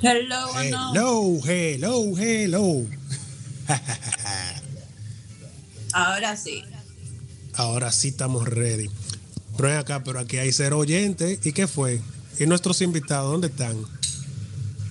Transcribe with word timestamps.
Hello, 0.00 0.46
hello, 0.56 1.40
hello, 1.44 2.16
hello. 2.16 2.86
Ahora 5.92 6.36
sí. 6.36 6.62
Ahora 7.54 7.90
sí 7.90 8.08
estamos 8.08 8.46
ready. 8.46 8.88
Pero 9.56 9.78
acá, 9.78 10.04
pero 10.04 10.20
aquí 10.20 10.38
hay 10.38 10.52
cero 10.52 10.78
oyentes. 10.78 11.44
¿Y 11.44 11.52
qué 11.52 11.66
fue? 11.66 12.00
¿Y 12.38 12.46
nuestros 12.46 12.80
invitados 12.80 13.32
dónde 13.32 13.48
están? 13.48 13.76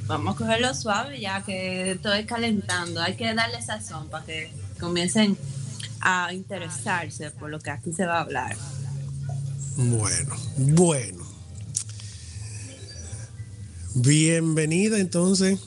Vamos 0.08 0.36
a 0.36 0.38
cogerlo 0.38 0.74
suave 0.74 1.22
ya 1.22 1.42
que 1.44 1.92
estoy 1.92 2.26
calentando. 2.26 3.02
Hay 3.02 3.16
que 3.16 3.34
darle 3.34 3.62
sazón 3.62 4.10
para 4.10 4.26
que 4.26 4.52
comiencen 4.78 5.38
a 6.02 6.34
interesarse 6.34 7.32
por 7.32 7.50
lo 7.50 7.60
que 7.60 7.72
aquí 7.72 7.94
se 7.94 8.06
va 8.06 8.18
a 8.18 8.22
hablar. 8.22 8.58
Bueno, 9.78 10.36
bueno. 10.58 11.17
Bienvenida 14.00 15.00
entonces. 15.00 15.58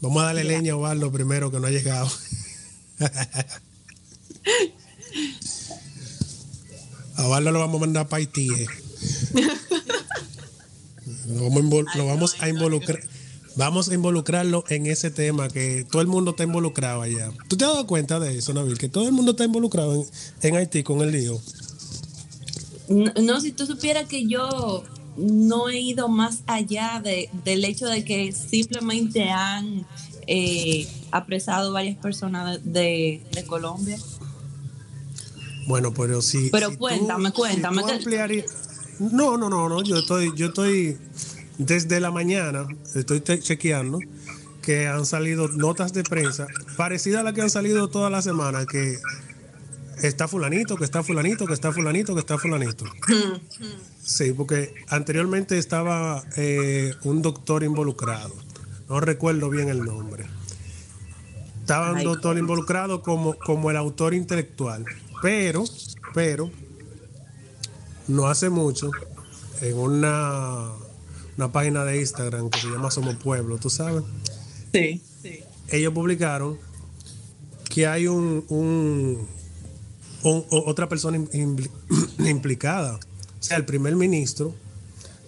Vamos 0.00 0.22
a 0.22 0.26
darle 0.26 0.44
leña 0.44 0.74
a 0.74 0.76
Osvaldo 0.76 1.10
primero 1.10 1.50
que 1.50 1.58
no 1.58 1.66
ha 1.66 1.70
llegado. 1.70 2.08
a 7.16 7.24
Osvaldo 7.24 7.50
lo 7.50 7.58
vamos 7.58 7.78
a 7.78 7.80
mandar 7.80 8.06
para 8.06 8.18
Haití. 8.18 8.48
Eh. 8.54 8.68
Lo 11.26 11.50
vamos, 12.06 12.36
a, 12.38 12.48
involucrar. 12.48 13.00
Vamos 13.56 13.88
a 13.88 13.94
involucrarlo 13.94 14.62
en 14.68 14.86
ese 14.86 15.10
tema 15.10 15.48
que 15.48 15.84
todo 15.90 16.02
el 16.02 16.06
mundo 16.06 16.30
está 16.30 16.44
involucrado 16.44 17.02
allá. 17.02 17.32
¿Tú 17.48 17.56
te 17.56 17.64
has 17.64 17.72
dado 17.72 17.88
cuenta 17.88 18.20
de 18.20 18.38
eso, 18.38 18.54
Nabil? 18.54 18.78
Que 18.78 18.88
todo 18.88 19.06
el 19.08 19.12
mundo 19.12 19.32
está 19.32 19.44
involucrado 19.44 19.92
en, 19.92 20.06
en 20.42 20.54
Haití 20.54 20.84
con 20.84 21.00
el 21.00 21.10
lío. 21.10 21.40
No, 22.88 23.40
si 23.40 23.50
tú 23.50 23.66
supieras 23.66 24.06
que 24.06 24.28
yo 24.28 24.84
no 25.16 25.68
he 25.68 25.78
ido 25.78 26.08
más 26.08 26.42
allá 26.46 27.00
de, 27.02 27.30
del 27.44 27.64
hecho 27.64 27.86
de 27.86 28.04
que 28.04 28.32
simplemente 28.32 29.30
han 29.30 29.86
eh, 30.26 30.88
apresado 31.10 31.72
varias 31.72 31.96
personas 31.96 32.60
de, 32.64 33.22
Colombia. 33.46 33.98
Bueno, 35.66 35.92
pero 35.92 36.22
sí. 36.22 36.48
Pero 36.52 36.76
cuéntame, 36.76 37.32
cuéntame. 37.32 37.82
no, 38.98 39.36
no, 39.36 39.48
no, 39.48 39.68
no. 39.68 39.82
Yo 39.82 39.98
estoy, 39.98 40.32
yo 40.36 40.46
estoy 40.46 40.98
desde 41.58 42.00
la 42.00 42.10
mañana, 42.10 42.66
estoy 42.94 43.20
chequeando 43.20 43.98
que 44.62 44.88
han 44.88 45.06
salido 45.06 45.46
notas 45.48 45.92
de 45.92 46.02
prensa 46.02 46.48
parecidas 46.76 47.20
a 47.20 47.22
las 47.22 47.34
que 47.34 47.42
han 47.42 47.50
salido 47.50 47.88
toda 47.88 48.10
la 48.10 48.20
semana, 48.20 48.66
que 48.66 48.98
está 50.02 50.28
fulanito, 50.28 50.76
que 50.76 50.84
está 50.84 51.02
fulanito, 51.02 51.46
que 51.46 51.54
está 51.54 51.72
fulanito, 51.72 52.14
que 52.14 52.20
está 52.20 52.38
fulanito. 52.38 52.84
Sí, 54.02 54.32
porque 54.32 54.74
anteriormente 54.88 55.58
estaba 55.58 56.22
eh, 56.36 56.94
un 57.04 57.22
doctor 57.22 57.64
involucrado. 57.64 58.34
No 58.88 59.00
recuerdo 59.00 59.50
bien 59.50 59.68
el 59.68 59.84
nombre. 59.84 60.26
Estaba 61.60 61.92
un 61.92 62.04
doctor 62.04 62.38
involucrado 62.38 63.02
como, 63.02 63.34
como 63.34 63.70
el 63.70 63.76
autor 63.76 64.14
intelectual. 64.14 64.84
Pero, 65.22 65.64
pero, 66.14 66.50
no 68.06 68.28
hace 68.28 68.50
mucho, 68.50 68.90
en 69.60 69.76
una, 69.76 70.70
una 71.36 71.50
página 71.50 71.84
de 71.84 71.98
Instagram 71.98 72.50
que 72.50 72.60
se 72.60 72.68
llama 72.68 72.90
Somos 72.90 73.16
Pueblo, 73.16 73.58
¿tú 73.58 73.70
sabes? 73.70 74.04
Sí, 74.72 75.02
sí. 75.22 75.40
Ellos 75.70 75.92
publicaron 75.92 76.58
que 77.68 77.86
hay 77.86 78.06
un, 78.06 78.44
un 78.48 79.26
otra 80.26 80.88
persona 80.88 81.18
implicada. 82.18 82.96
O 82.96 83.42
sea, 83.42 83.56
el 83.56 83.64
primer 83.64 83.96
ministro 83.96 84.54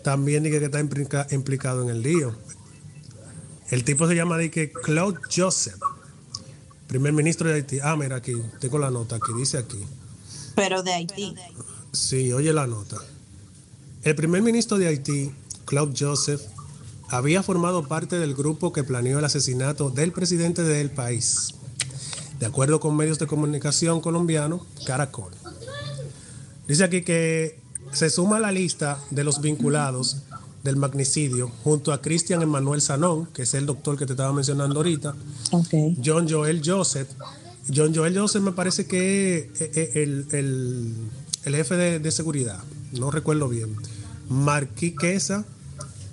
también 0.02 0.42
dice 0.42 0.58
que 0.58 0.64
está 0.64 0.80
implicado 1.34 1.82
en 1.82 1.90
el 1.90 2.02
lío. 2.02 2.34
El 3.70 3.84
tipo 3.84 4.08
se 4.08 4.14
llama 4.14 4.38
que 4.48 4.72
Claude 4.72 5.18
Joseph, 5.34 5.80
primer 6.86 7.12
ministro 7.12 7.48
de 7.48 7.54
Haití. 7.56 7.78
Ah, 7.82 7.96
mira 7.96 8.16
aquí, 8.16 8.32
tengo 8.60 8.78
la 8.78 8.90
nota 8.90 9.18
que 9.20 9.32
dice 9.34 9.58
aquí. 9.58 9.84
Pero 10.54 10.82
de 10.82 10.94
Haití. 10.94 11.34
Sí, 11.92 12.32
oye 12.32 12.52
la 12.52 12.66
nota. 12.66 12.96
El 14.02 14.14
primer 14.14 14.42
ministro 14.42 14.78
de 14.78 14.88
Haití, 14.88 15.32
Claude 15.66 15.94
Joseph, 15.98 16.40
había 17.10 17.42
formado 17.42 17.86
parte 17.86 18.18
del 18.18 18.34
grupo 18.34 18.72
que 18.72 18.84
planeó 18.84 19.18
el 19.18 19.24
asesinato 19.24 19.90
del 19.90 20.12
presidente 20.12 20.62
del 20.62 20.90
país 20.90 21.57
de 22.38 22.46
acuerdo 22.46 22.80
con 22.80 22.96
medios 22.96 23.18
de 23.18 23.26
comunicación 23.26 24.00
colombianos, 24.00 24.62
Caracol. 24.86 25.32
Dice 26.66 26.84
aquí 26.84 27.02
que 27.02 27.58
se 27.92 28.10
suma 28.10 28.36
a 28.36 28.40
la 28.40 28.52
lista 28.52 28.98
de 29.10 29.24
los 29.24 29.40
vinculados 29.40 30.18
del 30.62 30.76
magnicidio 30.76 31.50
junto 31.64 31.92
a 31.92 32.02
Cristian 32.02 32.42
Emanuel 32.42 32.80
Sanón, 32.80 33.26
que 33.32 33.42
es 33.42 33.54
el 33.54 33.66
doctor 33.66 33.96
que 33.96 34.06
te 34.06 34.12
estaba 34.12 34.32
mencionando 34.32 34.76
ahorita, 34.76 35.14
John 36.04 36.28
Joel 36.28 36.62
Joseph. 36.64 37.08
John 37.74 37.94
Joel 37.94 38.16
Joseph 38.16 38.42
me 38.42 38.52
parece 38.52 38.86
que 38.86 39.50
es 39.54 39.60
eh, 39.60 39.70
eh, 39.94 40.24
el, 40.32 40.94
jefe 41.44 41.76
de, 41.98 42.10
seguridad, 42.10 42.62
no 42.92 43.10
recuerdo 43.10 43.48
bien. 43.48 43.76
Marquí 44.28 44.94
Quesa, 44.94 45.44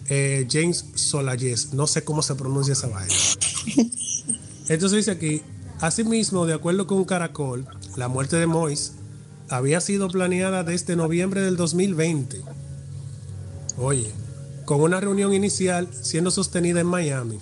eh, 0.09 0.47
James 0.49 0.85
Solayes, 0.95 1.73
no 1.73 1.87
sé 1.87 2.03
cómo 2.03 2.21
se 2.21 2.35
pronuncia 2.35 2.73
esa 2.73 2.87
vaina. 2.87 3.13
Entonces 4.67 4.97
dice 4.97 5.11
aquí, 5.11 5.41
Asimismo, 5.81 6.45
de 6.45 6.53
acuerdo 6.53 6.87
con 6.87 7.03
Caracol, 7.05 7.65
la 7.97 8.07
muerte 8.07 8.37
de 8.37 8.47
Mois 8.47 8.93
había 9.49 9.81
sido 9.81 10.09
planeada 10.09 10.63
desde 10.63 10.95
noviembre 10.95 11.41
del 11.41 11.57
2020. 11.57 12.41
Oye, 13.77 14.11
con 14.65 14.81
una 14.81 14.99
reunión 14.99 15.33
inicial 15.33 15.87
siendo 15.91 16.31
sostenida 16.31 16.79
en 16.79 16.87
Miami. 16.87 17.39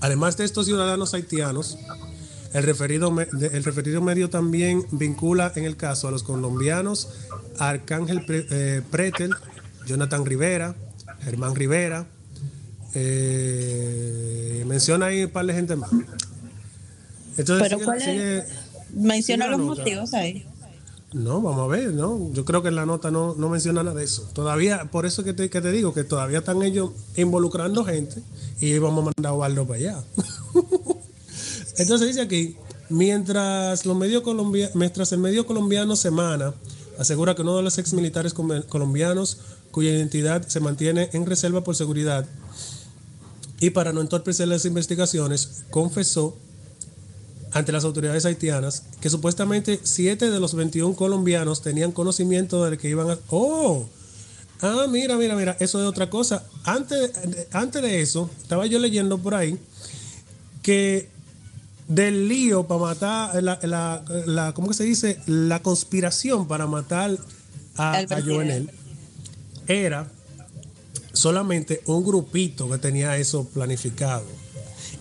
Además 0.00 0.36
de 0.36 0.44
estos 0.44 0.66
ciudadanos 0.66 1.14
haitianos, 1.14 1.78
el 2.52 2.62
referido, 2.62 3.14
el 3.20 3.64
referido 3.64 4.00
medio 4.00 4.30
también 4.30 4.84
vincula 4.90 5.52
en 5.56 5.64
el 5.64 5.76
caso 5.76 6.08
a 6.08 6.10
los 6.10 6.22
colombianos 6.22 7.08
Arcángel 7.58 8.24
eh, 8.28 8.82
Pretel, 8.90 9.34
Jonathan 9.86 10.24
Rivera, 10.24 10.74
Germán 11.22 11.54
Rivera. 11.54 12.06
Eh, 12.94 14.64
menciona 14.66 15.06
ahí 15.06 15.24
un 15.24 15.30
par 15.30 15.46
de 15.46 15.54
gente 15.54 15.76
más. 15.76 15.90
Pero 17.36 17.78
¿cuál 17.84 18.02
es? 18.02 18.44
Menciona 18.94 19.46
los 19.48 19.60
motivos 19.60 20.14
ahí. 20.14 20.46
No, 21.12 21.40
vamos 21.40 21.64
a 21.64 21.66
ver, 21.68 21.94
¿no? 21.94 22.32
Yo 22.32 22.44
creo 22.44 22.62
que 22.62 22.68
en 22.68 22.76
la 22.76 22.84
nota 22.84 23.10
no, 23.10 23.34
menciona 23.34 23.82
nada 23.82 23.96
de 23.96 24.04
eso. 24.04 24.28
Todavía, 24.32 24.90
por 24.90 25.06
eso 25.06 25.24
que 25.24 25.32
te, 25.32 25.48
que 25.48 25.60
te 25.60 25.70
digo, 25.70 25.94
que 25.94 26.04
todavía 26.04 26.38
están 26.38 26.62
ellos 26.62 26.90
involucrando 27.16 27.84
gente 27.84 28.22
y 28.60 28.76
vamos 28.78 29.02
a 29.02 29.12
mandar 29.16 29.30
a 29.30 29.32
Osvaldo 29.32 29.66
para 29.66 29.78
allá. 29.78 30.04
Entonces 31.78 32.08
dice 32.08 32.20
aquí, 32.20 32.56
mientras 32.88 33.86
los 33.86 33.96
medios 33.96 34.22
colombianos, 34.22 34.74
mientras 34.74 35.12
el 35.12 35.18
medio 35.18 35.46
colombiano 35.46 35.94
Semana 35.96 36.54
asegura 36.98 37.34
que 37.34 37.42
uno 37.42 37.56
de 37.56 37.62
los 37.62 37.78
ex 37.78 37.92
militares 37.92 38.34
colombianos 38.34 39.38
cuya 39.70 39.90
identidad 39.90 40.46
se 40.46 40.60
mantiene 40.60 41.10
en 41.12 41.26
reserva 41.26 41.62
por 41.62 41.76
seguridad 41.76 42.26
y 43.60 43.70
para 43.70 43.92
no 43.92 44.00
entorpecer 44.00 44.48
las 44.48 44.64
investigaciones, 44.64 45.64
confesó 45.70 46.36
ante 47.56 47.72
las 47.72 47.84
autoridades 47.84 48.26
haitianas 48.26 48.82
que 49.00 49.08
supuestamente 49.08 49.80
7 49.82 50.30
de 50.30 50.40
los 50.40 50.54
21 50.54 50.94
colombianos 50.94 51.62
tenían 51.62 51.90
conocimiento 51.90 52.68
de 52.68 52.76
que 52.76 52.90
iban 52.90 53.10
a... 53.10 53.18
¡Oh! 53.30 53.88
Ah, 54.60 54.86
mira, 54.90 55.16
mira, 55.16 55.34
mira, 55.34 55.56
eso 55.58 55.80
es 55.80 55.86
otra 55.86 56.10
cosa. 56.10 56.44
Antes, 56.64 57.12
antes 57.52 57.80
de 57.80 58.02
eso, 58.02 58.30
estaba 58.40 58.66
yo 58.66 58.78
leyendo 58.78 59.18
por 59.18 59.34
ahí 59.34 59.58
que 60.62 61.08
del 61.88 62.28
lío 62.28 62.66
para 62.66 62.80
matar, 62.80 63.42
la, 63.42 64.02
la, 64.26 64.52
¿cómo 64.54 64.68
que 64.68 64.74
se 64.74 64.84
dice? 64.84 65.18
La 65.26 65.62
conspiración 65.62 66.48
para 66.48 66.66
matar 66.66 67.16
a, 67.76 67.98
a 67.98 68.22
Jovenel 68.22 68.70
era 69.66 70.10
solamente 71.14 71.80
un 71.86 72.04
grupito 72.04 72.68
que 72.68 72.76
tenía 72.76 73.16
eso 73.16 73.44
planificado 73.48 74.45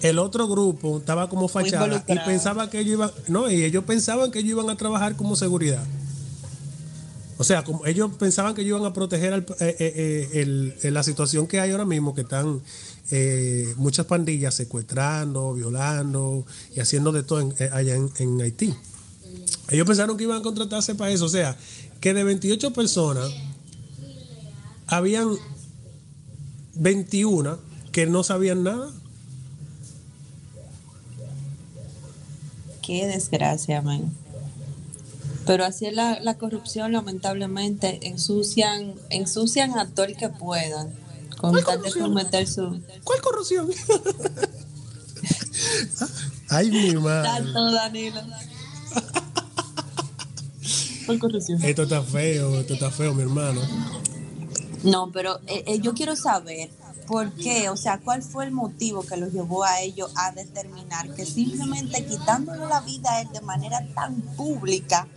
el 0.02 0.20
otro 0.20 0.48
grupo 0.48 0.98
estaba 0.98 1.30
como 1.30 1.48
fachada 1.48 2.04
y 2.08 2.20
pensaba 2.20 2.70
que 2.70 2.80
ellos 2.80 2.94
iban, 2.94 3.12
no, 3.28 3.50
y 3.50 3.64
ellos 3.64 3.84
pensaban 3.86 4.32
que 4.32 4.40
ellos 4.40 4.52
iban 4.52 4.70
a 4.70 4.78
trabajar 4.78 5.16
como 5.16 5.36
seguridad. 5.36 5.84
O 7.38 7.44
sea, 7.44 7.64
como 7.64 7.86
ellos 7.86 8.12
pensaban 8.18 8.56
que 8.56 8.62
ellos 8.62 8.78
iban 8.80 8.90
a 8.90 8.94
proteger 8.94 9.34
eh, 9.34 9.76
eh, 9.80 10.74
eh, 10.84 10.92
la 10.92 11.04
situación 11.04 11.48
que 11.48 11.60
hay 11.60 11.72
ahora 11.72 11.86
mismo, 11.86 12.16
que 12.16 12.22
están 12.22 12.62
muchas 13.76 14.06
pandillas 14.06 14.56
secuestrando, 14.56 15.54
violando 15.54 16.46
y 16.76 16.80
haciendo 16.80 17.12
de 17.12 17.24
todo 17.24 17.54
allá 17.72 17.96
en, 17.96 18.42
Haití. 18.42 18.74
Ellos 19.70 19.86
pensaron 19.86 20.18
que 20.18 20.24
iban 20.24 20.40
a 20.40 20.42
contratarse 20.42 20.96
para 20.96 21.12
eso. 21.12 21.26
O 21.26 21.30
sea, 21.30 21.58
que 22.00 22.14
de 22.14 22.24
28 22.24 22.72
personas, 22.72 23.30
habían 24.88 25.30
21 26.76 27.58
que 27.92 28.06
no 28.06 28.24
sabían 28.24 28.64
nada. 28.64 28.92
Qué 32.86 33.08
desgracia, 33.08 33.82
man. 33.82 34.14
Pero 35.46 35.66
así 35.66 35.86
es 35.86 35.94
la, 35.94 36.38
corrupción, 36.38 36.92
lamentablemente, 36.92 38.08
ensucian, 38.08 38.96
ensucian 39.10 39.78
a 39.78 39.88
todo 39.88 40.06
el 40.06 40.18
que 40.18 40.30
puedan 40.30 40.92
Con 41.38 41.52
¿Cuál 41.52 41.64
tal 41.64 41.78
de 41.78 41.82
corrupción? 41.82 42.10
cometer 42.10 42.48
su... 42.48 42.82
¿Cuál 43.04 43.22
corrupción? 43.22 43.70
Ay, 46.50 46.72
mi 46.72 46.96
madre. 46.96 47.30
Tanto, 47.30 47.72
Danilo. 47.72 48.22
¿Cuál 51.06 51.20
corrupción? 51.20 51.64
Esto 51.64 51.84
está 51.84 52.02
feo, 52.02 52.60
esto 52.60 52.74
está 52.74 52.92
feo, 52.92 53.14
mi 53.14 53.22
hermano. 53.22 53.62
No, 54.84 55.12
pero 55.12 55.40
eh, 55.48 55.64
eh, 55.68 55.80
yo 55.80 55.94
quiero 55.94 56.16
saber 56.16 56.70
por 57.08 57.32
qué, 57.34 57.70
o 57.70 57.78
sea, 57.78 58.00
cuál 58.00 58.24
fue 58.24 58.46
el 58.46 58.52
motivo 58.52 59.04
que 59.04 59.18
los 59.18 59.32
llevó 59.32 59.64
a 59.64 59.82
ellos 59.82 60.12
a 60.16 60.32
determinar 60.32 61.14
que 61.14 61.26
simplemente 61.26 62.06
quitándole 62.06 62.66
la 62.68 62.82
vida 62.82 63.12
a 63.12 63.22
él 63.22 63.30
de 63.32 63.42
manera 63.42 63.86
tan 63.94 64.22
pública 64.36 65.08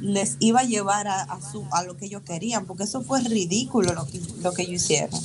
les 0.00 0.36
iba 0.40 0.60
a 0.60 0.64
llevar 0.64 1.08
a, 1.08 1.38
su, 1.52 1.66
a 1.72 1.82
lo 1.84 1.96
que 1.96 2.06
ellos 2.06 2.22
querían, 2.22 2.66
porque 2.66 2.84
eso 2.84 3.02
fue 3.02 3.20
ridículo 3.20 3.92
lo 3.92 4.06
que, 4.06 4.20
lo 4.42 4.52
que 4.52 4.62
ellos 4.62 4.82
hicieron. 4.82 5.20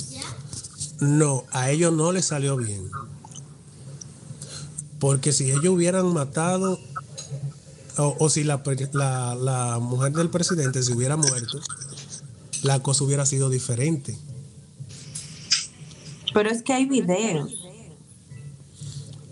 No, 1.00 1.44
a 1.52 1.70
ellos 1.70 1.92
no 1.92 2.12
les 2.12 2.26
salió 2.26 2.56
bien. 2.56 2.90
Porque 4.98 5.32
si 5.32 5.50
ellos 5.50 5.68
hubieran 5.68 6.12
matado, 6.12 6.78
o, 7.96 8.28
si 8.28 8.44
la, 8.44 8.60
la 8.92 9.78
mujer 9.80 10.12
del 10.12 10.28
presidente 10.28 10.82
se 10.82 10.92
hubiera 10.92 11.16
muerto, 11.16 11.58
la 12.62 12.80
cosa 12.80 13.04
hubiera 13.04 13.24
sido 13.24 13.48
diferente. 13.48 14.18
Pero 16.32 16.50
es 16.50 16.62
que 16.62 16.72
hay 16.72 16.86
videos. 16.86 17.52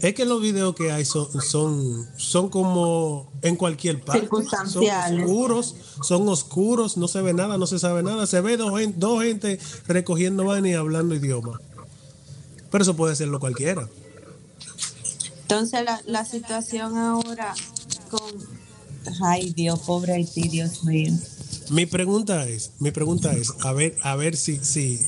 Es 0.00 0.14
que 0.14 0.26
los 0.26 0.43
videos 0.43 0.75
que 0.75 0.93
hay 0.93 1.05
son, 1.05 1.26
son, 1.41 2.06
son 2.19 2.50
como 2.50 3.32
en 3.41 3.56
cualquier 3.56 4.02
parte. 4.02 4.29
Son 4.69 4.85
oscuros, 4.85 5.76
son 6.02 6.29
oscuros, 6.29 6.96
no 6.99 7.08
se 7.08 7.23
ve 7.23 7.32
nada, 7.32 7.56
no 7.56 7.67
se 7.67 7.79
sabe 7.79 8.02
nada. 8.02 8.26
Se 8.26 8.41
ve 8.43 8.56
dos, 8.58 8.73
dos 8.96 9.23
gente 9.23 9.58
recogiendo 9.87 10.44
vaina 10.44 10.69
y 10.69 10.75
hablando 10.75 11.14
idioma. 11.14 11.58
Pero 12.70 12.82
eso 12.82 12.96
puede 12.96 13.17
serlo 13.17 13.41
cualquiera. 13.41 13.88
Entonces 15.43 15.85
la, 15.85 16.02
la 16.06 16.25
situación 16.25 16.99
ahora 16.99 17.55
con... 18.11 18.20
Ay 19.23 19.52
Dios, 19.52 19.81
pobre 19.81 20.14
Haití, 20.14 20.49
Dios 20.49 20.85
mío. 20.85 21.12
Mi 21.70 21.87
pregunta 21.87 22.46
es, 22.46 22.73
mi 22.79 22.91
pregunta 22.91 23.32
es, 23.32 23.52
a 23.62 23.73
ver, 23.73 23.96
a 24.02 24.17
ver 24.17 24.37
si, 24.37 24.58
si, 24.58 25.00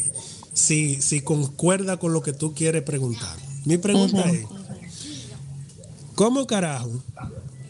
si, 0.57 1.03
si 1.03 1.21
concuerda 1.21 1.99
con 1.99 2.15
lo 2.15 2.23
que 2.23 2.33
tú 2.33 2.55
quieres 2.55 2.83
preguntar. 2.83 3.37
Mi 3.67 3.77
pregunta 3.77 4.25
es, 4.31 4.47
¿cómo 6.15 6.47
carajo, 6.47 7.03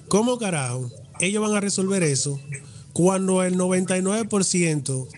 cómo 0.09 0.39
carajo 0.39 0.89
ellos 1.19 1.43
van 1.43 1.57
a 1.57 1.61
resolver 1.61 2.05
eso 2.05 2.39
cuando 2.93 3.43
el 3.43 3.59
99% 3.59 5.09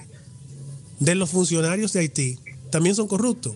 de 0.98 1.14
los 1.14 1.30
funcionarios 1.30 1.92
de 1.92 2.00
Haití 2.00 2.38
también 2.70 2.94
son 2.94 3.06
corruptos? 3.06 3.54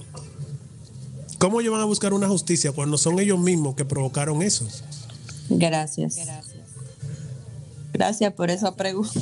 ¿Cómo 1.38 1.62
ellos 1.62 1.72
van 1.72 1.80
a 1.80 1.86
buscar 1.86 2.12
una 2.12 2.28
justicia 2.28 2.70
cuando 2.72 2.98
son 2.98 3.18
ellos 3.18 3.38
mismos 3.40 3.74
que 3.76 3.86
provocaron 3.86 4.42
eso? 4.42 4.68
Gracias. 5.48 6.18
Gracias 7.94 8.32
por 8.34 8.50
esa 8.50 8.76
pregunta. 8.76 9.20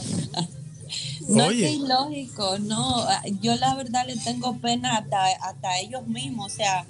No 1.30 1.46
Oye. 1.46 1.68
es 1.68 1.76
ilógico, 1.76 2.58
no. 2.58 3.06
Yo 3.40 3.54
la 3.54 3.76
verdad 3.76 4.04
le 4.04 4.16
tengo 4.16 4.56
pena 4.58 4.96
hasta, 4.96 5.26
hasta 5.42 5.78
ellos 5.78 6.06
mismos. 6.08 6.52
O 6.52 6.56
sea, 6.56 6.84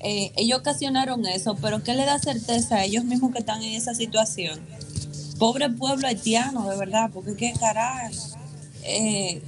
eh, 0.00 0.32
ellos 0.36 0.58
ocasionaron 0.60 1.24
eso, 1.24 1.56
pero 1.56 1.82
¿qué 1.82 1.94
le 1.94 2.04
da 2.04 2.18
certeza 2.18 2.76
a 2.76 2.84
ellos 2.84 3.04
mismos 3.04 3.32
que 3.32 3.38
están 3.38 3.62
en 3.62 3.72
esa 3.72 3.94
situación? 3.94 4.60
Pobre 5.38 5.70
pueblo 5.70 6.06
haitiano, 6.06 6.68
de 6.68 6.76
verdad, 6.76 7.10
porque 7.12 7.34
qué 7.36 7.54
carajo. 7.58 8.14
Eh, 8.82 9.40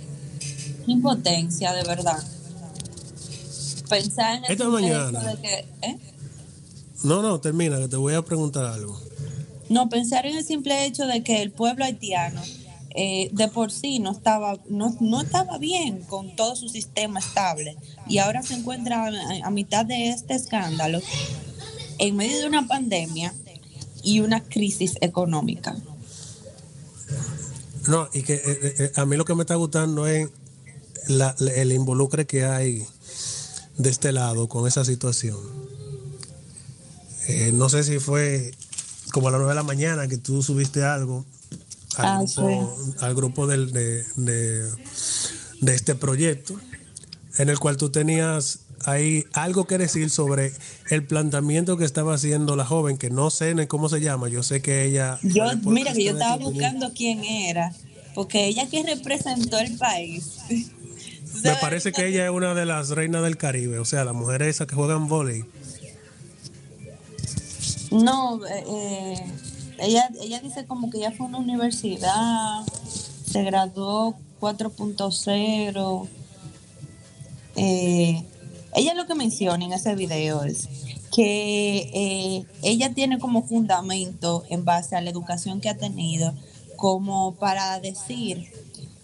impotencia, 0.87 1.75
de 1.75 1.85
verdad. 1.85 2.23
Pensar 3.91 4.37
en 4.39 4.45
el 4.47 4.53
Esta 4.53 4.65
simple 4.65 4.81
mañana. 4.81 5.19
hecho 5.21 5.29
de 5.29 5.43
que. 5.43 5.67
¿eh? 5.83 5.99
No, 7.05 7.21
no, 7.21 7.39
termina, 7.39 7.79
que 7.79 7.89
te 7.89 7.97
voy 7.97 8.15
a 8.15 8.23
preguntar 8.23 8.65
algo. 8.65 8.99
No, 9.69 9.91
pensar 9.91 10.25
en 10.25 10.39
el 10.39 10.45
simple 10.45 10.87
hecho 10.87 11.07
de 11.07 11.23
que 11.23 11.43
el 11.43 11.51
pueblo 11.51 11.85
haitiano 11.85 12.41
eh, 12.95 13.31
de 13.33 13.49
por 13.49 13.71
sí 13.73 13.99
no 13.99 14.13
estaba, 14.13 14.59
no, 14.69 14.97
no 15.01 15.21
estaba 15.23 15.59
bien 15.59 16.01
con 16.03 16.35
todo 16.37 16.57
su 16.57 16.69
sistema 16.69 17.21
estable 17.21 17.77
y 18.09 18.19
ahora 18.19 18.43
se 18.43 18.55
encuentra 18.55 19.11
a, 19.45 19.51
mitad 19.51 19.85
de 19.87 20.11
este 20.11 20.35
escándalo 20.35 21.01
en 21.99 22.17
medio 22.17 22.39
de 22.39 22.47
una 22.47 22.67
pandemia 22.67 23.33
y 24.03 24.21
una 24.21 24.43
crisis 24.43 24.95
económica. 25.01 25.77
No, 27.89 28.09
y 28.13 28.23
que 28.23 28.35
eh, 28.35 28.43
eh, 28.47 28.75
eh, 28.79 28.93
a 28.97 29.05
mí 29.07 29.17
lo 29.17 29.25
que 29.25 29.35
me 29.35 29.43
está 29.43 29.55
gustando 29.57 30.07
es 30.07 30.29
la- 31.09 31.35
el 31.57 31.73
involucre 31.73 32.27
que 32.27 32.45
hay 32.45 32.87
de 33.77 33.91
este 33.91 34.13
lado 34.13 34.49
con 34.49 34.67
esa 34.69 34.85
situación. 34.85 35.39
No 37.55 37.69
sé 37.69 37.85
si 37.85 37.99
fue 37.99 38.53
como 39.13 39.29
a 39.29 39.31
las 39.31 39.39
9 39.41 39.53
de 39.53 39.57
la 39.57 39.63
mañana 39.63 40.09
que 40.09 40.19
tú 40.19 40.43
subiste 40.43 40.85
algo 40.85 41.25
al 41.97 42.07
Ah, 42.07 42.19
grupo, 42.25 42.77
al 43.01 43.15
grupo 43.15 43.47
del- 43.47 43.73
de, 43.73 44.05
de- 44.17 44.71
de 45.61 45.75
este 45.75 45.95
proyecto, 45.95 46.55
en 47.39 47.49
el 47.49 47.59
cual 47.59 47.77
tú 47.77 47.91
tenías 47.91 48.61
ahí 48.85 49.25
algo 49.33 49.67
que 49.67 49.79
decir 49.79 50.11
sobre 50.11 50.53
el 50.91 51.05
planteamiento 51.07 51.77
que 51.77 51.85
estaba 51.85 52.15
haciendo 52.15 52.57
la 52.57 52.65
joven, 52.65 52.99
que 52.99 53.11
no 53.11 53.31
sé 53.31 53.55
ni 53.55 53.67
cómo 53.67 53.89
se 53.89 54.01
llama, 54.01 54.29
yo 54.29 54.43
sé 54.43 54.61
que 54.61 54.85
ella... 54.85 55.19
Yo, 55.23 55.45
mira 55.65 55.93
que 55.93 56.03
yo 56.05 56.13
estaba 56.13 56.37
buscando 56.37 56.93
quién 56.93 57.23
era, 57.25 57.73
porque 58.15 58.47
ella 58.49 58.69
que 58.69 58.83
representó 58.83 59.59
el 59.59 59.77
país. 59.77 60.39
Me 61.45 61.55
parece 61.61 61.93
que 61.93 62.07
ella 62.09 62.25
es 62.27 62.31
una 62.31 62.55
de 62.55 62.67
las 62.67 62.91
reinas 62.91 63.23
del 63.23 63.37
Caribe, 63.37 63.79
o 63.79 63.85
sea, 63.85 64.05
las 64.05 64.15
mujeres 64.15 64.49
esas 64.57 64.67
que 64.67 64.75
juegan 64.75 65.09
vóley. 65.09 65.45
No, 67.91 68.45
eh, 68.47 68.65
eh, 68.67 69.25
ella, 69.83 70.09
ella 70.21 70.41
dice 70.41 70.65
como 70.67 70.91
que 70.91 70.99
ella 70.99 71.13
fue 71.13 71.27
a 71.27 71.29
una 71.29 71.39
universidad, 71.39 72.65
se 73.31 73.43
graduó 73.43 74.15
4.0. 74.41 76.09
Eh, 77.57 78.25
ella 78.75 78.95
lo 78.95 79.07
que 79.07 79.15
menciona 79.15 79.65
en 79.65 79.73
ese 79.73 79.95
video 79.95 80.45
es 80.45 80.69
que 81.15 81.91
eh, 81.93 82.45
ella 82.63 82.95
tiene 82.95 83.19
como 83.19 83.43
fundamento 83.43 84.45
en 84.49 84.65
base 84.65 84.97
a 84.97 85.01
la 85.01 85.11
educación 85.11 85.61
que 85.61 85.69
ha 85.69 85.77
tenido 85.77 86.33
como 86.77 87.35
para 87.35 87.79
decir 87.81 88.51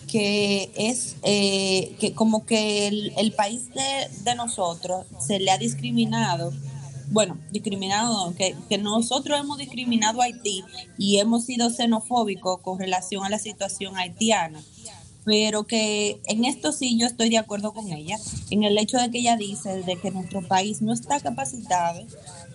que 0.07 0.71
es 0.75 1.17
eh, 1.23 1.95
que 2.01 2.15
como 2.15 2.47
que 2.47 2.89
el, 2.89 3.13
el 3.19 3.33
país 3.33 3.69
de, 3.75 4.09
de 4.23 4.35
nosotros 4.35 5.05
se 5.21 5.39
le 5.39 5.51
ha 5.51 5.59
discriminado 5.59 6.53
bueno, 7.11 7.39
discriminado, 7.51 8.35
que, 8.35 8.55
que 8.69 8.79
nosotros 8.79 9.39
hemos 9.39 9.59
discriminado 9.59 10.21
a 10.21 10.25
Haití 10.25 10.65
y 10.99 11.19
hemos 11.19 11.45
sido 11.45 11.71
xenofóbicos 11.71 12.61
con 12.61 12.79
relación 12.79 13.25
a 13.25 13.31
la 13.31 13.39
situación 13.39 13.97
haitiana, 13.97 14.63
pero 15.25 15.67
que 15.67 16.21
en 16.27 16.45
esto 16.45 16.73
sí 16.73 16.99
yo 16.99 17.07
estoy 17.07 17.29
de 17.29 17.39
acuerdo 17.39 17.73
con 17.73 17.93
ella, 17.93 18.17
en 18.51 18.65
el 18.65 18.79
hecho 18.79 18.99
de 18.99 19.11
que 19.11 19.19
ella 19.19 19.37
dice 19.37 19.83
de 19.83 19.97
que 19.97 20.11
nuestro 20.11 20.47
país 20.47 20.83
no 20.83 20.93
está 20.93 21.21
capacitado 21.21 22.05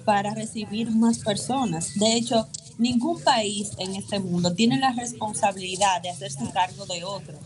para 0.06 0.34
recibir 0.34 0.92
más 0.92 1.20
personas. 1.20 1.94
De 1.96 2.14
hecho, 2.14 2.48
ningún 2.78 3.22
país 3.22 3.72
en 3.78 3.96
este 3.96 4.20
mundo 4.20 4.54
tiene 4.54 4.80
la 4.80 4.92
responsabilidad 4.92 6.02
de 6.02 6.10
hacerse 6.10 6.50
cargo 6.52 6.86
de 6.86 7.04
otros 7.04 7.40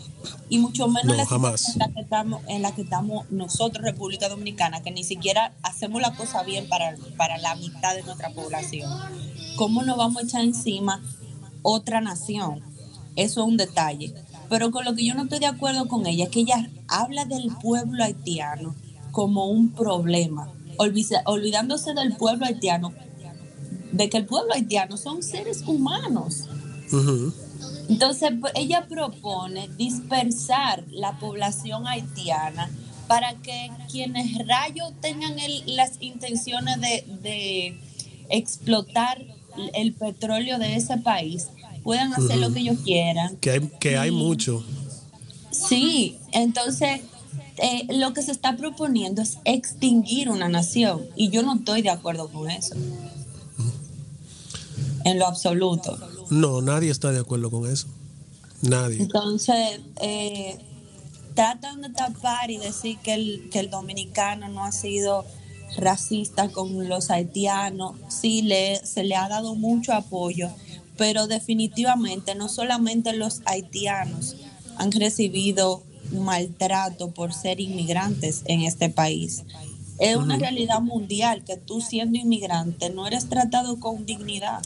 y 0.50 0.60
mucho 0.60 0.88
menos 0.88 1.06
No, 1.06 1.14
la 1.16 1.26
jamás. 1.26 1.70
en 1.74 1.80
la 1.80 1.94
que 1.94 2.02
estamos 2.02 2.42
en 2.48 2.62
la 2.62 2.72
que 2.74 2.82
estamos 2.82 3.32
nosotros 3.32 3.84
República 3.84 4.30
Dominicana 4.30 4.82
que 4.82 4.92
ni 4.92 5.04
siquiera 5.04 5.54
hacemos 5.64 6.02
la 6.02 6.16
cosa 6.16 6.44
bien 6.44 6.68
para, 6.68 6.96
para 7.18 7.38
la 7.38 7.56
mitad 7.56 7.96
de 7.96 8.04
nuestra 8.04 8.30
población. 8.32 8.90
Cómo 9.56 9.84
nos 9.84 9.98
vamos 9.98 10.22
a 10.22 10.26
echar 10.26 10.42
encima 10.42 11.04
otra 11.62 12.02
nación 12.02 12.64
eso 13.18 13.42
es 13.42 13.48
un 13.48 13.58
detalle. 13.58 14.14
Pero 14.48 14.72
con 14.72 14.86
lo 14.86 14.96
que 14.96 15.04
yo 15.06 15.14
no 15.14 15.24
estoy 15.24 15.40
de 15.40 15.48
acuerdo 15.48 15.90
con 15.90 16.06
ella 16.06 16.26
es 16.26 16.30
que 16.30 16.42
ella 16.42 16.70
habla 16.88 17.26
del 17.26 17.52
pueblo 17.62 18.04
haitiano 18.04 18.76
como 19.12 19.48
un 19.48 19.72
problema 19.72 20.50
olvidándose 20.78 21.96
del 21.96 22.16
pueblo 22.16 22.46
haitiano 22.46 22.94
de 23.91 24.10
que 24.10 24.17
el 24.17 24.25
pueblo 24.25 24.53
haitiano 24.53 24.98
son 24.98 25.24
seres 25.24 25.63
humanos 25.67 26.44
entonces, 27.89 28.32
pues, 28.39 28.53
ella 28.56 28.86
propone 28.88 29.70
dispersar 29.77 30.84
la 30.91 31.17
población 31.20 31.88
haitiana 31.88 32.70
para 33.08 33.34
que 33.36 33.72
quienes 33.89 34.38
rayos 34.48 34.91
tengan 35.01 35.39
el- 35.39 35.63
las 35.75 35.94
intenciones 36.01 36.79
de, 36.82 37.06
de 37.22 37.79
explotar 38.29 39.24
el 39.74 39.94
petróleo 39.94 40.60
de 40.60 40.75
ese 40.75 40.98
país 40.98 41.48
puedan 41.84 42.13
hacer 42.13 42.38
lo 42.39 42.51
que 42.53 42.60
ellos 42.60 42.77
quieran. 42.84 43.38
Que 43.38 43.51
hay, 43.51 43.60
que 43.79 43.98
hay 43.98 44.12
mucho. 44.12 44.63
Sí, 45.51 46.17
entonces 46.34 47.01
eh, 47.58 47.88
lo 47.96 48.13
que 48.13 48.22
se 48.22 48.32
está 48.32 48.56
proponiendo 48.58 49.22
es 49.22 49.39
extinguir 49.46 50.29
una 50.29 50.50
nación 50.50 51.06
y 51.15 51.29
yo 51.29 51.41
no 51.44 51.56
estoy 51.56 51.82
de 51.82 51.89
acuerdo 51.89 52.27
con 52.29 52.50
eso. 52.51 52.75
En 55.08 55.20
lo 55.20 55.28
absoluto. 55.28 55.98
No, 56.30 56.62
nadie 56.62 56.92
está 56.92 57.14
de 57.14 57.20
acuerdo 57.20 57.50
con 57.50 57.70
eso. 57.72 57.88
Nadie. 58.62 59.02
Entonces, 59.02 59.80
eh, 60.02 60.58
tratan 61.34 61.82
de 61.82 61.90
tapar 61.92 62.52
y 62.52 62.58
decir 62.58 62.98
que 62.98 63.14
el, 63.14 63.50
que 63.50 63.60
el 63.60 63.70
dominicano 63.70 64.50
no 64.50 64.66
ha 64.66 64.74
sido 64.74 65.24
racista 65.78 66.50
con 66.50 66.90
los 66.90 67.10
haitianos, 67.10 67.96
sí 68.10 68.42
le, 68.42 68.86
se 68.86 69.06
le 69.06 69.16
ha 69.16 69.30
dado 69.30 69.56
mucho 69.56 69.94
apoyo, 69.94 70.50
pero 70.98 71.28
definitivamente 71.28 72.36
no 72.36 72.50
solamente 72.50 73.14
los 73.14 73.42
haitianos 73.46 74.36
han 74.78 74.92
recibido 74.92 75.84
maltrato 76.12 77.12
por 77.12 77.34
ser 77.34 77.62
inmigrantes 77.62 78.42
en 78.46 78.62
este 78.62 78.90
país. 78.90 79.44
Es 80.00 80.18
una 80.18 80.38
realidad 80.38 80.82
mundial 80.82 81.44
que 81.46 81.56
tú 81.56 81.80
siendo 81.80 82.18
inmigrante 82.18 82.90
no 82.90 83.08
eres 83.08 83.30
tratado 83.30 83.80
con 83.80 84.06
dignidad, 84.06 84.62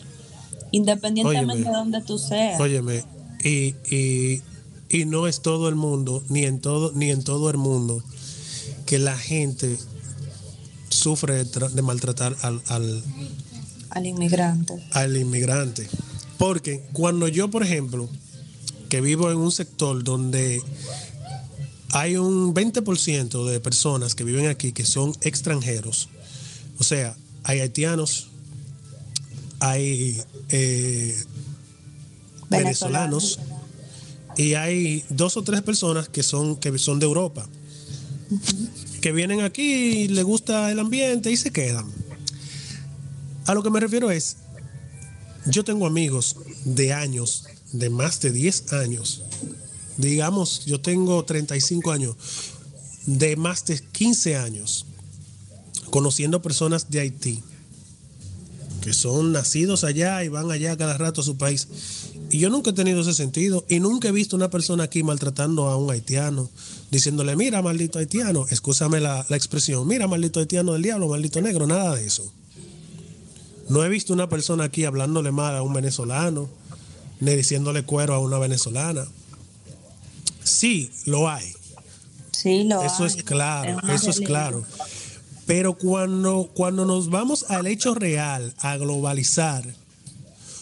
independientemente 0.72 1.70
de 1.70 1.76
donde 1.76 2.02
tú 2.02 2.18
seas. 2.18 2.60
Óyeme, 2.60 3.04
y, 3.44 3.76
y, 3.90 4.42
y 4.90 5.06
no 5.06 5.28
es 5.28 5.42
todo 5.42 5.70
el 5.70 5.76
mundo, 5.76 6.24
ni 6.30 6.46
en 6.46 6.60
todo, 6.60 6.92
ni 6.94 7.10
en 7.10 7.24
todo 7.24 7.50
el 7.50 7.58
mundo, 7.58 8.04
que 8.86 9.00
la 9.00 9.18
gente 9.18 9.78
sufre 10.90 11.46
de, 11.46 11.82
maltratar 11.82 12.36
al, 12.42 12.62
al, 12.68 13.04
al 13.90 14.06
inmigrante. 14.06 14.74
Al 14.92 15.18
inmigrante. 15.18 15.88
Porque 16.38 16.84
cuando 16.94 17.28
yo, 17.28 17.50
por 17.50 17.64
ejemplo, 17.64 18.10
que 18.90 19.00
vivo 19.00 19.32
en 19.32 19.38
un 19.38 19.52
sector 19.52 20.04
donde 20.04 20.62
hay 21.92 22.18
un 22.18 22.54
20% 22.54 23.46
de 23.46 23.60
personas 23.60 24.16
que 24.16 24.24
viven 24.24 24.48
aquí 24.48 24.72
que 24.72 24.86
son 24.86 25.14
extranjeros. 25.22 26.10
O 26.80 26.84
sea, 26.84 27.16
hay 27.44 27.60
haitianos, 27.60 28.31
hay 29.62 30.20
eh, 30.50 31.24
venezolanos 32.50 33.40
y 34.36 34.56
hay 34.56 35.06
dos 35.10 35.38
o 35.38 35.44
tres 35.44 35.62
personas 35.62 36.10
que 36.10 36.24
son, 36.24 36.56
que 36.56 36.78
son 36.80 37.00
de 37.00 37.06
Europa, 37.06 37.48
que 39.02 39.12
vienen 39.12 39.42
aquí 39.42 40.08
les 40.08 40.26
gusta 40.26 40.72
el 40.72 40.80
ambiente 40.80 41.32
y 41.32 41.38
se 41.38 41.52
quedan. 41.52 41.86
A 43.46 43.54
lo 43.54 43.62
que 43.62 43.70
me 43.70 43.80
refiero 43.80 44.10
es, 44.10 44.38
yo 45.46 45.64
tengo 45.64 45.86
amigos 45.86 46.38
de 46.66 46.94
años, 46.94 47.46
de 47.72 47.92
más 47.92 48.20
de 48.20 48.32
10 48.32 48.74
años, 48.74 49.24
digamos, 49.98 50.66
yo 50.66 50.82
tengo 50.82 51.24
35 51.24 51.92
años, 51.92 52.16
de 53.06 53.36
más 53.36 53.66
de 53.66 53.80
15 53.80 54.38
años, 54.38 54.88
conociendo 55.92 56.42
personas 56.42 56.90
de 56.90 57.02
Haití, 57.02 57.44
que 58.82 58.94
son 58.94 59.32
nacidos 59.32 59.84
allá 59.84 60.24
y 60.24 60.28
van 60.28 60.52
allá 60.52 60.76
cada 60.76 60.98
rato 60.98 61.22
a 61.22 61.24
su 61.24 61.38
país. 61.38 61.68
Y 62.30 62.40
yo 62.40 62.50
nunca 62.50 62.72
he 62.72 62.74
tenido 62.74 63.02
ese 63.02 63.14
sentido 63.14 63.66
y 63.70 63.80
nunca 63.80 64.08
he 64.08 64.12
visto 64.12 64.36
una 64.36 64.50
persona 64.50 64.84
aquí 64.86 65.04
maltratando 65.04 65.68
a 65.68 65.78
un 65.78 65.92
haitiano, 65.92 66.50
diciéndole, 66.90 67.36
mira, 67.36 67.62
maldito 67.62 68.00
haitiano, 68.00 68.46
escúchame 68.50 69.00
la, 69.00 69.26
la 69.30 69.36
expresión, 69.38 69.88
mira, 69.88 70.08
maldito 70.08 70.40
haitiano 70.40 70.74
del 70.74 70.82
diablo, 70.82 71.08
maldito 71.08 71.42
negro, 71.42 71.68
nada 71.68 71.96
de 71.96 72.06
eso. 72.06 72.32
No 73.70 73.86
he 73.86 73.90
visto 73.90 74.14
una 74.14 74.28
persona 74.28 74.66
aquí 74.66 74.84
hablándole 74.86 75.32
mal 75.32 75.56
a 75.56 75.62
un 75.62 75.74
venezolano, 75.74 76.50
ni 77.20 77.36
diciéndole 77.36 77.84
cuero 77.84 78.16
a 78.16 78.20
una 78.20 78.40
venezolana. 78.40 79.06
Sí, 80.44 80.92
lo 81.06 81.30
hay. 81.30 81.54
Sí, 82.32 82.64
lo 82.64 82.82
eso 82.84 83.06
es 83.06 83.18
claro, 83.24 83.78
eso 83.90 84.10
es 84.10 84.20
claro. 84.20 84.66
Pero 85.52 85.78
cuando, 85.78 86.50
cuando 86.54 86.86
nos 86.86 87.10
vamos 87.10 87.44
al 87.50 87.68
hecho 87.68 87.94
real, 87.94 88.54
a 88.60 88.78
globalizar, 88.78 89.66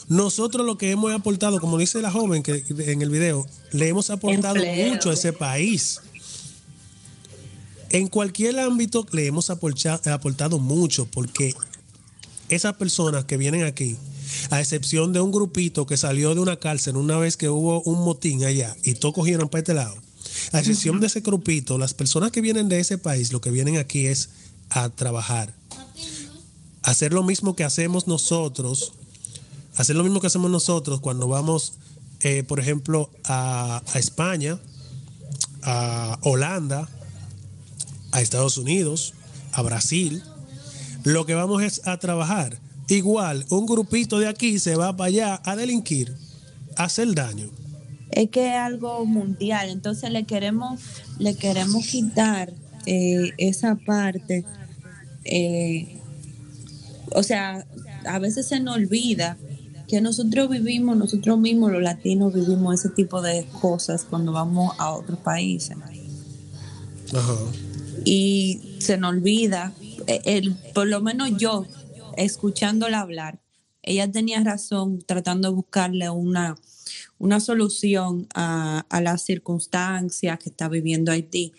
nosotros 0.07 0.65
lo 0.65 0.79
que 0.79 0.89
hemos 0.89 1.13
aportado, 1.13 1.59
como 1.59 1.77
dice 1.77 2.01
la 2.01 2.09
joven 2.09 2.41
que 2.41 2.63
en 2.75 3.03
el 3.03 3.11
video, 3.11 3.45
le 3.71 3.87
hemos 3.87 4.09
aportado 4.09 4.55
mucho 4.65 5.11
a 5.11 5.13
ese 5.13 5.31
país. 5.31 6.01
En 7.91 8.07
cualquier 8.07 8.59
ámbito 8.59 9.05
le 9.11 9.27
hemos 9.27 9.51
aportado 9.51 10.57
mucho 10.57 11.05
porque 11.05 11.53
esas 12.49 12.73
personas 12.73 13.25
que 13.25 13.37
vienen 13.37 13.65
aquí 13.65 13.95
a 14.49 14.59
excepción 14.59 15.13
de 15.13 15.21
un 15.21 15.31
grupito 15.31 15.85
que 15.85 15.97
salió 15.97 16.33
de 16.33 16.41
una 16.41 16.57
cárcel 16.57 16.97
una 16.97 17.19
vez 17.19 17.37
que 17.37 17.47
hubo 17.49 17.83
un 17.83 18.03
motín 18.03 18.43
allá 18.43 18.75
y 18.83 18.95
todos 18.95 19.13
cogieron 19.13 19.49
para 19.49 19.59
este 19.59 19.75
lado. 19.75 19.95
A 20.51 20.57
excepción 20.57 20.99
de 20.99 21.05
ese 21.05 21.21
grupito, 21.21 21.77
las 21.77 21.93
personas 21.93 22.31
que 22.31 22.41
vienen 22.41 22.69
de 22.69 22.79
ese 22.79 22.97
país, 22.97 23.31
lo 23.31 23.39
que 23.39 23.51
vienen 23.51 23.77
aquí 23.77 24.07
es 24.07 24.29
a 24.69 24.89
trabajar. 24.89 25.53
Hacer 26.83 27.13
lo 27.13 27.23
mismo 27.23 27.55
que 27.55 27.63
hacemos 27.63 28.07
nosotros, 28.07 28.93
hacer 29.75 29.95
lo 29.95 30.03
mismo 30.03 30.21
que 30.21 30.27
hacemos 30.27 30.49
nosotros 30.49 30.99
cuando 30.99 31.27
vamos, 31.27 31.73
eh, 32.21 32.43
por 32.43 32.59
ejemplo, 32.59 33.09
a, 33.25 33.81
España, 33.95 34.59
a 35.63 36.17
Holanda, 36.23 36.89
a 38.11 38.21
Estados 38.21 38.57
Unidos, 38.57 39.13
a 39.51 39.61
Brasil. 39.61 40.23
Lo 41.03 41.25
que 41.25 41.35
vamos 41.35 41.63
es 41.63 41.87
a 41.87 41.97
trabajar 41.97 42.59
igual 42.89 43.45
un 43.49 43.65
grupito 43.65 44.19
de 44.19 44.27
aquí 44.27 44.59
se 44.59 44.75
va 44.75 44.95
para 44.95 45.07
allá 45.07 45.41
a 45.45 45.55
delinquir, 45.55 46.15
a 46.75 46.85
hacer 46.85 47.13
daño. 47.13 47.49
Es 48.11 48.29
que 48.31 48.49
es 48.49 48.55
algo 48.55 49.05
mundial, 49.05 49.69
entonces 49.69 50.09
le 50.09 50.23
queremos, 50.23 50.81
le 51.19 51.35
queremos 51.35 51.85
quitar 51.85 52.51
eh, 52.85 53.31
esa 53.37 53.75
parte. 53.75 54.45
Eh, 55.25 55.99
o 57.13 57.23
sea, 57.23 57.65
a 58.05 58.19
veces 58.19 58.47
se 58.47 58.59
nos 58.59 58.77
olvida 58.77 59.37
que 59.87 60.01
nosotros 60.01 60.49
vivimos, 60.49 60.95
nosotros 60.95 61.39
mismos 61.39 61.71
los 61.71 61.81
latinos 61.81 62.33
vivimos 62.33 62.79
ese 62.79 62.89
tipo 62.89 63.21
de 63.21 63.45
cosas 63.59 64.05
cuando 64.07 64.31
vamos 64.31 64.75
a 64.77 64.91
otros 64.91 65.19
países. 65.19 65.77
Ajá. 67.13 67.35
Y 68.05 68.77
se 68.79 68.97
nos 68.97 69.11
olvida, 69.11 69.73
eh, 70.07 70.21
el, 70.25 70.55
por 70.73 70.87
lo 70.87 71.01
menos 71.01 71.31
yo, 71.37 71.65
escuchándola 72.17 72.99
hablar, 72.99 73.39
ella 73.81 74.11
tenía 74.11 74.43
razón 74.43 74.99
tratando 75.05 75.49
de 75.49 75.55
buscarle 75.55 76.09
una, 76.09 76.55
una 77.17 77.39
solución 77.39 78.27
a, 78.35 78.85
las 79.01 79.23
circunstancias 79.23 80.37
que 80.39 80.49
está 80.49 80.69
viviendo 80.69 81.11
Haití, 81.11 81.53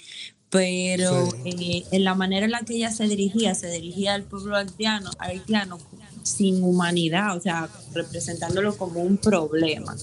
pero 0.51 1.29
eh, 1.45 1.85
en 1.93 2.05
la 2.05 2.15
manera 2.15 2.45
en 2.45 2.51
la 2.51 2.63
que 2.63 2.75
ella 2.75 2.91
se 2.91 3.07
dirigía, 3.07 3.55
se 3.55 3.69
dirigía 3.71 4.15
al 4.15 4.25
pueblo 4.25 4.57
haitiano, 4.57 5.11
haitiano 5.19 5.79
sin 6.25 6.63
humanidad, 6.63 7.37
o 7.37 7.41
sea, 7.41 7.69
representándolo 7.95 8.77
como 8.77 9.01
un 9.01 9.17
problema. 9.17 9.97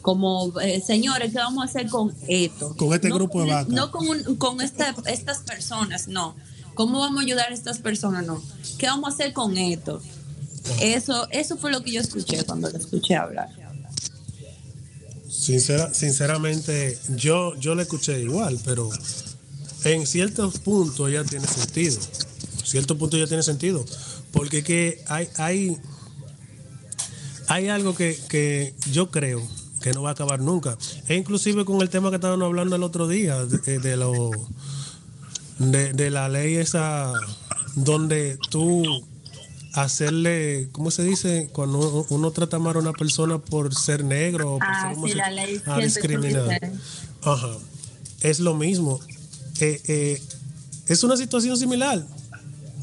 Como, 0.00 0.58
eh, 0.60 0.82
señores, 0.84 1.32
¿qué 1.32 1.38
vamos 1.38 1.62
a 1.62 1.66
hacer 1.66 1.88
con 1.88 2.14
esto? 2.26 2.74
Con 2.76 2.94
este 2.94 3.10
grupo 3.10 3.42
de 3.42 3.50
vacas. 3.50 3.68
No 3.68 3.90
con, 3.90 4.36
con 4.36 4.60
estas 4.62 5.38
personas, 5.46 6.08
no. 6.08 6.34
¿Cómo 6.74 7.00
vamos 7.00 7.20
a 7.20 7.26
ayudar 7.26 7.50
a 7.50 7.54
estas 7.54 7.78
personas? 7.78 8.24
No. 8.24 8.42
¿Qué 8.78 8.86
vamos 8.86 9.10
a 9.10 9.14
hacer 9.14 9.34
con 9.34 9.58
esto? 9.58 10.00
Eso, 10.80 11.28
eso 11.30 11.58
fue 11.58 11.70
lo 11.70 11.82
que 11.82 11.92
yo 11.92 12.00
escuché 12.00 12.42
cuando 12.44 12.70
le 12.70 12.78
escuché 12.78 13.16
hablar. 13.16 13.50
sinceramente, 15.28 16.98
yo, 17.16 17.54
yo 17.56 17.74
le 17.74 17.82
escuché 17.82 18.20
igual, 18.20 18.58
pero 18.64 18.88
en 19.84 20.06
ciertos 20.06 20.58
puntos 20.58 21.10
ya 21.10 21.24
tiene 21.24 21.46
sentido. 21.46 21.98
En 22.58 22.66
ciertos 22.66 22.96
puntos 22.96 23.18
ya 23.18 23.26
tiene 23.26 23.42
sentido. 23.42 23.84
Porque 24.32 24.62
que 24.62 25.02
hay, 25.08 25.28
hay, 25.36 25.78
hay 27.48 27.68
algo 27.68 27.94
que, 27.94 28.18
que 28.28 28.74
yo 28.92 29.10
creo 29.10 29.42
que 29.82 29.92
no 29.92 30.02
va 30.02 30.10
a 30.10 30.12
acabar 30.12 30.40
nunca. 30.40 30.76
E 31.08 31.16
inclusive 31.16 31.64
con 31.64 31.80
el 31.80 31.88
tema 31.88 32.10
que 32.10 32.16
estábamos 32.16 32.44
hablando 32.44 32.76
el 32.76 32.82
otro 32.82 33.08
día, 33.08 33.44
de, 33.44 33.78
de 33.78 33.96
lo 33.96 34.30
de, 35.58 35.92
de 35.92 36.10
la 36.10 36.28
ley 36.28 36.56
esa 36.56 37.12
donde 37.74 38.38
tú 38.50 38.84
hacerle, 39.74 40.68
¿cómo 40.72 40.90
se 40.90 41.02
dice? 41.02 41.48
Cuando 41.52 42.06
uno, 42.10 42.30
trata 42.30 42.58
mal 42.58 42.76
a 42.76 42.80
una 42.80 42.92
persona 42.92 43.38
por 43.38 43.74
ser 43.74 44.04
negro 44.04 44.54
o 44.54 44.58
por 44.58 44.68
ah, 44.68 44.94
ser 44.94 45.12
sí, 45.12 45.34
ley 45.34 45.62
ah, 45.66 45.78
discriminado. 45.78 46.50
Ajá. 47.22 47.56
Es 48.20 48.40
lo 48.40 48.54
mismo. 48.54 49.00
Eh, 49.60 49.80
eh, 49.86 50.22
es 50.86 51.04
una 51.04 51.16
situación 51.16 51.56
similar. 51.56 52.04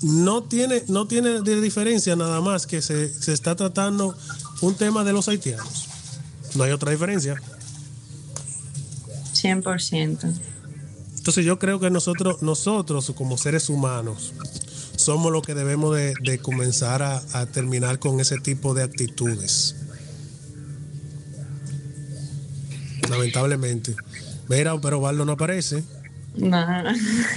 No 0.02 0.44
tiene, 0.44 0.84
no 0.88 1.08
tiene 1.08 1.42
de 1.42 1.60
diferencia 1.60 2.16
nada 2.16 2.40
más 2.40 2.68
que 2.68 2.82
se, 2.82 3.12
se 3.12 3.34
está 3.34 3.56
tratando 3.56 4.16
un 4.62 4.76
tema 4.76 5.04
de 5.04 5.14
los 5.14 5.28
haitianos. 5.28 5.88
No 6.56 6.64
hay 6.64 6.72
otra 6.72 6.92
diferencia. 6.92 7.36
100%. 9.34 10.34
Entonces 11.28 11.46
yo 11.46 11.60
creo 11.60 11.80
que 11.80 11.90
nosotros, 11.90 12.42
nosotros 12.42 13.12
como 13.16 13.38
seres 13.38 13.70
humanos, 13.70 14.34
somos 14.96 15.32
los 15.32 15.44
que 15.44 15.54
debemos 15.54 15.96
de, 15.96 16.40
comenzar 16.40 17.04
a, 17.04 17.46
terminar 17.48 18.00
con 18.00 18.20
ese 18.20 18.38
tipo 18.38 18.74
de 18.74 18.84
actitudes. 18.84 19.76
Lamentablemente. 23.10 23.96
Mira, 24.50 24.80
pero 24.82 25.00
Valdo 25.00 25.26
no 25.26 25.34
aparece. 25.34 25.84
No. 26.38 26.84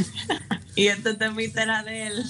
y 0.76 0.87
esto 0.88 1.16
te 1.16 1.25
era 1.61 1.83
de 1.83 2.07
él. 2.07 2.25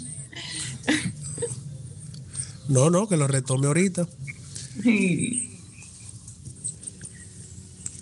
no, 2.69 2.91
no, 2.91 3.09
que 3.09 3.17
lo 3.17 3.27
retome 3.27 3.67
ahorita. 3.67 4.07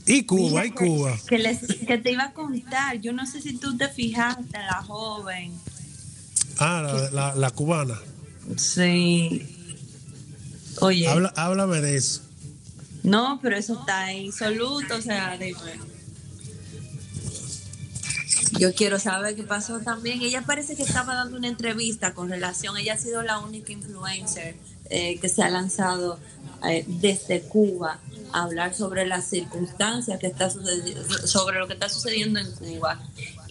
Y 0.09 0.23
Cuba, 0.25 0.65
y 0.65 0.71
Cuba. 0.71 1.19
Que, 1.29 1.39
les, 1.39 1.61
que 1.61 1.99
te 1.99 2.13
iba 2.13 2.25
a 2.25 2.33
contar, 2.33 2.99
yo 3.01 3.13
no 3.13 3.27
sé 3.27 3.43
si 3.43 3.59
tú 3.59 3.77
te 3.77 3.89
fijaste, 3.89 4.59
la 4.59 4.83
joven. 4.83 5.53
Ah, 6.59 7.09
la, 7.13 7.35
la, 7.35 7.51
cubana. 7.51 7.99
Sí. 8.57 9.47
Oye. 10.81 11.07
Habla, 11.09 11.33
háblame 11.37 11.81
de 11.81 11.97
eso. 11.97 12.23
No, 13.03 13.39
pero 13.43 13.57
eso 13.57 13.79
está 13.81 14.13
insoluto, 14.13 14.97
o 14.97 15.03
sea, 15.03 15.37
dime. 15.37 15.59
Yo 18.59 18.75
quiero 18.75 18.99
saber 18.99 19.37
qué 19.37 19.45
pasó 19.45 19.79
también. 19.81 20.21
Ella 20.21 20.43
parece 20.45 20.75
que 20.77 20.83
estaba 20.83 21.15
dando 21.15 21.37
una 21.37 21.49
entrevista 21.49 22.13
con 22.15 22.29
relación, 22.29 22.77
ella 22.77 22.95
ha 22.95 22.99
sido 22.99 23.23
la 23.23 23.39
única 23.39 23.73
influencer 23.73 24.57
eh, 24.91 25.19
que 25.21 25.29
se 25.29 25.43
ha 25.43 25.51
lanzado 25.51 26.19
eh, 26.69 26.85
desde 26.87 27.43
Cuba 27.43 28.01
hablar 28.33 28.75
sobre 28.75 29.07
las 29.07 29.27
circunstancias 29.27 30.19
que 30.19 30.27
está 30.27 30.51
sucediendo, 30.51 31.03
sobre 31.27 31.59
lo 31.59 31.67
que 31.67 31.75
está 31.75 31.89
sucediendo 31.89 32.41
en 32.41 32.51
Cuba. 32.53 33.01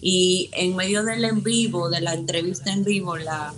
Y 0.00 0.50
en 0.52 0.76
medio 0.76 1.02
del 1.02 1.24
en 1.24 1.42
vivo, 1.42 1.88
de 1.90 2.00
la 2.00 2.14
entrevista 2.14 2.72
en 2.72 2.84
vivo, 2.84 3.16
la, 3.16 3.52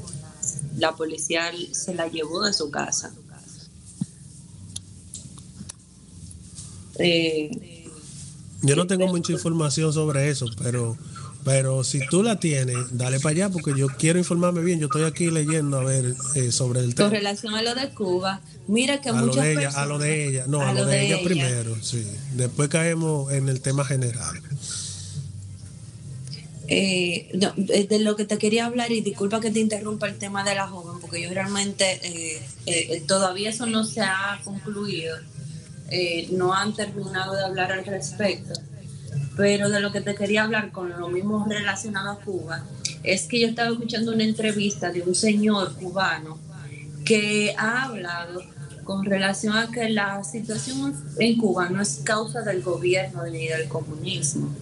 la 0.77 0.95
policía 0.95 1.51
se 1.73 1.95
la 1.95 2.07
llevó 2.09 2.45
de 2.45 2.53
su 2.53 2.71
casa. 2.71 3.13
Eh, 6.99 7.89
Yo 8.63 8.77
no 8.77 8.87
tengo 8.87 9.07
mucha 9.09 9.33
información 9.33 9.93
sobre 9.93 10.29
eso, 10.29 10.47
pero 10.63 10.97
pero 11.45 11.85
si 11.85 12.01
tú 12.07 12.23
la 12.23 12.39
tienes, 12.39 12.77
dale 12.97 13.19
para 13.19 13.31
allá 13.31 13.49
porque 13.49 13.73
yo 13.77 13.89
quiero 13.89 14.19
informarme 14.19 14.63
bien. 14.63 14.79
Yo 14.79 14.87
estoy 14.87 15.05
aquí 15.05 15.31
leyendo 15.31 15.79
a 15.79 15.85
ver 15.85 16.15
eh, 16.35 16.53
sobre 16.53 16.81
el 16.81 16.95
tema. 16.95 17.09
Con 17.09 17.17
relación 17.17 17.55
a 17.55 17.63
lo 17.63 17.75
de 17.75 17.91
Cuba, 17.91 18.41
mira 18.67 19.01
que 19.01 19.09
a 19.09 19.13
muchas 19.15 19.37
lo 19.37 19.43
de 19.43 19.53
ella, 19.53 19.69
A 19.71 19.87
lo 19.87 19.99
de 19.99 20.29
ella, 20.29 20.45
no, 20.47 20.61
a, 20.61 20.75
lo, 20.75 20.85
de, 20.85 21.07
ella, 21.07 21.19
primero, 21.25 21.77
sí. 21.83 22.07
Después 22.35 22.69
caemos 22.69 23.33
en 23.33 23.49
el 23.49 23.61
tema 23.61 23.85
general. 23.85 24.41
Eh, 26.73 27.29
de 27.89 27.99
lo 27.99 28.15
que 28.15 28.25
te 28.27 28.39
quería 28.39 28.67
hablar, 28.67 28.93
y 28.93 29.01
disculpa 29.01 29.41
que 29.41 29.51
te 29.51 29.59
interrumpa 29.59 30.09
el 30.09 30.19
tema 30.19 30.45
de 30.45 30.55
la 30.55 30.69
joven, 30.69 31.01
porque 31.01 31.23
yo 31.23 31.31
realmente 31.31 32.01
eh, 32.67 33.03
todavía 33.09 33.51
eso 33.51 33.67
no 33.67 33.85
se 33.85 34.03
ha 34.03 34.41
concluido, 34.45 35.17
no 36.33 36.55
han 36.55 36.75
terminado 36.75 37.35
de 37.35 37.45
hablar 37.45 37.73
al 37.73 37.85
respecto 37.85 38.61
pero 39.37 39.69
de 39.69 39.81
lo 39.81 39.93
que 39.93 40.01
te 40.01 40.15
quería 40.15 40.45
hablar 40.45 40.73
con 40.73 40.91
lo 40.91 41.09
mismo 41.09 41.47
relacionado 41.49 42.11
a 42.11 42.21
Cuba, 42.21 42.65
es 43.03 43.25
que 43.25 43.41
yo 43.41 43.49
estaba 43.49 43.71
escuchando 43.71 44.13
una 44.13 44.25
entrevista 44.25 44.91
de 44.91 45.03
un 45.03 45.15
señor 45.15 45.75
cubano 45.77 46.39
que 47.05 47.55
ha 47.57 47.85
hablado 47.85 48.43
con 48.85 49.05
relación 49.05 49.57
a 49.57 49.71
que 49.71 49.89
la 49.89 50.23
situación 50.25 50.95
en 51.19 51.37
Cuba 51.37 51.69
no 51.69 51.81
es 51.81 52.01
causa 52.05 52.43
del 52.43 52.63
gobierno 52.63 53.25
ni 53.27 53.47
del 53.49 53.69
comunismo. 53.69 54.55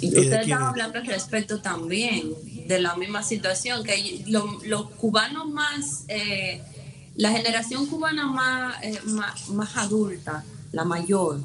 Y 0.00 0.08
usted 0.08 0.40
estaba 0.42 0.68
hablando 0.68 0.98
al 0.98 1.06
respecto 1.06 1.60
también 1.60 2.32
de 2.66 2.78
la 2.78 2.94
misma 2.96 3.22
situación, 3.22 3.82
que 3.82 4.24
los 4.26 4.90
cubanos 4.90 5.48
más, 5.48 6.04
eh, 6.08 6.62
la 7.16 7.32
generación 7.32 7.86
cubana 7.86 8.26
más, 8.26 8.82
eh, 8.82 8.98
más, 9.06 9.48
más 9.48 9.76
adulta, 9.76 10.44
la 10.72 10.84
mayor, 10.84 11.40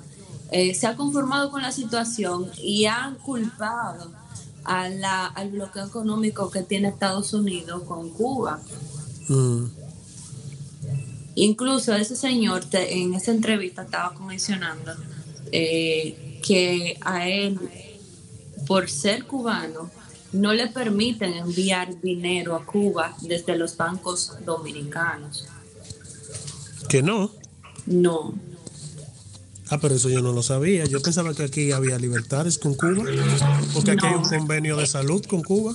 eh, 0.54 0.76
se 0.76 0.86
ha 0.86 0.96
conformado 0.96 1.50
con 1.50 1.64
la 1.64 1.72
situación 1.72 2.48
y 2.62 2.86
ha 2.86 3.18
culpado 3.24 4.12
a 4.64 4.88
la, 4.88 5.26
al 5.26 5.50
bloqueo 5.50 5.88
económico 5.88 6.52
que 6.52 6.62
tiene 6.62 6.90
Estados 6.90 7.34
Unidos 7.34 7.82
con 7.88 8.12
Cuba. 8.12 8.62
Mm. 9.30 9.66
Incluso 11.34 11.96
ese 11.96 12.16
señor 12.16 12.66
en 12.72 13.16
esa 13.16 13.32
entrevista 13.32 13.82
estaba 13.82 14.14
mencionando 14.20 14.94
eh, 15.52 16.40
que 16.46 17.00
a 17.02 17.28
él, 17.28 17.60
por 18.68 18.92
ser 18.92 19.26
cubano, 19.26 19.90
no 20.34 20.54
le 20.54 20.68
permiten 20.68 21.34
enviar 21.34 22.00
dinero 22.00 22.56
a 22.56 22.64
Cuba 22.64 23.18
desde 23.22 23.58
los 23.58 23.76
bancos 23.76 24.34
dominicanos. 24.46 25.48
¿Que 26.88 27.02
no? 27.02 27.32
No. 27.88 28.53
Ah, 29.74 29.80
pero 29.82 29.96
eso 29.96 30.08
yo 30.08 30.22
no 30.22 30.34
lo 30.34 30.44
sabía. 30.44 30.86
Yo 30.86 31.02
pensaba 31.02 31.34
que 31.34 31.42
aquí 31.46 31.72
había 31.72 31.98
libertades 31.98 32.60
con 32.60 32.76
Cuba, 32.76 33.06
porque 33.74 33.92
aquí 33.92 34.06
hay 34.06 34.14
un 34.14 34.24
convenio 34.24 34.78
de 34.78 34.86
salud 34.86 35.26
con 35.26 35.42
Cuba. 35.42 35.74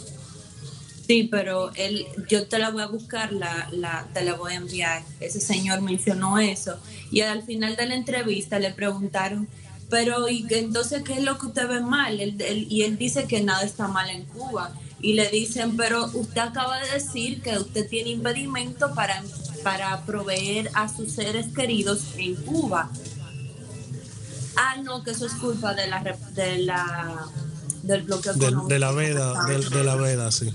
Sí, 1.08 1.26
pero 1.28 1.72
él, 1.74 2.06
yo 2.28 2.46
te 2.46 2.60
la 2.60 2.70
voy 2.70 2.82
a 2.82 2.86
buscar, 2.86 3.32
la, 3.32 3.68
la, 3.72 4.06
te 4.14 4.22
la 4.22 4.34
voy 4.34 4.52
a 4.52 4.56
enviar. 4.56 5.02
Ese 5.18 5.40
señor 5.40 5.80
mencionó 5.80 6.38
eso. 6.38 6.76
Y 7.10 7.22
al 7.22 7.42
final 7.42 7.74
de 7.74 7.86
la 7.86 7.96
entrevista 7.96 8.60
le 8.60 8.72
preguntaron, 8.72 9.48
pero 9.90 10.28
¿y 10.28 10.46
entonces 10.48 11.02
qué 11.02 11.14
es 11.14 11.24
lo 11.24 11.36
que 11.36 11.46
usted 11.46 11.66
ve 11.66 11.80
mal? 11.80 12.20
y 12.20 12.82
él 12.82 12.98
dice 12.98 13.26
que 13.26 13.40
nada 13.40 13.64
está 13.64 13.88
mal 13.88 14.10
en 14.10 14.26
Cuba. 14.26 14.72
Y 15.00 15.14
le 15.14 15.28
dicen, 15.28 15.76
pero 15.76 16.04
usted 16.14 16.40
acaba 16.40 16.78
de 16.78 16.92
decir 16.92 17.42
que 17.42 17.58
usted 17.58 17.88
tiene 17.88 18.10
impedimento 18.10 18.94
para, 18.94 19.24
para 19.64 20.02
proveer 20.02 20.70
a 20.74 20.88
sus 20.88 21.10
seres 21.10 21.46
queridos 21.52 22.02
en 22.16 22.36
Cuba. 22.36 22.92
Ah, 24.60 24.74
no, 24.82 25.04
que 25.04 25.12
eso 25.12 25.24
es 25.24 25.34
culpa 25.34 25.72
de 25.72 25.86
la, 25.86 26.02
de 26.34 26.58
la 26.58 27.28
del 27.84 28.02
bloqueo 28.02 28.34
de 28.34 28.50
la 28.80 28.90
veda, 28.90 29.44
de, 29.46 29.84
la 29.84 29.94
veda, 29.94 30.32
sí. 30.32 30.52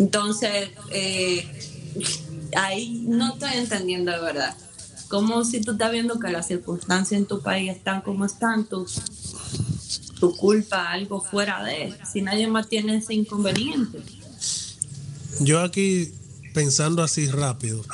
Entonces, 0.00 0.70
eh, 0.90 1.46
ahí 2.56 3.04
no 3.06 3.34
estoy 3.34 3.52
entendiendo 3.54 4.10
de 4.10 4.20
verdad. 4.20 4.56
Como 5.06 5.44
si 5.44 5.60
tú 5.60 5.72
estás 5.72 5.92
viendo 5.92 6.18
que 6.18 6.28
las 6.28 6.48
circunstancias 6.48 7.20
en 7.20 7.26
tu 7.26 7.40
país 7.40 7.70
están 7.70 8.00
como 8.00 8.24
están, 8.24 8.64
tu, 8.64 8.84
tu 10.18 10.36
culpa 10.36 10.90
algo 10.90 11.20
fuera 11.20 11.62
de, 11.62 11.96
si 12.10 12.20
nadie 12.20 12.48
más 12.48 12.68
tiene 12.68 12.96
ese 12.96 13.14
inconveniente. 13.14 14.02
Yo 15.38 15.60
aquí 15.60 16.12
pensando 16.52 17.04
así 17.04 17.28
rápido, 17.28 17.84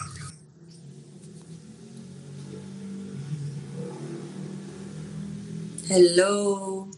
Hello. 5.93 6.89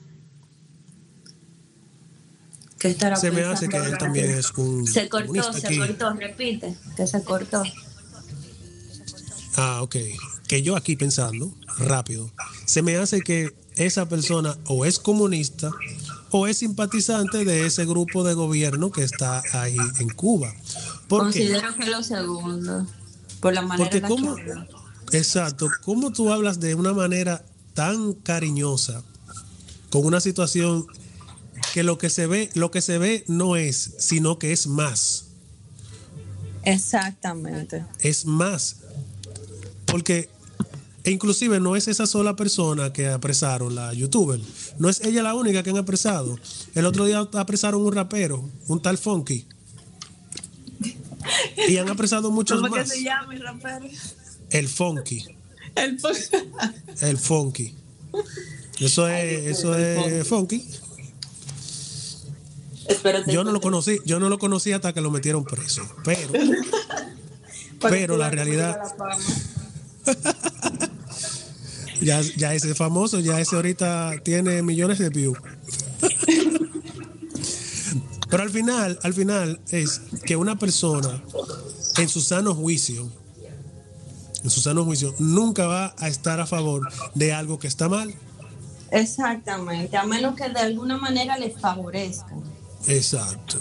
¿Qué 2.78 2.88
estará 2.88 3.16
Se 3.16 3.30
me 3.30 3.42
hace 3.42 3.66
que 3.66 3.78
él 3.78 3.96
también 3.96 4.30
es 4.32 4.50
un. 4.52 4.86
Se 4.86 5.08
cortó, 5.08 5.52
se 5.54 5.78
cortó, 5.78 6.12
repite, 6.12 6.76
que 6.94 7.06
se 7.06 7.24
cortó. 7.24 7.62
Ah, 9.56 9.80
ok. 9.80 9.96
Que 10.46 10.60
yo 10.60 10.76
aquí 10.76 10.96
pensando, 10.96 11.54
rápido, 11.78 12.30
se 12.66 12.82
me 12.82 12.96
hace 12.96 13.22
que 13.22 13.56
esa 13.76 14.10
persona 14.10 14.58
o 14.66 14.84
es 14.84 14.98
comunista 14.98 15.70
o 16.30 16.46
es 16.46 16.58
simpatizante 16.58 17.46
de 17.46 17.64
ese 17.64 17.86
grupo 17.86 18.24
de 18.24 18.34
gobierno 18.34 18.90
que 18.90 19.04
está 19.04 19.42
ahí 19.54 19.78
en 20.00 20.10
Cuba. 20.10 20.52
Considero 21.08 21.74
que 21.76 21.86
lo 21.86 22.02
segundo, 22.02 22.86
por 23.40 23.54
la 23.54 23.62
manera 23.62 23.90
Porque 23.90 24.02
cómo, 24.02 24.36
Exacto, 25.12 25.70
¿cómo 25.82 26.12
tú 26.12 26.30
hablas 26.30 26.60
de 26.60 26.74
una 26.74 26.92
manera 26.92 27.42
tan 27.74 28.12
cariñosa 28.12 29.02
con 29.90 30.04
una 30.04 30.20
situación 30.20 30.86
que 31.72 31.82
lo 31.82 31.98
que 31.98 32.10
se 32.10 32.26
ve, 32.26 32.50
lo 32.54 32.70
que 32.70 32.80
se 32.80 32.98
ve 32.98 33.24
no 33.28 33.56
es, 33.56 33.94
sino 33.98 34.38
que 34.38 34.52
es 34.52 34.66
más. 34.66 35.26
Exactamente. 36.64 37.84
Es 38.00 38.24
más. 38.24 38.76
Porque 39.86 40.30
e 41.04 41.10
inclusive 41.10 41.58
no 41.58 41.74
es 41.74 41.88
esa 41.88 42.06
sola 42.06 42.36
persona 42.36 42.92
que 42.92 43.08
apresaron, 43.08 43.74
la 43.74 43.92
youtuber. 43.92 44.40
No 44.78 44.88
es 44.88 45.00
ella 45.00 45.22
la 45.22 45.34
única 45.34 45.62
que 45.62 45.70
han 45.70 45.78
apresado. 45.78 46.38
El 46.74 46.86
otro 46.86 47.06
día 47.06 47.28
apresaron 47.32 47.82
un 47.84 47.92
rapero, 47.92 48.48
un 48.68 48.80
tal 48.80 48.98
Funky. 48.98 49.46
Y 51.68 51.76
han 51.76 51.88
apresado 51.88 52.30
muchos 52.30 52.60
¿Cómo 52.60 52.74
más. 52.74 52.88
se 52.88 53.02
llama 53.02 53.34
el 53.34 53.40
rapero? 53.40 53.86
El 54.50 54.68
Funky. 54.68 55.24
El, 55.74 55.98
el 57.00 57.18
funky. 57.18 57.74
Eso 58.80 59.08
es, 59.08 59.46
eso 59.46 59.74
es 59.76 60.26
funky. 60.26 60.66
Yo 63.26 63.44
no 63.44 63.52
lo 63.52 63.60
conocí, 63.60 63.98
yo 64.04 64.18
no 64.18 64.28
lo 64.28 64.38
conocí 64.38 64.72
hasta 64.72 64.92
que 64.92 65.00
lo 65.00 65.10
metieron 65.10 65.44
preso, 65.44 65.82
pero 66.04 66.32
pero 67.80 68.16
la 68.16 68.30
realidad 68.30 68.80
ya, 72.00 72.20
ya 72.20 72.54
ese 72.54 72.74
famoso, 72.74 73.20
ya 73.20 73.40
ese 73.40 73.56
ahorita 73.56 74.14
tiene 74.22 74.62
millones 74.62 74.98
de 74.98 75.08
views. 75.10 75.38
pero 78.30 78.42
al 78.42 78.50
final, 78.50 78.98
al 79.02 79.14
final 79.14 79.60
es 79.70 80.00
que 80.24 80.36
una 80.36 80.58
persona 80.58 81.22
en 81.98 82.08
su 82.08 82.20
sano 82.20 82.54
juicio 82.54 83.10
en 84.42 84.50
su 84.50 84.60
sano 84.60 84.84
juicio, 84.84 85.14
nunca 85.18 85.66
va 85.66 85.94
a 85.98 86.08
estar 86.08 86.40
a 86.40 86.46
favor 86.46 86.88
de 87.14 87.32
algo 87.32 87.58
que 87.58 87.68
está 87.68 87.88
mal. 87.88 88.14
Exactamente, 88.90 89.96
a 89.96 90.04
menos 90.04 90.34
que 90.36 90.48
de 90.48 90.60
alguna 90.60 90.98
manera 90.98 91.38
le 91.38 91.50
favorezca. 91.50 92.34
Exacto. 92.86 93.58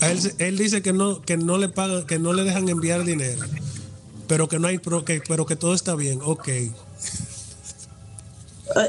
Él, 0.00 0.32
él, 0.38 0.56
dice 0.58 0.82
que 0.82 0.92
no, 0.92 1.20
que 1.22 1.36
no 1.36 1.58
le 1.58 1.68
pagan, 1.68 2.06
que 2.06 2.18
no 2.20 2.32
le 2.32 2.44
dejan 2.44 2.68
enviar 2.68 3.04
dinero. 3.04 3.42
pero 4.28 4.48
que 4.48 4.58
no 4.60 4.68
hay, 4.68 4.78
pro- 4.78 5.04
que, 5.04 5.20
pero 5.26 5.46
que 5.46 5.56
todo 5.56 5.74
está 5.74 5.94
bien. 5.96 6.20
Ok. 6.22 6.48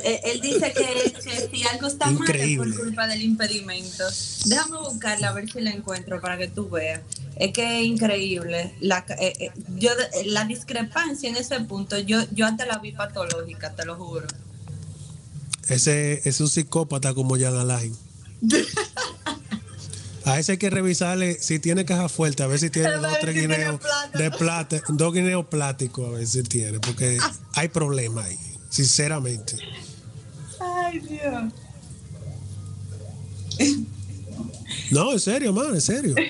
Eh, 0.04 0.22
Él 0.26 0.42
dice 0.42 0.74
que, 0.74 1.12
que 1.14 1.50
si 1.50 1.68
algo 1.68 1.88
está 1.88 2.12
mal 2.12 2.30
es 2.36 2.58
por 2.58 2.76
culpa 2.76 3.08
del 3.08 3.22
impedimento. 3.22 4.04
Déjame 4.46 4.78
buscarla 4.78 5.30
a 5.30 5.34
ver 5.34 5.50
si 5.52 5.62
la 5.62 5.72
encuentro 5.72 6.20
para 6.22 6.38
que 6.38 6.48
tú 6.48 6.70
veas. 6.70 7.02
Es 7.36 7.54
que 7.54 7.80
es 7.80 7.86
increíble. 7.86 8.74
La, 8.82 9.06
eh, 9.20 9.34
eh, 9.40 9.52
yo, 9.78 9.92
la 10.26 10.46
discrepancia 10.46 11.30
en 11.30 11.38
ese 11.38 11.60
punto, 11.62 11.98
yo, 11.98 12.20
yo 12.32 12.46
hasta 12.46 12.66
la 12.66 12.80
vi 12.80 12.92
patológica, 12.92 13.74
te 13.74 13.86
lo 13.86 13.96
juro. 13.96 14.28
Ese 15.70 16.28
es 16.28 16.42
un 16.42 16.50
psicópata 16.50 17.14
como 17.14 17.38
Jan 17.38 17.56
Alain. 17.56 17.96
A 20.26 20.38
ese 20.38 20.54
hay 20.54 20.58
que 20.58 20.70
revisarle 20.70 21.40
si 21.40 21.60
tiene 21.60 21.86
caja 21.86 22.10
fuerte, 22.10 22.44
a 22.44 22.48
ver 22.48 22.60
si 22.60 22.70
tiene 22.72 22.92
dos 22.92 23.14
o 23.14 23.18
tres 23.20 23.36
guineos 23.36 23.80
de 24.14 24.32
plata, 24.32 24.82
dos 24.90 25.14
guineos 25.14 25.46
plásticos, 25.46 26.08
a 26.08 26.12
ver 26.12 26.28
si 26.28 26.44
tiene, 26.44 26.80
porque 26.80 27.18
hay 27.54 27.68
problema 27.70 28.24
ahí, 28.24 28.38
sinceramente. 28.70 29.56
Ay, 30.60 31.00
Dios. 31.00 31.54
No, 34.92 35.12
en 35.14 35.20
serio, 35.20 35.54
man, 35.54 35.74
en 35.74 35.82
serio. 35.82 36.16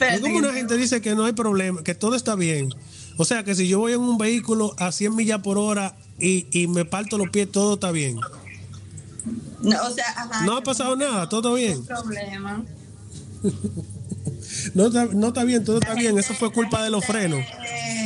Es 0.00 0.20
como 0.20 0.36
una 0.36 0.52
gente 0.52 0.76
dice 0.76 1.00
que 1.00 1.14
no 1.14 1.24
hay 1.24 1.32
problema, 1.32 1.82
que 1.82 1.94
todo 1.94 2.14
está 2.14 2.34
bien. 2.34 2.74
O 3.16 3.24
sea, 3.24 3.44
que 3.44 3.54
si 3.54 3.68
yo 3.68 3.78
voy 3.78 3.92
en 3.92 4.00
un 4.00 4.18
vehículo 4.18 4.74
a 4.76 4.92
100 4.92 5.14
millas 5.14 5.40
por 5.42 5.58
hora 5.58 5.96
y, 6.18 6.46
y 6.50 6.66
me 6.66 6.84
parto 6.84 7.16
los 7.16 7.30
pies, 7.30 7.50
todo 7.50 7.74
está 7.74 7.90
bien. 7.92 8.18
No, 9.60 9.86
o 9.86 9.90
sea, 9.90 10.04
ajá, 10.08 10.44
No 10.44 10.56
ha 10.56 10.62
pasado 10.62 10.96
nada, 10.96 11.28
todo 11.28 11.54
bien. 11.54 11.84
no 11.88 11.96
hay 11.96 12.02
problema. 12.02 12.64
No 14.74 14.86
está, 14.86 15.06
no 15.06 15.28
está 15.28 15.44
bien, 15.44 15.64
todo 15.64 15.78
está 15.78 15.94
bien. 15.94 16.18
Eso 16.18 16.34
fue 16.34 16.52
culpa 16.52 16.82
de 16.84 16.90
los 16.90 17.04
frenos. 17.04 17.44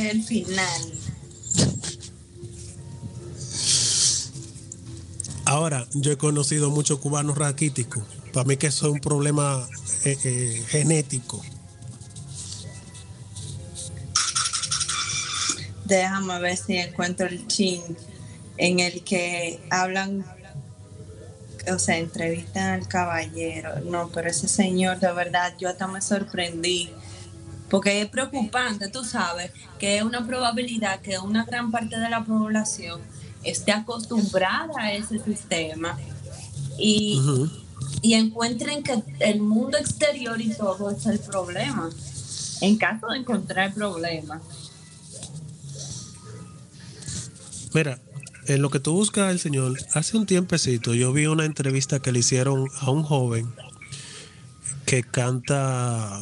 El 0.01 0.23
final. 0.23 0.93
Ahora, 5.47 5.87
yo 5.93 6.11
he 6.11 6.17
conocido 6.17 6.69
muchos 6.69 6.99
cubanos 6.99 7.37
raquíticos. 7.37 8.03
Para 8.33 8.45
mí 8.45 8.57
que 8.57 8.67
eso 8.67 8.87
es 8.87 8.93
un 8.95 8.99
problema 8.99 9.65
eh, 10.03 10.17
eh, 10.25 10.63
genético. 10.67 11.41
Déjame 15.85 16.37
ver 16.41 16.57
si 16.57 16.75
encuentro 16.75 17.27
el 17.27 17.47
chin 17.47 17.81
en 18.57 18.81
el 18.81 19.05
que 19.05 19.61
hablan, 19.69 20.25
o 21.73 21.79
sea, 21.79 21.97
entrevistan 21.97 22.81
al 22.81 22.87
caballero. 22.89 23.79
No, 23.85 24.09
pero 24.09 24.29
ese 24.29 24.49
señor, 24.49 24.99
de 24.99 25.13
verdad, 25.13 25.53
yo 25.57 25.69
hasta 25.69 25.87
me 25.87 26.01
sorprendí. 26.01 26.91
Porque 27.69 28.01
es 28.01 28.09
preocupante, 28.09 28.89
tú 28.89 29.05
sabes, 29.05 29.51
que 29.79 29.95
es 29.95 30.03
una 30.03 30.27
probabilidad 30.27 30.99
que 30.99 31.17
una 31.19 31.45
gran 31.45 31.71
parte 31.71 31.97
de 31.97 32.09
la 32.09 32.25
población 32.25 32.99
esté 33.43 33.71
acostumbrada 33.71 34.73
a 34.77 34.93
ese 34.93 35.19
sistema 35.19 35.97
y, 36.77 37.19
y 38.01 38.13
encuentren 38.13 38.83
que 38.83 39.01
el 39.19 39.41
mundo 39.41 39.77
exterior 39.77 40.39
y 40.41 40.53
todo 40.53 40.91
es 40.91 41.05
el 41.05 41.19
problema. 41.19 41.89
En 42.61 42.77
caso 42.77 43.07
de 43.07 43.19
encontrar 43.19 43.73
problemas. 43.73 44.41
Mira, 47.73 47.99
en 48.47 48.61
lo 48.61 48.69
que 48.69 48.79
tú 48.79 48.93
buscas 48.93 49.31
el 49.31 49.39
señor, 49.39 49.77
hace 49.93 50.17
un 50.17 50.25
tiempecito 50.25 50.93
yo 50.93 51.13
vi 51.13 51.27
una 51.27 51.45
entrevista 51.45 51.99
que 51.99 52.11
le 52.11 52.19
hicieron 52.19 52.67
a 52.79 52.89
un 52.89 53.03
joven 53.03 53.53
que 54.85 55.03
canta 55.03 56.21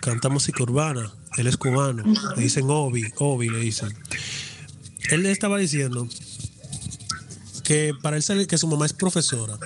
canta 0.00 0.28
música 0.28 0.62
urbana. 0.62 1.12
Él 1.36 1.46
es 1.46 1.56
cubano. 1.56 2.02
Le 2.36 2.42
dicen 2.42 2.64
Obi, 2.68 3.04
Obi 3.18 3.50
le 3.50 3.60
dicen. 3.60 3.94
Él 5.10 5.22
le 5.22 5.30
estaba 5.30 5.58
diciendo 5.58 6.08
que 7.68 7.92
para 8.02 8.16
él 8.16 8.22
salir, 8.22 8.46
que 8.46 8.56
su 8.56 8.66
mamá 8.66 8.86
es 8.86 8.94
profesora. 8.94 9.58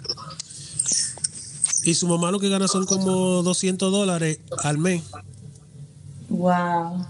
Y 1.85 1.95
su 1.95 2.09
mamá 2.09 2.33
lo 2.33 2.41
que 2.41 2.49
gana 2.49 2.67
son 2.67 2.85
como 2.85 3.43
200 3.45 3.93
dólares 3.93 4.41
al 4.65 4.79
mes. 4.79 5.05
Wow. 6.29 7.07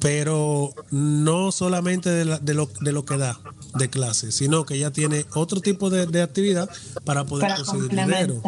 pero 0.00 0.74
no 0.90 1.52
solamente 1.52 2.10
de, 2.10 2.24
la- 2.24 2.38
de 2.40 2.54
lo, 2.54 2.68
de 2.80 2.90
lo 2.92 3.04
que 3.04 3.16
da 3.16 3.38
de 3.78 3.88
clase, 3.88 4.32
sino 4.32 4.66
que 4.66 4.74
ella 4.74 4.90
tiene 4.90 5.24
otro 5.34 5.60
tipo 5.60 5.88
de, 5.90 6.06
de 6.06 6.20
actividad 6.22 6.68
para 7.04 7.24
poder 7.24 7.48
Para 7.48 7.62
conseguir 7.64 7.88
dinero. 7.90 8.42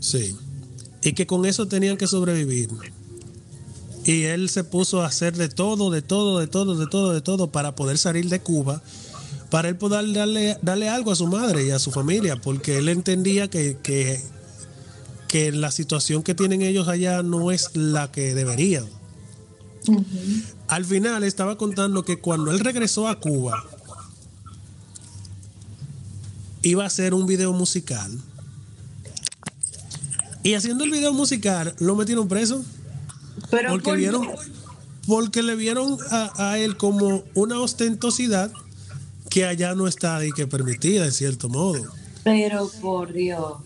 Sí. 0.00 0.34
Y 1.02 1.12
que 1.12 1.26
con 1.26 1.44
eso 1.44 1.66
tenían 1.68 1.96
que 1.96 2.06
sobrevivir. 2.06 2.70
Y 4.04 4.22
él 4.24 4.48
se 4.48 4.64
puso 4.64 5.02
a 5.02 5.06
hacer 5.06 5.36
de 5.36 5.48
todo, 5.50 5.90
de 5.90 6.00
todo, 6.02 6.38
de 6.40 6.46
todo, 6.46 6.76
de 6.76 6.86
todo, 6.86 7.12
de 7.12 7.20
todo 7.20 7.50
para 7.52 7.74
poder 7.76 7.98
salir 7.98 8.28
de 8.30 8.40
Cuba, 8.40 8.80
para 9.50 9.68
él 9.68 9.76
poder 9.76 10.12
darle, 10.12 10.58
darle 10.62 10.88
algo 10.88 11.10
a 11.12 11.16
su 11.16 11.26
madre 11.26 11.64
y 11.66 11.70
a 11.70 11.78
su 11.78 11.90
familia, 11.90 12.36
porque 12.36 12.78
él 12.78 12.88
entendía 12.88 13.48
que, 13.48 13.78
que, 13.82 14.22
que 15.26 15.52
la 15.52 15.70
situación 15.70 16.22
que 16.22 16.34
tienen 16.34 16.62
ellos 16.62 16.88
allá 16.88 17.22
no 17.22 17.50
es 17.50 17.70
la 17.74 18.10
que 18.12 18.34
deberían. 18.34 18.86
Al 20.66 20.84
final 20.84 21.24
estaba 21.24 21.56
contando 21.56 22.04
que 22.04 22.18
cuando 22.18 22.50
él 22.50 22.60
regresó 22.60 23.08
a 23.08 23.18
Cuba, 23.20 23.64
iba 26.62 26.84
a 26.84 26.86
hacer 26.86 27.14
un 27.14 27.26
video 27.26 27.52
musical. 27.52 28.10
Y 30.42 30.54
haciendo 30.54 30.84
el 30.84 30.90
video 30.90 31.12
musical, 31.12 31.74
lo 31.78 31.94
metieron 31.96 32.28
preso. 32.28 32.64
Pero 33.50 33.70
Porque 33.70 33.84
por- 33.90 33.96
vieron, 33.98 34.28
porque 35.06 35.42
le 35.42 35.54
vieron 35.56 35.96
a, 36.10 36.50
a 36.50 36.58
él 36.58 36.76
como 36.76 37.24
una 37.34 37.58
ostentosidad 37.60 38.52
que 39.30 39.44
allá 39.44 39.74
no 39.74 39.86
está 39.86 40.24
y 40.24 40.32
que 40.32 40.46
permitida 40.46 41.04
en 41.04 41.12
cierto 41.12 41.48
modo. 41.48 41.92
Pero 42.24 42.70
por 42.80 43.12
Dios. 43.12 43.58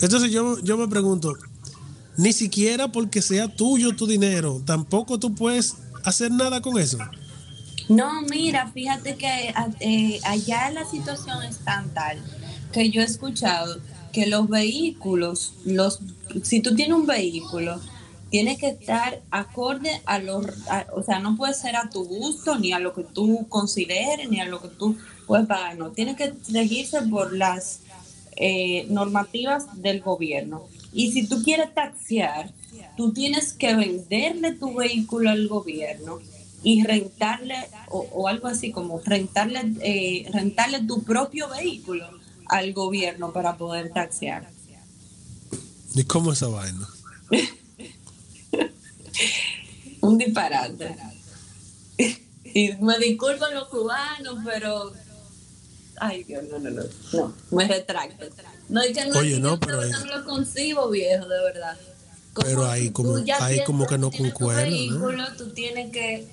Entonces 0.00 0.30
yo, 0.30 0.58
yo 0.60 0.76
me 0.78 0.88
pregunto, 0.88 1.34
ni 2.16 2.32
siquiera 2.32 2.90
porque 2.90 3.22
sea 3.22 3.48
tuyo 3.48 3.94
tu 3.94 4.06
dinero, 4.06 4.62
tampoco 4.64 5.18
tú 5.18 5.34
puedes 5.34 5.76
hacer 6.04 6.30
nada 6.30 6.60
con 6.60 6.78
eso. 6.78 6.98
No, 7.88 8.22
mira, 8.22 8.70
fíjate 8.72 9.16
que 9.16 9.52
eh, 9.80 10.20
allá 10.24 10.70
la 10.70 10.84
situación 10.84 11.42
es 11.42 11.58
tan 11.58 11.92
tal 11.92 12.18
que 12.72 12.90
yo 12.90 13.02
he 13.02 13.04
escuchado 13.04 13.80
que 14.12 14.26
los 14.26 14.48
vehículos, 14.48 15.54
los, 15.64 16.00
si 16.42 16.60
tú 16.60 16.74
tienes 16.74 16.96
un 16.96 17.06
vehículo, 17.06 17.80
tiene 18.30 18.56
que 18.56 18.68
estar 18.68 19.20
acorde 19.30 20.00
a 20.06 20.18
los, 20.20 20.46
a- 20.68 20.86
o 20.94 21.02
sea, 21.02 21.18
no 21.18 21.36
puede 21.36 21.54
ser 21.54 21.76
a 21.76 21.90
tu 21.90 22.04
gusto, 22.04 22.58
ni 22.58 22.72
a 22.72 22.78
lo 22.78 22.94
que 22.94 23.02
tú 23.02 23.46
consideres, 23.48 24.28
ni 24.30 24.40
a 24.40 24.46
lo 24.46 24.60
que 24.62 24.68
tú 24.68 24.96
puedes 25.26 25.46
pagar, 25.46 25.76
no, 25.76 25.90
tiene 25.90 26.16
que 26.16 26.32
regirse 26.52 27.02
por 27.02 27.32
las 27.36 27.80
eh, 28.36 28.86
normativas 28.88 29.82
del 29.82 30.00
gobierno. 30.00 30.62
Y 30.92 31.12
si 31.12 31.26
tú 31.26 31.42
quieres 31.42 31.74
taxiar, 31.74 32.50
tú 32.96 33.12
tienes 33.12 33.52
que 33.52 33.74
venderle 33.74 34.52
tu 34.52 34.74
vehículo 34.74 35.30
al 35.30 35.46
gobierno 35.48 36.18
y 36.62 36.82
rentarle, 36.84 37.56
o, 37.88 37.98
o 38.12 38.28
algo 38.28 38.46
así 38.48 38.70
como 38.70 39.00
rentarle, 39.00 39.60
eh, 39.82 40.26
rentarle 40.32 40.80
tu 40.84 41.02
propio 41.02 41.48
vehículo 41.48 42.06
al 42.46 42.72
gobierno 42.72 43.32
para 43.32 43.56
poder 43.56 43.92
taxiar. 43.92 44.48
¿Y 45.94 46.04
cómo 46.04 46.32
esa 46.32 46.46
vaina? 46.48 46.88
Un 50.00 50.18
disparate. 50.18 50.96
Y 52.52 52.72
me 52.80 52.98
disculpan 52.98 53.54
los 53.54 53.68
cubanos, 53.68 54.38
pero... 54.44 54.92
Ay, 55.98 56.24
Dios, 56.24 56.44
no, 56.50 56.58
no, 56.58 56.70
no. 56.70 56.82
No, 57.12 57.34
me 57.50 57.68
retracto. 57.68 58.24
No, 58.70 58.80
es 58.80 58.96
que 58.96 59.04
no, 59.06 59.18
Oye, 59.18 59.38
no, 59.38 59.60
pero 59.60 59.82
no 59.84 60.04
lo 60.06 60.24
concibo, 60.24 60.88
viejo, 60.88 61.28
de 61.28 61.42
verdad. 61.42 61.76
Pero 62.34 62.64
ahí 62.68 62.90
como- 62.90 63.12
tú 63.12 63.16
ahí 63.18 63.24
tienes- 63.56 63.66
como 63.66 63.86
que 63.86 63.98
no 63.98 64.10
tienes 64.10 64.32
concuerda, 64.32 64.66
¿no? 64.70 65.36
Tú 65.36 65.50
tienes 65.50 65.92
que... 65.92 66.26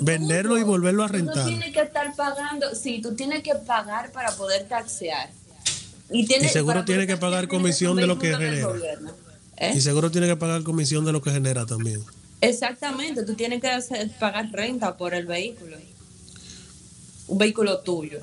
Venderlo 0.00 0.56
y 0.58 0.62
volverlo 0.62 1.04
a 1.04 1.06
Tú 1.06 1.12
rentar. 1.12 1.36
No 1.36 1.44
tienes 1.46 1.72
que 1.72 1.82
estar 1.82 2.16
pagando, 2.16 2.74
sí, 2.74 3.00
tú 3.02 3.14
tienes 3.14 3.42
que 3.42 3.54
pagar 3.54 4.10
para 4.10 4.32
poder 4.32 4.66
taxear. 4.66 5.30
Y, 6.10 6.26
tienes, 6.26 6.50
Y 6.50 6.52
seguro 6.52 6.76
para 6.76 6.84
tiene 6.86 7.04
poder 7.04 7.16
que 7.16 7.20
pagar 7.20 7.40
tienes 7.46 7.60
comisión 7.60 7.96
de 7.96 8.06
lo 8.06 8.18
que 8.18 8.34
genera. 8.34 8.68
¿Eh? 9.60 9.74
Y 9.76 9.80
seguro 9.80 10.10
tiene 10.10 10.26
que 10.26 10.36
pagar 10.36 10.62
comisión 10.62 11.04
de 11.04 11.12
lo 11.12 11.20
que 11.22 11.30
genera 11.30 11.66
también. 11.66 12.02
Exactamente, 12.40 13.22
tú 13.24 13.34
tienes 13.34 13.60
que 13.60 13.68
hacer- 13.68 14.10
pagar 14.18 14.50
renta 14.50 14.96
por 14.96 15.12
el 15.14 15.26
vehículo. 15.26 15.76
Un 17.28 17.38
vehículo 17.38 17.78
tuyo. 17.80 18.20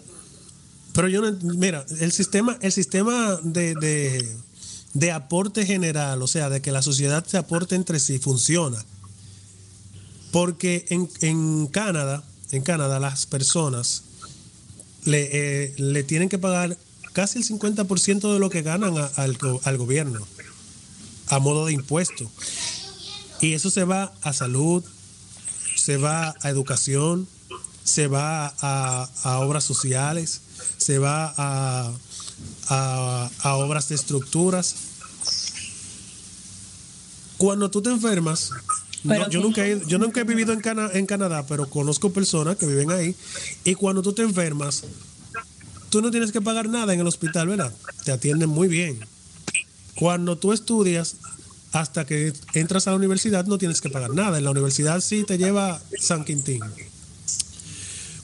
Pero 0.94 1.08
yo 1.08 1.22
no, 1.22 1.32
mira, 1.56 1.86
el 2.00 2.12
sistema, 2.12 2.58
el 2.62 2.72
sistema 2.72 3.38
de, 3.44 3.76
de, 3.76 4.28
de 4.96 5.12
aporte 5.12 5.64
general, 5.66 6.22
o 6.24 6.28
sea, 6.28 6.50
de 6.50 6.62
que 6.62 6.72
la 6.72 6.82
sociedad 6.82 7.24
se 7.26 7.38
aporte 7.38 7.76
entre 7.76 8.00
sí, 8.00 8.18
funciona. 8.18 8.84
Porque 10.32 10.86
en, 10.90 11.10
en 11.22 11.68
Canadá, 11.68 12.24
en 12.52 12.64
Canadá, 12.64 13.00
las 13.00 13.28
personas 13.28 14.04
le, 15.06 15.30
eh, 15.32 15.74
le 15.78 16.04
tienen 16.04 16.28
que 16.30 16.38
pagar 16.40 16.78
casi 17.14 17.38
el 17.40 17.46
50% 17.46 18.34
de 18.34 18.40
lo 18.40 18.50
que 18.50 18.62
ganan 18.64 18.98
a- 18.98 19.06
al, 19.16 19.38
al 19.64 19.78
gobierno. 19.78 20.28
A 21.28 21.40
modo 21.40 21.66
de 21.66 21.74
impuesto. 21.74 22.30
Y 23.42 23.54
eso 23.54 23.70
se 23.70 23.84
va 23.84 24.14
a 24.22 24.34
salud, 24.34 24.84
se 25.76 25.98
va 25.98 26.34
a 26.42 26.50
educación, 26.50 27.28
se 27.84 28.08
va 28.08 28.54
a, 28.60 29.10
a 29.24 29.40
obras 29.40 29.64
sociales, 29.64 30.42
se 30.78 30.98
va 31.00 31.34
a, 31.38 31.92
a, 32.70 33.30
a 33.40 33.56
obras 33.56 33.90
de 33.90 33.96
estructuras. 33.96 34.76
Cuando 37.38 37.70
tú 37.70 37.82
te 37.82 37.90
enfermas, 37.92 38.50
no, 39.04 39.30
yo, 39.30 39.40
nunca 39.42 39.66
he, 39.66 39.80
yo 39.88 40.00
nunca 40.00 40.22
he 40.22 40.24
vivido 40.24 40.54
en, 40.54 40.60
Cana- 40.60 40.90
en 40.94 41.06
Canadá, 41.06 41.46
pero 41.46 41.70
conozco 41.70 42.12
personas 42.12 42.58
que 42.58 42.66
viven 42.66 42.92
ahí. 42.92 43.16
Y 43.64 43.76
cuando 43.76 44.02
tú 44.02 44.14
te 44.14 44.24
enfermas, 44.24 44.84
tú 45.90 46.02
no 46.02 46.10
tienes 46.10 46.32
que 46.32 46.42
pagar 46.42 46.68
nada 46.68 46.94
en 46.94 47.00
el 47.00 47.08
hospital, 47.08 47.48
¿verdad? 47.48 47.72
Te 48.04 48.12
atienden 48.12 48.50
muy 48.50 48.68
bien. 48.68 49.00
Cuando 50.00 50.38
tú 50.38 50.54
estudias, 50.54 51.18
hasta 51.74 52.06
que 52.06 52.34
entras 52.54 52.88
a 52.88 52.92
la 52.92 52.98
universidad, 52.98 53.46
no 53.46 53.58
tienes 53.58 53.82
que 53.82 53.90
pagar 53.90 54.12
nada. 54.14 54.38
En 54.38 54.44
la 54.44 54.52
universidad 54.52 55.02
sí 55.02 55.24
te 55.24 55.38
lleva 55.38 55.82
San 56.00 56.24
Quintín. 56.24 56.62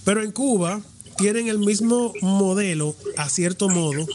Pero 0.03 0.21
en 0.21 0.31
Cuba 0.31 0.81
tienen 1.17 1.47
el 1.47 1.59
mismo 1.59 2.13
modelo, 2.21 2.95
a 3.17 3.29
cierto 3.29 3.69
modo, 3.69 4.05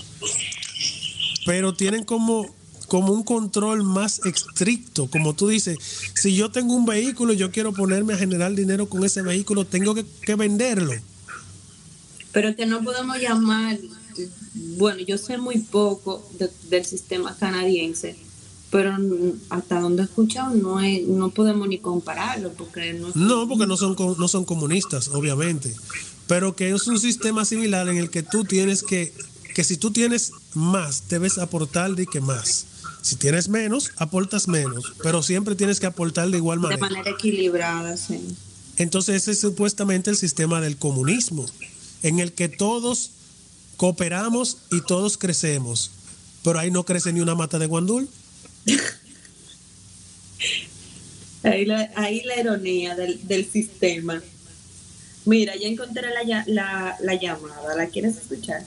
pero 1.46 1.72
tienen 1.74 2.04
como, 2.04 2.46
como 2.88 3.12
un 3.12 3.22
control 3.22 3.84
más 3.84 4.20
estricto. 4.24 5.08
Como 5.08 5.34
tú 5.34 5.48
dices, 5.48 5.78
si 6.14 6.34
yo 6.34 6.50
tengo 6.50 6.74
un 6.74 6.84
vehículo 6.84 7.32
y 7.32 7.36
yo 7.36 7.50
quiero 7.50 7.72
ponerme 7.72 8.14
a 8.14 8.18
generar 8.18 8.54
dinero 8.54 8.88
con 8.88 9.04
ese 9.04 9.22
vehículo, 9.22 9.64
tengo 9.64 9.94
que, 9.94 10.34
venderlo. 10.34 10.92
Pero 12.32 12.54
que 12.54 12.66
no 12.66 12.82
podemos 12.82 13.18
llamar, 13.18 13.78
bueno, 14.76 15.00
yo 15.06 15.18
sé 15.18 15.38
muy 15.38 15.58
poco 15.58 16.26
de- 16.38 16.50
del 16.70 16.84
sistema 16.84 17.36
canadiense, 17.36 18.16
pero 18.70 18.96
hasta 19.50 19.80
donde 19.80 20.02
he 20.02 20.04
escuchado 20.04 20.54
no, 20.54 20.80
es, 20.80 21.06
no 21.06 21.30
podemos 21.30 21.66
ni 21.68 21.78
compararlo, 21.78 22.52
porque 22.52 22.92
no, 22.94 23.08
No, 23.14 23.48
porque 23.48 23.66
no 23.66 23.76
son, 23.76 23.96
no 24.18 24.28
son 24.28 24.44
comunistas, 24.44 25.08
obviamente. 25.08 25.74
Pero 26.26 26.54
que 26.54 26.70
es 26.70 26.86
un 26.86 27.00
sistema 27.00 27.44
similar 27.46 27.88
en 27.88 27.96
el 27.96 28.10
que 28.10 28.22
tú 28.22 28.44
tienes 28.44 28.82
que, 28.82 29.12
que 29.54 29.64
si 29.64 29.76
tú 29.78 29.90
tienes 29.90 30.32
más, 30.54 31.08
debes 31.08 31.38
aportar 31.38 31.94
de 31.94 32.06
que 32.06 32.20
más. 32.20 32.66
Si 33.00 33.16
tienes 33.16 33.48
menos, 33.48 33.92
aportas 33.96 34.48
menos, 34.48 34.92
pero 35.02 35.22
siempre 35.22 35.54
tienes 35.54 35.80
que 35.80 35.86
aportar 35.86 36.28
de 36.30 36.36
igual 36.36 36.58
de 36.60 36.62
manera. 36.64 36.80
manera 36.88 37.10
equilibrada, 37.10 37.96
sí. 37.96 38.20
Entonces 38.76 39.16
ese 39.22 39.30
es 39.32 39.40
supuestamente 39.40 40.10
el 40.10 40.16
sistema 40.16 40.60
del 40.60 40.76
comunismo, 40.76 41.46
en 42.02 42.18
el 42.18 42.32
que 42.32 42.48
todos 42.48 43.10
cooperamos 43.78 44.58
y 44.70 44.82
todos 44.82 45.16
crecemos, 45.16 45.90
pero 46.44 46.58
ahí 46.58 46.70
no 46.70 46.84
crece 46.84 47.10
ni 47.14 47.20
una 47.20 47.34
mata 47.34 47.58
de 47.58 47.64
guandul. 47.66 48.06
Ahí 51.44 51.64
la, 51.64 51.88
ahí 51.94 52.22
la 52.24 52.40
ironía 52.40 52.96
del, 52.96 53.26
del 53.26 53.48
sistema. 53.50 54.20
Mira, 55.24 55.54
ya 55.56 55.68
encontré 55.68 56.02
la, 56.10 56.44
la, 56.46 56.96
la 57.00 57.14
llamada, 57.14 57.74
¿la 57.76 57.86
quieres 57.88 58.16
escuchar? 58.16 58.64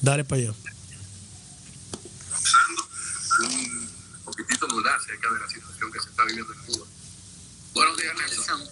Dale 0.00 0.24
para 0.24 0.40
allá. 0.42 0.54
un 3.38 4.24
poquitito 4.24 4.66
acerca 4.66 5.30
de 5.30 5.40
la 5.40 5.48
situación 5.48 5.92
que 5.92 6.00
se 6.00 6.08
está 6.08 6.24
viviendo 6.24 6.52
en 6.52 6.58
Cuba. 6.60 6.86
Buenos 7.74 7.96
días, 7.98 8.14
Nelson. 8.16 8.62
Eh, 8.62 8.68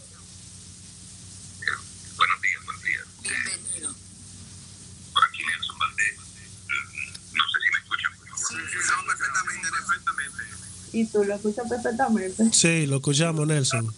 buenos 2.17 2.41
días, 2.41 2.65
buenos 2.65 2.83
días. 2.83 3.05
Bienvenido. 3.23 3.95
Por 5.13 5.25
aquí 5.25 5.39
Nelson 5.45 5.79
Valdés. 5.79 6.17
Mm, 6.17 7.37
No 7.37 7.45
sé 7.45 7.59
si 7.61 7.69
me 7.71 7.79
escuchan, 7.83 8.13
por 8.19 8.29
favor. 8.29 8.47
Sí, 8.47 8.55
perfectamente, 9.07 9.69
perfectamente. 9.71 10.43
Y 10.95 11.07
tú 11.07 11.25
lo 11.25 11.35
escuchas 11.35 11.69
perfectamente. 11.69 12.49
Sí, 12.53 12.87
lo 12.87 12.97
escuchamos, 12.97 13.47
Nelson. 13.47 13.93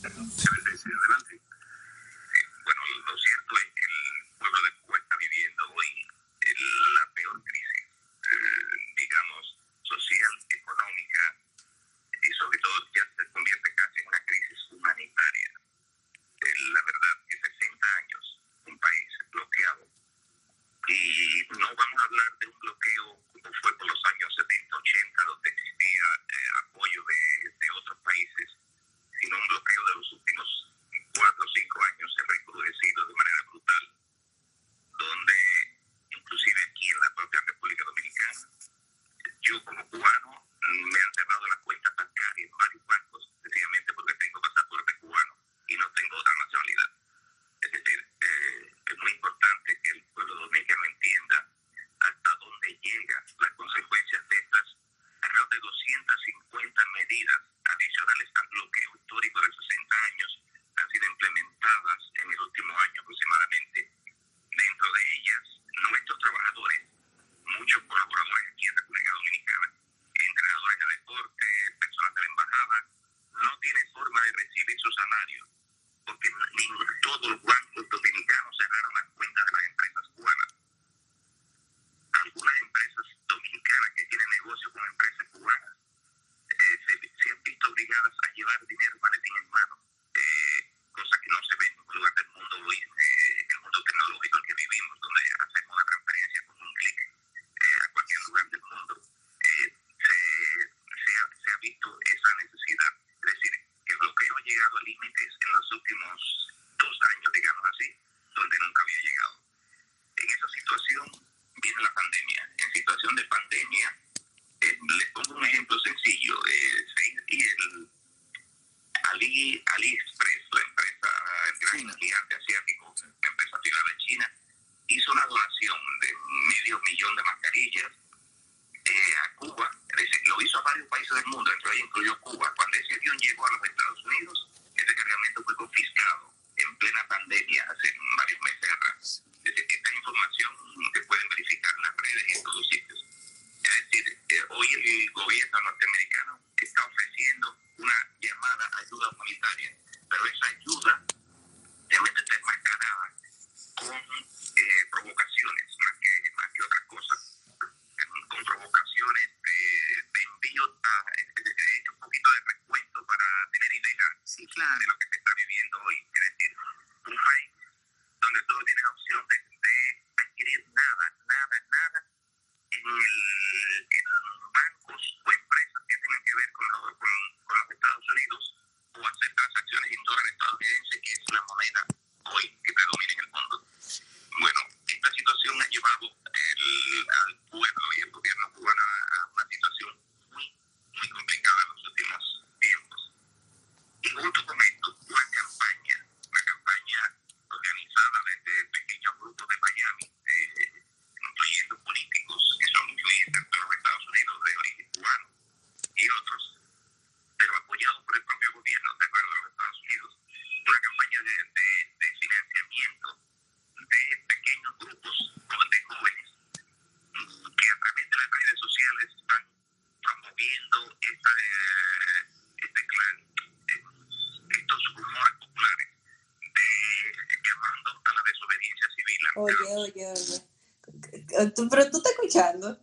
Tú- 231.56 231.68
Pero 231.70 231.90
tú 231.90 231.96
estás 231.98 232.12
escuchando. 232.12 232.76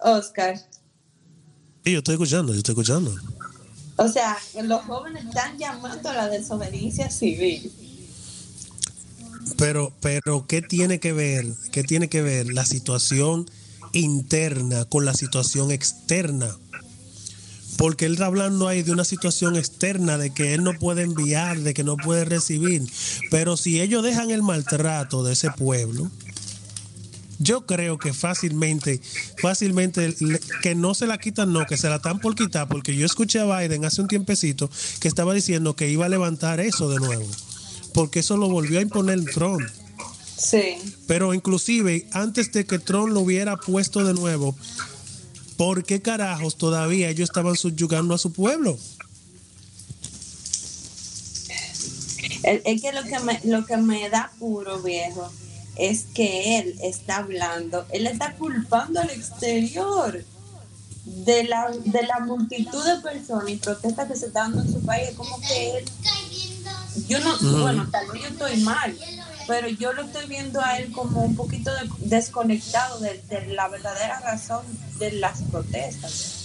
Oscar. 0.00 0.56
Sí, 1.84 1.92
yo 1.92 1.98
estoy 1.98 2.14
escuchando, 2.14 2.52
yo 2.52 2.58
estoy 2.58 2.72
escuchando. 2.72 3.14
O 3.96 4.08
sea, 4.08 4.36
los 4.62 4.82
jóvenes 4.82 5.24
están 5.26 5.58
llamando 5.58 6.08
a 6.08 6.14
la 6.14 6.28
desobediencia 6.28 7.10
civil. 7.10 7.70
Pero, 9.58 9.92
pero, 10.00 10.46
¿qué 10.46 10.62
tiene 10.62 10.98
que 10.98 11.12
ver? 11.12 11.46
¿Qué 11.70 11.84
tiene 11.84 12.08
que 12.08 12.22
ver 12.22 12.52
la 12.52 12.64
situación 12.64 13.48
interna 13.92 14.84
con 14.86 15.04
la 15.04 15.14
situación 15.14 15.70
externa? 15.70 16.56
Porque 17.82 18.06
él 18.06 18.12
está 18.12 18.26
hablando 18.26 18.68
ahí 18.68 18.84
de 18.84 18.92
una 18.92 19.02
situación 19.02 19.56
externa, 19.56 20.16
de 20.16 20.30
que 20.30 20.54
él 20.54 20.62
no 20.62 20.78
puede 20.78 21.02
enviar, 21.02 21.58
de 21.58 21.74
que 21.74 21.82
no 21.82 21.96
puede 21.96 22.24
recibir. 22.24 22.80
Pero 23.28 23.56
si 23.56 23.80
ellos 23.80 24.04
dejan 24.04 24.30
el 24.30 24.40
maltrato 24.40 25.24
de 25.24 25.32
ese 25.32 25.50
pueblo, 25.50 26.08
yo 27.40 27.66
creo 27.66 27.98
que 27.98 28.12
fácilmente, 28.12 29.00
fácilmente, 29.38 30.14
que 30.62 30.76
no 30.76 30.94
se 30.94 31.08
la 31.08 31.18
quitan, 31.18 31.52
no, 31.52 31.66
que 31.66 31.76
se 31.76 31.88
la 31.88 31.96
están 31.96 32.20
por 32.20 32.36
quitar, 32.36 32.68
porque 32.68 32.94
yo 32.94 33.04
escuché 33.04 33.40
a 33.40 33.58
Biden 33.58 33.84
hace 33.84 34.00
un 34.00 34.06
tiempecito 34.06 34.70
que 35.00 35.08
estaba 35.08 35.34
diciendo 35.34 35.74
que 35.74 35.90
iba 35.90 36.06
a 36.06 36.08
levantar 36.08 36.60
eso 36.60 36.88
de 36.88 37.00
nuevo, 37.00 37.26
porque 37.92 38.20
eso 38.20 38.36
lo 38.36 38.48
volvió 38.48 38.78
a 38.78 38.82
imponer 38.82 39.24
Trump. 39.24 39.60
Sí. 40.36 40.76
Pero 41.08 41.34
inclusive 41.34 42.06
antes 42.12 42.52
de 42.52 42.64
que 42.64 42.78
Trump 42.78 43.12
lo 43.12 43.20
hubiera 43.20 43.56
puesto 43.56 44.04
de 44.04 44.14
nuevo, 44.14 44.56
¿por 45.62 45.84
qué 45.84 46.02
carajos 46.02 46.56
todavía 46.56 47.08
ellos 47.08 47.28
estaban 47.28 47.54
subyugando 47.54 48.14
a 48.14 48.18
su 48.18 48.32
pueblo? 48.32 48.76
Es 52.42 52.82
que 52.82 52.92
lo 52.92 53.04
que 53.04 53.20
me, 53.20 53.40
lo 53.44 53.64
que 53.64 53.76
me 53.76 54.10
da 54.10 54.32
puro 54.40 54.82
viejo 54.82 55.30
es 55.76 56.06
que 56.14 56.58
él 56.58 56.74
está 56.82 57.18
hablando, 57.18 57.86
él 57.92 58.08
está 58.08 58.34
culpando 58.34 59.02
al 59.02 59.10
exterior 59.10 60.24
de 61.04 61.44
la, 61.44 61.70
de 61.70 62.02
la 62.08 62.18
multitud 62.26 62.84
de 62.84 63.00
personas 63.00 63.48
y 63.48 63.56
protestas 63.58 64.08
que 64.08 64.16
se 64.16 64.26
están 64.26 64.50
dando 64.50 64.68
en 64.68 64.80
su 64.80 64.84
país. 64.84 65.10
Es 65.10 65.14
como 65.14 65.40
que 65.42 65.78
él, 65.78 65.84
yo 67.06 67.20
no, 67.20 67.38
bueno, 67.60 67.88
tal 67.88 68.10
vez 68.10 68.22
yo 68.22 68.28
estoy 68.30 68.56
mal, 68.62 68.98
pero 69.46 69.68
yo 69.68 69.92
lo 69.92 70.02
estoy 70.02 70.26
viendo 70.26 70.60
a 70.60 70.78
él 70.78 70.92
como 70.92 71.22
un 71.22 71.34
poquito 71.36 71.70
de- 71.74 71.88
desconectado 72.08 72.98
de, 73.00 73.20
de 73.28 73.46
la 73.54 73.68
verdadera 73.68 74.20
razón 74.20 74.64
de 74.98 75.12
las 75.12 75.42
protestas. 75.42 76.38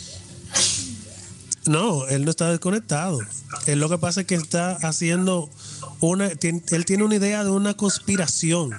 No, 1.65 2.07
él 2.07 2.23
no 2.23 2.31
está 2.31 2.49
desconectado. 2.49 3.19
Él 3.65 3.79
lo 3.79 3.89
que 3.89 3.97
pasa 3.97 4.21
es 4.21 4.27
que 4.27 4.35
está 4.35 4.71
haciendo 4.83 5.49
una, 5.99 6.27
él 6.27 6.85
tiene 6.85 7.03
una 7.03 7.15
idea 7.15 7.43
de 7.43 7.51
una 7.51 7.73
conspiración. 7.75 8.71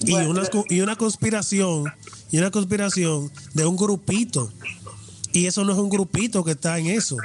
Y 0.00 0.12
Bueno, 0.12 0.30
una, 0.30 0.42
y 0.68 0.80
una 0.80 0.96
conspiración, 0.96 1.84
y 2.30 2.38
una 2.38 2.50
conspiración 2.50 3.30
de 3.54 3.66
un 3.66 3.76
grupito. 3.76 4.52
Y 5.32 5.46
eso 5.46 5.64
no 5.64 5.72
es 5.72 5.78
un 5.78 5.88
grupito 5.90 6.44
que 6.44 6.52
está 6.52 6.78
en 6.78 6.86
eso. 6.86 7.16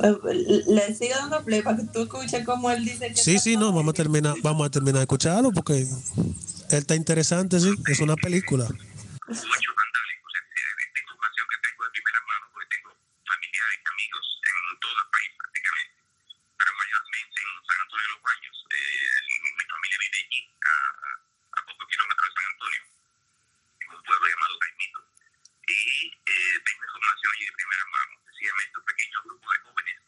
Le 0.00 0.94
sigo 0.94 1.14
dando 1.14 1.44
play 1.44 1.62
para 1.62 1.76
que 1.76 1.84
tú 1.92 2.02
escuches 2.02 2.44
cómo 2.44 2.70
él 2.70 2.84
dice 2.84 3.08
que 3.08 3.16
Sí, 3.16 3.38
sí, 3.38 3.56
no, 3.56 3.72
vamos 3.72 3.92
a 3.92 3.96
terminar, 3.96 4.34
vamos 4.42 4.66
a 4.66 4.70
terminar 4.70 4.96
de 4.96 5.02
escucharlo 5.04 5.52
porque 5.52 5.82
él 5.82 5.88
está 6.70 6.94
interesante, 6.94 7.60
sí, 7.60 7.74
es 7.86 8.00
una 8.00 8.16
película. 8.16 8.64
hubo 8.64 9.34
hechos 9.34 9.74
vandálicos. 9.76 10.30
Es 10.32 10.42
decir, 10.48 10.64
esta 10.80 10.98
información 11.04 11.44
que 11.50 11.58
tengo 11.60 11.84
de 11.84 11.90
primera 11.90 12.20
mano, 12.24 12.44
porque 12.54 12.68
tengo 12.72 12.90
familiares, 13.28 13.80
amigos 13.92 14.26
en 14.40 14.80
todo 14.80 14.96
el 15.04 15.08
país 15.12 15.30
prácticamente, 15.36 15.94
pero 16.56 16.70
mayormente 16.80 17.36
en 17.44 17.50
San 17.60 17.78
Antonio 17.84 18.06
de 18.08 18.12
los 18.16 18.22
Baños. 18.24 18.56
Mi 18.64 19.64
familia 19.68 19.96
vive 20.00 20.18
allí, 20.24 20.40
a, 20.64 20.72
a 21.52 21.60
pocos 21.68 21.86
kilómetros 21.92 22.24
de 22.24 22.34
San 22.40 22.46
Antonio, 22.56 22.82
en 23.84 23.88
un 23.92 24.00
pueblo 24.00 24.24
llamado 24.32 24.54
Caimito. 24.64 25.00
Y 25.68 26.08
eh, 26.08 26.56
tengo 26.64 26.82
información 26.88 27.28
allí 27.36 27.44
de 27.44 27.54
primera 27.60 27.84
mano, 27.92 28.14
sencillamente 28.40 28.78
un 28.78 28.84
pequeño 28.86 29.22
grupo 29.22 29.52
de 29.52 29.58
jóvenes, 29.58 30.00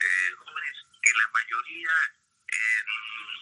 eh, 0.00 0.34
jóvenes 0.42 0.76
que 1.02 1.12
la 1.14 1.28
mayoría 1.30 1.94
eh, 2.50 2.82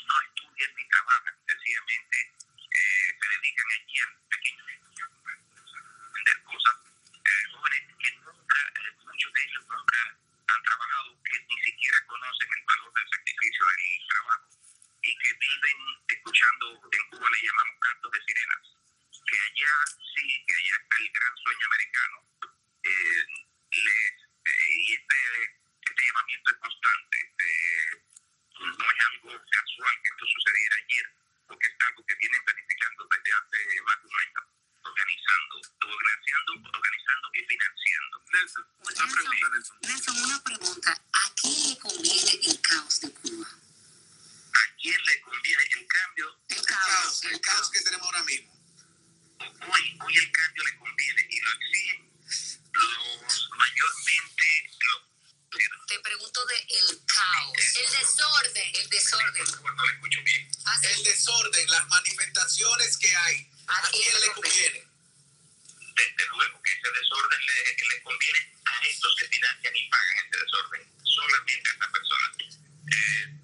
no 0.04 0.20
estudian 0.20 0.70
ni 0.76 0.84
trabajan, 0.88 1.34
sencillamente 1.48 2.16
eh, 2.28 3.08
se 3.16 3.24
dedican 3.24 3.66
allí 3.72 4.00
al 4.04 4.12
pequeño 4.28 4.64
negocio, 4.68 5.06
a 5.08 6.12
vender 6.12 6.42
cosas. 6.44 6.76
Eh, 7.24 7.44
jóvenes 7.56 7.82
que 7.96 8.10
nunca, 8.20 8.58
eh, 8.68 8.92
muchos 9.00 9.32
de 9.32 9.40
ellos 9.48 9.64
nunca 9.64 10.00
han 10.44 10.62
trabajado, 10.62 11.22
que 11.24 11.40
ni 11.48 11.58
siquiera 11.64 11.98
conocen 12.04 12.48
el 12.52 12.64
valor 12.68 12.92
del 12.92 13.08
sacrificio 13.08 13.64
del 13.64 14.08
trabajo 14.12 14.48
y 15.08 15.18
que 15.24 15.32
viven 15.40 15.78
escuchando, 16.08 16.66
en 16.92 17.04
Cuba 17.16 17.30
le 17.32 17.46
llamamos 17.48 17.80
cantos 17.80 18.12
de 18.12 18.20
sirenas, 18.28 18.76
que 19.24 19.40
allá 19.40 19.72
sí, 19.88 20.44
que 20.44 20.54
allá 20.54 20.76
está 20.84 20.96
el 21.00 21.12
gran 21.16 21.36
sueño 21.38 21.64
americano. 21.64 22.16
Eh, 22.84 23.48
les, 23.70 24.17
y 24.78 24.94
este, 24.94 25.18
este 25.82 26.02
llamamiento 26.06 26.50
es 26.52 26.58
constante. 26.58 27.16
eh, 27.18 28.08
no 28.58 28.90
es 28.90 28.98
algo 29.06 29.30
casual 29.50 29.94
que 30.02 30.08
esto 30.08 30.26
sucediera 30.26 30.76
ayer, 30.82 31.06
porque 31.46 31.66
es 31.66 31.74
algo 31.78 32.04
que 32.06 32.14
vienen 32.16 32.42
planificando 32.44 33.08
desde 33.10 33.30
hace 33.32 33.58
más 33.82 34.02
de 34.02 34.08
un 34.08 34.18
año, 34.18 34.40
organizando, 34.82 35.54
organizando, 35.78 36.50
organizando 36.74 37.26
y 37.34 37.40
financiando. 37.46 38.14
Nelson, 38.32 38.66
una 38.78 39.06
pregunta, 39.14 39.48
Nelson. 39.52 39.78
Nelson, 39.82 40.16
una 40.18 40.42
pregunta. 40.42 40.90
¿A 40.92 41.34
quién 41.34 41.70
le 41.70 41.78
conviene 41.78 42.32
el 42.50 42.60
caos 42.62 43.00
de 43.00 43.14
Cuba? 43.14 43.48
¿A 43.48 44.62
quién 44.82 45.04
le 45.04 45.20
conviene 45.20 45.64
el 45.78 45.86
cambio? 45.86 46.26
El 46.48 46.66
caos, 46.66 47.24
el 47.24 47.40
caos 47.40 47.70
que 47.70 47.80
tenemos 47.80 48.06
ahora 48.06 48.24
mismo. 48.24 48.52
Hoy, 49.38 49.98
hoy 50.02 50.16
el 50.18 50.32
cambio 50.32 50.64
le 50.64 50.76
conviene 50.76 51.26
y 51.30 51.40
lo 51.40 51.52
exigen 51.52 52.07
los 52.72 53.50
mayormente 53.56 54.70
los 54.80 55.86
Te 55.86 55.98
pregunto 56.00 56.44
de 56.46 56.56
el 56.68 57.04
caos. 57.06 57.76
El 57.76 57.90
desorden. 57.90 58.74
El 58.74 58.88
desorden. 58.90 59.44
no 59.76 59.86
le 59.86 59.92
escucho 59.92 60.22
bien. 60.22 60.50
Así. 60.66 60.86
El 60.86 61.04
desorden, 61.04 61.70
las 61.70 61.88
manifestaciones 61.88 62.96
que 62.98 63.16
hay, 63.16 63.50
¿a 63.66 63.88
quién 63.90 64.20
le 64.20 64.32
conviene? 64.32 64.88
Desde 65.96 66.26
luego 66.28 66.62
que 66.62 66.72
ese 66.72 66.90
desorden 66.92 67.40
le, 67.46 67.88
le 67.88 68.02
conviene 68.02 68.54
a 68.64 68.86
estos 68.86 69.16
que 69.16 69.26
financian 69.28 69.74
y 69.74 69.88
pagan 69.88 70.26
ese 70.26 70.44
desorden, 70.44 70.92
solamente 71.02 71.68
a 71.68 71.72
estas 71.72 71.88
personas. 71.88 72.30
Eh, 72.38 73.38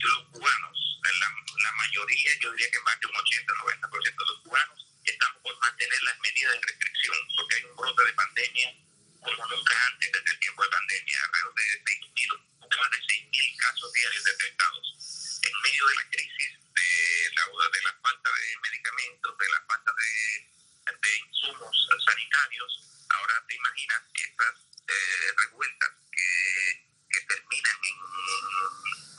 los 0.00 0.28
cubanos, 0.30 0.98
la, 1.20 1.28
la 1.62 1.72
mayoría, 1.72 2.30
yo 2.40 2.50
diría 2.52 2.70
que 2.70 2.80
más 2.80 2.98
de 3.00 3.06
un 3.06 3.14
80-90% 3.14 4.02
de 4.02 4.26
los 4.26 4.40
cubanos, 4.42 4.89
estamos 5.10 5.42
por 5.42 5.58
mantener 5.60 6.02
las 6.02 6.18
medidas 6.20 6.52
de 6.54 6.60
restricción, 6.66 7.16
porque 7.36 7.56
hay 7.56 7.64
un 7.64 7.76
brote 7.76 8.04
de 8.04 8.12
pandemia 8.12 8.74
como 9.20 9.46
nunca 9.48 9.86
antes 9.86 10.12
desde 10.12 10.30
el 10.32 10.38
tiempo 10.40 10.62
de 10.64 10.70
pandemia, 10.70 11.24
alrededor 11.24 11.54
de 11.54 11.84
6.000, 11.84 12.60
poco 12.60 12.76
más 12.78 12.90
de 12.90 12.98
6.000 12.98 13.56
casos 13.58 13.92
diarios 13.92 14.24
detectados. 14.24 15.40
En 15.42 15.52
medio 15.62 15.86
de 15.86 15.94
la 15.94 16.10
crisis, 16.10 16.50
de 16.74 17.30
la, 17.36 17.44
de 17.44 17.82
la 17.82 17.94
falta 18.02 18.30
de 18.30 18.56
medicamentos, 18.62 19.38
de 19.38 19.48
la 19.48 19.60
falta 19.68 19.92
de, 19.92 20.96
de 21.00 21.16
insumos 21.18 21.88
sanitarios, 22.06 22.70
ahora 23.10 23.44
te 23.48 23.54
imaginas 23.56 24.02
estas 24.14 24.54
eh, 24.88 25.32
revueltas 25.36 25.90
que, 26.12 26.86
que 27.10 27.20
terminan 27.26 27.78
en 27.84 27.96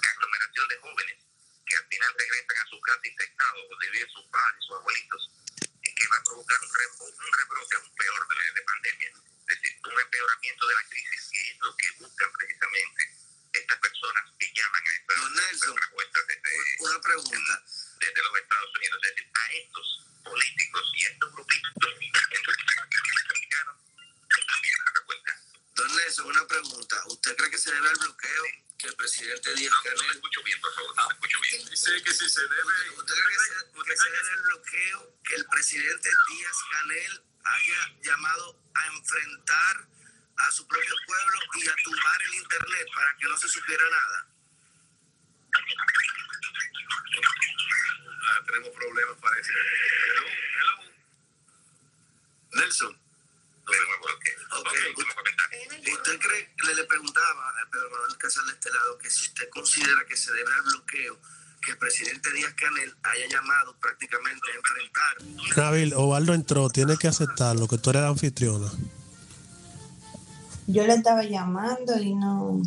aglomeración 0.10 0.68
de 0.68 0.78
jóvenes 0.78 1.18
que 1.66 1.78
al 1.78 1.88
final 1.88 2.14
regresan 2.18 2.58
a 2.58 2.70
sus 2.70 2.82
casas 2.82 3.06
infectados 3.06 3.62
o 3.70 3.78
viven 3.80 4.10
sus 4.10 4.26
padres, 4.28 4.66
sus 4.66 4.76
abuelitos, 4.78 5.32
eh, 5.62 5.96
que 5.96 6.08
va 6.08 6.18
a 6.18 6.24
provocar 6.24 6.60
un, 6.62 6.74
re, 6.74 6.86
un 7.00 7.34
rebrote 7.34 7.76
aún 7.78 7.96
peor 7.96 8.28
de, 8.28 8.52
de 8.52 8.62
pandemia. 8.62 9.10
Es 9.52 9.62
decir, 9.62 9.80
un 9.84 10.00
empeoramiento 10.00 10.68
de 10.68 10.76
la 10.76 10.84
crisis, 10.88 11.30
que 11.32 11.52
es 11.52 11.60
lo 11.60 11.76
que 11.76 11.92
buscan 12.00 12.32
precisamente 12.34 13.02
estas 13.54 13.80
personas 13.80 14.24
que 14.40 14.48
llaman 14.54 14.84
a 14.88 14.96
estas, 14.96 15.18
Don 15.18 15.34
Nelson, 15.36 15.70
estas 15.76 15.90
revueltas 15.90 16.28
desde, 16.28 16.52
Una 16.80 17.02
pregunta. 17.02 17.64
desde 18.00 18.24
los 18.24 18.40
Estados 18.40 18.72
Unidos. 18.76 19.00
Es 19.04 19.10
decir, 19.16 19.32
a 19.34 19.54
estos 19.54 20.08
políticos 20.24 20.92
y 20.96 21.06
estos 21.06 21.32
grupitos 21.32 21.72
americanos 21.84 23.76
también 24.48 24.76
la 24.86 24.92
revuelta. 25.00 25.42
Don 25.76 25.96
Nelson, 25.98 26.26
una 26.28 26.48
pregunta. 26.48 26.96
¿Usted 27.08 27.36
cree 27.36 27.52
que 27.52 27.58
se 27.58 27.72
debe 27.72 27.90
al 27.90 27.98
bloqueo 27.98 28.44
que 28.78 28.88
el 28.88 28.96
presidente 28.96 29.54
Díaz 29.54 29.72
No, 29.72 29.78
no 29.78 29.84
me 29.84 29.98
Canel... 29.98 30.16
escucho 30.16 30.44
bien, 30.44 30.62
por 30.62 30.74
favor, 30.74 30.96
no 30.96 31.08
me 31.08 31.14
escucho 31.14 31.40
bien. 31.42 31.70
Dice 31.70 32.04
que 32.04 32.14
si 32.14 32.30
se 32.30 32.42
debe. 32.42 32.90
¿Usted 32.96 33.14
cree 33.14 33.28
que 33.28 33.44
se, 33.44 33.84
que 33.84 33.98
se 33.98 34.10
debe 34.10 34.32
al 34.32 34.42
bloqueo 34.44 35.18
que 35.24 35.36
el 35.36 35.46
presidente 35.46 36.10
Díaz 36.30 36.58
Canel 36.72 37.24
haya 37.44 37.96
llamado 38.04 38.62
a 38.74 38.88
enfrentar 38.88 39.88
a 40.38 40.52
su 40.52 40.68
propio 40.68 40.96
pueblo 41.06 41.40
y 41.56 41.68
a 41.68 41.76
tumbar 41.84 42.22
el 42.24 42.34
internet 42.36 42.88
para 42.96 43.16
que 43.18 43.26
no 43.26 43.38
se 43.38 43.48
supiera 43.48 43.84
nada? 43.90 44.28
Ah, 48.24 48.40
tenemos 48.46 48.70
problemas, 48.70 49.18
parece. 49.20 49.52
Hello, 49.52 50.28
hello. 50.28 50.92
Nelson, 52.54 52.94
de 52.94 53.80
nuevo 53.80 54.06
bloqueo. 54.06 54.40
Ok. 54.52 54.68
Ok, 54.68 54.74
último 54.98 55.16
comentario. 55.16 55.60
¿Y 55.84 55.94
usted 55.94 56.20
cree, 56.20 56.54
le, 56.64 56.76
le 56.76 56.84
preguntaba 56.86 57.50
a 57.50 57.70
Pedro 57.70 57.90
Manuel 57.90 58.18
Casal 58.18 58.46
de 58.48 58.54
este 58.54 58.72
lado, 58.72 58.98
que 58.98 59.10
si 59.10 59.28
usted 59.28 59.50
considera 59.50 60.06
que 60.06 60.18
se 60.18 60.32
debe 60.34 60.54
al 60.54 60.62
bloqueo 60.64 61.22
que 61.62 61.72
el 61.72 61.78
Canel 62.62 62.96
haya 63.04 63.28
llamado 63.28 63.76
prácticamente 63.82 64.42
a 64.52 64.56
enfrentar 64.56 65.58
Nabil, 65.58 65.94
Ovaldo 65.96 66.34
entró, 66.36 66.70
tiene 66.70 66.96
que 66.98 67.08
aceptarlo, 67.08 67.68
que 67.68 67.78
tú 67.80 67.90
eres 67.90 68.04
la 68.04 68.10
anfitriona. 68.10 68.72
Yo 70.68 70.86
le 70.86 70.94
estaba 70.94 71.24
llamando 71.24 72.00
y 72.00 72.14
no. 72.14 72.62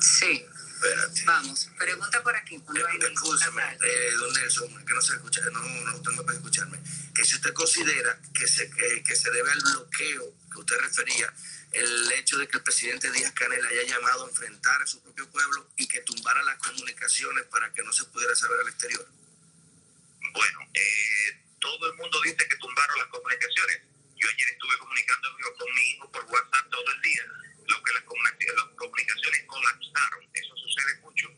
Sí, 0.00 0.42
Espérate. 0.74 1.22
vamos. 1.26 1.68
Pregunta 1.78 2.22
por 2.22 2.34
aquí. 2.34 2.58
ponlo 2.58 2.86
ahí. 2.88 2.98
Escúchame, 3.12 3.62
eh, 3.62 4.10
don 4.18 4.32
Nelson, 4.32 4.84
que 4.84 4.94
no 4.94 5.00
se 5.02 5.14
escucha, 5.14 5.40
no, 5.52 5.60
no, 5.60 5.96
usted 5.96 6.10
no 6.12 6.22
puede 6.24 6.38
escucharme. 6.38 6.78
Que 7.14 7.24
si 7.24 7.36
usted 7.36 7.52
considera 7.52 8.18
que 8.34 8.48
se, 8.48 8.70
que, 8.70 9.02
que 9.02 9.14
se 9.14 9.30
debe 9.30 9.50
al 9.52 9.60
bloqueo 9.60 10.34
que 10.52 10.58
usted 10.58 10.76
refería, 10.82 11.32
el 11.72 12.12
hecho 12.12 12.38
de 12.38 12.48
que 12.48 12.58
el 12.58 12.62
presidente 12.62 13.10
Díaz 13.10 13.32
Canel 13.32 13.66
haya 13.66 13.82
llamado 13.84 14.24
a 14.24 14.28
enfrentar 14.28 14.82
a 14.82 14.86
su 14.86 15.02
propio 15.02 15.28
pueblo 15.30 15.70
y 15.76 15.86
que 15.86 16.00
tumbara 16.00 16.42
las 16.42 16.58
comunicaciones 16.58 17.44
para 17.44 17.72
que 17.72 17.82
no 17.82 17.92
se 17.92 18.04
pudiera 18.04 18.34
saber 18.34 18.60
al 18.60 18.68
exterior. 18.68 19.08
Bueno, 20.32 20.58
eh, 20.74 21.42
todo 21.58 21.90
el 21.90 21.96
mundo 21.96 22.20
dice 22.22 22.36
que 22.48 22.56
tumbaron 22.56 22.98
las 22.98 23.08
comunicaciones. 23.08 23.82
Yo 24.16 24.28
ayer 24.28 24.48
estuve 24.50 24.78
comunicando 24.78 25.28
con 25.58 25.74
mi 25.74 25.80
hijo 25.90 26.12
por 26.12 26.24
WhatsApp 26.24 26.70
todo 26.70 26.90
el 26.90 27.02
día. 27.02 27.22
Lo 27.68 27.82
que 27.82 27.94
las 27.94 28.02
comunicaciones, 28.04 29.44
colapsaron, 29.46 30.28
eso 30.34 30.56
sucede 30.56 31.00
mucho. 31.00 31.28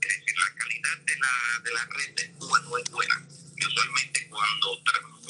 Es 0.00 0.08
decir, 0.08 0.38
la 0.38 0.54
calidad 0.54 0.96
de 0.98 1.16
la, 1.16 1.60
de 1.64 1.72
la 1.72 1.84
red 1.86 2.14
de 2.14 2.32
Cuba 2.32 2.60
no 2.60 2.78
es 2.78 2.90
buena. 2.90 3.26
Y 3.56 3.66
usualmente 3.66 4.28
cuando 4.28 4.82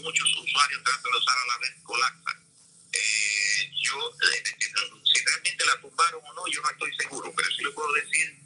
muchos 0.03 0.37
usuarios 0.37 0.83
tratan 0.85 1.13
de 1.13 1.19
usar 1.19 1.37
a 1.37 1.47
la 1.47 1.59
red, 1.59 1.83
colapsa. 1.83 2.42
Eh, 2.93 3.71
yo, 3.83 3.97
eh, 4.11 4.43
si 5.05 5.25
realmente 5.25 5.65
la 5.65 5.81
tumbaron 5.81 6.21
o 6.25 6.33
no, 6.35 6.47
yo 6.49 6.61
no 6.63 6.71
estoy 6.71 6.95
seguro, 6.97 7.33
pero 7.35 7.49
sí 7.51 7.63
le 7.65 7.71
puedo 7.73 7.93
decir 7.95 8.37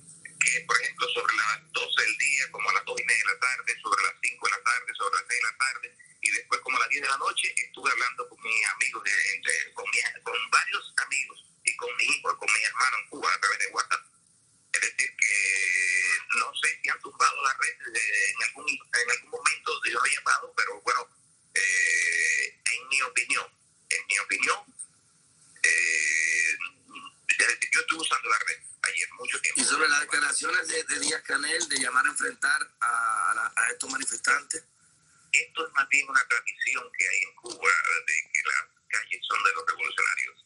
que, 0.40 0.60
por 0.66 0.80
ejemplo, 0.80 1.08
sobre 1.14 1.34
las 1.36 1.72
12 1.72 2.02
del 2.02 2.16
día, 2.18 2.50
como 2.52 2.70
a 2.70 2.74
las 2.74 2.84
2 2.84 3.00
y 3.00 3.04
media 3.04 3.24
de 3.26 3.32
la 3.34 3.40
tarde, 3.40 3.74
sobre 3.82 4.02
las 4.04 4.14
5 4.22 4.46
de 4.46 4.52
la 4.52 4.62
tarde, 4.62 4.92
sobre 4.96 5.14
las 5.18 5.24
6 5.28 5.40
de 5.40 5.46
la 5.50 5.56
tarde, 5.58 5.96
y 6.22 6.30
después 6.30 6.60
como 6.60 6.76
a 6.76 6.80
las 6.80 6.88
10 6.88 7.02
de 7.02 7.08
la 7.08 7.18
noche, 7.18 7.54
estuve 7.56 7.90
hablando 7.90 8.28
con 8.28 8.38
mis 8.42 8.66
amigos, 8.66 9.02
de, 9.04 9.72
con, 9.74 9.84
mi- 9.90 10.22
con 10.22 10.50
varios 10.50 10.94
amigos 10.98 11.44
y 11.64 11.76
con 11.76 11.96
mi 11.96 12.04
hijo, 12.04 12.38
con 12.38 12.48
mi 12.52 12.62
hermano 12.62 12.96
en 13.02 13.08
Cuba 13.10 13.34
a 13.34 13.40
través 13.40 13.58
de 13.58 13.66
WhatsApp. 13.68 14.04
Es 14.72 14.80
decir, 14.80 15.10
que 15.16 15.34
no 16.38 16.52
sé 16.62 16.68
si 16.82 16.88
han 16.88 17.00
tumbado 17.00 17.42
la 17.42 17.52
red 17.58 17.92
de- 17.92 18.30
en, 18.30 18.42
algún, 18.44 18.66
en 18.70 19.10
algún 19.10 19.30
momento, 19.30 19.72
yo 19.90 19.98
he 20.04 20.14
llamado, 20.14 20.52
pero 20.56 20.80
bueno, 20.82 21.08
eh, 21.54 22.60
en 22.72 22.88
mi 22.88 23.02
opinión, 23.02 23.46
en 23.90 24.06
mi 24.08 24.18
opinión, 24.18 24.58
eh, 25.62 26.56
yo 27.72 27.80
estuve 27.80 28.00
usando 28.00 28.28
la 28.30 28.38
red 28.46 28.60
ayer 28.82 29.08
mucho 29.18 29.40
tiempo. 29.40 29.60
Y 29.60 29.64
sobre 29.64 29.88
las 29.88 30.00
declaraciones 30.00 30.68
de, 30.68 30.84
de 30.84 31.00
Díaz 31.00 31.22
Canel 31.22 31.68
de 31.68 31.78
llamar 31.78 32.06
a 32.06 32.10
enfrentar 32.10 32.60
a, 32.80 33.30
a 33.30 33.34
la- 33.34 33.52
a 33.56 33.70
estos 33.70 33.90
manifestantes. 33.90 34.64
esto 35.32 35.66
es 35.66 35.72
más 35.74 35.86
bien 35.88 36.08
una 36.08 36.22
tradición 36.28 36.84
que 36.96 37.04
hay 37.08 37.18
en 37.28 37.34
Cuba 37.36 37.70
de 38.06 38.14
que 38.32 38.40
las 38.46 38.62
calles 38.88 39.20
son 39.28 39.42
de 39.44 39.52
los 39.52 39.64
revolucionarios. 39.68 40.44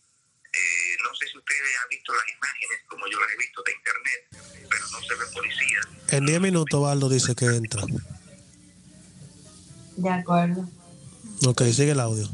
Eh, 0.53 0.97
no 1.05 1.14
sé 1.14 1.28
si 1.28 1.38
ustedes 1.38 1.70
han 1.82 1.88
visto 1.88 2.12
las 2.12 2.24
imágenes 2.28 2.78
como 2.88 3.07
yo 3.07 3.20
las 3.20 3.30
he 3.30 3.36
visto 3.36 3.62
de 3.62 3.72
internet, 3.72 4.66
pero 4.68 4.88
no 4.88 5.01
se 5.03 5.14
ven 5.14 5.32
policías. 5.32 5.86
En 6.09 6.26
10 6.26 6.41
minutos 6.41 6.74
Ovaldo 6.80 7.09
dice 7.09 7.36
que 7.36 7.45
entra. 7.47 7.82
De 9.97 10.11
acuerdo. 10.11 10.68
Ok, 11.47 11.62
sigue 11.72 11.93
el 11.93 12.01
audio. 12.01 12.28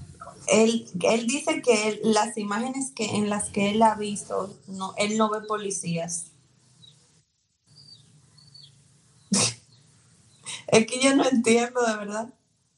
Él, 0.49 0.89
él 1.03 1.27
dice 1.27 1.61
que 1.61 2.01
las 2.05 2.37
imágenes 2.37 2.93
que 2.95 3.05
en 3.17 3.29
las 3.29 3.51
que 3.51 3.71
él 3.71 3.83
ha 3.83 3.97
visto, 3.97 4.57
no, 4.69 4.95
él 4.97 5.19
no 5.19 5.29
ve 5.31 5.41
policías. 5.41 6.31
es 10.69 10.87
que 10.87 11.01
yo 11.01 11.17
no 11.17 11.29
entiendo 11.29 11.85
de 11.85 11.97
verdad. 11.97 12.33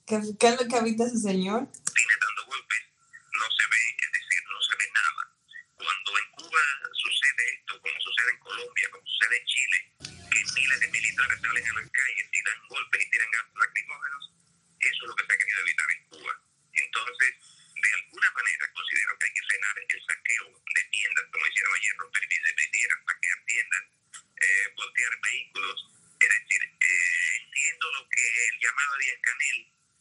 ¿Qué, 0.08 0.16
es 0.16 0.56
lo 0.56 0.64
que 0.64 0.76
ha 0.76 0.80
visto 0.80 1.04
ese 1.04 1.20
señor? 1.20 1.68
Tiene 1.68 2.14
dando 2.16 2.42
golpes, 2.48 2.80
no 3.12 3.44
se 3.52 3.64
ve, 3.68 3.82
es 4.00 4.12
decir, 4.16 4.40
no 4.48 4.56
se 4.64 4.72
ve 4.80 4.88
nada. 4.88 5.22
Cuando 5.76 6.10
en 6.16 6.26
Cuba 6.32 6.64
sucede 6.96 7.44
esto, 7.60 7.76
como 7.76 7.92
sucede 8.00 8.32
en 8.32 8.40
Colombia, 8.40 8.88
como 8.88 9.04
sucede 9.04 9.36
en 9.36 9.44
Chile, 9.44 9.78
que 10.32 10.40
miles 10.56 10.80
de 10.80 10.88
militares 10.88 11.38
salen 11.44 11.60
a 11.60 11.72
las 11.76 11.90
calles 11.92 12.26
y 12.32 12.40
dan 12.40 12.60
golpes 12.72 13.04
y 13.04 13.10
tiran 13.12 13.30
gases 13.36 13.52
lacrimógenos, 13.60 14.24
eso 14.80 15.00
es 15.04 15.08
lo 15.12 15.14
que 15.14 15.24
se 15.28 15.32
ha 15.32 15.36
querido 15.36 15.60
evitar 15.60 15.88
en 15.92 16.02
Cuba. 16.08 16.32
Entonces, 16.72 17.30
alguna 18.18 18.34
manera 18.34 18.64
considero 18.74 19.14
que 19.18 19.26
hay 19.26 19.34
que 19.34 19.46
frenar 19.46 19.74
el 19.78 20.00
saqueo 20.02 20.46
de 20.58 20.82
tiendas, 20.90 21.24
como 21.30 21.46
hicieron 21.46 21.72
ayer, 21.78 21.94
romper 21.98 22.24
vidrieras, 22.26 22.98
saquear 23.06 23.38
tiendas, 23.46 23.82
eh, 24.42 24.66
voltear 24.74 25.12
vehículos. 25.22 25.78
Es 26.18 26.28
decir, 26.28 26.62
eh, 26.66 27.30
entiendo 27.46 27.86
lo 27.94 28.02
que 28.10 28.26
el 28.26 28.54
llamado 28.58 28.92
de 28.98 29.04
Díaz 29.06 29.20
Canel 29.22 29.58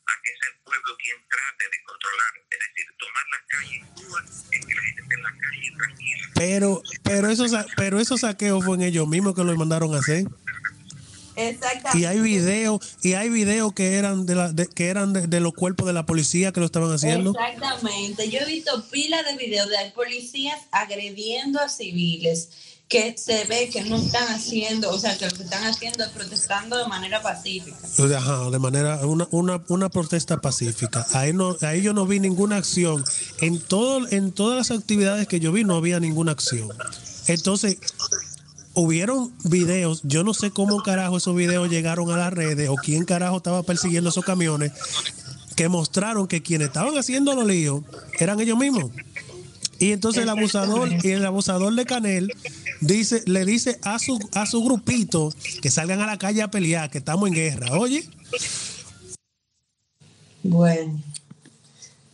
a 0.07 0.13
que 0.24 0.32
es 0.34 0.39
el 0.49 0.55
pueblo 0.63 0.97
quien 0.97 1.18
trate 1.30 1.65
de 1.70 1.84
controlar, 1.84 2.34
es 2.49 2.59
decir, 2.59 2.86
tomar 2.97 3.26
las 3.28 3.43
calles 3.53 3.76
en 3.78 3.88
Cuba, 3.93 4.20
es 4.26 4.65
que 4.65 4.74
la 4.74 4.82
gente 4.82 5.01
esté 5.01 5.15
en 5.15 5.24
la 5.24 5.34
calle 5.38 5.72
tranquila. 5.78 6.24
Pero, 6.34 6.82
pero 7.03 7.30
esos, 7.30 7.51
pero 7.76 7.99
esos 7.99 8.22
saqueos 8.22 8.65
fue 8.65 8.78
en 8.78 8.84
ellos 8.84 9.07
mismos 9.07 9.36
que 9.36 9.43
lo 9.43 9.53
mandaron 9.55 9.93
a 9.93 9.99
hacer. 9.99 10.26
Exactamente. 11.38 11.99
Y 11.99 12.05
hay 12.05 12.19
videos, 12.19 12.81
y 13.03 13.13
hay 13.13 13.29
videos 13.29 13.71
que 13.73 13.93
eran 13.95 14.25
de 14.25 14.35
la, 14.35 14.51
de- 14.51 14.67
que 14.67 14.88
eran 14.89 15.13
de, 15.13 15.27
de 15.27 15.39
los 15.39 15.53
cuerpos 15.53 15.85
de 15.88 15.93
la 15.93 16.05
policía 16.05 16.51
que 16.51 16.59
lo 16.59 16.65
estaban 16.65 16.91
haciendo. 16.91 17.31
Exactamente. 17.31 18.29
Yo 18.29 18.39
he 18.39 18.45
visto 18.45 18.83
pila 18.91 19.21
de 19.23 19.38
videos 19.38 19.69
de 19.69 19.91
policías 19.95 20.57
agrediendo 20.71 21.59
a 21.61 21.69
civiles 21.69 22.49
que 22.89 23.17
se 23.17 23.43
ve 23.45 23.69
que 23.69 23.83
no 23.83 23.97
están 23.97 24.29
haciendo, 24.29 24.89
o 24.91 24.97
sea, 24.97 25.17
que 25.17 25.25
lo 25.25 25.31
que 25.35 25.43
están 25.43 25.61
haciendo 25.65 26.05
es 26.05 26.09
protestando 26.11 26.77
de 26.77 26.88
manera 26.88 27.21
pacífica. 27.21 27.75
Ajá, 28.17 28.49
de 28.49 28.59
manera, 28.59 29.05
una, 29.05 29.27
una, 29.31 29.61
una 29.67 29.89
protesta 29.89 30.39
pacífica. 30.39 31.05
Ahí 31.11 31.33
no, 31.33 31.57
ahí 31.63 31.81
yo 31.81 31.91
no 31.93 32.05
vi 32.07 32.21
ninguna 32.21 32.55
acción. 32.55 33.03
En 33.41 33.59
todo, 33.59 34.07
en 34.09 34.31
todas 34.31 34.69
las 34.69 34.79
actividades 34.79 35.27
que 35.27 35.41
yo 35.41 35.51
vi 35.51 35.65
no 35.65 35.75
había 35.75 35.99
ninguna 35.99 36.31
acción. 36.31 36.69
Entonces, 37.27 37.77
hubieron 38.78 39.34
videos, 39.43 40.01
yo 40.03 40.23
no 40.23 40.34
sé 40.36 40.51
cómo 40.51 40.84
carajo 40.84 41.17
esos 41.17 41.36
videos 41.36 41.67
llegaron 41.69 42.11
a 42.11 42.17
las 42.17 42.32
redes 42.32 42.69
o 42.69 42.75
quién 42.75 43.05
carajo 43.05 43.38
estaba 43.38 43.63
persiguiendo 43.63 44.11
esos 44.11 44.23
camiones 44.23 44.71
que 45.55 45.67
mostraron 45.67 46.28
que 46.28 46.43
quienes 46.43 46.67
estaban 46.67 46.95
haciendo 46.95 47.34
los 47.34 47.45
líos 47.47 47.82
eran 48.19 48.39
ellos 48.39 48.57
mismos. 48.57 48.91
Y 49.80 49.91
entonces 49.93 50.23
el 50.23 50.30
abusador 50.30 50.89
y 51.03 51.09
el 51.09 51.25
abusador 51.25 51.73
de 51.73 51.86
Canel 51.86 52.32
dice, 52.82 53.23
le 53.25 53.45
dice 53.45 53.80
a 53.84 53.97
su 53.97 54.19
a 54.34 54.45
su 54.45 54.63
grupito 54.63 55.34
que 55.61 55.71
salgan 55.71 56.01
a 56.01 56.07
la 56.07 56.17
calle 56.19 56.43
a 56.43 56.51
pelear, 56.51 56.89
que 56.91 56.99
estamos 56.99 57.28
en 57.28 57.34
guerra. 57.36 57.78
Oye, 57.80 58.07
Bueno. 60.43 61.01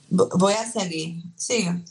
Vo- 0.10 0.30
Voy 0.38 0.54
a 0.54 0.70
seguir. 0.72 1.22
Siga. 1.36 1.82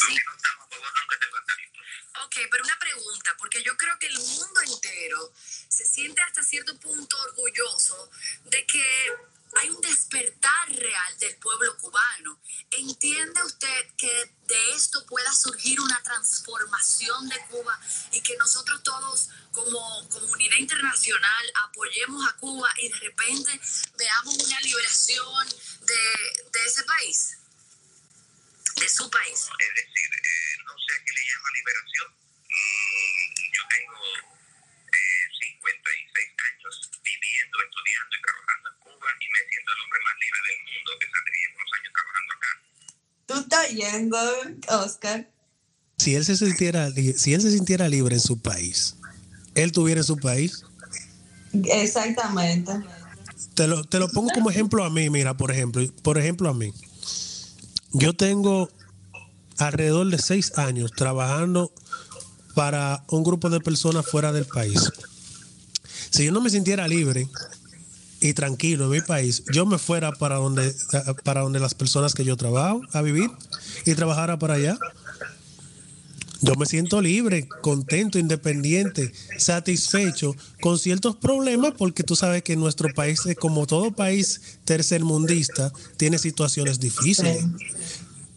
Vandalismo. 0.00 1.82
Ok, 2.24 2.36
pero 2.50 2.64
una 2.64 2.78
pregunta, 2.78 3.34
porque 3.38 3.62
yo 3.62 3.76
creo 3.76 3.98
que 3.98 4.06
el 4.06 4.18
mundo 4.18 4.60
entero 4.66 5.32
se 5.68 5.84
siente 5.84 6.22
hasta 6.22 6.42
cierto 6.42 6.78
punto 6.78 7.16
orgulloso 7.22 8.10
de 8.44 8.64
que 8.66 8.84
hay 9.58 9.70
un 9.70 9.80
despertar 9.80 10.68
real 10.68 11.18
del 11.18 11.36
pueblo 11.36 11.76
cubano. 11.78 12.38
¿Entiende 12.70 13.42
usted 13.44 13.94
que 13.96 14.30
de 14.46 14.72
esto 14.72 15.04
pueda 15.06 15.32
surgir 15.32 15.80
una 15.80 16.02
transformación 16.02 17.28
de 17.28 17.38
Cuba 17.46 17.78
y 18.12 18.20
que 18.22 18.36
nosotros 18.36 18.82
todos 18.82 19.28
como 19.52 20.08
comunidad 20.08 20.58
internacional 20.58 21.52
apoyemos 21.64 22.26
a 22.28 22.36
Cuba 22.36 22.68
y 22.78 22.88
de 22.88 22.98
repente 22.98 23.60
veamos 23.96 24.34
una 24.34 24.60
liberación 24.60 25.48
de 25.80 26.64
ese 26.66 26.82
país? 26.84 27.38
De 28.76 28.88
su 28.88 29.08
país. 29.10 29.40
Es 29.48 29.72
decir, 29.74 30.10
eh, 30.12 30.52
no 30.64 30.74
sé 30.76 30.90
a 30.92 30.98
qué 31.04 31.12
le 31.16 31.22
llama 31.26 31.48
liberación. 31.56 32.08
Mm, 32.46 33.28
yo 33.56 33.62
tengo 33.72 34.00
eh, 34.92 35.24
56 35.32 36.28
años 36.46 36.74
viviendo, 37.02 37.56
estudiando 37.64 38.12
y 38.12 38.20
trabajando 38.22 38.66
en 38.70 38.76
Cuba 38.84 39.08
y 39.16 39.26
me 39.32 39.40
siento 39.48 39.68
el 39.72 39.80
hombre 39.80 40.00
más 40.06 40.16
libre 40.20 40.40
del 40.46 40.60
mundo 40.66 40.90
que 41.00 41.06
saldría 41.08 41.46
unos 41.56 41.70
años 41.76 41.92
trabajando 41.96 42.30
acá. 42.36 42.52
¿Tú 43.26 43.34
estás 43.42 43.66
yendo, 43.72 44.20
Oscar? 44.84 45.18
si 45.98 46.14
él 46.14 46.24
se 46.24 46.36
sintiera 46.36 46.90
si 46.92 47.34
él 47.34 47.42
se 47.42 47.50
sintiera 47.50 47.88
libre 47.88 48.14
en 48.14 48.20
su 48.20 48.38
país, 48.38 48.96
él 49.54 49.72
tuviera 49.72 50.00
en 50.00 50.06
su 50.06 50.16
país. 50.18 50.62
Exactamente. 51.52 52.72
Te 53.54 53.66
lo, 53.66 53.82
te 53.84 53.98
lo 53.98 54.08
pongo 54.08 54.30
como 54.32 54.50
ejemplo 54.50 54.84
a 54.84 54.90
mí, 54.90 55.08
mira, 55.10 55.36
por 55.36 55.50
ejemplo, 55.50 55.82
por 56.02 56.18
ejemplo 56.18 56.48
a 56.48 56.54
mí. 56.54 56.72
Yo 57.98 58.12
tengo 58.12 58.68
alrededor 59.56 60.10
de 60.10 60.18
seis 60.18 60.58
años 60.58 60.92
trabajando 60.94 61.72
para 62.54 63.02
un 63.08 63.24
grupo 63.24 63.48
de 63.48 63.58
personas 63.58 64.04
fuera 64.04 64.32
del 64.32 64.44
país. 64.44 64.92
Si 66.10 66.26
yo 66.26 66.32
no 66.32 66.42
me 66.42 66.50
sintiera 66.50 66.86
libre 66.88 67.26
y 68.20 68.34
tranquilo 68.34 68.84
en 68.84 68.90
mi 68.90 69.00
país, 69.00 69.44
yo 69.50 69.64
me 69.64 69.78
fuera 69.78 70.12
para 70.12 70.36
donde, 70.36 70.74
para 71.24 71.40
donde 71.40 71.58
las 71.58 71.72
personas 71.72 72.12
que 72.12 72.26
yo 72.26 72.36
trabajo 72.36 72.82
a 72.92 73.00
vivir 73.00 73.30
y 73.86 73.94
trabajara 73.94 74.38
para 74.38 74.54
allá. 74.54 74.76
Yo 76.46 76.54
me 76.54 76.66
siento 76.66 77.02
libre, 77.02 77.48
contento, 77.60 78.18
independiente, 78.18 79.12
satisfecho, 79.36 80.36
con 80.60 80.78
ciertos 80.78 81.16
problemas, 81.16 81.72
porque 81.76 82.04
tú 82.04 82.14
sabes 82.14 82.42
que 82.42 82.54
nuestro 82.54 82.94
país, 82.94 83.20
como 83.40 83.66
todo 83.66 83.90
país 83.90 84.58
tercermundista, 84.64 85.72
tiene 85.96 86.18
situaciones 86.18 86.78
difíciles. 86.78 87.44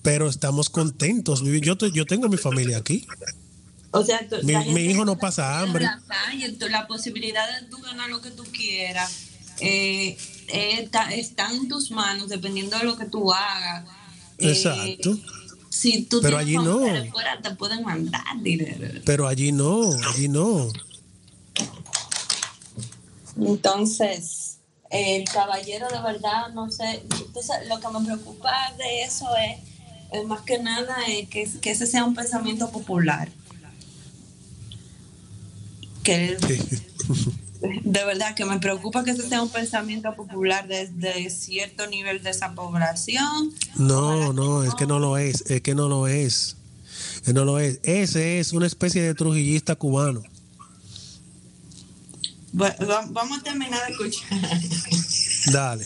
Pero 0.01 0.27
estamos 0.27 0.69
contentos. 0.69 1.43
Yo, 1.43 1.75
yo 1.75 2.05
tengo 2.05 2.29
mi 2.29 2.37
familia 2.37 2.77
aquí. 2.77 3.05
O 3.91 4.03
sea, 4.03 4.27
mi, 4.43 4.55
mi 4.73 4.81
hijo 4.85 5.05
no 5.05 5.17
pasa 5.17 5.59
hambre. 5.59 5.85
La, 5.85 5.99
la 6.69 6.87
posibilidad 6.87 7.59
de 7.59 7.67
tú 7.67 7.77
ganar 7.79 8.09
lo 8.09 8.21
que 8.21 8.31
tú 8.31 8.43
quieras 8.43 9.29
eh, 9.61 10.17
está, 10.47 11.51
en 11.51 11.67
tus 11.67 11.91
manos 11.91 12.29
dependiendo 12.29 12.77
de 12.77 12.85
lo 12.85 12.97
que 12.97 13.05
tú 13.05 13.31
hagas. 13.31 13.85
Eh, 14.37 14.49
Exacto. 14.49 15.17
Si 15.69 16.03
tú 16.03 16.19
Pero 16.21 16.37
allí 16.37 16.55
no. 16.55 16.79
Fuera, 17.11 17.39
te 17.41 17.51
pueden 17.55 17.83
mandar 17.83 18.23
dinero. 18.41 19.01
Pero 19.05 19.27
allí 19.27 19.51
no, 19.51 19.91
allí 20.09 20.27
no. 20.27 20.67
Entonces, 23.37 24.57
el 24.89 25.23
caballero 25.25 25.87
de 25.87 26.01
verdad, 26.01 26.49
no 26.53 26.69
sé, 26.71 27.03
entonces 27.11 27.55
lo 27.67 27.79
que 27.79 27.87
me 27.87 28.05
preocupa 28.05 28.51
de 28.77 29.03
eso 29.03 29.27
es, 29.37 30.25
más 30.25 30.41
que 30.41 30.57
nada 30.57 30.95
que, 31.29 31.47
que 31.61 31.71
ese 31.71 31.85
sea 31.85 32.03
un 32.03 32.15
pensamiento 32.15 32.71
popular 32.71 33.29
que 36.03 36.37
de 37.61 38.05
verdad 38.05 38.35
que 38.35 38.45
me 38.45 38.59
preocupa 38.59 39.03
que 39.03 39.11
ese 39.11 39.27
sea 39.27 39.41
un 39.41 39.49
pensamiento 39.49 40.15
popular 40.15 40.67
desde 40.67 41.29
cierto 41.29 41.87
nivel 41.87 42.23
de 42.23 42.29
esa 42.29 42.53
población. 42.53 43.53
No, 43.75 44.31
no, 44.33 44.63
es 44.63 44.75
que 44.75 44.85
no 44.85 44.99
lo 44.99 45.17
es, 45.17 45.43
es 45.49 45.61
que 45.61 45.75
no 45.75 45.89
lo 45.89 46.07
es. 46.07 46.55
no 47.33 47.45
lo 47.45 47.59
es. 47.59 47.79
Ese 47.83 48.39
es 48.39 48.53
una 48.53 48.67
especie 48.67 49.01
de 49.01 49.13
trujillista 49.13 49.75
cubano. 49.75 50.23
vamos 52.53 53.39
a 53.39 53.43
terminar 53.43 53.85
de 53.85 53.91
escuchar. 53.91 54.39
Dale. 55.51 55.85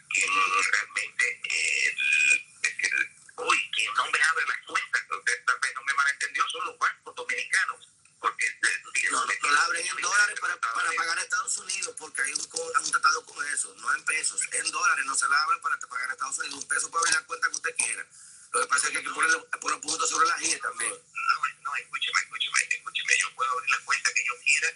quien 0.13 0.29
realmente, 0.71 1.41
hoy 3.35 3.71
quien 3.73 3.93
no 3.95 4.05
me 4.11 4.19
abre 4.21 4.45
las 4.47 4.57
cuentas, 4.67 5.01
usted 5.09 5.45
tal 5.45 5.59
vez 5.59 5.71
no 5.75 5.83
me 5.83 5.93
malentendió, 5.93 6.43
son 6.49 6.65
los 6.65 6.77
bancos 6.77 7.15
dominicanos. 7.15 7.87
Porque 8.19 8.45
no, 9.11 9.25
no, 9.25 9.51
la 9.51 9.63
abren 9.63 9.87
en 9.87 9.97
dólares 9.97 10.39
para, 10.39 10.55
para 10.57 10.91
pagar 10.91 11.17
a 11.17 11.21
Estados 11.21 11.57
Unidos, 11.57 11.95
porque 11.97 12.21
hay 12.21 12.33
un, 12.33 12.39
un 12.39 12.91
tratado 12.91 13.25
con 13.25 13.47
eso, 13.47 13.73
no 13.77 13.95
en 13.95 14.05
pesos, 14.05 14.39
en 14.51 14.71
dólares 14.71 15.05
no 15.05 15.15
se 15.15 15.27
la 15.27 15.41
abren 15.41 15.59
para 15.61 15.79
pagar 15.79 16.09
a 16.11 16.13
Estados 16.13 16.37
Unidos 16.37 16.59
un 16.59 16.67
peso 16.67 16.91
para 16.91 16.99
abrir 17.01 17.15
la 17.15 17.25
cuenta 17.25 17.49
que 17.49 17.55
usted 17.55 17.75
quiera. 17.77 18.05
Lo 18.53 18.61
que 18.61 18.67
pasa 18.67 18.87
es 18.87 18.91
que 18.91 18.97
hay 18.99 19.03
que 19.03 19.09
poner, 19.09 19.49
poner 19.59 19.81
puntos 19.81 20.09
sobre 20.09 20.27
la 20.27 20.43
I 20.43 20.59
también. 20.59 20.91
No, 20.91 21.61
no, 21.63 21.75
escúcheme, 21.77 22.19
escúcheme, 22.19 22.59
escúcheme, 22.69 23.17
yo 23.17 23.33
puedo 23.33 23.51
abrir 23.51 23.71
la 23.71 23.79
cuenta 23.85 24.13
que 24.13 24.25
yo 24.25 24.33
quiera 24.43 24.73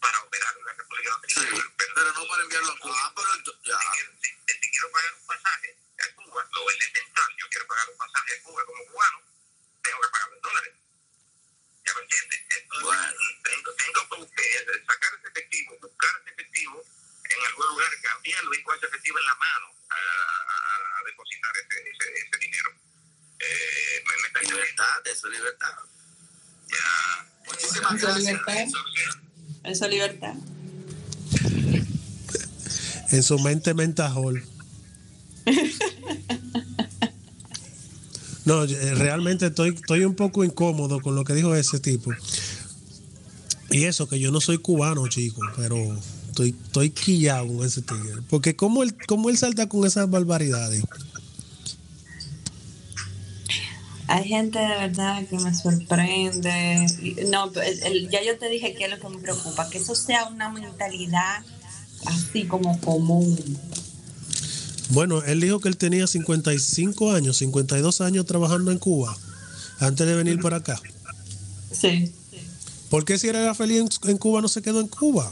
para 0.00 0.18
operar 0.20 0.54
en 0.58 0.64
la 0.64 0.72
República 0.72 1.10
Dominicana. 1.10 1.48
Sí, 1.48 1.62
pero, 1.76 1.92
pero, 1.94 2.12
no 2.12 2.28
para 2.28 2.42
enviarlo 2.42 2.72
a 2.72 2.78
Cuba. 2.78 2.96
Ah, 2.98 3.12
pero 3.14 3.28
ya. 3.64 3.78
Si, 4.22 4.28
si, 4.28 4.52
si, 4.60 4.70
quiero 4.70 4.90
pagar 4.92 5.12
un 5.14 5.26
pasaje 5.26 5.68
a 5.98 6.14
Cuba, 6.14 6.48
lo 6.52 6.70
elemental, 6.70 7.30
yo 7.38 7.46
quiero 7.50 7.66
pagar 7.66 7.88
un 7.90 7.98
pasaje 7.98 8.30
a 8.34 8.42
Cuba 8.42 8.64
como 8.66 8.86
cubano, 8.86 9.18
tengo 9.82 10.00
que 10.00 10.08
pagarlo 10.08 10.34
en 10.36 10.42
dólares. 10.42 10.74
¿Ya 11.84 11.94
me 11.94 12.00
entiendes? 12.02 12.40
Entonces, 12.48 12.84
bueno. 12.84 13.12
tengo, 13.42 13.72
tengo 13.74 14.30
que 14.34 14.84
sacar 14.86 15.10
ese 15.14 15.28
efectivo, 15.28 15.78
buscar 15.80 16.10
ese 16.20 16.30
efectivo 16.30 16.84
en 17.28 17.46
algún 17.46 17.66
lugar, 17.66 17.90
cambiarlo 18.02 18.54
y 18.54 18.62
con 18.62 18.76
ese 18.76 18.86
efectivo 18.86 19.18
en 19.18 19.26
la 19.26 19.34
mano 19.34 19.66
a, 19.90 20.98
a 20.98 21.04
depositar 21.06 21.52
ese, 21.56 21.76
ese, 21.80 22.06
ese 22.14 22.38
dinero. 22.38 22.70
Eh, 23.40 24.04
me, 24.06 24.16
me 24.16 24.28
está 24.28 24.40
libertad, 24.42 25.06
eso 25.06 25.28
es 25.28 25.38
libertad. 25.38 25.74
Ya. 26.68 27.26
Muchísimas 27.46 27.94
¿Eso 27.94 28.06
gracias. 28.06 28.24
Libertad? 28.24 28.66
Eso 29.68 29.84
es 29.84 29.90
libertad. 29.90 30.34
En 33.10 33.22
su 33.22 33.38
mente 33.38 33.74
mentajol. 33.74 34.42
No, 38.44 38.64
realmente 38.64 39.46
estoy, 39.46 39.74
estoy 39.74 40.04
un 40.04 40.14
poco 40.14 40.42
incómodo 40.42 41.00
con 41.00 41.14
lo 41.14 41.22
que 41.22 41.34
dijo 41.34 41.54
ese 41.54 41.80
tipo. 41.80 42.12
Y 43.70 43.84
eso, 43.84 44.08
que 44.08 44.18
yo 44.18 44.30
no 44.30 44.40
soy 44.40 44.56
cubano, 44.56 45.06
chico, 45.08 45.42
pero 45.54 45.76
estoy, 46.28 46.54
estoy 46.64 46.88
quillado 46.88 47.46
con 47.48 47.66
ese 47.66 47.82
tigre. 47.82 48.22
Porque 48.30 48.56
¿cómo 48.56 48.82
él, 48.82 48.94
cómo 49.06 49.28
él 49.28 49.36
salta 49.36 49.68
con 49.68 49.86
esas 49.86 50.08
barbaridades? 50.08 50.82
Hay 54.28 54.34
gente 54.34 54.58
de 54.58 54.68
verdad 54.68 55.26
que 55.26 55.38
me 55.38 55.54
sorprende. 55.54 56.86
No, 57.30 57.50
el, 57.62 57.82
el, 57.82 58.10
ya 58.10 58.22
yo 58.22 58.36
te 58.36 58.50
dije 58.50 58.74
que 58.74 58.84
es 58.84 58.90
lo 58.90 58.98
que 58.98 59.08
me 59.08 59.22
preocupa, 59.22 59.70
que 59.70 59.78
eso 59.78 59.94
sea 59.94 60.26
una 60.26 60.50
mentalidad 60.50 61.42
así 62.04 62.44
como 62.44 62.78
común. 62.78 63.38
Bueno, 64.90 65.22
él 65.22 65.40
dijo 65.40 65.60
que 65.60 65.70
él 65.70 65.78
tenía 65.78 66.06
55 66.06 67.12
años, 67.12 67.38
52 67.38 68.02
años 68.02 68.26
trabajando 68.26 68.70
en 68.70 68.78
Cuba, 68.78 69.16
antes 69.78 70.06
de 70.06 70.14
venir 70.14 70.38
para 70.40 70.58
acá. 70.58 70.78
Sí. 71.72 72.12
¿Por 72.90 73.06
qué 73.06 73.16
si 73.16 73.28
era 73.28 73.54
feliz 73.54 73.78
en, 73.78 74.10
en 74.10 74.18
Cuba 74.18 74.42
no 74.42 74.48
se 74.48 74.60
quedó 74.60 74.80
en 74.80 74.88
Cuba? 74.88 75.30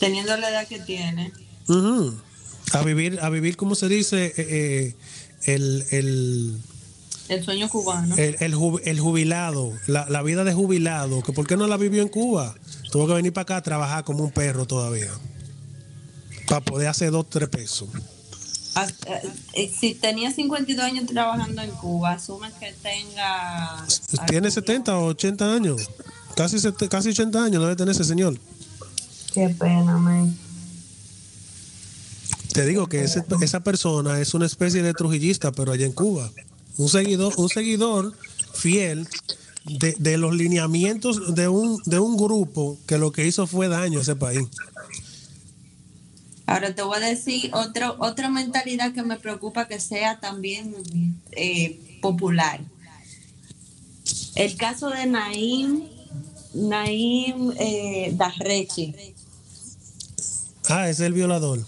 Teniendo 0.00 0.36
la 0.38 0.50
edad 0.50 0.66
que 0.66 0.80
tiene. 0.80 1.32
Uh 1.68 1.72
-huh. 1.72 2.20
A 2.72 2.82
vivir, 2.82 3.20
a 3.22 3.30
vivir, 3.30 3.56
como 3.56 3.76
se 3.76 3.86
dice, 3.86 4.26
eh, 4.26 4.34
eh, 4.36 4.94
el, 5.44 5.84
el, 5.92 6.58
el, 7.28 7.44
sueño 7.44 7.68
cubano. 7.68 8.16
El, 8.16 8.36
el, 8.40 8.54
el 8.84 9.00
jubilado, 9.00 9.72
la, 9.86 10.08
la, 10.08 10.22
vida 10.22 10.44
de 10.44 10.52
jubilado, 10.52 11.22
que 11.22 11.32
¿por 11.32 11.46
qué 11.46 11.56
no 11.56 11.66
la 11.66 11.76
vivió 11.76 12.02
en 12.02 12.08
Cuba? 12.08 12.54
Tuvo 12.90 13.06
que 13.06 13.14
venir 13.14 13.32
para 13.32 13.42
acá 13.42 13.56
a 13.56 13.62
trabajar 13.62 14.04
como 14.04 14.24
un 14.24 14.30
perro 14.30 14.66
todavía. 14.66 15.10
Para 16.48 16.62
poder 16.62 16.88
hacer 16.88 17.10
dos, 17.10 17.28
tres 17.28 17.48
pesos. 17.48 17.88
Si 19.80 19.94
tenía 19.94 20.30
52 20.30 20.84
años 20.84 21.06
trabajando 21.06 21.62
en 21.62 21.70
Cuba, 21.72 22.12
asume 22.12 22.48
que 22.60 22.72
tenga. 22.82 23.84
Tiene 24.28 24.50
70 24.50 24.98
o 24.98 25.06
80 25.06 25.54
años. 25.54 25.90
Casi, 26.36 26.56
casi 26.88 27.08
80 27.08 27.44
años 27.44 27.62
debe 27.62 27.74
tener 27.74 27.92
ese 27.94 28.04
señor. 28.04 28.38
Qué 29.34 29.48
pena, 29.48 29.98
man. 29.98 30.36
Te 32.52 32.64
digo 32.66 32.86
que 32.88 33.04
ese, 33.04 33.24
esa 33.40 33.60
persona 33.60 34.20
es 34.20 34.34
una 34.34 34.46
especie 34.46 34.82
de 34.82 34.94
trujillista, 34.94 35.52
pero 35.52 35.72
allá 35.72 35.86
en 35.86 35.92
Cuba. 35.92 36.30
Un 36.78 36.88
seguidor, 36.88 37.34
un 37.36 37.48
seguidor 37.48 38.14
fiel 38.54 39.06
de, 39.64 39.94
de 39.98 40.16
los 40.16 40.34
lineamientos 40.34 41.34
de 41.34 41.48
un, 41.48 41.82
de 41.84 41.98
un 41.98 42.16
grupo 42.16 42.78
que 42.86 42.96
lo 42.96 43.12
que 43.12 43.26
hizo 43.26 43.46
fue 43.46 43.68
daño 43.68 43.98
a 43.98 44.02
ese 44.02 44.16
país. 44.16 44.48
Ahora 46.46 46.74
te 46.74 46.80
voy 46.82 46.96
a 46.96 47.00
decir 47.00 47.50
otra 47.52 47.92
otra 47.98 48.30
mentalidad 48.30 48.94
que 48.94 49.02
me 49.02 49.18
preocupa 49.18 49.68
que 49.68 49.80
sea 49.80 50.18
también 50.18 50.74
eh, 51.32 51.98
popular. 52.00 52.60
El 54.34 54.56
caso 54.56 54.88
de 54.88 55.04
Naim, 55.04 55.82
Naim 56.54 57.52
eh, 57.58 58.14
Darrechi. 58.16 58.94
Ah, 60.68 60.88
es 60.88 61.00
el 61.00 61.12
violador. 61.12 61.66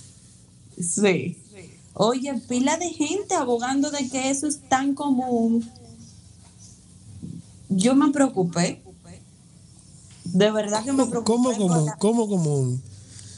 Sí. 0.79 1.37
Oye, 1.95 2.35
pila 2.49 2.77
de 2.77 2.91
gente 2.91 3.35
abogando 3.35 3.91
de 3.91 4.09
que 4.09 4.31
eso 4.31 4.47
es 4.47 4.61
tan 4.69 4.95
común. 4.95 5.69
Yo 7.69 7.95
me 7.95 8.11
preocupé. 8.11 8.83
De 10.25 10.51
verdad 10.51 10.85
que 10.85 10.93
me 10.93 11.07
preocupé. 11.07 11.25
¿Cómo 11.33 11.57
común? 11.57 11.91
¿Cómo 11.99 12.29
común? 12.29 12.83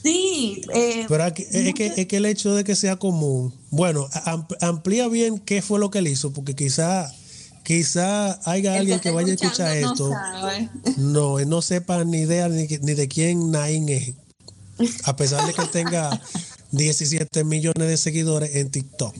Sí, 0.02 0.62
eh, 0.74 1.06
Pero 1.08 1.24
aquí- 1.24 1.46
es, 1.50 1.74
que, 1.74 1.86
es 1.96 2.06
que 2.06 2.16
el 2.16 2.26
hecho 2.26 2.54
de 2.54 2.64
que 2.64 2.74
sea 2.74 2.96
común, 2.96 3.54
bueno, 3.70 4.08
am- 4.24 4.46
amplía 4.60 5.06
bien 5.08 5.38
qué 5.38 5.62
fue 5.62 5.78
lo 5.78 5.90
que 5.90 6.00
él 6.00 6.08
hizo, 6.08 6.32
porque 6.32 6.56
quizá, 6.56 7.10
quizá 7.62 8.40
haya 8.50 8.74
alguien 8.74 8.98
que 8.98 9.12
vaya 9.12 9.30
a 9.30 9.34
escuchar 9.34 9.76
esto, 9.76 10.08
No 10.08 10.14
sabe. 10.14 10.70
no, 10.96 11.38
él 11.38 11.48
no 11.48 11.62
sepa 11.62 12.04
ni 12.04 12.18
idea 12.18 12.48
ni, 12.48 12.66
ni 12.66 12.94
de 12.94 13.06
quién 13.06 13.52
Nain 13.52 13.88
es, 13.88 14.14
a 15.04 15.14
pesar 15.14 15.46
de 15.46 15.54
que 15.54 15.66
tenga 15.66 16.20
17 16.72 17.44
millones 17.44 17.88
de 17.88 17.96
seguidores 17.96 18.56
en 18.56 18.70
TikTok. 18.70 19.14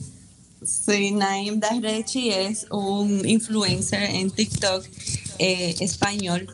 Sí, 0.65 1.11
Naim 1.11 1.59
Darrechi 1.61 2.31
es 2.31 2.67
un 2.71 3.29
influencer 3.29 4.03
en 4.03 4.31
TikTok 4.31 4.85
eh, 5.39 5.75
español 5.81 6.47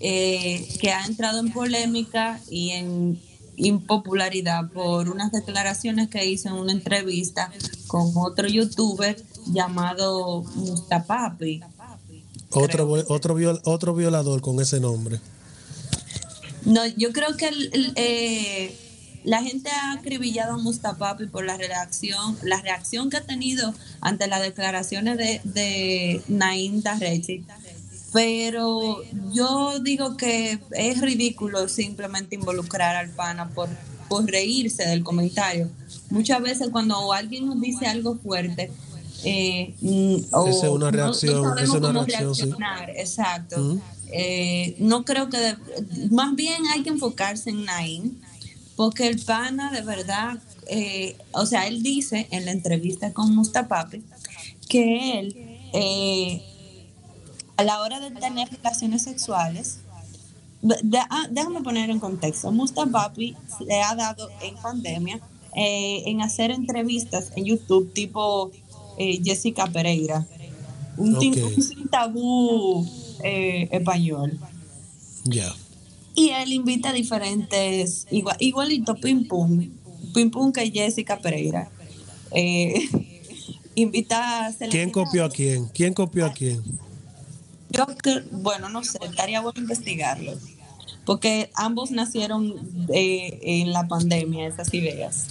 eh, 0.00 0.68
que 0.80 0.90
ha 0.90 1.04
entrado 1.06 1.40
en 1.40 1.52
polémica 1.52 2.40
y 2.50 2.70
en 2.70 3.18
impopularidad 3.56 4.70
por 4.70 5.08
unas 5.08 5.32
declaraciones 5.32 6.08
que 6.10 6.26
hizo 6.26 6.48
en 6.50 6.54
una 6.56 6.72
entrevista 6.72 7.50
con 7.86 8.12
otro 8.16 8.46
youtuber 8.46 9.16
llamado 9.46 10.42
Mustapapi. 10.54 11.62
Otro, 12.50 12.88
otro, 13.08 13.34
viol- 13.34 13.60
otro 13.64 13.94
violador 13.94 14.40
con 14.42 14.60
ese 14.60 14.80
nombre. 14.80 15.18
No, 16.66 16.84
yo 16.86 17.12
creo 17.12 17.36
que 17.36 17.48
el- 17.48 17.70
el, 17.72 17.92
eh, 17.96 18.76
la 19.26 19.42
gente 19.42 19.68
ha 19.70 19.92
acribillado 19.92 20.54
a 20.54 20.58
Mustapapi 20.58 21.26
por 21.26 21.44
la 21.44 21.56
reacción, 21.58 22.38
la 22.42 22.60
reacción 22.62 23.10
que 23.10 23.18
ha 23.18 23.24
tenido 23.26 23.74
ante 24.00 24.26
las 24.28 24.40
declaraciones 24.40 25.18
de, 25.18 25.40
de 25.44 26.22
Naim 26.28 26.80
Darrechi. 26.80 27.44
Pero 28.12 29.02
yo 29.32 29.78
digo 29.80 30.16
que 30.16 30.58
es 30.72 31.00
ridículo 31.00 31.68
simplemente 31.68 32.34
involucrar 32.36 32.96
al 32.96 33.10
pana 33.10 33.48
por, 33.50 33.68
por 34.08 34.24
reírse 34.26 34.84
del 34.86 35.02
comentario. 35.02 35.68
Muchas 36.10 36.40
veces 36.40 36.68
cuando 36.70 37.12
alguien 37.12 37.46
nos 37.46 37.60
dice 37.60 37.86
algo 37.86 38.16
fuerte, 38.16 38.70
eh, 39.24 39.74
mm, 39.80 40.16
o 40.34 40.46
Esa 40.48 40.66
es 40.66 40.72
una 40.72 40.72
no- 40.72 40.78
no 40.78 40.90
reacción, 40.92 41.34
sabemos 41.42 41.56
esa 41.56 41.62
es 41.64 41.70
una 41.70 41.80
cómo 41.88 42.04
reacción, 42.04 42.34
sí. 42.34 42.42
reaccionar, 42.42 42.90
Exacto. 42.90 43.60
Ujú. 43.60 43.80
Eh, 44.12 44.76
no 44.78 45.04
creo 45.04 45.28
que, 45.28 45.36
de- 45.38 45.56
más 46.12 46.34
bien 46.36 46.62
hay 46.72 46.82
que 46.84 46.90
enfocarse 46.90 47.50
en 47.50 47.64
Naim, 47.64 48.14
porque 48.76 49.08
el 49.08 49.18
pana 49.24 49.70
de 49.72 49.82
verdad, 49.82 50.38
eh, 50.68 51.16
o 51.32 51.46
sea, 51.46 51.66
él 51.66 51.82
dice 51.82 52.28
en 52.30 52.44
la 52.44 52.52
entrevista 52.52 53.12
con 53.12 53.34
Mustapapi 53.34 54.02
que 54.68 55.18
él, 55.18 55.34
eh, 55.72 56.42
a 57.56 57.64
la 57.64 57.80
hora 57.80 58.00
de 58.00 58.10
tener 58.10 58.48
relaciones 58.50 59.02
sexuales, 59.02 59.78
de- 60.62 60.98
ah, 61.10 61.26
déjame 61.30 61.62
poner 61.62 61.90
en 61.90 62.00
contexto, 62.00 62.50
Mustapapi 62.52 63.36
le 63.66 63.82
ha 63.82 63.94
dado 63.94 64.28
en 64.42 64.54
pandemia 64.56 65.20
eh, 65.54 66.02
en 66.06 66.20
hacer 66.20 66.50
entrevistas 66.50 67.32
en 67.34 67.44
YouTube 67.46 67.90
tipo 67.94 68.50
eh, 68.98 69.20
Jessica 69.24 69.66
Pereira, 69.68 70.26
un, 70.98 71.18
tin- 71.18 71.32
Ok. 71.42 71.52
un 71.56 71.62
sin 71.62 71.88
tabú 71.88 72.86
eh, 73.22 73.68
español. 73.72 74.38
Ya. 75.24 75.54
Y 76.16 76.30
él 76.30 76.52
invita 76.52 76.88
a 76.88 76.92
diferentes, 76.94 78.06
igual, 78.10 78.36
igualito 78.40 78.94
Pim 78.94 79.28
Pum, 79.28 79.70
Pim 80.14 80.30
Pum 80.30 80.50
que 80.50 80.70
Jessica 80.70 81.18
Pereira. 81.18 81.70
Eh, 82.32 82.88
invita 83.74 84.46
a 84.46 84.52
¿Quién 84.70 84.90
copió 84.90 85.26
a 85.26 85.28
quién? 85.28 85.66
¿Quién 85.68 85.92
copió 85.92 86.24
a 86.24 86.32
quién? 86.32 86.62
Yo, 87.68 87.86
bueno, 88.32 88.70
no 88.70 88.82
sé, 88.82 88.98
estaría 89.02 89.42
bueno 89.42 89.60
investigarlo. 89.60 90.32
Porque 91.04 91.50
ambos 91.54 91.90
nacieron 91.90 92.54
eh, 92.92 93.38
en 93.42 93.74
la 93.74 93.86
pandemia, 93.86 94.46
esas 94.46 94.72
ideas. 94.72 95.26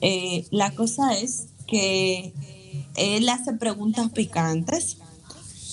Eh, 0.00 0.46
la 0.52 0.70
cosa 0.70 1.18
es 1.18 1.48
que 1.66 2.32
él 2.94 3.28
hace 3.28 3.54
preguntas 3.54 4.10
picantes 4.12 4.98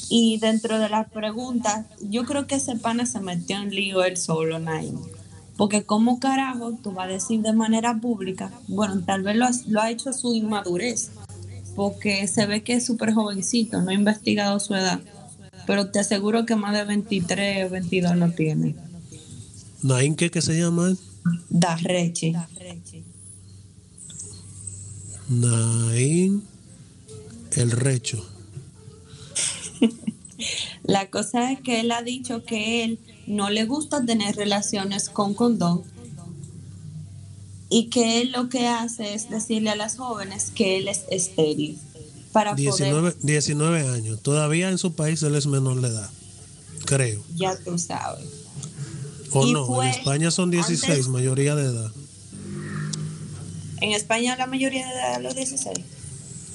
y 0.09 0.37
dentro 0.39 0.79
de 0.79 0.89
las 0.89 1.09
preguntas, 1.09 1.85
yo 2.01 2.25
creo 2.25 2.47
que 2.47 2.55
ese 2.55 2.75
pana 2.75 3.05
se 3.05 3.19
metió 3.19 3.57
en 3.57 3.69
lío 3.71 4.03
él 4.03 4.17
solo, 4.17 4.59
Naim. 4.59 4.95
Porque 5.57 5.83
como 5.83 6.19
carajo 6.19 6.73
tú 6.83 6.91
vas 6.91 7.07
a 7.07 7.11
decir 7.13 7.41
de 7.41 7.51
manera 7.53 7.99
pública, 7.99 8.51
bueno, 8.67 9.01
tal 9.05 9.23
vez 9.23 9.35
lo, 9.35 9.45
ha- 9.45 9.51
lo 9.67 9.81
ha 9.81 9.89
hecho 9.89 10.13
su 10.13 10.33
inmadurez, 10.35 11.09
porque 11.75 12.27
se 12.27 12.45
ve 12.45 12.63
que 12.63 12.73
es 12.73 12.85
súper 12.85 13.13
jovencito, 13.13 13.81
no 13.81 13.91
he 13.91 13.95
investigado 13.95 14.59
su 14.59 14.75
edad, 14.75 14.99
pero 15.65 15.89
te 15.89 15.99
aseguro 15.99 16.45
que 16.45 16.55
más 16.55 16.73
de 16.73 16.83
23 16.85 17.65
o 17.65 17.69
22 17.71 18.15
no 18.15 18.31
tiene. 18.31 18.75
Nain, 19.83 20.15
¿qué 20.15 20.29
que 20.31 20.41
se 20.41 20.59
llama? 20.59 20.95
Darrechi. 21.49 22.33
Nain 25.29 26.43
el 27.55 27.71
Recho. 27.71 28.23
La 30.83 31.09
cosa 31.09 31.51
es 31.51 31.59
que 31.61 31.79
él 31.79 31.91
ha 31.91 32.01
dicho 32.03 32.43
que 32.43 32.83
él 32.83 32.99
no 33.25 33.49
le 33.49 33.65
gusta 33.65 34.05
tener 34.05 34.35
relaciones 34.35 35.09
con 35.09 35.33
condón 35.33 35.83
y 37.69 37.87
que 37.89 38.21
él 38.21 38.31
lo 38.31 38.47
que 38.47 38.67
hace 38.67 39.13
es 39.13 39.29
decirle 39.29 39.71
a 39.71 39.75
las 39.75 39.97
jóvenes 39.97 40.51
que 40.55 40.77
él 40.77 40.87
es 40.87 41.03
estéril 41.09 41.77
para 42.31 42.51
poder, 42.55 42.65
19, 42.65 43.15
19 43.23 43.87
años. 43.89 44.21
Todavía 44.21 44.69
en 44.69 44.77
su 44.77 44.93
país 44.93 45.23
él 45.23 45.35
es 45.35 45.47
menor 45.47 45.81
de 45.81 45.89
edad. 45.89 46.09
Creo. 46.85 47.21
ya 47.35 47.57
tú 47.57 47.77
sabes. 47.77 48.25
O 49.31 49.45
Y 49.45 49.51
no, 49.51 49.65
fue 49.65 49.87
en 49.87 49.91
España 49.91 50.31
son 50.31 50.51
16, 50.51 50.89
antes- 50.89 51.07
mayoría 51.09 51.55
de 51.55 51.65
edad. 51.65 51.91
En 53.81 53.91
España 53.91 54.35
la 54.37 54.47
mayoría 54.47 54.85
de 54.87 54.93
edad 54.93 55.21
los 55.21 55.35
16. 55.35 55.79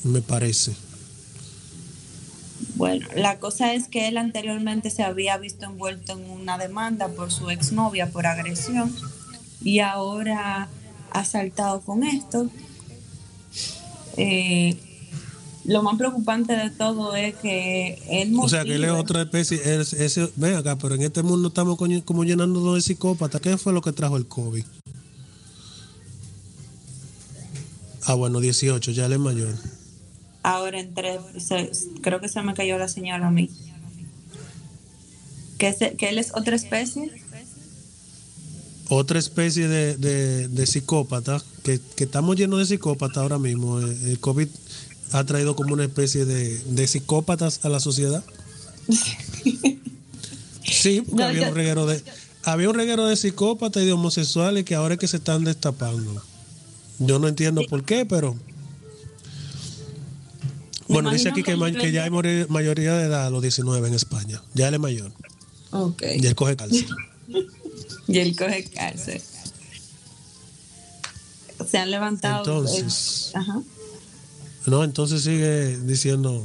Me 0.05 0.23
parece. 0.23 0.73
Bueno, 2.75 3.07
la 3.17 3.39
cosa 3.39 3.75
es 3.75 3.87
que 3.89 4.09
él 4.09 4.17
anteriormente 4.17 4.91
se 4.91 5.03
había 5.03 5.37
visto 5.37 5.67
envuelto 5.67 6.13
en 6.13 6.29
una 6.31 6.57
demanda 6.59 7.09
por 7.09 7.31
su 7.31 7.51
exnovia 7.51 8.11
por 8.11 8.27
agresión 8.27 8.95
y 9.63 9.81
ahora 9.81 10.69
ha 11.11 11.25
saltado 11.25 11.81
con 11.83 12.03
esto. 12.03 12.49
Eh, 14.17 14.77
lo 15.65 15.83
más 15.83 15.97
preocupante 15.97 16.55
de 16.57 16.71
todo 16.71 17.15
es 17.15 17.35
que 17.37 18.03
él 18.09 18.35
O 18.41 18.49
sea 18.49 18.65
que 18.65 18.75
él 18.75 18.85
es 18.85 18.91
otra 18.91 19.23
especie. 19.23 19.61
es- 19.81 19.93
ese- 19.93 20.33
ven 20.37 20.57
acá, 20.57 20.77
pero 20.77 20.95
en 20.97 21.03
este 21.03 21.23
mundo 21.23 21.49
estamos 21.49 21.79
como 22.05 22.25
llenándonos 22.25 22.75
de 22.75 22.81
psicópatas. 22.81 23.41
¿Qué 23.41 23.57
fue 23.59 23.73
lo 23.73 23.81
que 23.83 23.93
trajo 23.93 24.17
el 24.17 24.27
COVID? 24.27 24.65
Ah, 28.05 28.15
bueno, 28.15 28.41
18, 28.41 28.91
ya 28.91 29.07
él 29.07 29.13
es 29.13 29.19
mayor. 29.21 29.55
Ahora 30.43 30.81
entre, 30.81 31.19
se- 31.39 31.71
creo 32.01 32.21
que 32.21 32.29
se 32.29 32.43
me 32.43 32.55
cayó 32.55 32.79
la 32.79 32.89
señal 32.89 33.23
a 33.23 33.31
mí. 33.31 33.49
Que, 35.59 35.73
se- 35.73 35.95
que 35.95 36.09
él 36.09 36.19
es 36.19 36.33
otra 36.35 36.57
especie. 36.57 37.11
Otra 38.89 39.19
especie 39.19 39.69
de, 39.69 39.97
de, 39.97 40.49
de 40.49 40.67
psicópata, 40.67 41.41
que, 41.63 41.81
que 41.97 42.05
estamos 42.05 42.37
llenos 42.37 42.59
de 42.59 42.67
psicópatas 42.67 43.19
ahora 43.19 43.39
mismo. 43.39 43.81
Eh, 43.81 43.97
El 44.11 44.19
COVID 44.21 44.49
ha 45.13 45.25
traído 45.25 45.55
como 45.57 45.73
una 45.75 45.85
especie 45.85 46.25
de, 46.25 46.59
de 46.59 46.87
psicópatas 46.87 47.65
a 47.65 47.69
la 47.69 47.81
sociedad. 47.81 48.23
Sí, 50.65 51.01
porque 51.03 51.17
No, 51.23 51.29
había, 51.29 51.43
yo- 51.43 51.49
un 51.49 51.55
reguero 51.55 51.87
de, 51.87 52.03
había 52.45 52.69
un 52.71 52.75
reguero 52.77 53.07
de 53.07 53.17
psicópatas 53.17 53.83
y 53.83 53.87
de 53.87 53.93
homosexuales 53.93 54.65
que 54.65 54.75
ahora 54.75 54.95
es 54.95 55.01
que 55.01 55.09
se 55.09 55.19
están 55.19 55.45
destapando. 55.45 56.23
Yo 56.99 57.19
no 57.19 57.29
entiendo 57.29 57.63
por 57.69 57.85
qué, 57.85 58.07
pero... 58.07 58.37
Bueno, 60.93 61.11
dice 61.11 61.29
aquí 61.31 61.43
que, 61.43 61.93
ya 61.93 62.05
hay 62.05 62.11
mayoría 62.11 62.95
de 62.95 63.05
edad 63.07 63.27
a 63.27 63.31
los 63.31 63.43
19 63.43 63.89
en 63.89 63.95
España. 63.95 64.43
Ya 64.55 64.69
él 64.69 64.75
es 64.75 64.81
mayor. 64.81 65.13
Ok. 65.71 66.03
Y 66.17 66.27
él 66.27 66.35
coge 66.35 66.57
cárcel. 66.57 66.87
Y 68.09 68.19
él 68.19 68.37
coge 68.37 68.65
cárcel. 68.65 69.23
Se 71.71 71.79
han 71.79 71.91
levantado. 71.91 72.39
Entonces- 72.41 73.31
eh, 73.35 73.39
ajá. 73.39 73.63
No, 74.67 74.85
entonces 74.85 75.23
sigue 75.23 75.79
diciendo 75.79 76.45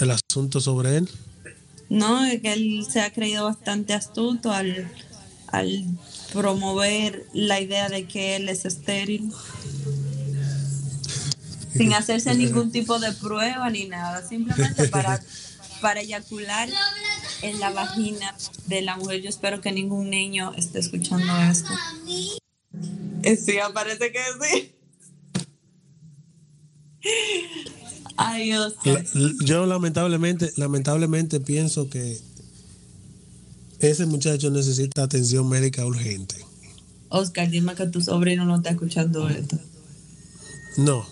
el 0.00 0.10
asunto 0.10 0.60
sobre 0.60 0.96
él. 0.96 1.08
No, 1.88 2.24
es 2.24 2.40
que 2.40 2.52
él 2.52 2.86
se 2.90 3.00
ha 3.00 3.12
creído 3.12 3.44
bastante 3.44 3.92
astuto 3.92 4.50
al, 4.50 4.90
al 5.48 5.84
promover 6.32 7.26
la 7.32 7.60
idea 7.60 7.88
de 7.88 8.06
que 8.06 8.36
él 8.36 8.48
es 8.48 8.64
estéril. 8.64 9.30
Sin 11.76 11.92
hacerse 11.92 12.34
ningún 12.34 12.70
tipo 12.70 12.98
de 12.98 13.12
prueba 13.12 13.68
ni 13.70 13.86
nada. 13.86 14.26
Simplemente 14.26 14.88
para, 14.90 15.20
para 15.80 16.00
eyacular 16.00 16.68
en 17.42 17.60
la 17.60 17.70
vagina 17.70 18.34
de 18.66 18.82
la 18.82 18.96
mujer. 18.96 19.22
Yo 19.22 19.28
espero 19.28 19.60
que 19.60 19.72
ningún 19.72 20.10
niño 20.10 20.54
esté 20.56 20.78
escuchando 20.78 21.26
esto. 21.50 21.70
Eh, 23.22 23.36
Sí, 23.36 23.54
parece 23.72 24.12
que 24.12 24.20
sí. 24.40 24.74
Ay, 28.16 28.44
Dios. 28.44 28.74
Yo 29.44 29.66
lamentablemente, 29.66 30.52
lamentablemente 30.56 31.40
pienso 31.40 31.88
que 31.90 32.20
ese 33.80 34.06
muchacho 34.06 34.50
necesita 34.50 35.02
atención 35.02 35.48
médica 35.48 35.84
urgente. 35.84 36.36
Oscar, 37.08 37.50
dime 37.50 37.74
que 37.74 37.86
tu 37.86 38.00
sobrino 38.00 38.44
no 38.44 38.56
está 38.56 38.70
escuchando 38.70 39.28
esto. 39.28 39.58
No. 40.76 41.06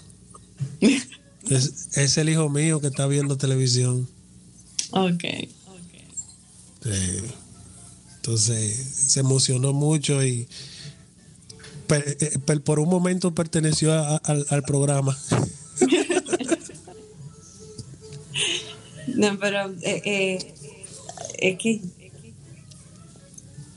Es, 1.51 1.97
es 1.97 2.17
el 2.19 2.29
hijo 2.29 2.49
mío 2.49 2.81
que 2.81 2.87
está 2.89 3.07
viendo 3.07 3.37
televisión. 3.37 4.09
Ok. 4.93 5.25
Eh, 6.85 7.23
entonces 8.17 8.77
se 9.09 9.21
emocionó 9.21 9.73
mucho 9.73 10.25
y 10.25 10.49
per- 11.87 12.17
eh, 12.21 12.39
per- 12.45 12.63
por 12.63 12.79
un 12.81 12.89
momento 12.89 13.35
perteneció 13.35 13.93
a- 13.93 14.17
al, 14.19 14.47
al 14.51 14.63
programa. 14.63 15.17
No, 19.15 19.39
pero 19.39 19.71
eh, 19.83 20.03
eh, 20.05 20.55
es 21.39 21.59
que 21.59 21.81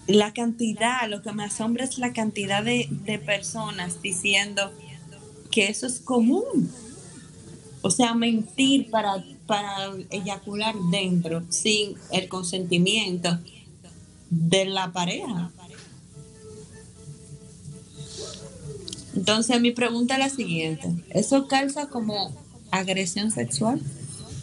la 0.08 0.34
cantidad, 0.34 1.10
lo 1.10 1.22
que 1.24 1.32
me 1.34 1.44
asombra 1.44 1.84
es 1.84 1.98
la 1.98 2.14
cantidad 2.14 2.64
de, 2.64 2.88
de 3.06 3.18
personas 3.20 4.02
diciendo 4.02 4.72
que 5.56 5.70
eso 5.70 5.88
es 5.88 6.00
común. 6.00 6.70
O 7.82 7.90
sea, 7.90 8.14
mentir 8.14 8.90
para, 8.90 9.24
para 9.48 9.90
eyacular 10.10 10.76
dentro 10.92 11.44
sin 11.50 11.96
el 12.12 12.28
consentimiento 12.28 13.40
de 14.30 14.66
la 14.66 14.92
pareja. 14.92 15.52
Entonces 19.16 19.62
mi 19.62 19.72
pregunta 19.72 20.16
es 20.16 20.20
la 20.20 20.30
siguiente. 20.30 20.94
¿Eso 21.10 21.48
calza 21.48 21.88
como 21.88 22.36
agresión 22.70 23.32
sexual? 23.32 23.82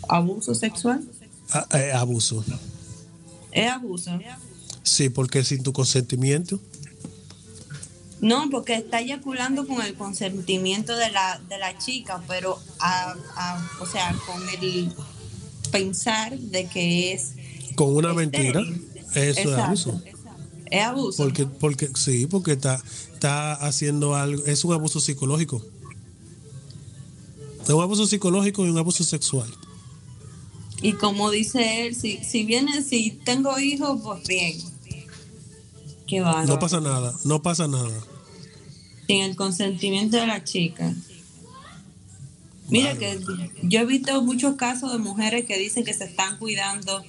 ¿Abuso 0.09 0.55
sexual? 0.55 1.05
Ah, 1.51 1.67
eh, 1.75 1.93
abuso. 1.93 2.43
¿Es 3.51 3.71
abuso? 3.71 4.19
Sí, 4.83 5.11
porque 5.11 5.45
sin 5.45 5.63
tu 5.63 5.75
consentimiento. 5.75 6.59
No, 8.23 8.49
porque 8.51 8.77
está 8.77 9.01
eyaculando 9.01 9.66
con 9.66 9.83
el 9.83 9.95
consentimiento 9.95 10.97
de 10.97 11.11
la, 11.11 11.39
de 11.49 11.59
la 11.59 11.77
chica, 11.77 12.23
pero 12.29 12.59
a, 12.79 13.14
a- 13.37 13.70
o 13.81 13.87
sea, 13.87 14.14
con 14.27 14.41
el 14.49 14.95
pensar 15.73 16.39
de 16.39 16.66
que 16.68 17.12
es 17.12 17.33
Con 17.75 17.95
una 17.97 18.14
mentira. 18.14 18.61
Eso 18.61 19.20
es 19.20 19.39
Exacto. 19.39 19.62
abuso. 19.64 20.03
Es 20.70 20.83
abuso. 20.85 21.23
Porque, 21.25 21.47
porque, 21.47 21.91
sí, 21.97 22.27
porque 22.27 22.53
está, 22.53 22.81
está 23.12 23.55
haciendo 23.55 24.14
algo, 24.14 24.43
es 24.47 24.64
un 24.64 24.73
abuso 24.73 25.01
psicológico. 25.01 25.61
Es 27.64 27.68
un 27.70 27.83
abuso 27.83 28.07
psicológico 28.07 28.64
y 28.64 28.70
un 28.70 28.79
abuso 28.79 29.05
sexual. 29.05 29.53
Y 30.81 30.95
como 30.95 31.31
dice 31.31 31.87
él, 31.87 31.95
si, 31.95 32.18
si 32.25 32.45
viene, 32.45 32.83
si 32.83 33.11
tengo 33.25 33.59
hijos, 33.59 34.01
pues 34.03 34.27
bien. 34.27 34.59
Qué. 36.07 36.20
No 36.20 36.59
pasa 36.59 36.81
nada, 36.81 37.14
no 37.25 37.43
pasa 37.43 37.66
nada. 37.68 37.93
Sin 39.07 39.22
el 39.22 39.36
consentimiento 39.36 40.16
de 40.16 40.26
la 40.26 40.44
chica. 40.44 40.94
Mira 42.68 42.96
que 42.96 43.20
yo 43.62 43.80
he 43.80 43.84
visto 43.84 44.22
muchos 44.22 44.57
casos 44.57 44.92
de 44.92 44.98
mujeres 44.98 45.44
que 45.44 45.59
dicen 45.59 45.84
que 45.84 45.92
se 45.92 46.05
están 46.05 46.38
cuidando 46.38 47.05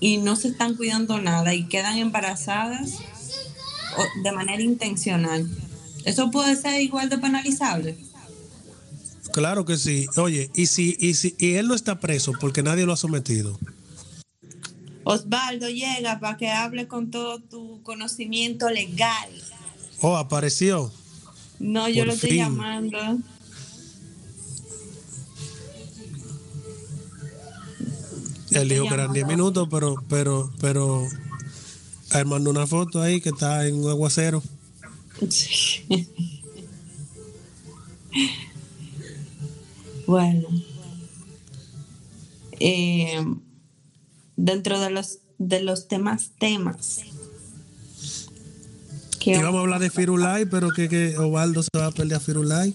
y 0.00 0.18
no 0.18 0.36
se 0.36 0.48
están 0.48 0.76
cuidando 0.76 1.20
nada 1.20 1.54
y 1.54 1.64
quedan 1.64 1.98
embarazadas 1.98 2.98
de 4.22 4.32
manera 4.32 4.62
intencional. 4.62 5.48
Eso 6.04 6.30
puede 6.30 6.56
ser 6.56 6.80
igual 6.80 7.08
de 7.08 7.18
penalizable. 7.18 7.98
Claro 9.32 9.64
que 9.64 9.76
sí. 9.76 10.06
Oye, 10.16 10.50
y 10.54 10.66
si, 10.66 10.96
y 10.98 11.14
si, 11.14 11.34
y 11.38 11.54
él 11.54 11.68
no 11.68 11.74
está 11.74 12.00
preso 12.00 12.32
porque 12.40 12.62
nadie 12.62 12.86
lo 12.86 12.92
ha 12.92 12.96
sometido. 12.96 13.58
Osvaldo 15.04 15.68
llega 15.68 16.20
para 16.20 16.36
que 16.36 16.50
hable 16.50 16.88
con 16.88 17.10
todo 17.10 17.40
tu 17.40 17.82
conocimiento 17.82 18.70
legal. 18.70 19.30
Oh, 20.00 20.16
apareció. 20.16 20.92
No, 21.58 21.88
yo 21.88 22.00
Por 22.02 22.06
lo 22.08 22.12
estoy 22.14 22.30
fin. 22.30 22.38
llamando. 22.38 22.98
Él 28.50 28.68
dijo 28.68 28.88
que 28.88 28.94
eran 28.94 29.12
10 29.12 29.26
minutos, 29.26 29.68
pero, 29.70 30.02
pero, 30.08 30.50
pero 30.60 31.06
él 32.14 32.26
mandó 32.26 32.50
una 32.50 32.66
foto 32.66 33.02
ahí 33.02 33.20
que 33.20 33.28
está 33.28 33.66
en 33.66 33.74
un 33.76 33.90
aguacero. 33.90 34.42
bueno. 40.06 40.48
Eh, 42.60 43.24
dentro 44.36 44.80
de 44.80 44.90
los 44.90 45.18
de 45.38 45.62
los 45.62 45.88
temas 45.88 46.32
temas. 46.38 47.02
Que- 49.32 49.38
Íbamos 49.40 49.58
a 49.58 49.60
hablar 49.62 49.80
de 49.80 49.90
Firulai, 49.90 50.46
pero 50.46 50.70
que, 50.70 50.88
que 50.88 51.16
Ovaldo 51.18 51.62
se 51.62 51.70
va 51.76 51.86
a 51.86 51.90
perder 51.92 52.16
a 52.16 52.20
Firulai. 52.20 52.74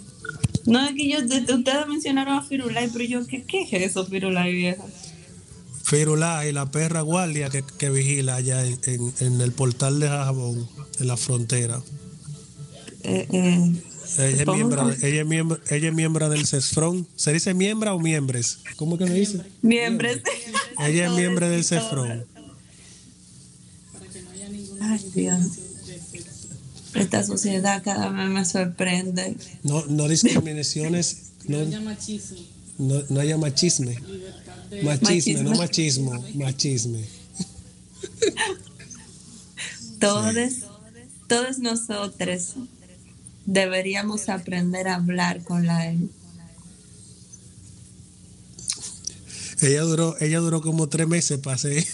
no 0.66 0.84
es 0.86 0.94
que 0.96 1.10
yo 1.10 1.22
de- 1.22 1.42
de- 1.42 1.54
ustedes 1.56 1.88
mencionaron 1.88 2.36
a 2.36 2.42
Firulai, 2.44 2.90
pero 2.92 3.04
yo 3.06 3.26
¿qué, 3.28 3.44
qué 3.44 3.64
es 3.64 3.74
eso 3.92 4.06
Firulai 4.06 4.54
vieja? 4.54 4.84
Firulai, 5.84 6.52
la 6.54 6.72
perra 6.72 7.02
guardia 7.02 7.50
que, 7.50 7.64
que 7.78 7.90
vigila 7.90 8.36
allá 8.36 8.66
en, 8.66 8.80
en- 8.86 9.14
en 9.20 9.42
el 9.42 9.52
portal 9.52 10.00
de 10.00 10.08
Jabón, 10.08 10.68
en 11.00 11.08
la 11.08 11.18
frontera. 11.18 11.82
Eh, 13.04 13.28
eh, 13.34 13.74
Ella 14.18 14.44
es, 14.44 14.48
miembro, 14.48 14.90
ella, 15.02 15.22
es 15.22 15.26
miembro, 15.28 15.60
ella 15.70 15.88
es 15.90 15.94
miembro 15.94 16.30
del 16.30 16.46
CESFRON. 16.48 17.06
¿Se 17.18 17.34
dice 17.34 17.54
miembra 17.54 17.94
o 17.94 18.00
miembres? 18.00 18.60
¿Cómo 18.78 18.98
que 18.98 19.08
se 19.08 19.14
dice? 19.14 19.42
miembros. 19.62 20.18
Ella 20.80 21.08
es 21.08 21.12
miembro 21.14 21.50
del 21.50 21.64
CESFRON. 21.66 22.24
Ay, 24.82 25.00
Dios. 25.16 25.42
Esta 26.96 27.24
sociedad 27.24 27.82
cada 27.84 28.10
vez 28.10 28.30
me 28.30 28.46
sorprende. 28.46 29.36
No, 29.64 29.86
no 29.88 30.08
discriminaciones, 30.08 31.32
no, 31.48 31.60
no, 32.78 33.04
no 33.10 33.20
haya 33.20 33.38
machisme. 33.38 34.00
Machisme, 34.84 35.44
no 35.44 35.52
machismo, 35.56 36.24
machisme. 36.36 37.04
Todos, 40.00 40.54
todos 41.28 41.60
nosotros 41.60 42.56
deberíamos 43.46 44.30
aprender 44.30 44.88
a 44.88 44.96
hablar 44.96 45.44
con 45.44 45.66
la 45.66 45.88
él. 45.90 46.10
Ella 49.62 49.82
duró, 49.84 50.16
ella 50.20 50.40
duró 50.40 50.62
como 50.62 50.90
tres 50.90 51.08
meses 51.08 51.40
para 51.40 51.56
hacer, 51.56 51.86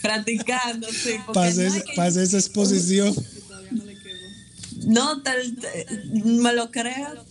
Practicando, 0.00 0.86
sí. 0.90 1.16
porque 1.26 1.32
para 1.34 1.46
no, 1.46 1.52
hacer- 1.52 1.66
es 1.66 1.84
que- 1.84 1.92
para 1.94 2.08
hacer 2.08 2.22
esa 2.22 2.38
exposición. 2.38 3.14
No, 4.86 5.22
tal- 5.22 5.56
te- 5.56 5.86
me 6.24 6.52
lo 6.52 6.70
creo. 6.70 7.24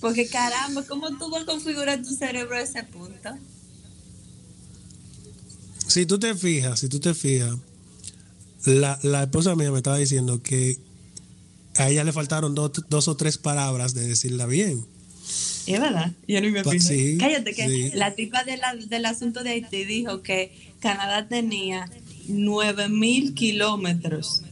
Porque 0.00 0.26
caramba, 0.26 0.82
¿cómo 0.84 1.16
tú 1.16 1.30
vas 1.30 1.42
a 1.42 1.46
configurar 1.46 2.02
tu 2.02 2.14
cerebro 2.14 2.56
a 2.56 2.60
ese 2.60 2.82
punto? 2.82 3.30
Si 5.86 6.06
tú 6.06 6.18
te 6.18 6.34
fijas, 6.34 6.80
si 6.80 6.88
tú 6.88 6.98
te 7.00 7.14
fijas, 7.14 7.56
la, 8.64 8.98
la 9.02 9.24
esposa 9.24 9.54
mía 9.56 9.70
me 9.70 9.78
estaba 9.78 9.98
diciendo 9.98 10.42
que 10.42 10.76
a 11.76 11.88
ella 11.90 12.04
le 12.04 12.12
faltaron 12.12 12.54
dos, 12.54 12.72
dos 12.88 13.08
o 13.08 13.16
tres 13.16 13.38
palabras 13.38 13.94
de 13.94 14.06
decirla 14.06 14.46
bien. 14.46 14.84
Es 15.66 15.80
verdad, 15.80 16.10
yo 16.26 16.40
no 16.40 16.50
me 16.50 16.80
sí, 16.80 17.16
Cállate, 17.18 17.54
que 17.54 17.68
sí. 17.68 17.90
la 17.94 18.14
tipa 18.14 18.42
de 18.44 18.56
la- 18.56 18.74
del 18.74 19.04
asunto 19.06 19.44
de 19.44 19.50
Haití 19.50 19.84
dijo 19.84 20.22
que 20.22 20.72
Canadá 20.80 21.28
tenía 21.28 21.88
9 22.26 22.88
mil 22.88 23.34
kilómetros. 23.34 24.42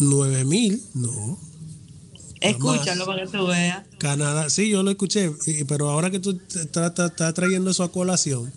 Nueve 0.00 0.44
mil, 0.44 0.82
no. 0.94 1.38
Escúchalo 2.40 3.04
para 3.06 3.24
que 3.26 3.30
tú 3.30 3.46
veas. 3.46 3.84
Canadá, 3.98 4.48
sí, 4.48 4.70
yo 4.70 4.82
lo 4.82 4.90
escuché, 4.90 5.30
pero 5.68 5.90
ahora 5.90 6.10
que 6.10 6.20
tú 6.20 6.40
estás 6.48 7.34
trayendo 7.34 7.70
eso 7.70 7.82
a 7.84 7.92
colación, 7.92 8.50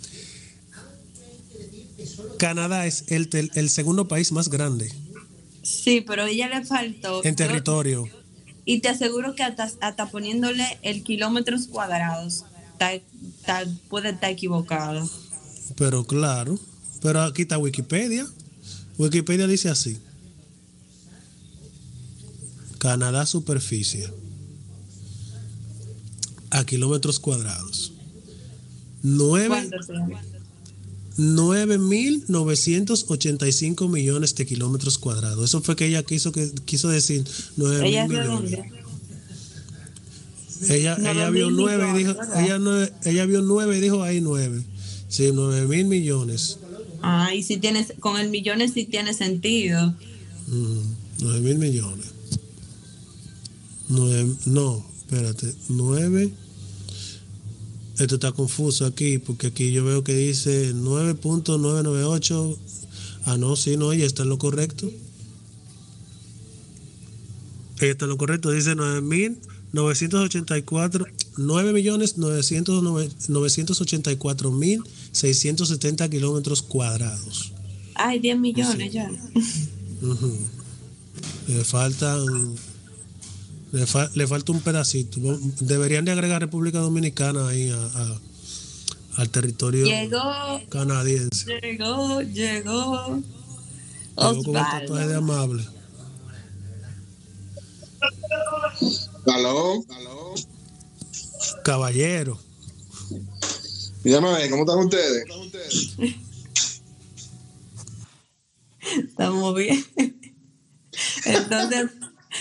Canadá 2.38 2.86
es 2.86 3.06
el, 3.10 3.30
tel- 3.30 3.52
el 3.56 3.70
segundo 3.70 4.08
país 4.08 4.32
más 4.32 4.50
grande 4.50 4.92
Sí, 5.62 6.02
pero 6.06 6.26
ella 6.26 6.50
le 6.50 6.66
faltó. 6.66 7.24
en 7.24 7.36
territorio. 7.38 8.06
y 8.66 8.80
te 8.80 8.90
aseguro 8.90 9.34
que 9.36 9.44
hasta, 9.44 9.72
hasta 9.82 10.10
poniéndole 10.10 10.66
el 10.82 11.04
kilómetros 11.04 11.68
cuadrados, 11.68 12.44
está- 12.74 13.66
puede 13.90 14.10
estar 14.10 14.30
equivocado. 14.30 15.10
Pero 15.78 16.06
claro, 16.06 16.60
pero 17.02 17.22
aquí 17.22 17.44
está 17.44 17.58
Wikipedia. 17.58 18.28
Wikipedia 18.98 19.48
dice 19.48 19.70
así. 19.70 19.98
Canadá 22.84 23.26
superficie. 23.26 24.10
A 26.50 26.66
kilómetros 26.66 27.18
cuadrados. 27.18 27.94
Nueve- 29.02 29.48
¿Cuánto 29.48 29.82
se 29.82 29.94
llama? 29.94 30.22
9.985 31.18 33.88
millones 33.88 34.36
de 34.36 34.46
kilómetros 34.46 34.98
cuadrados. 34.98 35.46
Eso 35.46 35.62
fue 35.62 35.78
que 35.78 35.86
ella 35.88 36.04
quiso, 36.04 36.34
que, 36.34 36.52
quiso 36.66 36.90
decir 36.90 37.24
9 37.56 37.88
Ella 37.88 38.06
mil 38.06 38.18
es 38.20 38.26
millones. 38.28 38.52
Ella, 40.70 40.98
Nueve 41.00 41.12
ella 41.12 41.30
vio 41.30 41.48
mil 41.48 41.56
9 41.56 41.90
y 41.90 41.94
dijo, 42.00 42.16
ella, 42.38 42.60
nueve- 42.60 42.92
ella 43.06 43.26
vio 43.26 43.42
9 43.42 43.78
y 43.78 43.82
dijo 43.82 44.04
ahí 44.04 44.20
9. 44.20 44.62
Sí, 45.08 45.30
9 45.34 45.68
mil 45.68 45.86
millones. 45.86 46.58
Ah, 47.02 47.34
y 47.34 47.44
si 47.44 47.56
tienes, 47.58 47.94
con 48.02 48.20
el 48.20 48.30
millones 48.30 48.72
sí 48.74 48.84
tiene 48.86 49.14
sentido. 49.14 49.96
Mm, 50.48 50.80
9 51.22 51.40
mil 51.40 51.58
millones. 51.60 52.08
Nueve- 53.96 54.36
no, 54.46 54.84
espérate. 55.02 55.54
9. 55.70 56.32
Esto 58.00 58.16
está 58.16 58.32
confuso 58.32 58.86
aquí, 58.88 59.20
porque 59.20 59.48
aquí 59.48 59.72
yo 59.72 59.86
veo 59.86 60.04
que 60.04 60.16
dice 60.16 60.74
9.998. 60.74 62.58
Ah, 63.26 63.38
no, 63.38 63.56
sí, 63.56 63.78
no, 63.78 63.92
ella 63.94 64.06
está 64.06 64.24
en 64.24 64.30
lo 64.30 64.38
correcto. 64.40 64.90
Ella 67.80 67.92
está 67.92 68.06
en 68.06 68.10
lo 68.10 68.18
correcto, 68.18 68.50
dice 68.52 68.76
9.984, 68.76 71.06
9 71.38 71.74
millones 71.74 72.18
984 72.18 74.52
mil 74.52 74.82
670 75.12 76.10
kilómetros 76.10 76.62
cuadrados. 76.64 77.52
Ay, 77.96 78.18
10 78.20 78.40
millones 78.40 78.92
ya. 78.92 79.10
Ujú. 80.02 80.36
Le 81.48 81.64
faltan. 81.64 82.56
Le, 83.74 83.86
fa- 83.88 84.10
le 84.14 84.28
falta 84.28 84.52
un 84.52 84.62
pedacito. 84.62 85.20
Deberían 85.60 86.06
de 86.06 86.12
agregar 86.12 86.40
República 86.42 86.80
Dominicana 86.80 87.48
ahí 87.50 87.70
a- 87.70 87.76
a- 88.02 88.22
al 89.18 89.30
territorio 89.30 89.86
Llegó, 89.86 90.22
canadiense. 90.70 91.60
llegó, 91.62 92.22
llegó. 92.22 93.18
Llegó 94.16 94.44
con 94.44 94.56
el 94.56 94.64
tatuaje 94.64 95.08
de 95.08 95.16
amable. 95.16 95.68
Aló, 99.26 99.84
aló. 99.96 100.34
Caballero. 101.64 102.40
Dígame, 104.04 104.50
¿cómo 104.50 104.64
están 104.64 104.80
ustedes? 104.86 105.26
Estamos 108.98 109.56
bien. 109.56 109.84
Entonces, 111.26 111.90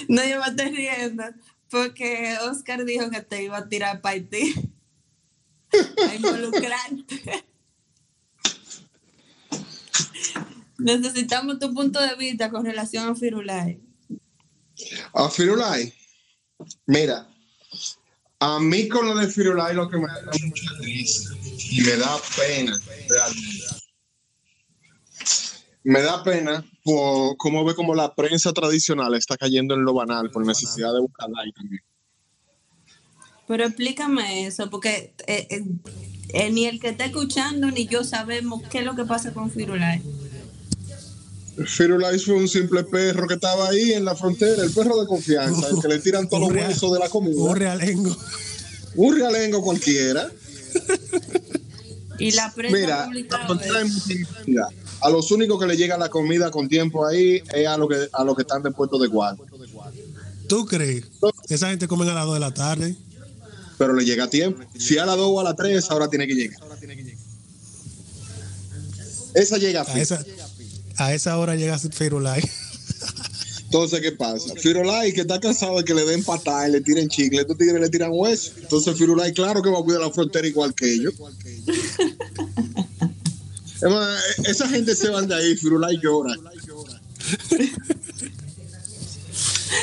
no 0.09 0.23
yo 0.25 0.41
me 0.41 1.33
porque 1.73 2.37
Oscar 2.43 2.85
dijo 2.85 3.11
que 3.11 3.23
te 3.23 3.43
iba 3.43 3.57
a 3.57 3.69
tirar 3.69 4.03
para 4.03 4.15
Haití. 4.15 4.55
A 6.07 6.15
involucrarte. 6.15 7.47
Necesitamos 10.77 11.59
tu 11.59 11.73
punto 11.73 11.99
de 11.99 12.15
vista 12.17 12.51
con 12.51 12.67
relación 12.67 13.09
a 13.09 13.15
Firulai. 13.15 13.81
A 15.15 15.31
Firulai. 15.31 15.95
Mira, 16.85 17.27
a 18.39 18.61
mí 18.61 18.89
con 18.89 19.07
lo 19.07 19.17
de 19.17 19.29
Firulai 19.29 19.75
lo 19.75 19.89
que 19.89 19.97
me 19.97 20.09
da 20.09 20.31
mucha 20.45 20.73
risa 20.81 21.35
y 21.71 21.81
me 21.81 21.97
da 21.97 22.21
pena, 22.37 22.79
realmente. 23.09 23.67
Me 25.85 26.03
da 26.03 26.23
pena 26.23 26.65
por 26.85 27.37
cómo 27.37 27.65
ve 27.65 27.75
como 27.75 27.95
la 27.95 28.15
prensa 28.15 28.53
tradicional 28.53 29.15
está 29.15 29.37
cayendo 29.37 29.75
en 29.75 29.85
lo 29.85 29.95
banal 29.95 30.31
por 30.31 30.45
necesidad 30.45 30.93
de 30.93 31.01
buscar 31.01 31.29
like 31.31 31.53
también. 31.57 31.83
Pero 33.47 33.65
explícame 33.65 34.47
eso, 34.47 34.71
porque 34.71 35.15
eh, 35.27 35.47
eh, 35.51 35.65
eh, 36.31 36.51
ni 36.51 36.67
el 36.67 36.81
que 36.81 36.89
está 36.91 37.05
escuchando 37.05 37.71
ni 37.71 37.87
yo 37.87 38.05
sabemos 38.05 38.63
qué 38.71 38.79
es 38.79 38.85
lo 38.85 38.95
que 38.95 39.05
pasa 39.05 39.33
con 39.33 39.51
Firulai. 39.51 40.03
Firulais 41.67 42.25
fue 42.25 42.35
un 42.35 42.49
simple 42.49 42.83
perro 42.85 43.27
que 43.29 43.35
estaba 43.35 43.69
ahí 43.69 43.93
en 43.93 44.05
la 44.05 44.15
frontera, 44.17 44.63
el 44.65 44.73
perro 44.73 44.99
de 45.01 45.07
confianza, 45.07 45.69
el 45.69 45.83
que 45.83 45.89
le 45.89 45.99
tiran 45.99 46.29
todos 46.29 46.43
los 46.43 46.51
Un 46.51 46.57
huesos 46.57 46.93
de 46.93 46.99
la 46.99 47.05
Un 47.07 47.11
comida. 47.11 47.55
realengo. 47.55 48.17
Un 48.97 49.17
realengo 49.17 49.63
cualquiera. 49.63 50.31
Y 52.19 52.31
la 52.33 52.53
prensa 52.53 53.11
Mira, 54.47 54.69
A 55.03 55.11
los 55.11 55.31
únicos 55.33 55.59
que 55.59 55.67
le 55.67 55.77
llega 55.77 55.99
la 55.99 56.09
comida 56.09 56.51
con 56.51 56.69
tiempo 56.69 57.05
ahí 57.07 57.43
es 57.53 57.67
a 57.67 57.77
los 57.77 57.89
que, 57.89 58.09
a 58.13 58.25
los 58.25 58.37
que 58.37 58.43
están 58.43 58.63
de 58.63 58.71
puesto 58.71 58.99
de 58.99 59.09
guardia. 59.09 59.45
¿Tú 60.49 60.65
crees? 60.67 61.05
Esa 61.49 61.71
gente 61.71 61.89
come 61.89 62.09
a 62.09 62.15
las 62.15 62.25
2 62.25 62.35
de 62.35 62.41
la 62.41 62.55
tarde. 62.55 62.97
Pero 63.79 63.95
le 63.95 64.05
llega 64.05 64.25
a 64.25 64.31
tiempo. 64.31 64.63
Si 64.79 64.99
a 64.99 65.07
las 65.07 65.17
2 65.17 65.27
o 65.29 65.41
a 65.41 65.45
las 65.45 65.57
3, 65.57 65.91
ahora 65.91 66.09
tiene 66.09 66.27
que 66.27 66.35
llegar. 66.35 66.61
Esa 69.35 69.57
llega 69.59 69.81
a 69.81 69.91
A 69.91 69.99
esa, 69.99 70.25
a 70.97 71.15
esa 71.15 71.39
hora 71.39 71.57
llega 71.57 71.79
Firulai. 71.79 72.43
Entonces, 73.65 74.03
¿qué 74.03 74.13
pasa? 74.13 74.55
Firulai, 74.55 75.15
que 75.15 75.23
está 75.23 75.41
cansado 75.41 75.79
de 75.79 75.85
que 75.85 75.95
le 75.95 76.05
den 76.05 76.23
patada 76.23 76.69
y 76.69 76.73
le 76.73 76.83
tiren 76.83 77.09
chicle, 77.09 77.41
estos 77.41 77.57
tigres 77.57 77.81
le 77.81 77.89
tiran 77.89 78.11
hueso. 78.13 78.53
Entonces, 78.61 78.95
Firulai, 78.99 79.33
claro 79.33 79.63
que 79.63 79.71
va 79.71 79.79
a 79.79 79.83
cuidar 79.83 80.03
la 80.03 80.11
frontera 80.11 80.47
igual 80.47 80.75
que 80.75 80.93
ellos. 80.93 81.15
Más, 83.83 84.39
esa 84.45 84.69
gente 84.69 84.95
se 84.95 85.09
van 85.11 85.27
de 85.29 85.35
ahí, 85.35 85.57
Firulai 85.57 85.99
llora. 86.01 86.35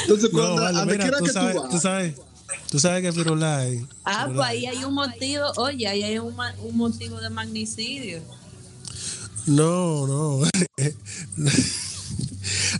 Entonces, 0.01 0.31
No, 0.31 0.37
cuando, 0.39 0.55
vale, 0.61 0.77
a 0.77 0.79
donde 0.81 0.97
mira, 0.97 1.17
tú 1.17 1.25
que 1.25 1.31
sabes, 1.31 1.55
tú 1.55 1.61
vas, 1.61 1.69
tú 1.71 1.79
sabes, 1.79 2.15
tú 2.71 2.79
sabes 2.79 3.01
que 3.01 3.11
Firulai. 3.11 3.85
Ah, 4.05 4.27
pues 4.33 4.39
ahí 4.47 4.65
hay 4.65 4.83
un 4.83 4.93
motivo, 4.93 5.45
oye, 5.57 5.87
ahí 5.87 6.03
hay 6.03 6.19
un, 6.19 6.33
un 6.63 6.77
motivo 6.77 7.19
de 7.19 7.29
magnicidio. 7.29 8.21
No, 9.47 10.05
no. 10.07 10.41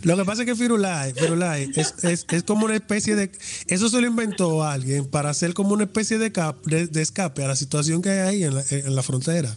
Lo 0.02 0.16
que 0.16 0.24
pasa 0.24 0.42
es 0.42 0.46
que 0.46 0.56
Firulai, 0.56 1.12
Firulai 1.14 1.70
es, 1.76 1.94
es, 2.02 2.24
es 2.28 2.42
como 2.44 2.64
una 2.64 2.74
especie 2.74 3.14
de... 3.16 3.30
Eso 3.66 3.88
se 3.88 4.00
lo 4.00 4.06
inventó 4.06 4.64
alguien 4.64 5.06
para 5.06 5.30
hacer 5.30 5.52
como 5.54 5.72
una 5.74 5.84
especie 5.84 6.18
de, 6.18 6.32
cap- 6.32 6.64
de, 6.64 6.86
de 6.86 7.02
escape 7.02 7.44
a 7.44 7.48
la 7.48 7.56
situación 7.56 8.02
que 8.02 8.10
hay 8.10 8.18
ahí 8.20 8.44
en 8.44 8.54
la, 8.54 8.64
en 8.70 8.94
la 8.96 9.02
frontera. 9.02 9.54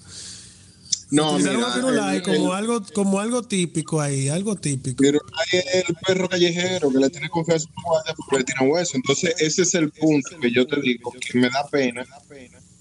No, 1.16 1.38
mira, 1.38 1.68
a 1.68 1.72
Firulai 1.74 2.18
el- 2.18 2.24
como, 2.24 2.49
el- 2.51 2.55
algo, 2.57 2.84
como 2.93 3.20
algo 3.20 3.43
típico 3.43 4.01
ahí, 4.01 4.30
algo 4.30 4.55
típico. 4.55 5.03
Firulai 5.03 5.47
es 5.51 5.86
el 5.88 5.95
perro 6.05 6.28
callejero 6.30 6.91
que 6.91 6.97
le 6.99 7.09
tiene 7.09 7.30
confianza 7.30 7.68
a 7.70 7.74
su 7.74 7.82
guardia 7.88 8.14
porque 8.16 8.38
le 8.38 8.43
tiran 8.43 8.70
hueso. 8.70 8.91
Entonces, 8.95 9.34
ese 9.39 9.61
es 9.64 9.74
el 9.76 9.91
punto 9.91 10.30
que 10.41 10.51
yo 10.51 10.66
te 10.68 10.80
digo, 10.82 11.11
que 11.20 11.39
me 11.39 11.49
da 11.49 11.68
pena, 11.70 12.05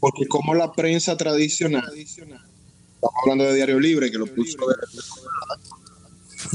porque 0.01 0.27
como 0.27 0.55
la 0.55 0.73
prensa 0.73 1.17
tradicional, 1.17 1.85
estamos 1.97 3.15
hablando 3.23 3.45
de 3.45 3.55
Diario 3.55 3.79
Libre, 3.81 4.11
que 4.11 4.19
lo 4.19 4.27
puso 4.27 4.57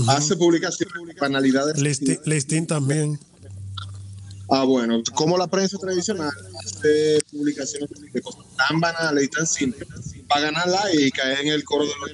hace 0.07 0.35
publicaciones 0.35 0.93
de 1.07 1.13
banalidades. 1.19 1.79
Listín, 1.79 2.19
Listín 2.25 2.67
también. 2.67 3.19
Ah, 4.49 4.63
bueno, 4.63 5.01
como 5.13 5.37
la 5.37 5.47
prensa 5.47 5.77
tradicional 5.77 6.31
hace 6.63 7.19
publicaciones 7.31 7.89
de 8.13 8.21
cosas 8.21 8.45
tan 8.55 8.79
banales 8.79 9.25
y 9.25 9.27
tan 9.27 9.45
simples 9.45 9.87
para 10.27 10.41
ganar 10.41 10.67
like 10.67 11.01
y 11.01 11.11
caer 11.11 11.39
en 11.41 11.47
el 11.49 11.63
coro 11.63 11.85
de 11.85 11.91
los 11.99 12.11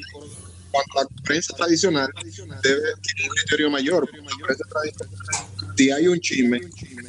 cuando 0.73 1.09
la 1.15 1.23
prensa 1.23 1.55
tradicional 1.55 2.09
debe 2.63 2.81
tener 2.81 3.29
un 3.29 3.35
criterio 3.35 3.69
mayor. 3.69 4.09
porque 4.09 4.17
La 4.17 4.45
prensa 4.45 4.65
tradicional, 4.67 5.17
si 5.77 5.91
hay 5.91 6.07
un 6.07 6.19
chisme, 6.19 6.61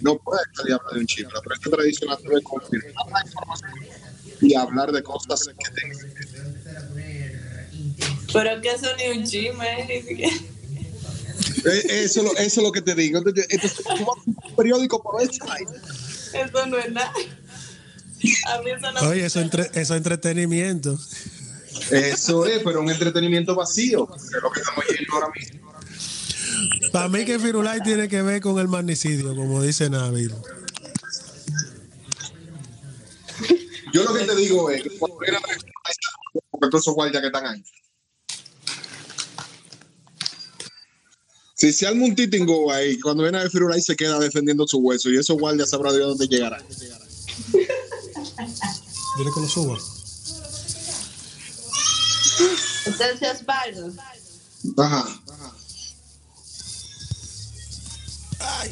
no 0.02 0.18
puede 0.18 0.42
salir 0.54 0.72
a 0.74 0.76
hablar 0.76 0.94
de 0.94 1.00
un 1.00 1.06
chisme. 1.06 1.30
La 1.32 1.40
prensa 1.40 1.70
tradicional 1.70 2.18
debe 2.22 2.42
confirmar 2.42 2.92
la 3.10 3.24
información 3.24 3.70
y 4.42 4.54
hablar 4.54 4.92
de 4.92 5.02
cosas 5.02 5.48
que 5.48 5.70
tengan. 5.80 5.98
Pero 8.32 8.60
que 8.60 8.68
eso 8.70 8.88
ni 8.96 9.18
un 9.18 9.24
chisme, 9.24 9.82
Eric. 9.96 10.10
Eh, 11.64 12.04
Eso, 12.04 12.22
eso 12.36 12.36
es 12.38 12.56
lo 12.56 12.70
que 12.72 12.82
te 12.82 12.94
digo. 12.94 13.18
Entonces, 13.18 13.48
tú 13.74 14.04
vas 14.04 14.18
a 14.18 14.22
un 14.26 14.56
periódico 14.56 15.02
por 15.02 15.22
eso. 15.22 15.42
Eso 16.34 16.66
no 16.66 16.76
es 16.78 16.92
nada. 16.92 17.12
A 18.46 18.62
mí 18.62 18.70
eso 18.70 18.92
no 18.92 19.00
Oye, 19.08 19.26
eso, 19.26 19.40
entre, 19.40 19.62
eso 19.62 19.78
es 19.78 19.90
entretenimiento. 19.90 20.98
Eso 21.90 22.46
es, 22.46 22.62
pero 22.62 22.80
un 22.80 22.90
entretenimiento 22.90 23.54
vacío, 23.54 24.06
que 24.06 24.16
es 24.16 24.42
lo 24.42 24.50
que 24.50 24.60
estamos 24.60 24.84
yendo 24.86 25.14
ahora 25.14 25.28
mismo. 25.34 25.72
Para 26.92 27.08
mí 27.08 27.24
que 27.24 27.38
Firulai 27.38 27.82
tiene 27.82 28.08
que 28.08 28.22
ver 28.22 28.40
con 28.40 28.58
el 28.58 28.68
magnicidio, 28.68 29.34
como 29.34 29.62
dice 29.62 29.90
Nabil. 29.90 30.32
Yo 33.92 34.04
lo 34.04 34.14
que 34.14 34.24
te 34.24 34.34
digo 34.36 34.70
es 34.70 34.82
que 34.82 34.90
cuando 34.98 35.16
porque 36.50 36.70
todos 36.70 36.82
esos 36.82 36.94
guardias 36.94 37.20
que 37.20 37.26
están 37.28 37.46
ahí. 37.46 37.64
Si 41.54 41.72
se 41.72 41.86
arma 41.86 42.04
un 42.04 42.14
titingo 42.14 42.72
ahí, 42.72 42.98
cuando 42.98 43.22
viene 43.22 43.38
a 43.38 43.42
ver 43.42 43.50
Firulai 43.50 43.80
se 43.80 43.96
queda 43.96 44.18
defendiendo 44.18 44.66
su 44.66 44.78
hueso 44.78 45.10
y 45.10 45.16
esos 45.16 45.38
guardias 45.38 45.70
sabrá 45.70 45.92
Dios 45.92 46.08
dónde 46.08 46.26
llegarán. 46.26 46.62
Dile 49.16 49.30
que 49.32 49.40
lo 49.40 49.48
suba. 49.48 49.78
Entonces, 52.86 53.40
Osvaldo, 53.40 53.92
Ajá. 54.78 55.06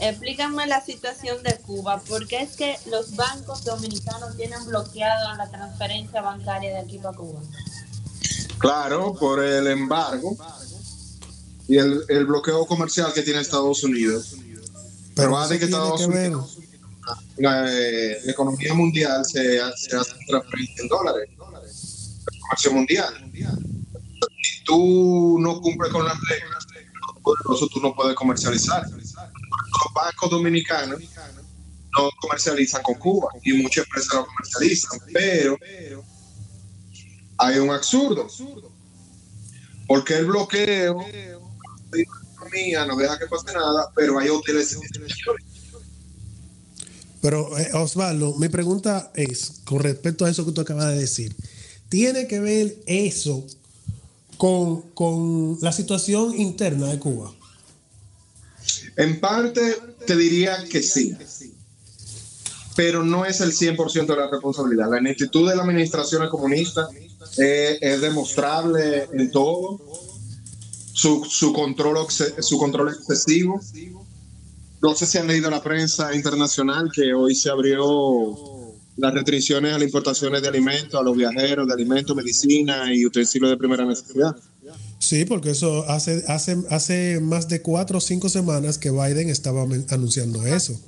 explícame 0.01 0.67
la 0.67 0.85
situación 0.85 1.43
de 1.43 1.57
Cuba, 1.59 2.03
porque 2.09 2.43
es 2.43 2.57
que 2.57 2.77
los 2.87 3.15
bancos 3.15 3.65
dominicanos 3.65 4.37
tienen 4.37 4.65
bloqueado 4.67 5.37
la 5.37 5.49
transferencia 5.49 6.23
bancaria 6.23 6.71
de 6.71 6.79
aquí 6.81 6.99
para 6.99 7.17
Cuba. 7.17 7.41
Claro, 8.59 9.15
por 9.15 9.43
el 9.43 9.67
embargo 9.67 10.37
y 11.69 11.79
el, 11.79 12.05
el 12.09 12.27
bloqueo 12.27 12.67
comercial 12.67 13.13
que 13.13 13.23
tiene 13.23 13.41
Estados 13.41 13.83
Unidos. 13.83 14.35
Pero 15.15 15.31
Pero 15.31 15.49
de 15.49 15.59
que 15.59 15.65
Estados 15.67 16.01
que. 16.01 16.07
Unidos, 16.07 16.59
la, 17.39 17.67
eh, 17.69 18.21
la 18.25 18.33
economía 18.33 18.75
mundial 18.75 19.25
se, 19.25 19.59
se 19.77 19.97
hace 19.97 20.13
en 20.79 20.89
dólares, 20.89 21.29
el 21.31 22.41
comercio 22.41 22.73
mundial. 22.73 23.33
Si 24.43 24.65
tú 24.65 25.39
no 25.41 25.61
cumples 25.61 25.93
con 25.93 26.05
las 26.05 26.17
reglas, 26.29 26.67
poderoso 27.23 27.69
tú 27.69 27.81
no 27.81 27.95
puedes 27.95 28.15
comercializar. 28.15 28.89
Los 28.91 29.95
bancos 29.95 30.31
dominicanos 30.31 31.01
no 31.97 32.11
comercializan 32.21 32.83
con 32.83 32.95
Cuba 32.95 33.29
y 33.43 33.53
muchas 33.55 33.85
empresas 33.85 34.15
lo 34.15 34.27
comercializan, 34.27 35.01
pero 35.13 35.59
hay 37.39 37.59
un 37.59 37.71
absurdo. 37.71 38.27
Porque 39.87 40.19
el 40.19 40.27
bloqueo 40.27 41.05
no 42.87 42.97
deja 42.97 43.19
que 43.19 43.27
pase 43.27 43.53
nada, 43.53 43.91
pero 43.95 44.19
hay 44.19 44.29
hoteles 44.29 44.79
Pero, 47.23 47.57
eh, 47.57 47.71
Osvaldo, 47.75 48.35
mi 48.35 48.49
pregunta 48.49 49.13
es, 49.15 49.63
con 49.65 49.79
respecto 49.79 50.25
a 50.25 50.31
eso 50.31 50.45
que 50.45 50.51
tú 50.51 50.61
acabas 50.61 50.89
de 50.89 50.99
decir, 50.99 51.35
¿tiene 51.89 52.27
que 52.27 52.41
ver 52.41 52.77
eso 52.87 53.47
con, 54.37 54.83
con 54.91 55.57
la 55.63 55.71
situación 55.71 56.39
interna 56.39 56.89
de 56.89 56.99
Cuba? 56.99 57.33
En 58.97 59.21
parte 59.21 59.77
te 60.05 60.17
diría 60.17 60.65
que 60.65 60.83
sí, 60.83 61.17
pero 62.75 63.05
no 63.05 63.25
es 63.25 63.41
el 63.41 63.53
100% 63.53 64.07
de 64.07 64.17
la 64.17 64.29
responsabilidad. 64.29 64.91
La 64.91 64.99
ineptitud 64.99 65.49
de 65.49 65.55
la 65.55 65.63
administración 65.63 66.29
comunista 66.29 66.89
eh, 67.39 67.79
es 67.81 68.01
demostrable 68.01 69.09
en 69.13 69.31
todo. 69.31 69.81
Su, 70.93 71.25
su, 71.25 71.53
control, 71.53 72.07
su 72.11 72.59
control 72.59 72.95
excesivo. 72.95 73.61
No 74.83 74.95
sé 74.95 75.07
si 75.07 75.19
han 75.19 75.27
leído 75.29 75.49
la 75.51 75.63
prensa 75.63 76.15
internacional 76.15 76.91
que 76.93 77.15
hoy 77.15 77.35
se 77.35 77.49
abrió 77.51 78.37
las 78.97 79.15
restricciones 79.15 79.73
a 79.73 79.79
las 79.79 79.85
importaciones 79.87 80.43
de 80.43 80.49
alimentos, 80.49 81.01
a 81.01 81.03
los 81.05 81.17
viajeros, 81.17 81.67
de 81.69 81.73
alimentos, 81.75 82.15
medicina 82.17 82.93
y 82.93 83.07
utensilios 83.07 83.51
de 83.51 83.57
primera 83.57 83.85
necesidad. 83.85 84.35
Sí, 84.99 85.25
porque 85.25 85.51
eso 85.51 85.89
hace, 85.89 86.25
hace, 86.29 86.57
hace 86.71 87.21
más 87.21 87.49
de 87.49 87.63
cuatro 87.63 87.99
o 87.99 88.01
cinco 88.01 88.29
semanas 88.29 88.79
que 88.79 88.91
Biden 88.91 89.29
estaba 89.31 89.63
anunciando 89.91 90.45
eso. 90.47 90.79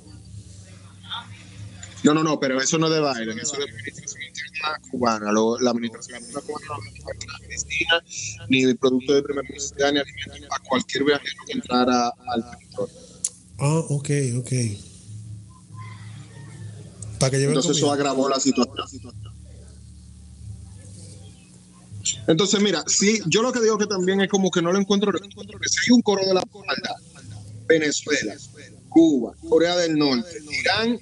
No, 2.03 2.13
no, 2.13 2.21
no, 2.23 2.39
pero 2.39 2.61
eso 2.61 2.77
no 2.77 2.87
es 2.87 2.93
de 2.93 2.99
Biden, 2.99 3.39
eso 3.39 3.53
es 3.53 3.59
de 3.59 3.65
la 3.65 3.71
administración 3.71 4.21
interna 4.23 4.81
cubana. 4.91 5.31
Lo- 5.31 5.59
la 5.59 5.71
administración 5.71 6.19
interna 6.19 6.41
cubana 6.41 6.65
no 6.67 6.73
afecta 6.75 7.25
la 7.33 7.39
medicina, 7.47 8.03
ni 8.49 8.61
el 8.63 8.77
producto 8.77 9.13
de 9.13 9.23
primera 9.23 9.47
necesidad, 9.49 9.91
ni 9.91 9.99
alimentos 9.99 10.47
a 10.51 10.59
cualquier 10.67 11.03
viajero 11.05 11.41
que 11.47 11.53
entrara 11.53 12.09
al 12.27 12.51
territorio. 12.51 12.95
Ah, 13.59 13.79
ok, 13.89 14.09
ok. 14.39 14.51
Para 17.19 17.31
que 17.31 17.43
Entonces 17.43 17.77
eso 17.77 17.91
agravó 17.91 18.27
la 18.27 18.39
situación. 18.39 19.13
Entonces, 22.27 22.59
mira, 22.61 22.83
sí, 22.87 23.19
yo 23.27 23.41
lo 23.41 23.51
que 23.51 23.61
digo 23.61 23.77
que 23.77 23.87
también 23.87 24.21
es 24.21 24.29
como 24.29 24.51
que 24.51 24.61
no 24.61 24.71
lo 24.71 24.79
encuentro, 24.79 25.11
no 25.11 25.17
encuentro 25.25 25.59
que 25.59 25.69
si 25.69 25.77
hay 25.85 25.95
un 25.95 26.01
coro 26.01 26.21
de 26.25 26.33
la 26.33 26.43
maldad, 26.53 26.95
Venezuela, 27.67 28.35
Cuba, 28.89 29.33
Corea 29.49 29.75
del 29.77 29.97
Norte, 29.97 30.37
Irán 30.61 30.99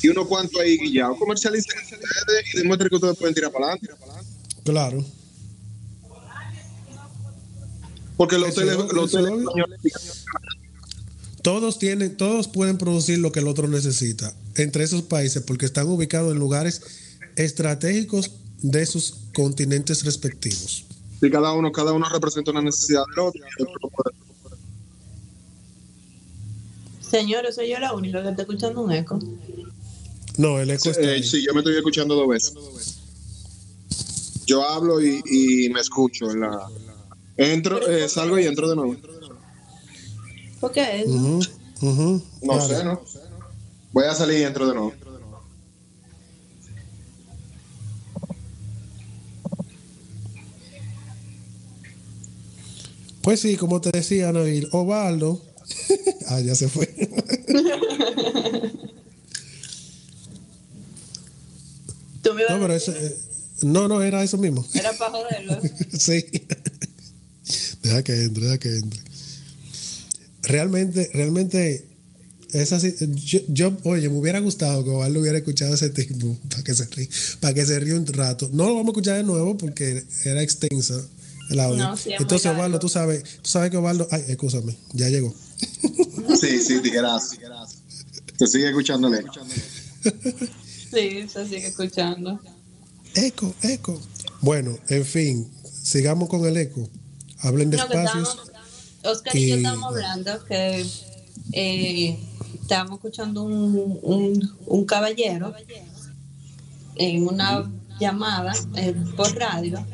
y 0.00 0.08
unos 0.08 0.26
cuantos 0.26 0.60
ahí 0.60 0.78
guillados, 0.78 1.18
comercialicen 1.18 1.78
ustedes 1.82 2.54
y 2.54 2.58
demuestren 2.58 2.88
que 2.88 2.96
ustedes 2.96 3.16
pueden 3.18 3.34
tirar 3.34 3.50
para 3.52 3.66
adelante. 3.72 3.88
Claro. 4.64 5.04
Porque 8.16 8.38
los 8.38 8.50
hoteles, 8.50 8.74
es- 8.78 8.92
los 8.92 9.14
hoteles 9.14 9.32
españoles 9.40 9.80
Todos 11.42 11.78
tienen, 11.78 12.16
todos 12.16 12.46
pueden 12.48 12.78
producir 12.78 13.18
lo 13.18 13.32
que 13.32 13.40
el 13.40 13.48
otro 13.48 13.66
necesita 13.68 14.32
entre 14.56 14.84
esos 14.84 15.02
países 15.02 15.42
porque 15.42 15.66
están 15.66 15.88
ubicados 15.88 16.32
en 16.32 16.38
lugares 16.38 16.80
estratégicos 17.36 18.30
de 18.62 18.86
sus 18.86 19.14
continentes 19.34 20.04
respectivos. 20.04 20.84
y 21.20 21.30
cada 21.30 21.52
uno, 21.52 21.70
cada 21.72 21.92
uno 21.92 22.08
representa 22.08 22.50
una 22.52 22.62
necesidad 22.62 23.02
del 23.10 23.18
otro. 23.26 23.40
y 23.40 23.62
el 23.62 23.68
otro 23.68 23.88
puede- 23.90 24.16
Señor, 27.10 27.44
soy 27.52 27.68
yo 27.70 27.78
la 27.78 27.92
única 27.92 28.22
que 28.22 28.30
está 28.30 28.42
escuchando 28.42 28.80
un 28.82 28.92
eco. 28.92 29.18
No, 30.38 30.58
el 30.60 30.70
eco 30.70 30.90
está 30.90 31.02
Eh, 31.02 31.14
ahí. 31.14 31.22
sí, 31.22 31.44
yo 31.44 31.52
me 31.52 31.60
estoy 31.60 31.76
escuchando 31.76 32.14
dos 32.14 32.26
veces. 32.28 32.54
Yo 34.46 34.62
hablo 34.68 35.00
y, 35.00 35.22
y 35.30 35.68
me 35.70 35.80
escucho. 35.80 36.30
en 36.30 36.40
la... 36.40 36.68
Entro, 37.36 37.86
eh, 37.88 38.08
salgo 38.08 38.38
y 38.38 38.46
entro 38.46 38.68
de 38.68 38.76
nuevo. 38.76 38.96
¿Por 40.62 40.70
qué 40.70 41.04
ujú, 41.08 41.40
No 42.40 42.52
claro. 42.52 42.68
sé, 42.68 42.84
¿no? 42.84 43.02
Voy 43.90 44.04
a 44.04 44.14
salir 44.14 44.38
y 44.38 44.42
entro 44.44 44.68
de 44.68 44.74
nuevo. 44.74 44.92
Pues 53.22 53.40
sí, 53.40 53.56
como 53.56 53.80
te 53.80 53.90
decía, 53.90 54.30
Nabil, 54.30 54.68
Ovaldo. 54.70 55.42
ah, 56.28 56.38
ya 56.38 56.54
se 56.54 56.68
fue. 56.68 56.86
Tú 62.22 62.34
me 62.34 62.42
ibas 62.42 62.54
no, 62.54 62.60
pero 62.60 62.74
eso, 62.74 62.92
eh, 62.92 63.16
no, 63.62 63.88
no, 63.88 64.00
era 64.00 64.22
eso 64.22 64.38
mismo. 64.38 64.64
Era 64.74 64.92
para 64.92 65.10
joderlo. 65.10 65.60
sí. 65.98 66.24
deja 67.82 68.04
que 68.04 68.22
entre, 68.22 68.44
deja 68.44 68.58
que 68.58 68.76
entre. 68.76 69.11
Realmente, 70.42 71.10
realmente, 71.14 71.86
es 72.52 72.72
así. 72.72 72.94
Yo, 73.00 73.40
yo, 73.48 73.76
oye, 73.84 74.08
me 74.08 74.18
hubiera 74.18 74.40
gustado 74.40 74.84
que 74.84 74.90
Ovaldo 74.90 75.20
hubiera 75.20 75.38
escuchado 75.38 75.74
ese 75.74 75.90
tipo 75.90 76.36
para 76.50 76.62
que 76.62 76.74
se 76.74 76.86
ríe, 76.86 77.08
para 77.40 77.54
que 77.54 77.64
se 77.64 77.78
ríe 77.78 77.94
un 77.94 78.06
rato. 78.06 78.48
No 78.52 78.64
lo 78.64 78.74
vamos 78.74 78.88
a 78.88 78.90
escuchar 78.90 79.16
de 79.16 79.24
nuevo 79.24 79.56
porque 79.56 80.04
era 80.24 80.42
extensa 80.42 81.00
el 81.50 81.60
audio. 81.60 81.84
No, 81.84 81.96
sí, 81.96 82.10
Entonces. 82.18 82.50
Ovaldo, 82.50 82.78
tú 82.78 82.88
sabes, 82.88 83.22
tú 83.42 83.50
sabes 83.50 83.70
que 83.70 83.76
Ovaldo, 83.76 84.08
ay, 84.10 84.24
escúchame, 84.28 84.76
ya 84.92 85.08
llegó. 85.08 85.34
Sí, 86.40 86.60
sí, 86.60 86.80
gracias. 86.90 87.38
Se 88.36 88.46
sigue 88.48 88.68
escuchándole. 88.68 89.22
Sí, 90.02 91.28
se 91.28 91.44
sigue 91.44 91.68
escuchando. 91.68 92.40
Eco, 93.14 93.54
eco. 93.62 94.00
Bueno, 94.40 94.76
en 94.88 95.04
fin, 95.04 95.48
sigamos 95.82 96.28
con 96.28 96.44
el 96.44 96.56
eco. 96.56 96.88
Hablen 97.38 97.70
No, 97.70 97.76
que 99.02 99.08
Oscar 99.08 99.36
y 99.36 99.48
yo 99.48 99.56
estábamos 99.56 99.94
hablando 99.94 100.44
que 100.44 100.86
eh, 101.52 102.18
estábamos 102.60 102.98
escuchando 102.98 103.42
un, 103.42 103.98
un, 104.02 104.56
un 104.66 104.84
caballero 104.84 105.54
en 106.96 107.26
una 107.26 107.70
llamada 107.98 108.52
eh, 108.76 108.94
por 109.16 109.34
radio 109.36 109.84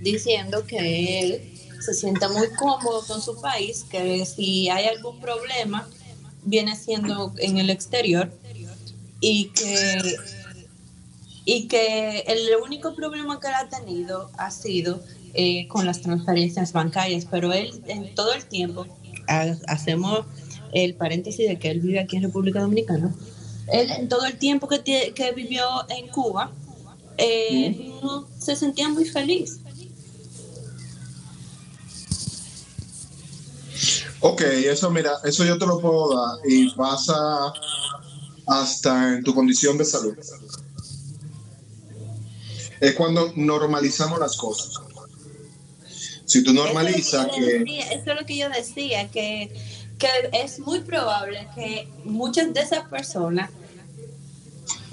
diciendo 0.00 0.66
que 0.66 1.20
él 1.20 1.50
se 1.80 1.94
siente 1.94 2.26
muy 2.28 2.48
cómodo 2.58 3.04
con 3.06 3.20
su 3.20 3.40
país, 3.40 3.84
que 3.90 4.24
si 4.24 4.68
hay 4.68 4.86
algún 4.86 5.20
problema 5.20 5.88
viene 6.42 6.76
siendo 6.76 7.32
en 7.38 7.58
el 7.58 7.70
exterior 7.70 8.32
y 9.20 9.46
que 9.48 10.16
y 11.46 11.68
que 11.68 12.20
el 12.26 12.48
único 12.62 12.94
problema 12.94 13.38
que 13.38 13.48
él 13.48 13.54
ha 13.54 13.68
tenido 13.68 14.30
ha 14.38 14.50
sido 14.50 15.02
eh, 15.34 15.66
con 15.68 15.84
las 15.86 16.00
transferencias 16.00 16.72
bancarias, 16.72 17.26
pero 17.30 17.52
él 17.52 17.82
en 17.86 18.14
todo 18.14 18.32
el 18.32 18.44
tiempo, 18.44 18.86
ha- 19.28 19.56
hacemos 19.66 20.26
el 20.72 20.94
paréntesis 20.94 21.48
de 21.48 21.58
que 21.58 21.70
él 21.70 21.80
vive 21.80 22.00
aquí 22.00 22.16
en 22.16 22.22
República 22.24 22.60
Dominicana, 22.60 23.14
él 23.72 23.90
en 23.90 24.08
todo 24.08 24.26
el 24.26 24.36
tiempo 24.38 24.68
que, 24.68 24.82
tie- 24.84 25.12
que 25.14 25.32
vivió 25.32 25.64
en 25.88 26.08
Cuba, 26.08 26.52
eh, 27.16 27.92
no 28.02 28.26
se 28.38 28.56
sentía 28.56 28.88
muy 28.88 29.04
feliz. 29.04 29.60
Ok, 34.20 34.40
eso 34.42 34.90
mira, 34.90 35.12
eso 35.24 35.44
yo 35.44 35.58
te 35.58 35.66
lo 35.66 35.80
puedo 35.80 36.16
dar 36.16 36.38
y 36.48 36.70
pasa 36.74 37.14
hasta 38.46 39.14
en 39.14 39.22
tu 39.24 39.34
condición 39.34 39.76
de 39.76 39.84
salud. 39.84 40.14
Es 42.80 42.94
cuando 42.94 43.32
normalizamos 43.36 44.18
las 44.18 44.36
cosas. 44.36 44.74
Si 46.26 46.42
tú 46.42 46.52
normalizas 46.52 47.26
eso, 47.26 47.34
es 47.34 47.36
lo 47.36 47.36
que 47.36 47.40
yo 47.40 47.46
que... 47.46 47.58
decía, 47.58 47.92
eso 47.92 48.10
es 48.10 48.20
lo 48.20 48.26
que 48.26 48.36
yo 48.36 48.48
decía, 48.48 49.10
que, 49.10 49.50
que 49.98 50.08
es 50.32 50.58
muy 50.58 50.80
probable 50.80 51.48
que 51.54 51.88
muchas 52.04 52.52
de 52.52 52.60
esas 52.60 52.88
personas, 52.88 53.50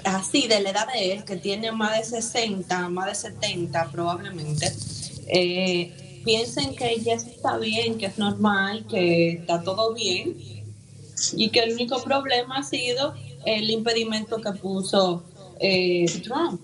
así 0.04 0.46
de 0.48 0.60
la 0.60 0.70
edad 0.70 0.92
de 0.92 1.12
él, 1.12 1.24
que 1.24 1.36
tiene 1.36 1.72
más 1.72 1.98
de 1.98 2.20
60, 2.20 2.88
más 2.88 3.06
de 3.06 3.14
70 3.14 3.90
probablemente, 3.90 4.72
eh, 5.28 6.20
piensen 6.24 6.74
que 6.74 7.00
ya 7.00 7.14
está 7.14 7.56
bien, 7.58 7.98
que 7.98 8.06
es 8.06 8.18
normal, 8.18 8.86
que 8.88 9.30
está 9.32 9.62
todo 9.62 9.94
bien 9.94 10.36
y 11.34 11.50
que 11.50 11.60
el 11.60 11.74
único 11.74 12.02
problema 12.02 12.58
ha 12.58 12.62
sido 12.62 13.14
el 13.44 13.70
impedimento 13.70 14.40
que 14.40 14.52
puso 14.52 15.24
eh, 15.60 16.06
Trump. 16.22 16.60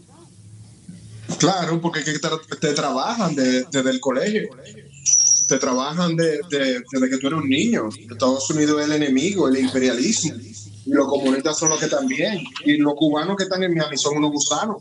Claro, 1.39 1.81
porque 1.81 2.03
que 2.05 2.13
te, 2.13 2.29
trabajan 2.73 3.35
de- 3.35 3.65
desde 3.71 3.91
el 3.91 4.01
colegio. 4.01 4.49
Te 5.49 5.59
trabajan 5.59 6.17
de- 6.17 6.41
de- 6.51 6.83
desde 6.93 7.11
que 7.11 7.19
tú 7.19 7.27
eres 7.29 7.39
un 7.41 7.49
niño. 7.49 7.89
Estados 8.11 8.49
Unidos 8.51 8.81
es 8.81 8.87
el 8.87 8.93
enemigo, 9.03 9.49
el 9.49 9.59
imperialismo. 9.59 10.35
Y 10.87 10.91
los 10.91 11.07
comunistas 11.07 11.59
son 11.59 11.69
los 11.71 11.79
que 11.79 11.87
bien. 12.07 12.43
Y 12.65 12.79
los 12.79 12.95
cubanos 12.95 13.37
que 13.37 13.43
están 13.45 13.63
en 13.63 13.75
Miami 13.75 13.97
son 13.99 14.17
unos 14.17 14.33
gusanos. 14.33 14.77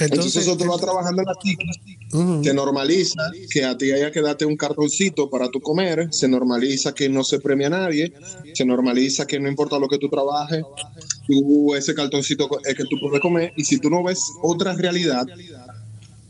Entonces, 0.00 0.42
eso 0.42 0.56
te 0.56 0.66
va 0.66 0.76
trabajando 0.78 1.22
en 1.22 1.26
la 1.26 1.34
tica, 1.34 1.64
Ujú. 2.12 2.42
te 2.42 2.52
normaliza 2.52 3.30
que 3.50 3.64
a 3.64 3.76
ti 3.76 3.92
haya 3.92 4.10
que 4.10 4.20
darte 4.20 4.44
un 4.44 4.56
cartoncito 4.56 5.30
para 5.30 5.48
tu 5.50 5.60
comer, 5.60 6.08
se 6.12 6.26
normaliza 6.28 6.92
que 6.94 7.08
no 7.08 7.22
se 7.22 7.38
premia 7.40 7.68
a 7.68 7.70
nadie, 7.70 8.12
se 8.52 8.64
normaliza 8.64 9.26
que 9.26 9.38
no 9.38 9.48
importa 9.48 9.78
lo 9.78 9.88
que 9.88 9.98
tú 9.98 10.08
trabajes, 10.08 10.64
tú 11.28 11.74
ese 11.74 11.94
cartoncito 11.94 12.48
es 12.64 12.74
que 12.74 12.84
tú 12.84 12.96
puedes 13.00 13.20
comer 13.20 13.52
y 13.56 13.64
si 13.64 13.78
tú 13.78 13.88
no 13.88 14.02
ves 14.02 14.20
otra 14.42 14.74
realidad, 14.74 15.26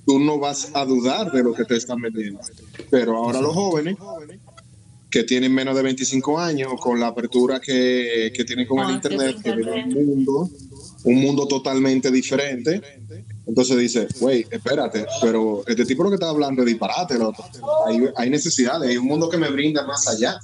tú 0.06 0.18
no 0.18 0.38
vas 0.38 0.70
a 0.74 0.84
dudar 0.84 1.32
de 1.32 1.42
lo 1.42 1.54
que 1.54 1.64
te 1.64 1.76
están 1.76 2.00
vendiendo. 2.00 2.40
Pero 2.90 3.16
ahora 3.16 3.40
los 3.40 3.54
jóvenes 3.54 3.96
que 5.10 5.22
tienen 5.24 5.54
menos 5.54 5.76
de 5.76 5.82
25 5.82 6.38
años, 6.38 6.72
con 6.80 6.98
la 7.00 7.06
apertura 7.08 7.60
que, 7.60 8.32
que 8.34 8.44
tienen 8.44 8.66
con 8.66 8.80
el 8.80 8.90
Ah, 8.90 8.92
internet, 8.92 9.36
que 9.42 9.52
viven 9.52 9.74
internet. 9.88 9.96
un 9.96 10.06
mundo, 10.06 10.50
un 11.04 11.14
mundo 11.14 11.46
totalmente 11.46 12.10
diferente, 12.10 12.82
entonces 13.46 13.76
dice, 13.76 14.08
güey, 14.20 14.46
espérate, 14.50 15.06
pero 15.20 15.62
este 15.66 15.84
tipo 15.84 16.02
lo 16.02 16.08
que 16.08 16.14
está 16.14 16.30
hablando 16.30 16.62
es 16.62 16.66
disparate. 16.66 17.18
Hay, 18.16 18.30
necesidades, 18.30 18.88
hay 18.88 18.96
un 18.96 19.06
mundo 19.06 19.28
que 19.28 19.36
me 19.36 19.50
brinda 19.50 19.86
más 19.86 20.08
allá. 20.08 20.40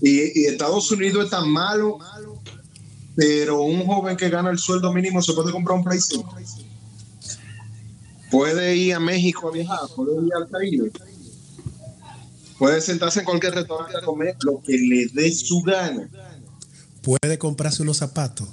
Y, 0.00 0.40
y 0.40 0.46
Estados 0.46 0.90
Unidos 0.90 1.26
es 1.26 1.30
tan 1.30 1.48
malo, 1.48 1.98
pero 3.14 3.62
un 3.62 3.84
joven 3.84 4.16
que 4.16 4.30
gana 4.30 4.50
el 4.50 4.58
sueldo 4.58 4.92
mínimo 4.92 5.20
se 5.20 5.34
puede 5.34 5.52
comprar 5.52 5.78
un 5.78 5.84
Play 5.84 6.00
5. 6.00 6.36
Puede 8.30 8.76
ir 8.76 8.94
a 8.94 9.00
México 9.00 9.48
a 9.48 9.52
viajar, 9.52 9.80
puede 9.94 10.26
ir 10.26 10.34
al 10.34 10.48
Caribe. 10.48 10.92
Puede 12.58 12.80
sentarse 12.80 13.20
en 13.20 13.24
cualquier 13.26 13.54
restaurante 13.54 13.96
a 13.96 14.00
comer 14.00 14.36
lo 14.42 14.60
que 14.62 14.76
le 14.76 15.06
dé 15.12 15.30
su 15.32 15.62
gana. 15.62 16.08
Puede 17.02 17.38
comprarse 17.38 17.82
unos 17.82 17.98
zapatos. 17.98 18.48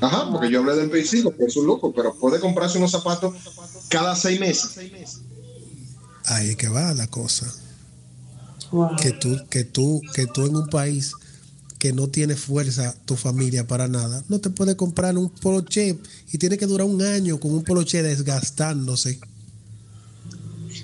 Ajá, 0.00 0.30
porque 0.30 0.50
yo 0.50 0.60
hablé 0.60 0.76
del 0.76 1.06
5, 1.06 1.34
que 1.36 1.44
es 1.44 1.56
un 1.56 1.66
loco, 1.66 1.92
pero 1.92 2.14
puede 2.14 2.38
comprarse 2.38 2.78
unos 2.78 2.92
zapatos 2.92 3.34
cada 3.88 4.14
seis 4.14 4.38
meses. 4.38 4.78
Ahí 6.26 6.50
es 6.50 6.56
que 6.56 6.68
va 6.68 6.94
la 6.94 7.06
cosa. 7.08 7.52
Wow. 8.70 8.96
Que 8.96 9.12
tú, 9.12 9.36
que 9.48 9.64
tú, 9.64 10.02
que 10.14 10.26
tú 10.26 10.46
en 10.46 10.56
un 10.56 10.68
país 10.68 11.14
que 11.78 11.92
no 11.92 12.08
tiene 12.08 12.36
fuerza 12.36 12.94
tu 13.06 13.16
familia 13.16 13.66
para 13.66 13.88
nada, 13.88 14.22
no 14.28 14.40
te 14.40 14.50
puedes 14.50 14.74
comprar 14.74 15.16
un 15.16 15.30
poloche 15.30 15.98
y 16.30 16.38
tiene 16.38 16.58
que 16.58 16.66
durar 16.66 16.86
un 16.86 17.00
año 17.00 17.38
con 17.40 17.52
un 17.52 17.64
poloche 17.64 18.02
desgastándose. 18.02 19.18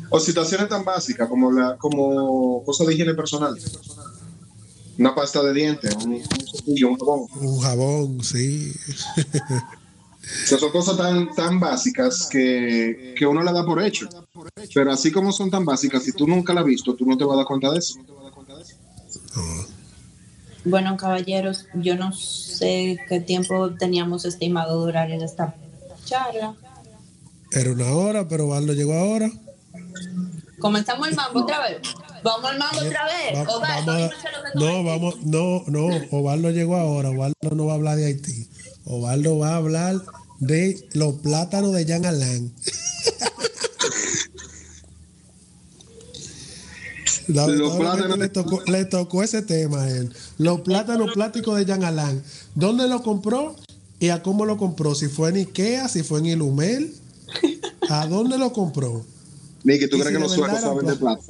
O 0.09 0.21
situaciones 0.21 0.69
tan 0.69 0.85
básicas 0.85 1.29
como 1.29 1.53
la, 1.53 1.77
como 1.77 2.65
cosas 2.65 2.87
de 2.87 2.95
higiene 2.95 3.15
personal. 3.15 3.59
Una 4.99 5.15
pasta 5.15 5.43
de 5.43 5.53
dientes, 5.53 5.95
un, 6.05 6.23
un 6.67 6.99
jabón. 6.99 7.27
Un 7.41 7.61
jabón, 7.61 8.25
sí. 8.25 8.73
O 10.25 10.47
sea, 10.47 10.59
son 10.59 10.71
cosas 10.71 10.97
tan, 10.97 11.35
tan 11.35 11.61
básicas 11.61 12.29
que, 12.31 13.15
que 13.17 13.27
uno 13.27 13.43
la 13.43 13.53
da 13.53 13.65
por 13.65 13.83
hecho. 13.83 14.09
Pero 14.73 14.93
así 14.93 15.13
como 15.13 15.33
son 15.33 15.51
tan 15.51 15.65
básicas, 15.65 16.03
si 16.05 16.13
tú 16.13 16.27
nunca 16.27 16.55
la 16.55 16.61
has 16.61 16.67
visto, 16.67 16.95
tú 16.95 17.05
no 17.07 17.17
te 17.17 17.25
vas 17.25 17.35
a 17.35 17.37
dar 17.39 17.47
cuenta 17.47 17.71
de 17.71 17.79
eso. 17.79 17.99
Bueno, 20.65 20.97
caballeros, 20.97 21.67
yo 21.75 21.97
no 21.97 22.13
sé 22.13 22.99
qué 23.09 23.21
tiempo 23.21 23.75
teníamos 23.75 24.25
estimado 24.25 24.83
durar 24.83 25.11
en 25.11 25.23
esta 25.23 25.55
charla. 26.05 26.55
Era 27.53 27.73
una 27.73 27.93
hora, 27.93 28.27
pero 28.27 28.49
Valdo 28.49 28.73
llegó 28.73 28.95
ahora. 28.95 29.31
Comenzamos 30.59 31.09
el 31.09 31.17
mambo 31.17 31.41
otra 31.41 31.61
vez. 31.61 31.81
Vamos 32.25 32.51
al 32.51 32.59
mambo 32.59 32.79
otra 32.81 33.05
vez. 33.05 33.37
Va- 33.37 33.43
Ovaldo, 33.57 33.93
vamos 33.93 34.13
a- 34.13 34.59
no, 34.59 34.83
vamos, 34.85 35.15
no, 35.25 35.65
no, 35.69 35.87
Ovaldo 36.11 36.51
llegó 36.51 36.77
ahora. 36.77 37.11
Ovaldo 37.11 37.35
no 37.55 37.67
va 37.67 37.73
a 37.73 37.77
hablar 37.77 37.97
de 37.99 38.07
Haití. 38.07 38.49
Ovaldo 38.87 39.39
va 39.39 39.51
a 39.51 39.57
hablar 39.57 40.01
de 40.41 40.89
los 40.95 41.15
plátanos 41.17 41.73
de 41.73 41.85
Jean 41.85 42.05
Alain. 42.07 42.53
Plátanos 47.27 48.19
le 48.19 48.29
tocó, 48.29 48.63
le 48.67 48.85
tocó 48.85 49.23
ese 49.23 49.43
tema 49.43 49.83
a 49.83 49.91
él. 49.91 50.13
Los 50.39 50.61
plátanos 50.61 51.13
plásticos 51.15 51.57
de 51.57 51.65
Jean 51.65 51.85
Alain. 51.85 52.23
¿Dónde 52.55 52.87
lo 52.89 53.03
compró 53.03 53.57
y 53.99 54.11
a 54.11 54.23
cómo 54.23 54.45
lo 54.45 54.57
compró? 54.59 54.95
Si 54.95 55.09
fue 55.09 55.31
en 55.31 55.37
Ikea, 55.37 55.89
si 55.89 56.03
fue 56.03 56.19
en 56.21 56.27
Ilumel. 56.27 56.95
¿A 57.89 58.07
dónde 58.07 58.37
lo 58.39 58.53
compró? 58.53 59.05
Que 59.67 59.89
tú 59.89 59.97
crees 59.99 60.09
si 60.09 60.13
que 60.15 60.19
los 60.21 60.33
suecos 60.33 60.61
saben 60.61 60.87
de 60.87 60.97
plata. 60.97 61.23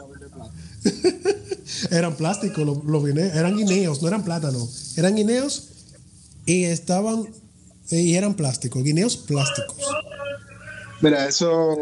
Eran 1.90 2.14
plásticos, 2.16 2.64
los, 2.64 2.84
los 2.84 3.02
guine- 3.04 3.30
eran 3.34 3.56
guineos, 3.56 4.00
no 4.02 4.08
eran 4.08 4.22
plátanos. 4.24 4.96
Eran 4.98 5.14
guineos 5.14 5.68
y 6.46 6.64
estaban 6.64 7.26
y 7.90 8.14
eran 8.14 8.34
plásticos, 8.34 8.82
guineos 8.82 9.16
plásticos. 9.16 9.76
Mira, 11.00 11.26
eso. 11.28 11.76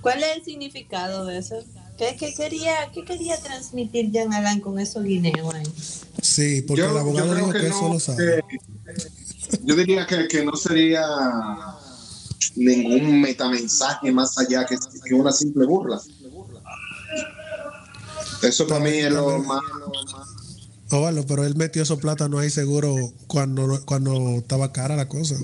¿Cuál 0.00 0.22
es 0.22 0.36
el 0.38 0.44
significado 0.44 1.24
de 1.26 1.38
eso? 1.38 1.56
¿Qué, 1.98 2.16
qué 2.18 2.34
quería, 2.34 2.90
qué 2.92 3.04
quería 3.04 3.36
transmitir 3.38 4.10
Jean 4.10 4.32
Alain 4.32 4.60
con 4.60 4.78
esos 4.78 5.04
guineos 5.04 5.54
ahí? 5.54 5.64
Sí, 6.20 6.62
porque 6.62 6.82
Yo, 6.82 6.90
el 6.90 6.96
abogado 6.98 7.34
dijo 7.34 7.50
que, 7.52 7.60
que, 7.60 7.66
eso 7.68 7.82
no, 7.82 7.94
lo 7.94 8.00
sabe. 8.00 8.42
que- 8.48 9.58
yo 9.64 9.76
diría 9.76 10.06
que, 10.06 10.26
que 10.28 10.44
no 10.44 10.56
sería 10.56 11.04
ningún 12.56 13.20
metamensaje 13.20 14.10
más 14.12 14.36
allá 14.38 14.64
que, 14.66 14.76
que 15.04 15.14
una 15.14 15.32
simple 15.32 15.66
burla. 15.66 16.00
Eso 18.42 18.66
para 18.66 18.84
mí 18.84 18.90
es 18.90 19.12
lo 19.12 19.38
más. 19.40 19.62
Óvalo, 20.90 21.24
pero 21.26 21.44
él 21.44 21.56
metió 21.56 21.82
esos 21.82 21.98
plátanos 21.98 22.40
ahí 22.40 22.50
seguro 22.50 22.94
cuando, 23.26 23.80
cuando 23.86 24.38
estaba 24.38 24.72
cara 24.72 24.94
la 24.94 25.08
cosa. 25.08 25.36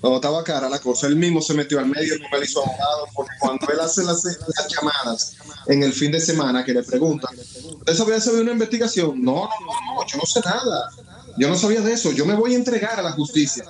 Cuando 0.00 0.16
estaba 0.16 0.42
cara 0.42 0.68
la 0.68 0.78
cosa, 0.78 1.06
él 1.06 1.16
mismo 1.16 1.42
se 1.42 1.54
metió 1.54 1.78
al 1.78 1.86
medio, 1.86 2.14
no 2.18 2.26
me 2.30 2.44
hizo 2.44 2.60
abogado, 2.60 3.06
porque 3.14 3.32
cuando 3.40 3.66
él 3.72 3.80
hace 3.80 4.02
las, 4.04 4.24
las 4.24 4.68
llamadas 4.68 5.36
en 5.66 5.82
el 5.82 5.92
fin 5.92 6.12
de 6.12 6.20
semana 6.20 6.64
que 6.64 6.72
le 6.72 6.82
preguntan, 6.82 7.30
¿usted 7.36 7.94
sabía 7.94 8.16
había 8.16 8.40
una 8.40 8.52
investigación? 8.52 9.22
No, 9.22 9.34
no, 9.34 9.48
no, 9.48 9.94
no, 9.94 10.06
yo 10.06 10.16
no 10.16 10.24
sé 10.24 10.40
nada. 10.44 10.90
Yo 11.38 11.48
no 11.48 11.56
sabía 11.56 11.80
de 11.80 11.92
eso. 11.92 12.12
Yo 12.12 12.26
me 12.26 12.34
voy 12.34 12.54
a 12.54 12.56
entregar 12.56 12.98
a 12.98 13.02
la 13.02 13.12
justicia, 13.12 13.64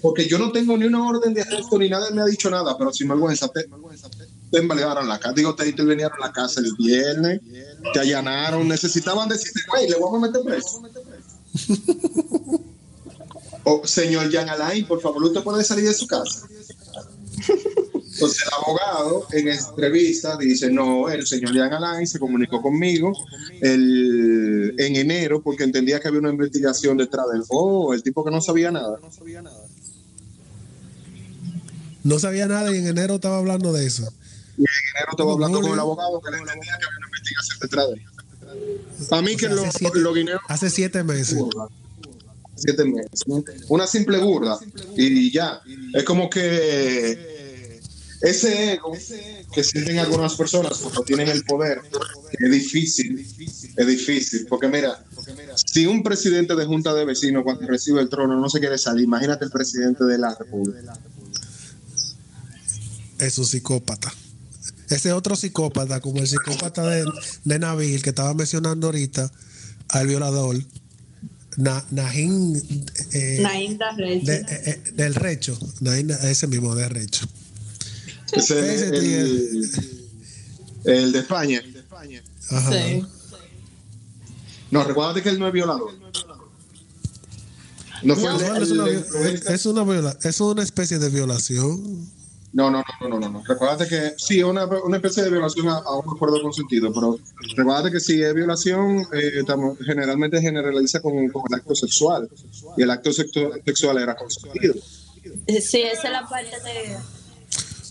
porque 0.00 0.26
yo 0.26 0.38
no 0.38 0.50
tengo 0.50 0.76
ni 0.76 0.86
una 0.86 1.06
orden 1.06 1.34
de 1.34 1.42
arresto 1.42 1.78
ni 1.78 1.88
nada 1.88 2.10
me 2.10 2.22
ha 2.22 2.26
dicho 2.26 2.48
nada, 2.50 2.76
pero 2.78 2.92
sin 2.92 3.08
vergüenza, 3.08 3.48
te, 4.52 4.58
embalearon 4.58 5.08
la 5.08 5.18
casa, 5.18 5.34
digo, 5.34 5.54
te 5.54 5.68
intervinieron 5.68 6.20
la 6.20 6.30
casa 6.32 6.60
el 6.60 6.72
viernes, 6.76 7.40
te 7.92 8.00
allanaron, 8.00 8.68
necesitaban 8.68 9.28
decirte, 9.28 9.60
güey, 9.68 9.88
le 9.88 9.96
vamos 9.98 10.22
a 10.22 10.26
meter 10.26 10.42
preso. 10.42 10.82
O, 13.64 13.86
señor 13.86 14.28
Jean 14.28 14.48
Alain, 14.48 14.84
por 14.86 15.00
favor, 15.00 15.22
usted 15.22 15.42
puede 15.42 15.62
salir 15.62 15.84
de 15.84 15.94
su 15.94 16.06
casa. 16.06 16.48
Entonces 18.12 18.42
el 18.42 18.52
abogado 18.52 19.26
en 19.32 19.48
entrevista 19.48 20.36
dice, 20.36 20.70
no, 20.70 21.08
el 21.08 21.26
señor 21.26 21.52
Jean 21.54 21.72
Alain 21.72 22.06
se 22.06 22.18
comunicó 22.18 22.60
conmigo 22.60 23.12
el, 23.60 24.74
en 24.78 24.96
enero 24.96 25.42
porque 25.42 25.64
entendía 25.64 25.98
que 26.00 26.08
había 26.08 26.20
una 26.20 26.30
investigación 26.30 26.96
detrás 26.96 27.26
del... 27.32 27.44
Oh, 27.48 27.94
el 27.94 28.02
tipo 28.02 28.24
que 28.24 28.30
no 28.30 28.40
sabía 28.40 28.70
nada. 28.70 28.98
No 32.04 32.18
sabía 32.18 32.46
nada 32.46 32.74
y 32.74 32.78
en 32.78 32.86
enero 32.88 33.14
estaba 33.14 33.38
hablando 33.38 33.72
de 33.72 33.86
eso. 33.86 34.12
Y 34.56 34.60
en 34.60 34.66
enero 34.96 35.08
estaba 35.10 35.32
hablando 35.32 35.60
con 35.60 35.72
el 35.72 35.78
abogado 35.78 36.20
que 36.20 36.30
le 36.30 36.38
entendía 36.38 36.72
que 36.78 36.84
había 36.86 36.98
una 36.98 37.06
investigación 37.06 37.58
detrás 37.60 37.86
de 37.88 37.94
él. 37.94 38.02
Para 39.08 39.22
mí 39.22 39.32
O 39.32 39.36
que 39.36 39.46
sea, 39.46 39.54
lo, 39.54 39.62
hace, 39.62 39.78
siete, 39.78 39.98
guineos 40.14 40.40
hace 40.48 40.70
siete 40.70 41.04
meses. 41.04 41.38
burla. 41.38 41.68
Siete 42.54 42.84
meses. 42.84 43.24
Una 43.68 43.86
simple 43.86 44.18
burla. 44.18 44.58
Y 44.96 45.30
ya. 45.32 45.60
Es 45.94 46.04
como 46.04 46.28
que 46.28 47.80
ese 48.20 48.74
ego 48.74 48.92
que 49.52 49.64
sienten 49.64 49.98
algunas 49.98 50.36
personas 50.36 50.78
cuando 50.78 51.02
tienen 51.02 51.28
el 51.28 51.44
poder 51.44 51.80
es 52.38 52.50
difícil. 52.50 53.18
Es 53.76 53.86
difícil. 53.86 54.46
Porque 54.48 54.68
mira, 54.68 55.04
si 55.56 55.86
un 55.86 56.02
presidente 56.02 56.54
de 56.54 56.64
junta 56.66 56.94
de 56.94 57.04
vecinos 57.04 57.42
cuando 57.42 57.66
recibe 57.66 58.00
el 58.00 58.08
trono 58.08 58.38
no 58.38 58.48
se 58.48 58.60
quiere 58.60 58.78
salir, 58.78 59.04
imagínate 59.04 59.46
el 59.46 59.50
presidente 59.50 60.04
de 60.04 60.18
la 60.18 60.34
república. 60.34 60.96
Es 63.18 63.38
un 63.38 63.44
psicópata. 63.46 64.12
Ese 64.94 65.12
otro 65.12 65.36
psicópata, 65.36 66.00
como 66.00 66.18
el 66.20 66.28
psicópata 66.28 66.86
de, 66.86 67.04
de 67.44 67.58
Nabil 67.58 68.02
que 68.02 68.10
estaba 68.10 68.34
mencionando 68.34 68.88
ahorita, 68.88 69.30
al 69.88 70.06
violador, 70.06 70.56
Na, 71.56 71.84
Najín 71.90 72.56
eh, 73.12 73.76
Darrechi. 73.78 74.26
de- 74.26 74.34
eh, 74.36 74.44
eh, 74.66 74.82
del 74.94 75.14
Recho, 75.14 75.58
Najín, 75.80 76.10
ese 76.10 76.46
mismo 76.46 76.74
de 76.74 76.88
Recho. 76.88 77.26
Ese 78.32 78.74
es 78.74 78.80
Ese 78.82 78.96
el, 78.96 79.70
el 80.84 81.12
de 81.12 81.18
España. 81.18 81.62
Ajá. 82.50 82.72
Sí. 82.72 83.04
No, 84.70 84.84
recuérdate 84.84 85.22
que 85.22 85.28
él 85.28 85.38
no 85.38 85.46
es 85.46 85.52
violador. 85.52 85.92
No 88.02 88.16
fue 88.16 88.24
No, 88.30 88.56
el- 88.56 88.62
es, 88.62 88.70
una, 88.70 88.84
el- 88.86 89.04
el- 89.26 89.42
es, 89.54 89.66
una 89.66 89.82
viola- 89.84 90.18
es 90.22 90.40
una 90.40 90.62
especie 90.62 90.98
de 90.98 91.08
violación. 91.10 92.08
No, 92.54 92.70
no, 92.70 92.84
no, 93.00 93.08
no, 93.08 93.18
no, 93.18 93.28
no. 93.30 93.42
Recuérdate 93.46 93.88
que 93.88 94.12
sí, 94.18 94.38
es 94.40 94.44
una, 94.44 94.66
una 94.66 94.96
especie 94.96 95.22
de 95.22 95.30
violación 95.30 95.68
a, 95.68 95.76
a 95.78 95.96
un 95.96 96.14
acuerdo 96.14 96.42
consentido, 96.42 96.92
pero 96.92 97.18
recuérdate 97.56 97.90
que 97.90 98.00
si 98.00 98.22
es 98.22 98.34
violación, 98.34 99.06
eh, 99.12 99.42
tamo- 99.46 99.74
generalmente 99.84 100.38
generaliza 100.40 101.00
con, 101.00 101.28
con 101.30 101.42
el 101.48 101.54
acto 101.54 101.74
sexual. 101.74 102.28
Y 102.76 102.82
el 102.82 102.90
acto 102.90 103.08
sexu- 103.10 103.62
sexual 103.64 103.98
era 103.98 104.14
consentido. 104.16 104.74
Eh, 105.46 105.60
Sí, 105.62 105.80
esa 105.82 106.08
es 106.08 106.12
la 106.12 106.28
parte 106.28 106.50
de... 106.60 106.96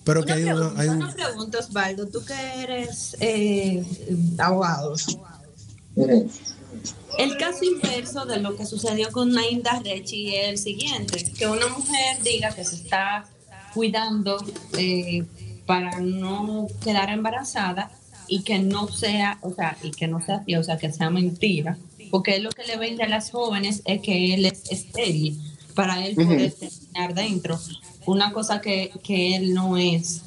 Pero 0.03 0.23
que 0.25 0.33
Una 0.33 0.35
hay 0.35 0.43
una, 0.43 0.53
pregunta, 0.55 0.81
hay 0.81 0.89
un, 0.89 0.95
una 0.97 1.13
pregunta, 1.13 1.59
Osvaldo, 1.59 2.07
tú 2.07 2.25
que 2.25 2.33
eres 2.63 3.15
eh, 3.19 3.83
abogado. 4.37 4.95
El 7.17 7.37
caso 7.37 7.63
inverso 7.65 8.25
de 8.25 8.37
lo 8.39 8.55
que 8.55 8.65
sucedió 8.65 9.11
con 9.11 9.31
Nainda 9.31 9.79
Rechi 9.83 10.35
es 10.35 10.47
el 10.49 10.57
siguiente, 10.57 11.23
que 11.37 11.45
una 11.47 11.67
mujer 11.67 12.21
diga 12.23 12.53
que 12.55 12.63
se 12.63 12.75
está 12.75 13.25
cuidando 13.73 14.37
eh, 14.77 15.23
para 15.65 15.99
no 15.99 16.67
quedar 16.83 17.09
embarazada 17.09 17.91
y 18.27 18.43
que 18.43 18.59
no 18.59 18.87
sea, 18.87 19.39
o 19.41 19.53
sea, 19.53 19.77
y 19.83 19.91
que 19.91 20.07
no 20.07 20.21
sea 20.21 20.37
así, 20.37 20.55
o 20.55 20.63
sea, 20.63 20.77
que 20.77 20.91
sea 20.91 21.09
mentira, 21.09 21.77
porque 22.09 22.35
él 22.35 22.43
lo 22.43 22.51
que 22.51 22.63
le 22.63 22.77
vende 22.77 23.03
a 23.03 23.09
las 23.09 23.31
jóvenes 23.31 23.81
es 23.85 24.01
que 24.01 24.33
él 24.33 24.45
es 24.45 24.71
estéril 24.71 25.39
para 25.75 26.05
él 26.05 26.15
poder 26.15 26.51
terminar 26.51 27.13
dentro, 27.13 27.59
una 28.05 28.31
cosa 28.31 28.61
que, 28.61 28.91
que 29.03 29.35
él 29.35 29.53
no 29.53 29.77
es, 29.77 30.21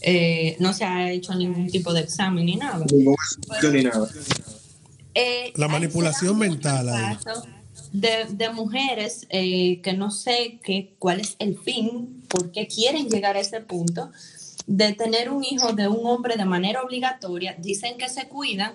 eh, 0.00 0.56
no 0.60 0.72
se 0.72 0.84
ha 0.84 1.10
hecho 1.10 1.34
ningún 1.34 1.68
tipo 1.68 1.92
de 1.92 2.00
examen 2.00 2.46
ni 2.46 2.56
nada. 2.56 2.84
Ni. 2.92 3.04
Eh, 5.14 5.52
La 5.56 5.68
manipulación 5.68 6.38
mental 6.38 6.86
muchos 6.86 7.00
ahí. 7.00 7.16
casos 7.16 7.44
De, 7.94 8.24
de 8.28 8.48
mujeres 8.50 9.24
eh, 9.30 9.80
que 9.80 9.92
no 9.92 10.10
sé 10.10 10.58
qué, 10.64 10.96
cuál 10.98 11.20
es 11.20 11.36
el 11.38 11.56
fin, 11.56 12.24
por 12.28 12.50
qué 12.50 12.66
quieren 12.66 13.08
llegar 13.08 13.36
a 13.36 13.40
ese 13.40 13.60
punto 13.60 14.10
de 14.66 14.94
tener 14.94 15.30
un 15.30 15.44
hijo 15.44 15.74
de 15.74 15.86
un 15.86 16.04
hombre 16.04 16.36
de 16.36 16.44
manera 16.44 16.82
obligatoria. 16.82 17.54
Dicen 17.56 17.96
que 17.96 18.08
se 18.08 18.26
cuidan 18.26 18.72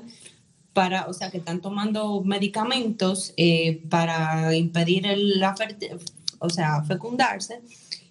para, 0.72 1.08
o 1.08 1.14
sea, 1.14 1.30
que 1.32 1.40
están 1.40 1.60
tomando 1.60 2.22
medicamentos 2.24 3.34
eh, 3.36 3.82
para 3.90 4.56
impedir 4.56 5.06
el, 5.06 5.40
la 5.40 5.54
o 6.40 6.50
sea, 6.50 6.82
fecundarse 6.84 7.62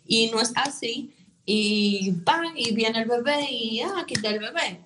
y 0.06 0.30
no 0.30 0.40
es 0.40 0.52
así 0.56 1.14
y 1.46 2.10
va 2.28 2.42
y 2.54 2.74
viene 2.74 3.00
el 3.00 3.08
bebé 3.08 3.50
y 3.50 3.80
ah, 3.80 4.04
quita 4.06 4.28
el 4.28 4.40
bebé. 4.40 4.80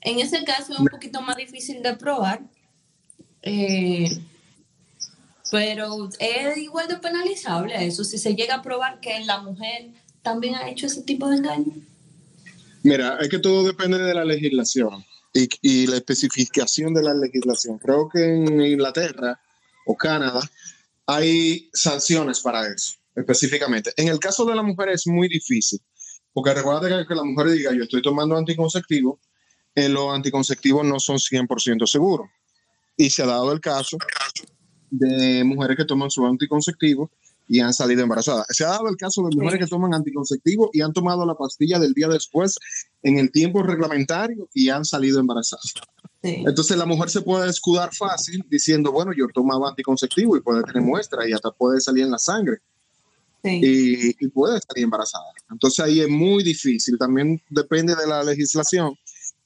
En 0.00 0.18
ese 0.18 0.44
caso 0.44 0.72
es 0.72 0.78
un 0.78 0.86
poquito 0.86 1.20
más 1.20 1.36
difícil 1.36 1.82
de 1.82 1.94
probar, 1.94 2.42
eh, 3.42 4.08
pero 5.50 6.08
es 6.18 6.56
igual 6.56 6.88
de 6.88 6.96
penalizable 6.96 7.86
eso 7.86 8.04
si 8.04 8.18
se 8.18 8.34
llega 8.34 8.56
a 8.56 8.62
probar 8.62 9.00
que 9.00 9.24
la 9.24 9.40
mujer 9.40 9.90
también 10.22 10.54
ha 10.54 10.68
hecho 10.68 10.86
ese 10.86 11.02
tipo 11.02 11.28
de 11.28 11.36
engaño. 11.36 11.72
Mira, 12.82 13.18
es 13.20 13.28
que 13.28 13.38
todo 13.38 13.64
depende 13.64 13.98
de 13.98 14.14
la 14.14 14.24
legislación 14.24 15.04
y, 15.32 15.48
y 15.62 15.86
la 15.86 15.96
especificación 15.96 16.94
de 16.94 17.02
la 17.02 17.14
legislación. 17.14 17.78
Creo 17.78 18.08
que 18.08 18.24
en 18.24 18.60
Inglaterra 18.60 19.40
o 19.86 19.96
Canadá 19.96 20.40
hay 21.06 21.68
sanciones 21.72 22.40
para 22.40 22.66
eso, 22.66 22.94
específicamente. 23.14 23.92
En 23.96 24.08
el 24.08 24.18
caso 24.18 24.44
de 24.44 24.54
la 24.54 24.62
mujer 24.62 24.88
es 24.90 25.06
muy 25.06 25.28
difícil, 25.28 25.80
porque 26.32 26.54
recuerda 26.54 27.06
que, 27.06 27.14
la 27.14 27.24
mujer 27.24 27.50
diga, 27.50 27.72
yo 27.72 27.84
estoy 27.84 28.02
tomando 28.02 28.36
anticonceptivo, 28.36 29.20
eh, 29.74 29.88
los 29.88 30.14
anticonceptivos 30.14 30.84
no 30.84 30.98
son 30.98 31.16
100% 31.16 31.86
seguros. 31.86 32.28
Y 32.96 33.10
se 33.10 33.22
ha 33.22 33.26
dado 33.26 33.52
el 33.52 33.60
caso 33.60 33.98
de 34.98 35.44
mujeres 35.44 35.76
que 35.76 35.84
toman 35.84 36.10
su 36.10 36.24
anticonceptivo 36.26 37.10
y 37.48 37.60
han 37.60 37.74
salido 37.74 38.02
embarazadas. 38.02 38.46
Se 38.50 38.64
ha 38.64 38.68
dado 38.68 38.88
el 38.88 38.96
caso 38.96 39.22
de 39.26 39.36
mujeres 39.36 39.60
que 39.60 39.66
toman 39.66 39.92
anticonceptivo 39.92 40.70
y 40.72 40.80
han 40.80 40.92
tomado 40.92 41.26
la 41.26 41.34
pastilla 41.34 41.78
del 41.78 41.92
día 41.92 42.08
después 42.08 42.56
en 43.02 43.18
el 43.18 43.30
tiempo 43.30 43.62
reglamentario 43.62 44.48
y 44.54 44.70
han 44.70 44.84
salido 44.84 45.20
embarazadas. 45.20 45.74
Sí. 46.22 46.42
Entonces 46.46 46.76
la 46.78 46.86
mujer 46.86 47.10
se 47.10 47.20
puede 47.20 47.50
escudar 47.50 47.94
fácil 47.94 48.44
diciendo, 48.48 48.92
bueno, 48.92 49.12
yo 49.16 49.26
tomaba 49.34 49.68
anticonceptivo 49.68 50.36
y 50.36 50.40
puede 50.40 50.62
tener 50.62 50.82
muestra 50.82 51.28
y 51.28 51.32
hasta 51.32 51.50
puede 51.50 51.80
salir 51.80 52.04
en 52.04 52.12
la 52.12 52.18
sangre 52.18 52.58
Sí. 53.42 53.60
y, 53.62 54.24
y 54.24 54.28
puede 54.28 54.58
salir 54.66 54.84
embarazada. 54.84 55.26
Entonces 55.50 55.84
ahí 55.84 56.00
es 56.00 56.08
muy 56.08 56.42
difícil, 56.42 56.96
también 56.96 57.42
depende 57.50 57.94
de 57.94 58.06
la 58.06 58.24
legislación, 58.24 58.94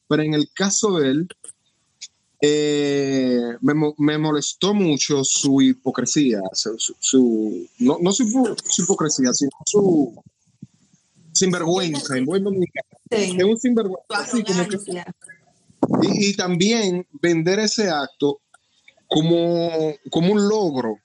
pero 0.06 0.22
en 0.22 0.34
el 0.34 0.48
caso 0.54 1.00
de 1.00 1.10
él, 1.10 1.28
eh, 2.40 3.40
me, 3.60 3.74
mo- 3.74 3.94
me 3.98 4.16
molestó 4.18 4.72
mucho 4.74 5.24
su 5.24 5.60
hipocresía, 5.60 6.40
su, 6.52 6.78
su- 6.78 6.96
su- 7.00 7.66
no, 7.80 7.98
no 8.00 8.12
su, 8.12 8.24
hipo- 8.24 8.56
su 8.68 8.82
hipocresía, 8.82 9.32
sino 9.32 9.50
su 9.66 10.14
sinvergüenza, 11.32 12.16
en 12.16 12.24
buen 12.24 12.44
dominicano. 12.44 12.88
Sí. 13.10 13.36
Es 13.38 13.44
un 13.44 13.58
sinvergüenza. 13.58 14.04
Tu 14.08 14.14
así 14.14 14.42
como 14.44 14.68
que- 14.68 14.76
arrogancia. 14.76 15.14
y, 16.02 16.28
y 16.30 16.36
también 16.36 17.06
vender 17.20 17.58
ese 17.60 17.88
acto 17.90 18.40
como, 19.08 19.94
como 20.10 20.32
un 20.32 20.48
logro 20.48 20.98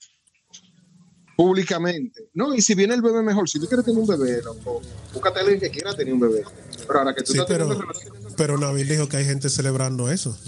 públicamente. 1.36 2.28
No, 2.34 2.54
y 2.54 2.62
si 2.62 2.74
viene 2.74 2.94
el 2.94 3.02
bebé 3.02 3.22
mejor, 3.22 3.48
si 3.48 3.58
tú 3.58 3.66
quieres 3.66 3.84
tener 3.84 4.00
un 4.00 4.06
bebé, 4.06 4.40
loco, 4.42 4.80
búscate 5.12 5.38
a 5.38 5.42
alguien 5.42 5.58
que 5.60 5.70
quiera 5.70 5.92
tener 5.94 6.14
un 6.14 6.20
bebé. 6.20 6.44
Pero 6.86 6.98
ahora 6.98 7.14
que 7.14 7.22
tú 7.22 7.32
Sí, 7.32 7.38
estás 7.38 7.48
pero, 7.48 7.66
teniendo 7.68 7.92
relación- 7.92 8.34
pero 8.36 8.58
Nabil 8.58 8.88
dijo 8.88 9.08
que 9.08 9.16
hay 9.16 9.24
gente 9.24 9.48
celebrando 9.48 10.10
eso. 10.10 10.38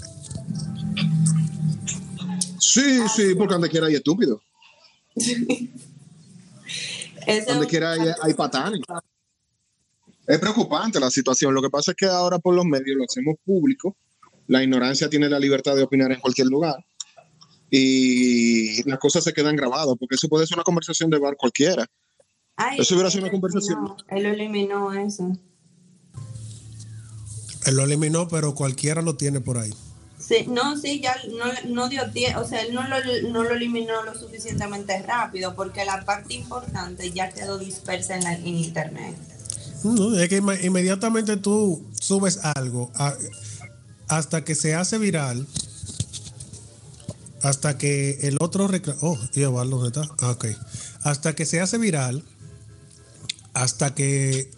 Sí, 2.81 2.99
sí, 3.15 3.35
porque 3.35 3.53
donde 3.55 3.69
quiera 3.69 3.87
hay 3.87 3.95
estúpido. 3.95 4.41
Ese 7.25 7.51
Donde 7.51 7.67
quiera 7.67 7.91
hay, 7.93 7.99
hay 8.21 8.33
patanes. 8.33 8.81
Es 10.27 10.39
preocupante 10.39 10.99
la 10.99 11.09
situación. 11.09 11.53
Lo 11.53 11.61
que 11.61 11.69
pasa 11.69 11.91
es 11.91 11.97
que 11.97 12.05
ahora 12.05 12.39
por 12.39 12.53
los 12.55 12.65
medios 12.65 12.97
lo 12.97 13.03
hacemos 13.03 13.35
público. 13.45 13.95
La 14.47 14.63
ignorancia 14.63 15.09
tiene 15.09 15.27
la 15.29 15.39
libertad 15.39 15.75
de 15.75 15.83
opinar 15.83 16.11
en 16.11 16.19
cualquier 16.19 16.47
lugar. 16.47 16.75
Y 17.69 18.81
las 18.89 18.99
cosas 18.99 19.23
se 19.25 19.33
quedan 19.33 19.55
grabadas, 19.57 19.95
porque 19.99 20.15
eso 20.15 20.29
puede 20.29 20.45
ser 20.47 20.57
una 20.57 20.63
conversación 20.63 21.09
de 21.09 21.19
bar 21.19 21.35
cualquiera. 21.35 21.85
Ay, 22.55 22.79
Eso 22.79 22.93
hubiera 22.95 23.09
sido 23.09 23.23
una 23.23 23.31
conversación. 23.31 23.77
eliminó- 23.79 23.97
Él 24.09 24.23
lo 24.23 24.29
eliminó 24.29 24.93
eso. 24.93 25.37
Él 27.65 27.75
lo 27.75 27.83
eliminó, 27.83 28.27
pero 28.29 28.55
cualquiera 28.55 29.01
lo 29.01 29.15
tiene 29.17 29.41
por 29.41 29.57
ahí. 29.57 29.73
Sí, 30.27 30.45
no, 30.47 30.77
sí, 30.77 30.99
ya 30.99 31.15
no, 31.37 31.45
no 31.69 31.87
dio 31.87 32.11
tiempo, 32.11 32.41
o 32.41 32.47
sea, 32.47 32.61
él 32.61 32.73
no 32.73 32.85
lo, 32.85 32.97
no 33.29 33.43
lo 33.43 33.55
eliminó 33.55 34.03
lo 34.03 34.13
suficientemente 34.13 35.01
rápido 35.03 35.55
porque 35.55 35.85
la 35.85 36.03
parte 36.03 36.33
importante 36.33 37.11
ya 37.11 37.29
quedó 37.29 37.57
dispersa 37.57 38.15
en, 38.15 38.23
la, 38.25 38.33
en 38.33 38.47
internet. 38.47 39.15
No, 39.83 40.19
es 40.19 40.27
que 40.27 40.43
inmediatamente 40.63 41.37
tú 41.37 41.81
subes 41.93 42.39
algo 42.43 42.91
hasta 44.07 44.43
que 44.43 44.55
se 44.55 44.75
hace 44.75 44.97
viral, 44.97 45.47
hasta 47.41 47.77
que 47.77 48.19
el 48.23 48.37
otro 48.41 48.67
reclama. 48.67 48.99
Oh, 49.03 49.17
Eduardo, 49.33 49.77
¿dónde 49.77 50.01
está? 50.01 50.13
Ah, 50.19 50.31
ok. 50.31 50.47
Hasta 51.03 51.35
que 51.35 51.45
se 51.45 51.61
hace 51.61 51.77
viral, 51.77 52.23
hasta 53.53 53.95
que 53.95 54.51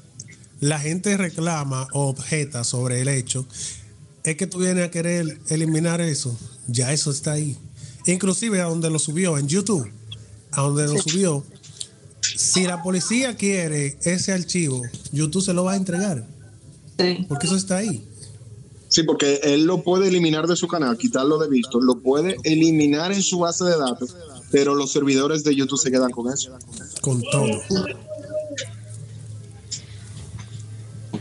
la 0.62 0.80
gente 0.80 1.16
reclama 1.16 1.88
o 1.94 2.08
objeta 2.08 2.64
sobre 2.64 3.02
el 3.02 3.08
hecho, 3.08 3.46
es 4.24 4.36
que 4.36 4.48
tú 4.48 4.60
vienes 4.60 4.86
a 4.86 4.92
querer 4.92 5.40
eliminar 5.50 6.02
eso. 6.02 6.38
Ya 6.68 6.92
eso 6.94 7.12
está 7.12 7.34
ahí. 7.34 7.58
Inclusive 8.06 8.62
a 8.62 8.66
donde 8.66 8.90
lo 8.90 9.00
subió, 9.00 9.38
en 9.38 9.48
YouTube, 9.48 9.90
a 10.52 10.62
donde 10.62 10.88
lo 10.88 10.98
subió, 11.02 11.44
si 12.22 12.64
la 12.64 12.82
policía 12.82 13.36
quiere 13.36 13.98
ese 14.04 14.32
archivo, 14.32 14.82
YouTube 15.12 15.44
se 15.44 15.54
lo 15.54 15.64
va 15.64 15.74
a 15.74 15.76
entregar, 15.76 16.26
Sí. 16.98 17.26
porque 17.28 17.48
eso 17.48 17.56
está 17.56 17.78
ahí. 17.78 18.06
Sí, 18.88 19.04
porque 19.04 19.40
él 19.44 19.66
lo 19.66 19.84
puede 19.84 20.08
eliminar 20.08 20.48
de 20.48 20.56
su 20.56 20.68
canal, 20.68 20.98
quitarlo 20.98 21.38
de 21.38 21.48
visto, 21.48 21.80
lo 21.80 22.00
puede 22.00 22.38
eliminar 22.44 23.12
en 23.12 23.22
su 23.22 23.40
base 23.40 23.64
de 23.66 23.78
datos, 23.78 24.16
pero 24.52 24.74
los 24.74 24.92
servidores 24.92 25.44
de 25.44 25.56
YouTube 25.56 25.80
se 25.80 25.92
quedan 25.92 26.10
con 26.12 26.34
eso. 26.34 26.58
Con 27.02 27.22
todo. 27.22 27.62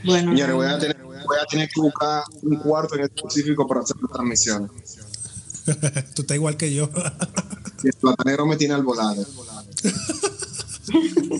Bueno, 0.04 0.30
Señores, 0.32 0.54
voy 0.54 0.66
a 0.66 0.78
tener, 0.78 0.96
voy 1.28 1.36
a 1.40 1.46
tener 1.46 1.68
que 1.68 1.80
buscar 1.80 2.24
un 2.42 2.56
cuarto 2.56 2.94
en 2.96 3.02
específico 3.04 3.66
para 3.66 3.80
hacer 3.82 3.96
las 4.02 4.10
transmisiones. 4.12 4.70
Tú 6.14 6.22
estás 6.22 6.34
igual 6.34 6.56
que 6.56 6.72
yo. 6.74 6.90
Y 7.84 7.88
el 7.88 7.92
platanero 7.94 8.46
me 8.46 8.56
tiene 8.56 8.74
al 8.74 8.82
volado. 8.82 9.24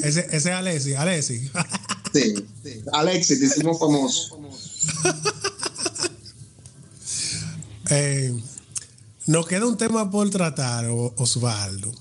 ese, 0.03 0.21
ese 0.21 0.37
es 0.37 0.47
Alessi, 0.47 0.95
Alessi. 0.95 1.51
Sí. 2.13 2.35
Alexis, 2.93 3.39
te 3.41 3.47
hicimos 3.47 3.79
famoso. 3.79 4.39
Eh, 7.91 8.35
nos 9.27 9.47
queda 9.47 9.67
un 9.67 9.77
tema 9.77 10.11
por 10.11 10.29
tratar, 10.31 10.87
Osvaldo. 10.91 11.93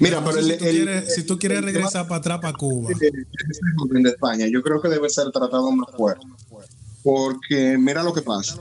Mira, 0.00 0.24
pero 0.24 0.38
el, 0.38 0.44
si, 0.44 0.56
tú 0.58 0.64
el- 0.64 0.70
quieres, 0.76 1.14
si 1.14 1.22
tú 1.22 1.38
quieres 1.38 1.58
el 1.58 1.64
regresar 1.64 2.08
para 2.08 2.18
atrás, 2.18 2.40
para 2.40 2.56
Cuba. 2.56 2.90
de, 2.98 3.10
de 4.02 4.08
España, 4.10 4.46
yo 4.50 4.62
creo 4.62 4.80
que 4.80 4.88
debe 4.88 5.08
ser 5.08 5.30
tratado 5.30 5.70
más 5.70 5.94
fuerte. 5.96 6.26
Porque 7.04 7.76
mira 7.78 8.02
lo 8.02 8.12
que 8.12 8.22
pasa. 8.22 8.56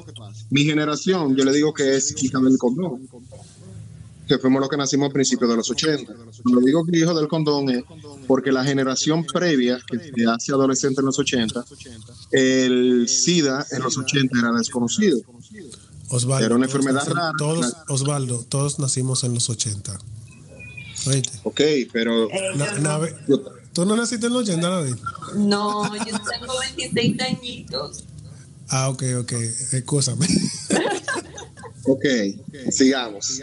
Mi 0.52 0.64
generación, 0.66 1.36
yo 1.36 1.44
le 1.46 1.54
digo 1.54 1.74
que 1.74 1.96
es 1.96 2.22
hija 2.22 2.40
del 2.40 2.58
condón. 2.60 3.08
Que 4.28 4.38
fuimos 4.38 4.60
los 4.62 4.70
que 4.70 4.78
nacimos 4.78 5.10
a 5.10 5.14
principios 5.14 5.50
de 5.50 5.56
los 5.58 5.70
80. 5.70 6.14
Cuando 6.44 6.62
digo 6.62 6.86
que 6.86 6.98
hijo 6.98 7.14
del 7.14 7.28
condón 7.28 7.70
es 7.70 7.84
porque 8.28 8.52
la 8.52 8.64
generación 8.64 9.26
previa, 9.26 9.80
que 9.90 9.98
se 10.00 10.26
hace 10.30 10.52
adolescente 10.52 11.02
en 11.02 11.06
los 11.08 11.20
80, 11.20 11.64
el 12.32 13.08
SIDA 13.08 13.66
en 13.72 13.82
los 13.82 13.98
80 13.98 14.38
era 14.40 14.52
desconocido. 14.52 15.20
Osvaldo, 16.10 16.46
Era 16.46 16.56
una 16.56 16.68
todos 16.68 16.76
enfermedad 16.80 17.06
nacimos- 17.06 17.18
rara. 17.18 17.34
Todos, 17.38 17.74
Osvaldo, 17.90 18.46
todos 18.48 18.80
nacimos 18.80 19.24
en 19.24 19.34
los 19.34 19.50
80. 19.50 19.98
¿Oíste? 21.08 21.40
Ok, 21.44 21.62
pero 21.92 22.30
Eh, 22.30 22.40
Na- 22.56 22.78
nave- 22.80 23.16
¿Tú 23.74 23.86
no 23.86 23.96
naciste 23.96 24.28
en 24.28 24.34
los 24.34 24.44
80, 24.44 24.70
David? 24.70 24.96
No, 25.36 25.84
yo 25.96 26.04
tengo 26.06 26.60
26 26.60 27.20
añitos. 27.22 28.04
Ah, 28.76 28.90
ok, 28.90 29.04
ok. 29.22 29.32
Escúchame. 29.74 30.26
Ok, 31.86 32.06
sigamos. 32.72 33.42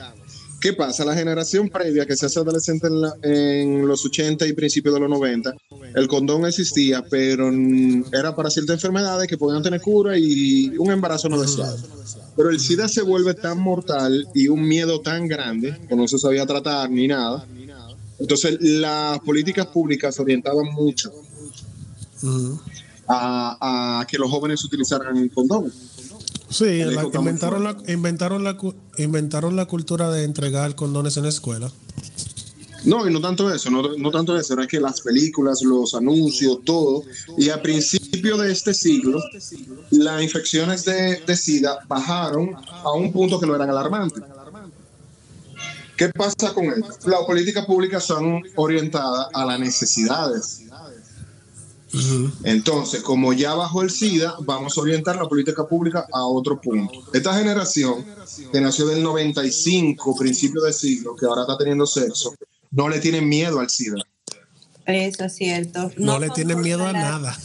¿Qué 0.62 0.72
pasa? 0.72 1.04
La 1.04 1.14
generación 1.14 1.68
previa 1.68 2.06
que 2.06 2.16
se 2.16 2.24
hace 2.24 2.38
adolescente 2.38 2.86
en, 2.86 3.00
la- 3.02 3.14
en 3.22 3.86
los 3.86 4.02
80 4.06 4.46
y 4.46 4.54
principios 4.54 4.94
de 4.94 5.00
los 5.00 5.10
90, 5.10 5.54
el 5.94 6.08
condón 6.08 6.46
existía, 6.46 7.04
pero 7.10 7.50
era 8.12 8.34
para 8.34 8.48
ciertas 8.48 8.74
enfermedades 8.76 9.28
que 9.28 9.36
podían 9.36 9.62
tener 9.62 9.82
cura 9.82 10.16
y 10.16 10.68
un 10.78 10.90
embarazo 10.90 11.28
no 11.28 11.38
deseado. 11.38 11.76
Pero 12.34 12.48
el 12.48 12.58
SIDA 12.58 12.88
se 12.88 13.02
vuelve 13.02 13.34
tan 13.34 13.58
mortal 13.60 14.26
y 14.34 14.48
un 14.48 14.66
miedo 14.66 15.02
tan 15.02 15.28
grande 15.28 15.78
que 15.86 15.94
no 15.94 16.08
se 16.08 16.18
sabía 16.18 16.46
tratar 16.46 16.90
ni 16.90 17.08
nada. 17.08 17.46
Entonces 18.18 18.56
las 18.60 19.18
políticas 19.20 19.66
públicas 19.66 20.18
orientaban 20.18 20.64
mucho. 20.72 21.12
A, 23.10 24.00
a 24.00 24.06
que 24.06 24.16
los 24.18 24.30
jóvenes 24.30 24.64
utilizaran 24.64 25.16
el 25.16 25.30
condón. 25.30 25.72
Sí, 26.48 26.82
la- 26.84 27.04
inventaron, 27.04 27.64
la, 27.64 27.76
inventaron, 27.86 28.44
la, 28.44 28.56
inventaron 28.98 29.56
la 29.56 29.66
cultura 29.66 30.10
de 30.10 30.24
entregar 30.24 30.74
condones 30.74 31.16
en 31.16 31.24
la 31.24 31.28
escuela. 31.28 31.70
No, 32.84 33.06
y 33.06 33.12
no 33.12 33.20
tanto 33.20 33.52
eso, 33.54 33.70
no, 33.70 33.82
no 33.98 34.10
tanto 34.10 34.38
eso, 34.38 34.54
era 34.54 34.66
que 34.66 34.80
las 34.80 35.02
películas, 35.02 35.60
los 35.62 35.94
anuncios, 35.94 36.60
todo, 36.64 37.02
y 37.36 37.50
a 37.50 37.60
principio 37.60 38.38
de 38.38 38.50
este 38.52 38.72
siglo, 38.72 39.22
las 39.90 40.22
infecciones 40.22 40.86
de, 40.86 41.20
de 41.26 41.36
SIDA 41.36 41.80
bajaron 41.86 42.54
a 42.70 42.90
un 42.92 43.12
punto 43.12 43.38
que 43.38 43.46
no 43.46 43.54
eran 43.54 43.68
alarmantes. 43.68 44.22
¿Qué 45.94 46.08
pasa 46.08 46.54
con 46.54 46.64
esto? 46.64 47.10
Las 47.10 47.20
políticas 47.26 47.66
públicas 47.66 48.02
son 48.02 48.42
orientadas 48.56 49.26
a 49.34 49.44
las 49.44 49.60
necesidades. 49.60 50.62
Entonces, 52.44 53.02
como 53.02 53.32
ya 53.32 53.54
bajó 53.54 53.82
el 53.82 53.90
SIDA, 53.90 54.36
vamos 54.40 54.76
a 54.76 54.80
orientar 54.80 55.16
la 55.16 55.28
política 55.28 55.66
pública 55.66 56.06
a 56.12 56.24
otro 56.24 56.60
punto. 56.60 57.02
Esta 57.12 57.34
generación 57.34 58.04
que 58.52 58.60
nació 58.60 58.86
del 58.86 59.02
95, 59.02 60.16
principio 60.16 60.62
del 60.62 60.74
siglo, 60.74 61.16
que 61.16 61.26
ahora 61.26 61.42
está 61.42 61.58
teniendo 61.58 61.86
sexo, 61.86 62.34
no 62.70 62.88
le 62.88 63.00
tienen 63.00 63.28
miedo 63.28 63.58
al 63.58 63.68
SIDA. 63.68 63.96
Eso 64.86 65.24
es 65.24 65.34
cierto. 65.34 65.90
No, 65.96 66.18
le 66.18 66.30
tienen 66.30 66.60
miedo 66.60 66.86
a 66.86 66.92
nada. 66.92 67.36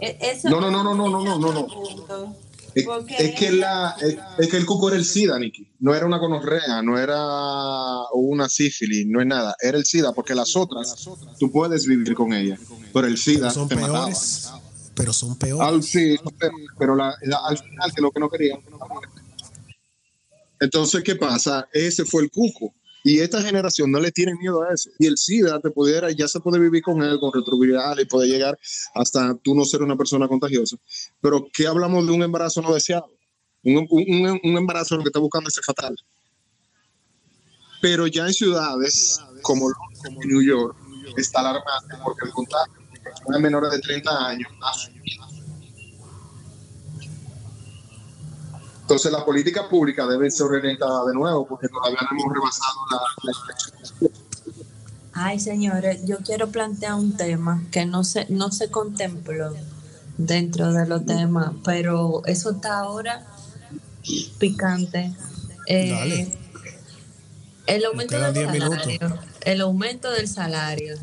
E-, 0.00 0.40
no, 0.44 0.60
no, 0.60 0.70
no, 0.70 0.82
no, 0.82 0.94
no, 0.94 1.08
no, 1.08 1.38
no, 1.38 1.52
no. 1.52 2.36
Es, 2.74 3.34
que 3.34 3.50
la, 3.52 3.96
es, 4.00 4.16
es 4.38 4.48
que 4.48 4.56
el 4.56 4.64
cuco 4.66 4.88
era 4.88 4.96
el 4.96 5.04
SIDA, 5.04 5.38
Nicky. 5.38 5.66
No 5.80 5.94
era 5.94 6.06
una 6.06 6.18
gonorrea, 6.18 6.82
no 6.82 6.98
era 6.98 7.18
una 8.12 8.48
sífilis, 8.48 9.06
no 9.06 9.20
es 9.20 9.26
nada. 9.26 9.56
Era 9.60 9.76
el 9.78 9.84
SIDA, 9.84 10.12
porque 10.12 10.34
las 10.34 10.54
otras, 10.56 11.08
tú 11.38 11.50
puedes 11.50 11.86
vivir 11.86 12.14
con 12.14 12.32
ellas. 12.32 12.60
Pero 12.92 13.06
el 13.06 13.18
SIDA 13.18 13.48
Pero 13.48 13.50
son 13.50 13.68
te 13.68 13.76
mataba. 13.76 14.04
peores. 14.06 14.48
Pero 14.94 15.12
son 15.12 15.36
peores. 15.36 15.66
Al, 15.68 15.82
sí, 15.82 16.16
pero 16.78 16.94
la- 16.94 17.14
la- 17.22 17.40
al 17.46 17.58
final, 17.58 17.92
que 17.94 18.00
lo 18.02 18.10
que 18.12 18.20
no 18.20 18.28
querían. 18.28 18.60
Entonces, 20.60 21.02
¿qué 21.02 21.16
pasa? 21.16 21.68
Ese 21.72 22.04
fue 22.04 22.22
el 22.22 22.30
cuco. 22.30 22.74
Y 23.02 23.20
esta 23.20 23.40
generación 23.40 23.90
no 23.90 23.98
le 24.00 24.12
tiene 24.12 24.34
miedo 24.34 24.62
a 24.62 24.74
eso. 24.74 24.90
Y 24.98 25.06
el 25.06 25.16
SIDA 25.16 25.58
te 25.60 25.70
pudiera, 25.70 26.10
ya 26.10 26.28
se 26.28 26.40
puede 26.40 26.58
vivir 26.58 26.82
con 26.82 27.02
él, 27.02 27.18
con 27.18 27.32
retroviral 27.32 27.98
y 28.00 28.04
puede 28.04 28.28
llegar 28.28 28.58
hasta 28.94 29.34
tú 29.36 29.54
no 29.54 29.64
ser 29.64 29.82
una 29.82 29.96
persona 29.96 30.28
contagiosa. 30.28 30.76
Pero 31.20 31.46
¿qué 31.52 31.66
hablamos 31.66 32.06
de 32.06 32.12
un 32.12 32.22
embarazo 32.22 32.60
no 32.60 32.74
deseado? 32.74 33.10
Un, 33.62 33.86
un- 33.90 34.40
un 34.42 34.56
embarazo 34.56 34.96
lo 34.96 35.02
que 35.02 35.08
está 35.08 35.18
buscando 35.18 35.48
es 35.48 35.60
fatal. 35.64 35.96
Pero 37.80 38.06
ya 38.06 38.26
en 38.26 38.34
ciudades 38.34 39.18
como, 39.42 39.66
como 40.04 40.20
New 40.24 40.42
York 40.42 40.76
está 41.16 41.40
alarmante 41.40 41.96
porque 42.04 42.26
el 42.26 42.32
contagio 42.32 42.74
de 42.92 43.00
personas 43.00 43.40
menores 43.40 43.70
de 43.70 43.80
30 43.80 44.26
años 44.28 44.50
ha 44.62 44.72
subido. 44.74 45.24
Entonces 48.90 49.12
la 49.12 49.24
política 49.24 49.68
pública 49.68 50.04
debe 50.04 50.28
ser 50.32 50.46
orientada 50.48 51.04
de 51.06 51.14
nuevo 51.14 51.46
porque 51.46 51.68
todavía 51.68 52.00
no 52.10 52.18
hemos 52.18 52.34
rebasado 52.34 52.74
la, 52.90 53.00
la. 53.22 54.10
Ay, 55.12 55.38
señores, 55.38 56.04
yo 56.06 56.18
quiero 56.18 56.48
plantear 56.48 56.94
un 56.94 57.16
tema 57.16 57.62
que 57.70 57.86
no 57.86 58.02
se, 58.02 58.26
no 58.30 58.50
se 58.50 58.68
contempló 58.68 59.54
dentro 60.18 60.72
de 60.72 60.88
los 60.88 61.06
temas, 61.06 61.52
pero 61.64 62.22
eso 62.26 62.50
está 62.50 62.80
ahora 62.80 63.24
picante. 64.40 65.14
Eh, 65.68 65.92
Dale. 65.92 66.38
El 67.68 67.84
aumento 67.84 68.18
del 68.18 68.34
10 68.34 68.50
minutos. 68.50 68.78
salario. 68.82 69.18
El 69.42 69.60
aumento 69.60 70.10
del 70.10 70.26
salario. 70.26 70.96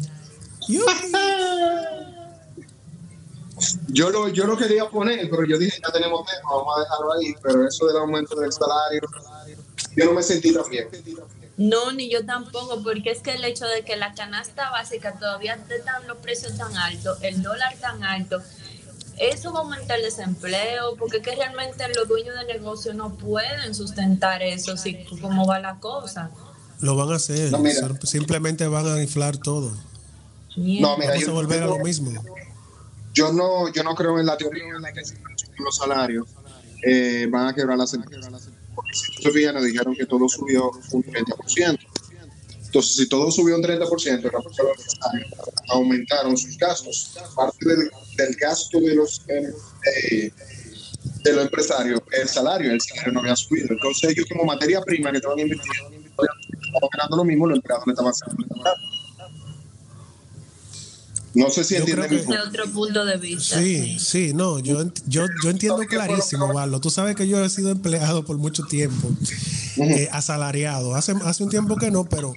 Yo 3.88 4.10
lo, 4.10 4.28
yo 4.30 4.46
lo 4.46 4.56
quería 4.58 4.90
poner, 4.90 5.30
pero 5.30 5.46
yo 5.46 5.58
dije, 5.58 5.80
ya 5.84 5.92
tenemos 5.92 6.26
tema, 6.26 6.50
vamos 6.50 6.78
a 6.78 6.82
dejarlo 6.82 7.14
ahí, 7.14 7.34
pero 7.42 7.68
eso 7.68 7.88
del 7.88 7.98
aumento 7.98 8.36
del 8.36 8.52
salario, 8.52 9.02
yo 9.96 10.06
no 10.06 10.14
me 10.14 10.24
sentí 10.24 10.54
tan 10.54 10.70
bien. 10.70 10.88
No, 11.58 11.92
ni 11.92 12.10
yo 12.10 12.24
tampoco, 12.24 12.84
porque 12.84 13.10
es 13.10 13.22
que 13.22 13.32
el 13.32 13.44
hecho 13.44 13.66
de 13.66 13.84
que 13.84 13.96
la 13.96 14.14
canasta 14.14 14.70
básica 14.70 15.18
todavía 15.18 15.58
están 15.70 16.08
los 16.08 16.18
precios 16.18 16.56
tan 16.56 16.76
altos, 16.78 17.18
el 17.24 17.42
dólar 17.42 17.76
tan 17.80 18.04
alto, 18.04 18.42
eso 19.18 19.52
va 19.52 19.60
a 19.60 19.64
aumentar 19.64 19.98
el 19.98 20.06
desempleo, 20.06 20.96
porque 20.98 21.18
es 21.18 21.24
que 21.24 21.36
realmente 21.36 21.84
los 21.96 22.08
dueños 22.08 22.36
de 22.36 22.54
negocio 22.54 22.94
no 22.94 23.16
pueden 23.16 23.74
sustentar 23.74 24.44
eso, 24.44 24.78
si 24.78 25.04
como 25.20 25.48
va 25.48 25.60
la 25.60 25.80
cosa. 25.80 26.30
Lo 26.80 26.96
van 26.96 27.12
a 27.12 27.16
hacer. 27.16 27.52
No. 27.52 27.64
Simplemente 28.04 28.68
van 28.68 28.88
a 28.88 29.02
inflar 29.02 29.38
todo. 29.38 29.72
No, 30.56 30.98
mira, 30.98 31.10
Vamos 31.10 31.10
a 31.10 31.18
yo, 31.18 31.34
volver 31.34 31.64
a 31.64 31.68
lo 31.68 31.80
mismo. 31.80 32.12
Yo 33.18 33.34
no, 33.34 33.72
yo 33.74 33.84
no 33.84 33.96
creo 33.96 34.20
en 34.20 34.28
la 34.28 34.38
teoría 34.38 34.64
en 34.76 34.82
la 34.82 34.94
que 34.94 35.04
suben 35.04 35.36
los 35.58 35.76
salarios 35.76 36.28
eh, 36.84 37.28
van 37.30 37.48
a 37.48 37.56
quebrar 37.56 37.78
las 37.78 37.94
empresas. 37.96 38.50
Porque 38.76 38.94
si 38.94 39.16
tú 39.16 39.24
te 39.24 39.32
fijas, 39.32 39.54
nos 39.56 39.64
dijeron 39.64 39.96
que 39.96 40.06
todo 40.06 40.30
subió 40.30 40.70
un 40.92 41.04
30%. 41.04 41.80
Entonces, 42.66 42.96
si 42.96 43.10
todo 43.10 43.32
subió 43.32 43.56
un 43.56 43.64
30%, 43.64 44.22
las 44.22 44.44
personas 44.44 44.78
aumentaron 45.70 46.38
sus 46.38 46.56
gastos. 46.58 47.18
Parte 47.36 47.68
del, 47.68 47.90
del 48.18 48.36
gasto 48.36 48.80
de 48.80 48.94
los, 48.94 49.22
eh, 49.30 49.52
eh, 50.12 50.32
de 51.24 51.34
los 51.34 51.46
empresarios, 51.46 52.00
el 52.12 52.28
salario, 52.28 52.72
el 52.72 52.82
salario 52.82 53.14
no 53.14 53.22
había 53.22 53.36
subido. 53.36 53.70
Entonces, 53.72 54.12
ellos 54.12 54.28
como 54.30 54.44
materia 54.44 54.80
prima 54.82 55.10
que 55.10 55.18
estaban 55.18 55.40
invirtiendo, 55.40 55.90
estaban 55.90 56.90
ganando 56.94 57.18
lo 57.18 57.24
mismo, 57.24 57.48
los 57.48 57.58
empleados 57.58 57.88
le 57.88 57.94
estaban 57.94 58.12
haciendo. 58.12 58.46
No 61.38 61.52
sé 61.52 61.64
si 61.64 61.76
creo 61.76 62.10
mi 62.10 62.18
punto. 62.18 62.42
otro 62.48 62.72
punto 62.72 63.06
de 63.06 63.18
vista. 63.18 63.60
Sí, 63.60 64.00
sí, 64.00 64.32
no, 64.34 64.58
yo, 64.58 64.92
yo, 65.06 65.28
yo 65.44 65.50
entiendo 65.52 65.78
clarísimo, 65.88 66.52
Barlo. 66.52 66.82
Tú 66.82 66.90
sabes 66.90 67.16
que 67.16 67.28
yo 67.28 67.46
he 67.46 67.50
sido 67.52 67.70
empleado 67.70 68.26
por 68.26 68.40
mucho 68.40 68.64
tiempo, 68.64 69.08
eh, 69.78 70.10
asalariado. 70.12 70.96
Hace, 70.96 71.14
hace 71.24 71.44
un 71.44 71.52
tiempo 71.52 71.76
que 71.76 71.92
no, 71.92 72.06
pero 72.06 72.34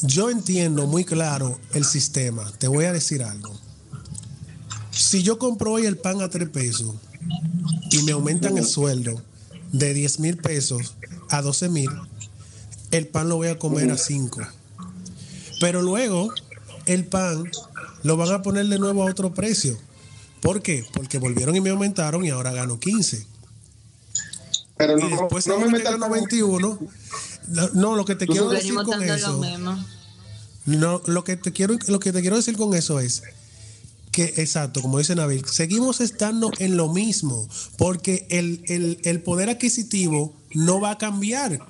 yo 0.00 0.30
entiendo 0.30 0.86
muy 0.86 1.04
claro 1.04 1.60
el 1.74 1.84
sistema. 1.84 2.50
Te 2.56 2.68
voy 2.68 2.86
a 2.86 2.92
decir 2.94 3.22
algo. 3.22 3.52
Si 4.90 5.22
yo 5.22 5.38
compro 5.38 5.72
hoy 5.72 5.84
el 5.84 5.98
pan 5.98 6.22
a 6.22 6.30
3 6.30 6.48
pesos 6.48 6.94
y 7.90 8.02
me 8.04 8.12
aumentan 8.12 8.56
el 8.56 8.64
sueldo 8.64 9.22
de 9.72 9.92
10 9.92 10.20
mil 10.20 10.38
pesos 10.38 10.94
a 11.28 11.42
12 11.42 11.68
mil, 11.68 11.90
el 12.92 13.08
pan 13.08 13.28
lo 13.28 13.36
voy 13.36 13.48
a 13.48 13.58
comer 13.58 13.90
a 13.90 13.98
5. 13.98 14.40
Pero 15.60 15.82
luego 15.82 16.32
el 16.86 17.04
pan 17.04 17.44
lo 18.02 18.16
van 18.16 18.32
a 18.32 18.42
poner 18.42 18.66
de 18.66 18.78
nuevo 18.78 19.02
a 19.06 19.10
otro 19.10 19.32
precio. 19.34 19.78
¿Por 20.40 20.62
qué? 20.62 20.84
Porque 20.92 21.18
volvieron 21.18 21.54
y 21.56 21.60
me 21.60 21.70
aumentaron 21.70 22.24
y 22.24 22.30
ahora 22.30 22.52
gano 22.52 22.78
15. 22.80 23.26
Pero 24.76 24.98
Y 24.98 25.02
no, 25.02 25.08
después 25.10 25.46
no 25.46 25.54
ahora 25.54 25.66
me 25.68 25.78
gano 25.80 26.10
21. 26.10 26.78
No, 27.48 27.68
no, 27.74 27.96
lo 27.96 28.04
que 28.04 28.14
te 28.16 28.26
quiero 28.26 28.48
decir 28.48 28.74
con 28.74 29.02
eso. 29.02 29.40
lo. 29.58 29.78
No, 30.64 31.02
lo 31.06 31.24
que 31.24 31.36
te 31.36 31.52
quiero, 31.52 31.76
lo 31.88 31.98
que 32.00 32.12
te 32.12 32.20
quiero 32.20 32.36
decir 32.36 32.56
con 32.56 32.74
eso 32.74 33.00
es 33.00 33.22
que, 34.12 34.24
exacto, 34.36 34.82
como 34.82 34.98
dice 34.98 35.14
Nabil, 35.14 35.44
seguimos 35.46 36.00
estando 36.00 36.50
en 36.58 36.76
lo 36.76 36.88
mismo, 36.92 37.48
porque 37.78 38.26
el, 38.30 38.62
el- 38.68 39.00
el 39.04 39.22
poder 39.22 39.48
adquisitivo 39.48 40.34
no 40.54 40.80
va 40.80 40.92
a 40.92 40.98
cambiar. 40.98 41.66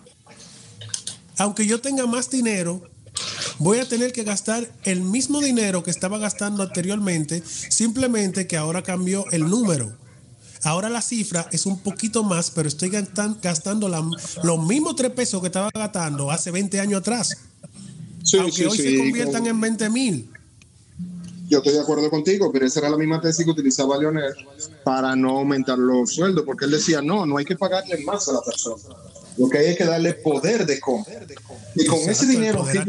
Aunque 1.39 1.67
yo 1.67 1.81
tenga 1.81 2.07
más 2.07 2.31
dinero, 2.31 2.83
voy 3.59 3.79
a 3.79 3.89
tener 3.89 4.13
que 4.13 4.25
gastar 4.25 4.69
el 4.85 5.01
mismo 5.03 5.41
dinero 5.41 5.83
que 5.83 5.91
estaba 5.91 6.19
gastando 6.19 6.63
anteriormente, 6.63 7.43
simplemente 7.45 8.47
que 8.47 8.57
ahora 8.57 8.83
cambió 8.83 9.25
el 9.33 9.49
número. 9.49 9.97
Ahora 10.65 10.89
la 10.89 11.03
cifra 11.03 11.49
es 11.51 11.67
un 11.67 11.81
poquito 11.81 12.23
más, 12.23 12.51
pero 12.51 12.69
estoy 12.69 12.89
gastan- 12.91 13.37
gastando 13.43 13.89
la- 13.89 14.09
los 14.45 14.65
mismos 14.67 14.95
tres 14.97 15.11
pesos 15.11 15.41
que 15.41 15.49
estaba 15.49 15.71
gastando 15.75 16.31
hace 16.31 16.51
20 16.53 16.79
años 16.81 17.01
atrás. 17.01 17.37
Sí, 18.23 18.39
aunque 18.39 18.53
sí, 18.57 18.65
hoy 18.65 18.77
sí, 18.77 18.83
se 18.83 18.99
conviertan 18.99 19.47
en 19.47 19.61
20 19.61 19.91
mil. 19.91 20.31
Yo 21.49 21.59
estoy 21.59 21.75
de 21.75 21.81
acuerdo 21.81 22.09
contigo, 22.09 22.51
pero 22.53 22.65
esa 22.65 22.79
era 22.81 22.89
la 22.91 22.97
misma 22.97 23.21
tesis 23.21 23.45
que 23.45 23.51
utilizaba 23.51 23.99
Leonel 23.99 24.33
para 24.85 25.15
no 25.17 25.39
aumentar 25.39 25.77
los 25.79 26.15
sueldos, 26.15 26.45
porque 26.47 26.65
él 26.65 26.71
decía, 26.71 27.03
no, 27.03 27.27
no 27.27 27.37
hay 27.37 27.45
que 27.45 27.57
pagarle 27.57 27.99
más 28.05 28.27
a 28.29 28.33
la 28.35 28.41
persona. 28.41 28.83
Lo 29.39 29.49
que 29.49 29.59
hay 29.59 29.67
es 29.69 29.79
que 29.79 29.85
darle 29.85 30.15
poder 30.15 30.67
de 30.67 30.81
compra. 30.81 31.15
Y 31.75 31.87
con 31.87 31.99
Exacto, 32.01 32.25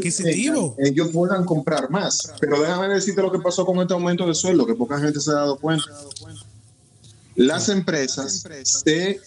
ese 0.01 0.23
dinero 0.23 0.75
ellos 0.77 1.09
puedan 1.11 1.45
comprar 1.45 1.89
más. 1.89 2.33
Pero 2.39 2.61
déjame 2.61 2.93
decirte 2.93 3.21
lo 3.21 3.31
que 3.31 3.39
pasó 3.39 3.65
con 3.65 3.79
este 3.79 3.93
aumento 3.93 4.27
de 4.27 4.33
sueldo, 4.33 4.65
que 4.65 4.75
poca 4.75 4.99
gente 4.99 5.19
se 5.19 5.31
ha 5.31 5.35
dado 5.35 5.57
cuenta. 5.57 5.85
Las 7.35 7.69
empresas 7.69 8.43
se 8.63 9.21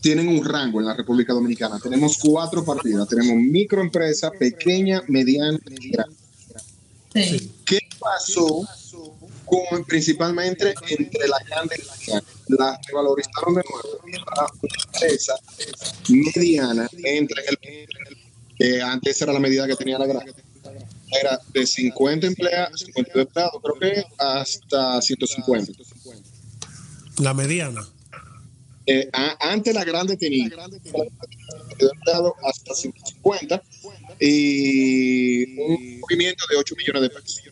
tienen 0.00 0.28
un 0.28 0.44
rango 0.44 0.80
en 0.80 0.86
la 0.86 0.94
República 0.94 1.32
Dominicana. 1.32 1.80
Tenemos 1.80 2.18
cuatro 2.18 2.64
partidas. 2.64 3.08
Tenemos 3.08 3.36
microempresa, 3.36 4.30
pequeña, 4.30 5.02
mediana 5.08 5.58
y 5.68 5.90
grande. 5.90 6.16
Sí. 7.12 7.52
¿Qué 7.64 7.80
pasó 7.98 8.66
con, 9.46 9.84
principalmente 9.84 10.74
entre 10.88 11.28
la 11.28 11.38
grande 11.48 11.76
y 11.80 12.10
la? 12.10 12.22
Las 12.48 12.78
revalorizaron 12.88 13.54
de 13.54 13.62
nuevo. 13.70 14.06
y 14.06 14.16
ahora 14.16 14.46
una 14.62 14.74
empresa 14.92 15.34
mediana 16.08 16.88
entra 17.04 17.42
en 17.42 17.48
el 17.48 17.88
que 18.58 18.82
antes 18.82 19.20
era 19.22 19.32
la 19.32 19.40
medida 19.40 19.66
que 19.66 19.76
tenía 19.76 19.98
la 19.98 20.06
grande. 20.06 20.34
Era 21.20 21.38
de 21.52 21.66
50 21.66 22.26
empleados, 22.26 22.80
52 22.80 23.26
empleados, 23.26 23.62
creo 23.62 23.78
que 23.78 24.04
hasta 24.18 25.00
150. 25.00 25.72
La 27.18 27.32
mediana. 27.34 27.86
Eh, 28.88 29.08
a- 29.12 29.36
antes 29.52 29.74
la 29.74 29.84
grande 29.84 30.16
tenía 30.16 30.48
52 30.48 31.92
empleados 31.92 32.32
hasta 32.44 32.74
150 32.74 33.62
y 34.20 35.58
un 35.60 36.00
movimiento 36.00 36.44
de 36.50 36.56
8 36.56 36.74
millones 36.76 37.02
de 37.02 37.08
pesos. 37.10 37.42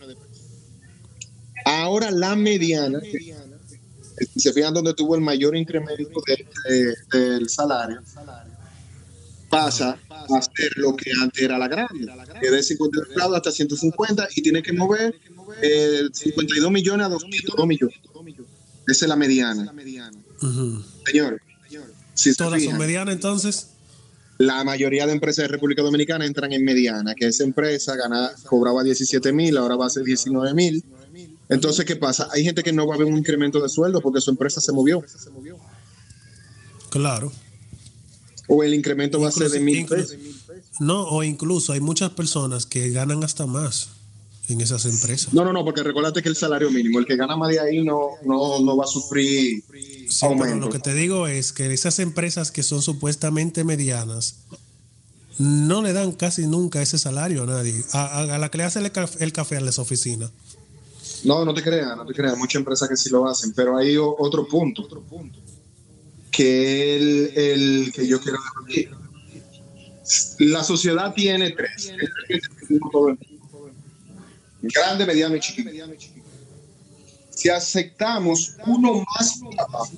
Ahora 1.65 2.11
la 2.11 2.37
mediana, 2.37 3.01
si 3.01 4.41
se 4.41 4.53
fijan 4.53 4.75
donde 4.75 4.95
tuvo 4.95 5.15
el 5.15 5.21
mayor 5.23 5.57
incremento 5.57 6.23
de- 6.27 6.47
de- 6.69 7.19
del 7.19 7.49
salario, 7.49 8.01
pasa 9.51 9.99
a 10.11 10.43
ser 10.43 10.73
lo 10.77 10.97
que 10.97 11.11
antes 11.21 11.43
era 11.43 11.59
la 11.59 11.69
grande, 11.69 12.07
que 12.41 12.51
de 12.51 12.63
50 12.63 13.01
empleados 13.09 13.37
hasta 13.37 13.53
150 13.53 14.29
y 14.35 14.43
tiene 14.43 14.63
que 14.63 14.73
mover 14.73 15.15
eh, 15.63 16.03
52 16.13 16.71
millones 16.73 17.07
a 17.07 17.09
202 17.11 17.67
millones. 17.67 17.97
Esa 18.87 19.05
es 19.05 19.09
la 19.09 19.17
mediana. 19.17 19.73
Ujú. 20.43 20.83
Señores, 21.07 21.41
si 22.15 22.31
se 22.31 22.37
Todas 22.37 22.63
son 22.63 22.79
medianas 22.79 23.15
entonces. 23.15 23.69
la 24.39 24.65
mayoría 24.65 25.07
de 25.07 25.13
empresas 25.13 25.45
de 25.45 25.49
República 25.49 25.83
Dominicana 25.83 26.27
entran 26.27 26.53
en 26.53 26.65
mediana, 26.65 27.15
que 27.15 27.27
esa 27.29 27.45
empresa 27.45 27.95
gana, 27.97 28.31
cobraba 28.47 28.83
17 28.83 29.33
mil, 29.33 29.57
ahora 29.57 29.77
va 29.77 29.87
a 29.87 29.91
ser 29.91 30.03
19 30.03 30.53
mil. 30.55 30.83
Entonces, 31.49 31.85
¿qué 31.85 31.97
pasa? 31.97 32.29
Hay 32.33 32.43
gente 32.45 32.63
que 32.63 32.73
no 32.73 32.87
va 32.87 32.95
a 32.95 32.99
ver 32.99 33.07
un 33.07 33.17
incremento 33.19 33.61
de 33.61 33.69
sueldo 33.69 34.01
porque 34.01 34.21
su 34.21 34.31
empresa 34.31 34.61
se 34.61 34.73
movió. 34.73 35.05
Claro. 36.91 37.33
O 38.49 38.63
el 38.63 38.75
incremento 38.75 39.21
va 39.21 39.29
a 39.29 39.33
ser 39.33 39.51
de 39.51 39.61
mil 39.61 39.87
pesos. 39.87 40.17
No, 40.81 41.03
o 41.09 41.23
incluso 41.23 41.73
hay 41.73 41.81
muchas 41.81 42.11
personas 42.11 42.67
que 42.67 42.91
ganan 42.91 43.25
hasta 43.25 43.47
más 43.47 43.89
en 44.49 44.61
esas 44.61 44.85
empresas. 44.85 45.33
No, 45.33 45.45
no, 45.45 45.53
no, 45.53 45.65
porque 45.65 45.83
recuérdate 45.83 46.23
que 46.23 46.29
el 46.29 46.37
salario 46.37 46.71
mínimo, 46.71 46.99
el 46.99 47.07
que 47.07 47.17
gana 47.17 47.37
más 47.37 47.49
de 47.51 47.61
ahí 47.61 47.83
no, 47.83 48.11
no, 48.25 48.61
no 48.61 48.77
va 48.77 48.85
a 48.85 48.87
sufrir 48.87 49.63
Sí, 50.09 50.19
pero 50.21 50.33
aumento. 50.33 50.67
lo 50.67 50.73
que 50.73 50.79
te 50.79 50.93
digo 50.95 51.27
es 51.27 51.53
que 51.53 51.73
esas 51.73 51.99
empresas 51.99 52.51
que 52.51 52.63
son 52.63 52.83
supuestamente 52.83 53.65
medianas 53.65 54.37
no 55.39 55.81
le 55.83 55.93
dan 55.95 56.13
casi 56.13 56.47
nunca 56.47 56.83
ese 56.83 56.99
salario 56.99 57.45
a 57.45 57.47
nadie. 57.47 57.83
A, 57.93 58.05
a- 58.21 58.35
a 58.35 58.39
la 58.39 58.51
que 58.51 58.59
le 58.59 58.65
hace 58.65 58.79
el, 58.81 58.93
caf- 58.93 59.17
el 59.21 59.33
café 59.33 59.57
a 59.57 59.61
las 59.63 59.79
oficinas. 59.79 60.31
No, 61.25 61.45
no 61.45 61.55
te 61.55 61.63
creas, 61.63 61.97
no 61.97 62.05
te 62.07 62.13
creas. 62.15 62.37
Muchas 62.37 62.61
empresas 62.61 62.89
que 62.89 62.97
sí 62.97 63.09
lo 63.11 63.27
hacen, 63.27 63.53
pero 63.55 63.77
hay 63.77 63.97
o- 63.97 64.15
otro 64.19 64.47
punto. 64.47 64.87
Que 66.31 66.97
el, 66.97 67.33
el 67.37 67.93
que 67.93 68.07
yo 68.07 68.21
quiero 68.21 68.39
decir. 68.67 68.91
La 70.41 70.63
sociedad 70.65 71.15
tiene 71.15 71.51
tres. 71.53 71.93
Grande, 74.63 75.07
mediano 75.07 75.37
y 75.37 75.41
chiquito. 75.41 75.71
Si 77.31 77.49
aceptamos 77.49 78.55
uno 78.67 79.05
más 79.17 79.39
para 79.41 79.63
abajo, 79.65 79.93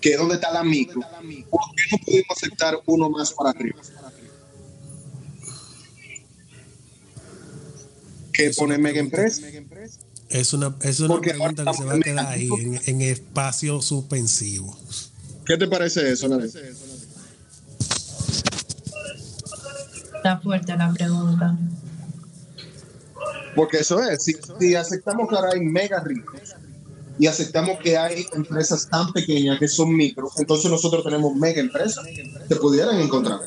que 0.00 0.12
es 0.12 0.18
donde 0.18 0.34
está 0.36 0.52
la 0.52 0.62
micro, 0.64 1.00
¿por 1.50 1.60
qué 1.74 1.82
no 1.92 1.98
podemos 2.04 2.26
aceptar 2.36 2.80
uno 2.86 3.10
más 3.10 3.32
para 3.32 3.50
arriba? 3.50 3.80
Que 8.32 8.50
pone 8.50 8.78
mega 8.78 8.98
empresa. 9.00 9.46
Es 10.34 10.52
una, 10.52 10.74
es 10.80 10.98
una 10.98 11.20
pregunta 11.20 11.64
que 11.64 11.74
se 11.74 11.84
va 11.84 11.94
a 11.94 12.00
quedar 12.00 12.26
ahí 12.26 12.48
en, 12.58 12.80
en 12.86 13.02
espacio 13.02 13.80
suspensivo. 13.80 14.76
¿Qué 15.46 15.56
te 15.56 15.68
parece 15.68 16.10
eso, 16.10 16.26
Nare? 16.26 16.46
Está 20.16 20.40
fuerte 20.42 20.76
la 20.76 20.92
pregunta. 20.92 21.56
Porque 23.54 23.76
eso 23.76 24.02
es, 24.02 24.24
si, 24.24 24.34
si 24.58 24.74
aceptamos 24.74 25.28
que 25.28 25.36
ahora 25.36 25.50
hay 25.54 25.60
mega 25.60 26.02
ricos 26.02 26.40
y 27.16 27.28
aceptamos 27.28 27.78
que 27.78 27.96
hay 27.96 28.26
empresas 28.32 28.88
tan 28.88 29.12
pequeñas 29.12 29.60
que 29.60 29.68
son 29.68 29.94
micro, 29.94 30.32
entonces 30.38 30.68
nosotros 30.68 31.04
tenemos 31.04 31.32
mega 31.36 31.60
empresas 31.60 32.04
que 32.48 32.56
pudieran 32.56 33.00
encontrar. 33.00 33.38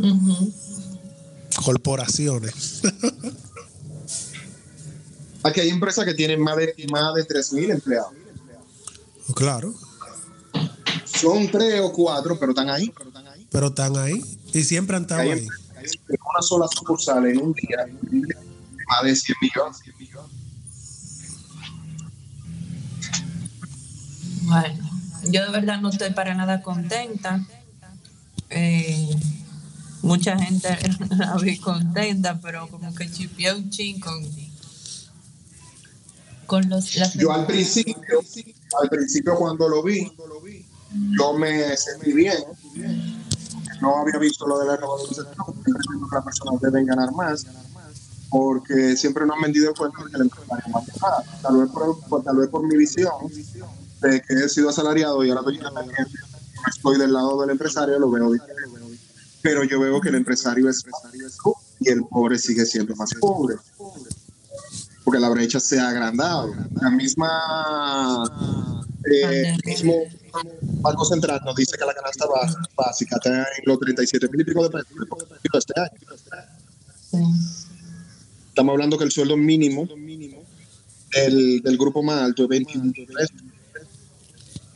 Ujú. 0.00 0.52
Corporaciones. 1.64 2.82
Aquí 5.44 5.60
hay 5.60 5.68
empresas 5.70 6.04
que 6.04 6.14
tienen 6.14 6.40
más 6.40 6.56
de, 6.56 6.74
más 6.90 7.14
de 7.14 7.26
3.000 7.26 7.72
empleados. 7.72 8.12
claro. 9.34 9.74
Son 11.04 11.48
tres 11.50 11.80
o 11.80 11.92
cuatro, 11.92 12.38
pero 12.38 12.52
están 12.52 12.70
ahí. 12.70 12.92
Pero 13.50 13.66
están 13.68 13.96
ahí. 13.96 14.20
Y 14.52 14.64
siempre 14.64 14.96
han 14.96 15.02
estado 15.02 15.20
Hay 15.20 15.30
ahí. 15.30 15.46
en 16.08 16.18
una 16.34 16.42
sola 16.42 16.66
sucursal 16.68 17.26
en 17.26 17.40
un 17.40 17.52
día, 17.52 17.86
más 18.88 19.04
de 19.04 19.14
100 19.14 19.36
millones. 19.42 19.78
Bueno, 24.42 24.90
yo 25.30 25.44
de 25.44 25.50
verdad 25.50 25.80
no 25.80 25.90
estoy 25.90 26.10
para 26.10 26.34
nada 26.34 26.62
contenta. 26.62 27.46
Eh, 28.50 29.10
mucha 30.02 30.38
gente 30.38 30.76
la 31.16 31.36
vi 31.36 31.58
contenta, 31.58 32.40
pero 32.40 32.68
como 32.68 32.94
que 32.94 33.10
chipié 33.10 33.54
un 33.54 33.70
chin 33.70 34.00
con, 34.00 34.22
Yo 37.18 37.32
al 37.32 37.46
principio, 37.46 38.20
al 38.82 38.88
principio 38.88 39.36
cuando 39.36 39.68
lo 39.68 39.82
vi, 39.82 40.10
yo 41.18 41.32
me 41.34 41.76
sentí 41.76 42.12
bien. 42.12 42.36
No 43.80 43.98
había 43.98 44.18
visto 44.18 44.46
lo 44.46 44.58
de 44.58 44.66
la 44.66 44.76
revalorización, 44.76 45.26
que 45.64 45.72
las 46.12 46.24
personas 46.24 46.60
deben 46.60 46.86
ganar 46.86 47.12
más, 47.12 47.46
porque 48.30 48.96
siempre 48.96 49.26
nos 49.26 49.36
han 49.36 49.42
vendido 49.42 49.70
el 49.70 49.76
cuento 49.76 50.04
de 50.04 50.10
que 50.10 50.16
el 50.16 50.22
empresario 50.22 50.64
más 50.72 50.84
nada. 51.00 51.24
Tal 51.42 51.56
vez 51.56 51.70
por, 51.70 52.22
tal 52.22 52.36
vez 52.36 52.48
por 52.48 52.66
mi 52.66 52.76
visión 52.76 53.12
de 54.00 54.22
que 54.22 54.34
he 54.34 54.48
sido 54.48 54.68
asalariado 54.68 55.24
y 55.24 55.30
ahora 55.30 55.42
estoy 56.68 56.98
del 56.98 57.12
lado 57.12 57.40
del 57.40 57.50
empresario, 57.50 57.98
lo 57.98 58.10
veo 58.10 58.32
diferente. 58.32 58.62
Pero 59.42 59.64
yo 59.64 59.80
veo 59.80 60.00
que 60.00 60.10
el 60.10 60.14
empresario 60.14 60.68
es 60.68 60.84
rico 61.10 61.60
y 61.80 61.88
el 61.90 62.04
pobre 62.04 62.38
sigue 62.38 62.64
siendo 62.64 62.94
más 62.94 63.12
pobre 63.14 63.56
porque 65.04 65.20
la 65.20 65.28
brecha 65.28 65.60
se 65.60 65.78
ha 65.78 65.88
agrandado. 65.88 66.54
La 66.80 66.90
misma, 66.90 68.24
eh, 69.12 69.56
mismo 69.64 69.94
Banco 70.80 71.04
Central 71.04 71.40
nos 71.44 71.56
dice 71.56 71.76
que 71.76 71.84
la 71.84 71.94
canasta 71.94 72.26
básica 72.76 73.16
está 73.16 73.40
en 73.40 73.64
los 73.66 73.78
37 73.78 74.28
mil 74.28 74.40
y 74.40 74.44
pico 74.44 74.68
de 74.68 74.70
pesos 74.70 74.88
este 75.54 75.80
año. 75.80 75.98
Estamos 78.48 78.72
hablando 78.72 78.98
que 78.98 79.04
el 79.04 79.10
sueldo 79.10 79.36
mínimo 79.36 79.88
del, 81.12 81.62
del 81.62 81.78
grupo 81.78 82.02
más 82.02 82.22
alto 82.22 82.44
es 82.44 82.48
21 82.48 82.84
mil 82.84 83.06
pesos. 83.06 83.36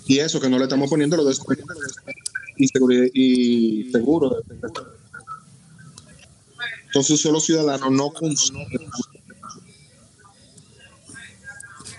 Y 0.06 0.18
eso 0.20 0.40
que 0.40 0.48
no 0.48 0.58
le 0.58 0.64
estamos 0.64 0.88
poniendo 0.88 1.16
los 1.16 1.26
descuentos 1.26 1.66
y, 2.58 3.90
seguro. 3.90 4.42
Entonces, 6.86 7.20
solo 7.20 7.40
ciudadanos 7.40 7.90
no 7.90 8.10
consumen 8.10 8.66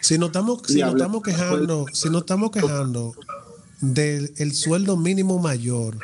Si 0.07 0.17
nos 0.17 0.27
estamos, 0.27 0.61
si 0.65 0.81
habla- 0.81 1.03
estamos 1.03 1.21
quejando, 1.21 1.85
si 1.91 2.09
nos 2.09 2.21
estamos 2.21 2.51
quejando 2.51 3.13
del 3.81 4.33
el 4.37 4.53
sueldo 4.55 4.95
mínimo 4.95 5.37
mayor, 5.39 5.97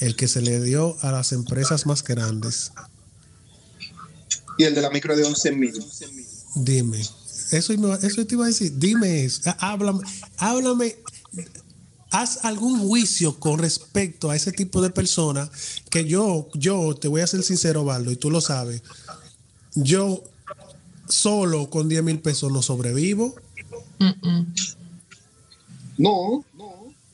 el 0.00 0.16
que 0.16 0.28
se 0.28 0.40
le 0.40 0.60
dio 0.62 0.96
a 1.02 1.12
las 1.12 1.32
empresas 1.32 1.84
más 1.84 2.02
grandes, 2.02 2.72
y 4.58 4.64
el 4.64 4.74
de 4.74 4.80
la 4.80 4.88
micro 4.90 5.14
de 5.14 5.24
11 5.24 5.52
mil. 5.52 5.74
dime, 6.54 7.00
eso, 7.50 7.72
eso 7.74 8.26
te 8.26 8.34
iba 8.34 8.44
a 8.44 8.48
decir, 8.48 8.72
dime 8.78 9.24
eso, 9.24 9.42
há- 9.50 9.72
háblame, 9.72 10.00
háblame, 10.38 10.96
haz 12.10 12.44
algún 12.46 12.78
juicio 12.80 13.38
con 13.38 13.58
respecto 13.58 14.30
a 14.30 14.36
ese 14.36 14.52
tipo 14.52 14.80
de 14.80 14.88
personas 14.88 15.50
que 15.90 16.06
yo, 16.06 16.48
yo 16.54 16.94
te 16.94 17.08
voy 17.08 17.20
a 17.20 17.26
ser 17.26 17.42
sincero, 17.42 17.84
Valdo, 17.84 18.10
y 18.10 18.16
tú 18.16 18.30
lo 18.30 18.40
sabes, 18.40 18.80
yo 19.74 20.24
solo 21.08 21.68
con 21.70 21.88
10 21.88 22.02
mil 22.02 22.20
pesos 22.20 22.52
no 22.52 22.62
sobrevivo. 22.62 23.34
Mm, 23.98 24.28
mm. 24.28 24.54
No, 25.98 26.44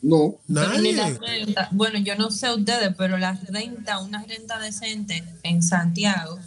No. 0.02 0.34
La 0.48 0.66
Nadie. 0.66 1.18
renta, 1.18 1.68
bueno, 1.70 1.98
yo 2.00 2.16
no 2.16 2.30
sé 2.32 2.52
ustedes, 2.52 2.92
pero 2.98 3.18
la 3.18 3.34
renta, 3.48 4.00
una 4.00 4.24
renta 4.24 4.58
decente 4.58 5.22
en 5.44 5.62
Santiago 5.62 6.38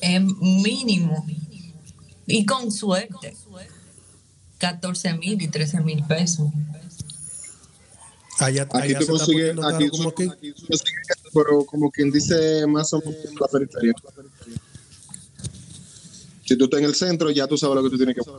es 0.00 0.20
mínimo 0.22 1.26
y 2.26 2.46
con 2.46 2.70
suerte 2.70 3.36
14 4.58 5.14
mil 5.14 5.42
y 5.42 5.48
13 5.48 5.80
mil 5.80 6.04
pesos. 6.04 6.48
Allá, 8.38 8.62
Aquí 8.62 8.78
allá 8.94 8.98
tú 8.98 9.06
consigues, 9.06 9.56
aquí, 9.62 9.84
aquí. 9.86 10.28
aquí 10.28 10.54
pero 11.34 11.64
como 11.66 11.90
quien 11.90 12.10
dice 12.12 12.66
más 12.66 12.92
o 12.92 13.00
menos 13.00 13.16
la 13.40 13.48
periferia. 13.48 13.92
Si 16.44 16.56
tú 16.56 16.64
estás 16.64 16.80
en 16.80 16.86
el 16.86 16.94
centro, 16.94 17.30
ya 17.30 17.46
tú 17.46 17.56
sabes 17.56 17.76
lo 17.76 17.82
que 17.84 17.90
tú 17.90 17.96
tienes 17.96 18.14
que 18.14 18.20
hacer. 18.20 18.34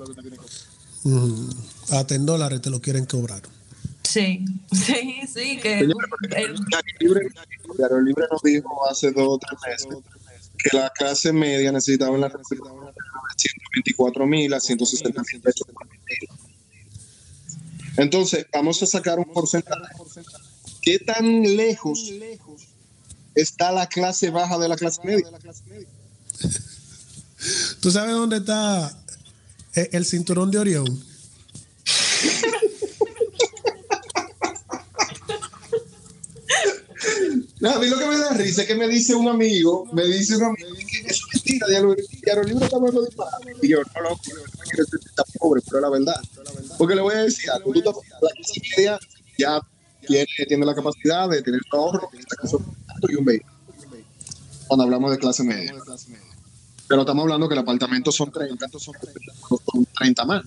Hasta 1.91 2.15
en 2.15 2.25
dólares 2.25 2.61
te 2.61 2.69
lo 2.69 2.79
quieren 2.81 3.05
cobrar. 3.05 3.41
Sí, 4.03 4.45
sí, 4.71 5.21
sí, 5.33 5.57
que 5.59 5.79
el- 5.79 5.93
Diario 7.77 8.01
Libre, 8.01 8.25
nos 8.31 8.41
dijo 8.43 8.87
hace 8.89 9.11
dos 9.11 9.27
o 9.27 9.39
tres 9.39 9.59
meses 9.67 10.03
que 10.57 10.77
la 10.77 10.89
clase 10.91 11.33
media 11.33 11.71
necesitaba 11.71 12.15
en 12.15 12.21
la 12.21 12.29
de 12.29 12.35
124 12.43 14.25
mil 14.25 14.53
a 14.53 14.59
160 14.59 15.21
mil 15.31 15.41
pesos. 15.41 15.67
por 15.73 15.85
mil. 15.87 15.99
Entonces, 17.97 18.45
vamos 18.51 18.81
a 18.81 18.85
sacar 18.85 19.19
un 19.19 19.25
porcentaje. 19.25 19.93
¿Qué 20.81 20.99
tan 20.99 21.41
lejos 21.55 22.11
está 23.35 23.71
la 23.71 23.87
clase 23.87 24.29
baja 24.29 24.57
de 24.57 24.67
la 24.69 24.75
clase 24.75 25.01
media? 25.03 25.27
¿Tú 27.79 27.91
sabes 27.91 28.13
dónde 28.13 28.37
está 28.37 28.91
e- 29.75 29.89
el 29.93 30.05
cinturón 30.05 30.51
de 30.51 30.57
Orión? 30.59 31.03
No, 37.59 37.71
a 37.71 37.79
mí 37.79 37.87
lo 37.87 37.97
que 37.97 38.05
me 38.07 38.17
da 38.17 38.29
risa 38.33 38.61
es 38.61 38.67
que 38.67 38.75
me 38.75 38.87
dice 38.87 39.15
un 39.15 39.27
amigo, 39.27 39.85
me 39.93 40.05
dice 40.05 40.35
un 40.35 40.43
amigo, 40.43 40.69
que 40.75 41.07
es 41.07 41.21
mentira, 41.33 41.67
Libre 41.67 42.65
está 42.65 42.75
hablando 42.75 43.01
de 43.01 43.07
disparate. 43.07 43.53
Y 43.61 43.67
yo, 43.69 43.77
no, 43.95 44.01
loco, 44.01 44.21
yo 44.25 44.35
no 44.35 44.43
quiero 44.63 44.85
pobre, 45.39 45.61
pero 45.67 45.81
la 45.81 45.89
verdad. 45.89 46.21
Porque 46.77 46.95
le 46.95 47.01
voy 47.01 47.15
a 47.15 47.23
decir 47.23 47.49
algo, 47.49 47.71
tú 47.71 47.81
la 47.81 48.29
clase 48.31 48.61
media 48.77 48.99
ya 49.37 49.59
tiene, 50.05 50.27
tiene 50.47 50.65
la 50.65 50.75
capacidad 50.75 51.29
de 51.29 51.41
tener 51.41 51.61
un 51.71 51.79
ahorro, 51.79 52.09
y 53.09 53.15
un 53.15 53.25
vehículo. 53.25 53.53
Cuando 54.67 54.83
hablamos 54.83 55.11
de 55.11 55.17
clase 55.17 55.43
media. 55.43 55.73
Pero 56.87 57.01
estamos 57.01 57.23
hablando 57.23 57.47
que 57.47 57.53
el 57.55 57.59
apartamento 57.59 58.11
son 58.11 58.31
30, 58.31 58.67
son 58.77 58.93
30 59.97 60.25
más. 60.25 60.43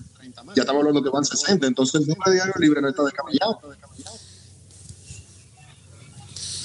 Ya 0.55 0.61
estamos 0.61 0.79
hablando 0.79 1.03
que 1.03 1.09
van 1.09 1.25
60, 1.25 1.67
entonces 1.67 2.01
el 2.01 2.07
número 2.07 2.31
de 2.31 2.35
Diario 2.35 2.53
Libre 2.59 2.81
no 2.81 2.89
está 2.89 3.03
descabellado. 3.03 3.59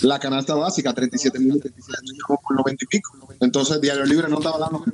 La 0.02 0.18
canasta 0.18 0.54
básica, 0.54 0.92
37 0.92 1.38
mil, 1.38 1.62
como 2.26 2.40
por 2.40 2.56
90 2.56 2.84
y 2.84 2.88
pico. 2.88 3.16
Entonces, 3.40 3.80
Diario 3.80 4.04
Libre 4.04 4.28
no 4.28 4.38
estaba 4.38 4.56
hablando. 4.56 4.84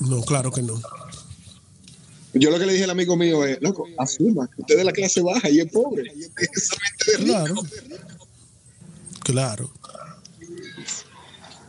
No, 0.00 0.22
claro 0.22 0.50
que 0.50 0.62
no. 0.62 0.80
Yo 2.34 2.50
lo 2.50 2.58
que 2.58 2.66
le 2.66 2.72
dije 2.72 2.84
al 2.84 2.90
amigo 2.90 3.16
mío 3.16 3.44
es, 3.44 3.60
loco, 3.62 3.86
asuma, 3.98 4.48
usted 4.56 4.74
es 4.74 4.78
de 4.78 4.84
la 4.84 4.92
clase 4.92 5.22
baja 5.22 5.48
y 5.50 5.60
es 5.60 5.72
pobre. 5.72 6.12
Es 6.36 6.70
de 7.06 7.16
rico. 7.18 7.24
Claro. 7.24 7.54
Claro. 9.22 9.70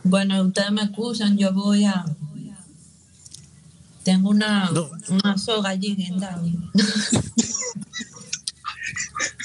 Bueno, 0.04 0.42
ustedes 0.42 0.72
me 0.72 0.82
excusan, 0.82 1.36
yo 1.36 1.52
voy 1.52 1.84
a 1.84 2.04
tengo 4.02 4.30
una, 4.30 4.70
No. 4.70 4.90
una 5.08 5.36
soga 5.38 5.70
allí 5.70 5.94
guindada. 5.94 6.42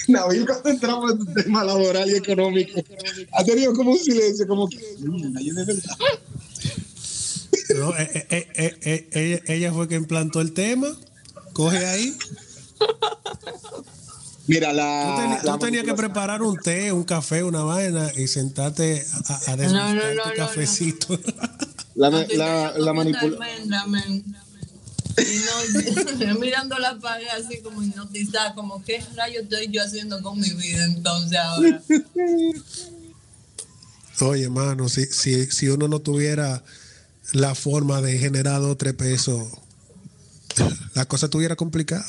Nabil, 0.07 0.45
cuando 0.45 0.69
entramos 0.69 1.11
en 1.13 1.19
el 1.27 1.33
tema 1.43 1.63
laboral 1.63 2.09
y 2.09 2.15
económico, 2.15 2.79
ha 3.33 3.43
tenido 3.43 3.73
como 3.73 3.91
un 3.91 3.97
silencio, 3.97 4.47
como 4.47 4.69
que, 4.69 4.77
eh, 7.97 8.27
eh, 8.29 8.47
eh, 8.83 9.09
ella, 9.11 9.41
ella 9.53 9.73
fue 9.73 9.87
quien 9.87 10.05
plantó 10.05 10.41
el 10.41 10.53
tema. 10.53 10.87
Coge 11.53 11.85
ahí. 11.85 12.15
Mira, 14.47 14.69
Tú, 14.71 14.75
la. 14.75 15.41
tú 15.43 15.57
tenías 15.59 15.83
que 15.83 15.93
preparar 15.93 16.41
un 16.41 16.57
té, 16.57 16.91
un 16.91 17.03
café, 17.03 17.43
una 17.43 17.63
vaina 17.63 18.11
y 18.15 18.27
sentarte 18.27 19.05
a, 19.27 19.51
a 19.51 19.55
desgustar 19.55 19.95
No, 19.95 20.01
no, 20.01 20.13
no, 20.13 20.23
tu 20.23 20.29
no, 20.29 20.35
cafecito. 20.35 21.19
La, 21.95 22.09
la, 22.09 22.73
la 22.77 22.91
manipulación. 22.93 23.69
no, 23.69 23.85
mirando 26.39 26.77
la 26.77 26.99
pared 26.99 27.27
así 27.41 27.61
como 27.61 27.81
hipnotizada, 27.81 28.53
como 28.53 28.83
qué 28.83 29.01
rayo 29.15 29.39
estoy 29.41 29.69
yo 29.71 29.81
haciendo 29.81 30.21
con 30.21 30.37
mi 30.37 30.49
vida 30.49 30.83
entonces 30.83 31.37
ahora. 31.39 31.81
Oye, 34.21 34.43
hermano, 34.43 34.89
si, 34.89 35.05
si, 35.05 35.45
si 35.47 35.69
uno 35.69 35.87
no 35.87 35.99
tuviera 35.99 36.63
la 37.33 37.55
forma 37.55 38.01
de 38.01 38.17
generar 38.17 38.59
dos 38.61 38.71
o 38.71 38.77
tres 38.77 38.93
pesos, 38.93 39.47
la 40.95 41.05
cosa 41.05 41.27
estuviera 41.27 41.55
complicada. 41.55 42.05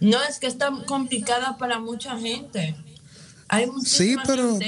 No, 0.00 0.22
es 0.22 0.38
que 0.38 0.46
está 0.46 0.70
complicada 0.86 1.56
para 1.58 1.78
mucha 1.80 2.18
gente. 2.18 2.76
Hay 3.48 3.66
Sí, 3.84 4.16
pero- 4.26 4.58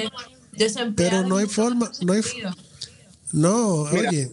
pero 0.97 1.23
no 1.27 1.37
hay 1.37 1.47
forma, 1.47 1.91
no 2.01 2.13
hay-. 2.13 2.23
No, 3.33 3.85
Mira, 3.93 4.09
oye, 4.11 4.31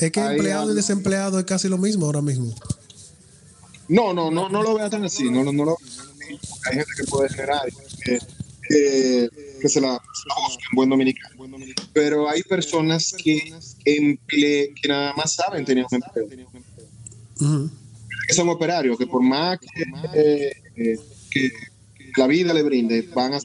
es 0.00 0.12
que 0.12 0.20
empleado 0.20 0.72
y 0.72 0.74
desempleado 0.76 1.38
es 1.40 1.44
casi 1.44 1.68
lo 1.68 1.78
mismo 1.78 2.06
ahora 2.06 2.22
mismo. 2.22 2.54
No, 3.88 4.12
no, 4.12 4.30
no, 4.30 4.48
no 4.48 4.62
lo 4.62 4.74
vea 4.74 4.88
tan 4.90 5.04
así. 5.04 5.30
No, 5.30 5.42
no, 5.44 5.52
no 5.52 5.64
lo. 5.64 5.76
Hay 6.66 6.76
gente 6.76 6.90
que 6.96 7.04
puede 7.04 7.28
generar, 7.28 7.62
que, 8.04 8.18
que, 8.68 9.28
que 9.60 9.68
se 9.68 9.80
la 9.80 9.94
se 9.94 10.28
la 10.28 10.34
busca 10.46 10.62
en 10.70 10.76
buen 10.76 10.90
dominicano. 10.90 11.34
Pero 11.92 12.28
hay 12.28 12.42
personas 12.42 13.14
que, 13.16 13.52
emple, 13.84 14.74
que 14.80 14.88
nada 14.88 15.12
más 15.14 15.32
saben 15.34 15.64
tener 15.64 15.86
un 15.90 16.02
empleo. 16.02 16.46
Ujú. 17.40 17.70
Que 18.26 18.34
son 18.34 18.48
operarios, 18.48 18.98
que 18.98 19.06
por 19.06 19.22
más 19.22 19.58
que, 19.60 19.66
eh, 20.14 20.52
eh, 20.76 20.98
que 21.30 21.50
la 22.16 22.26
vida 22.26 22.52
le 22.54 22.62
brinde, 22.62 23.02
van 23.14 23.34
a. 23.34 23.40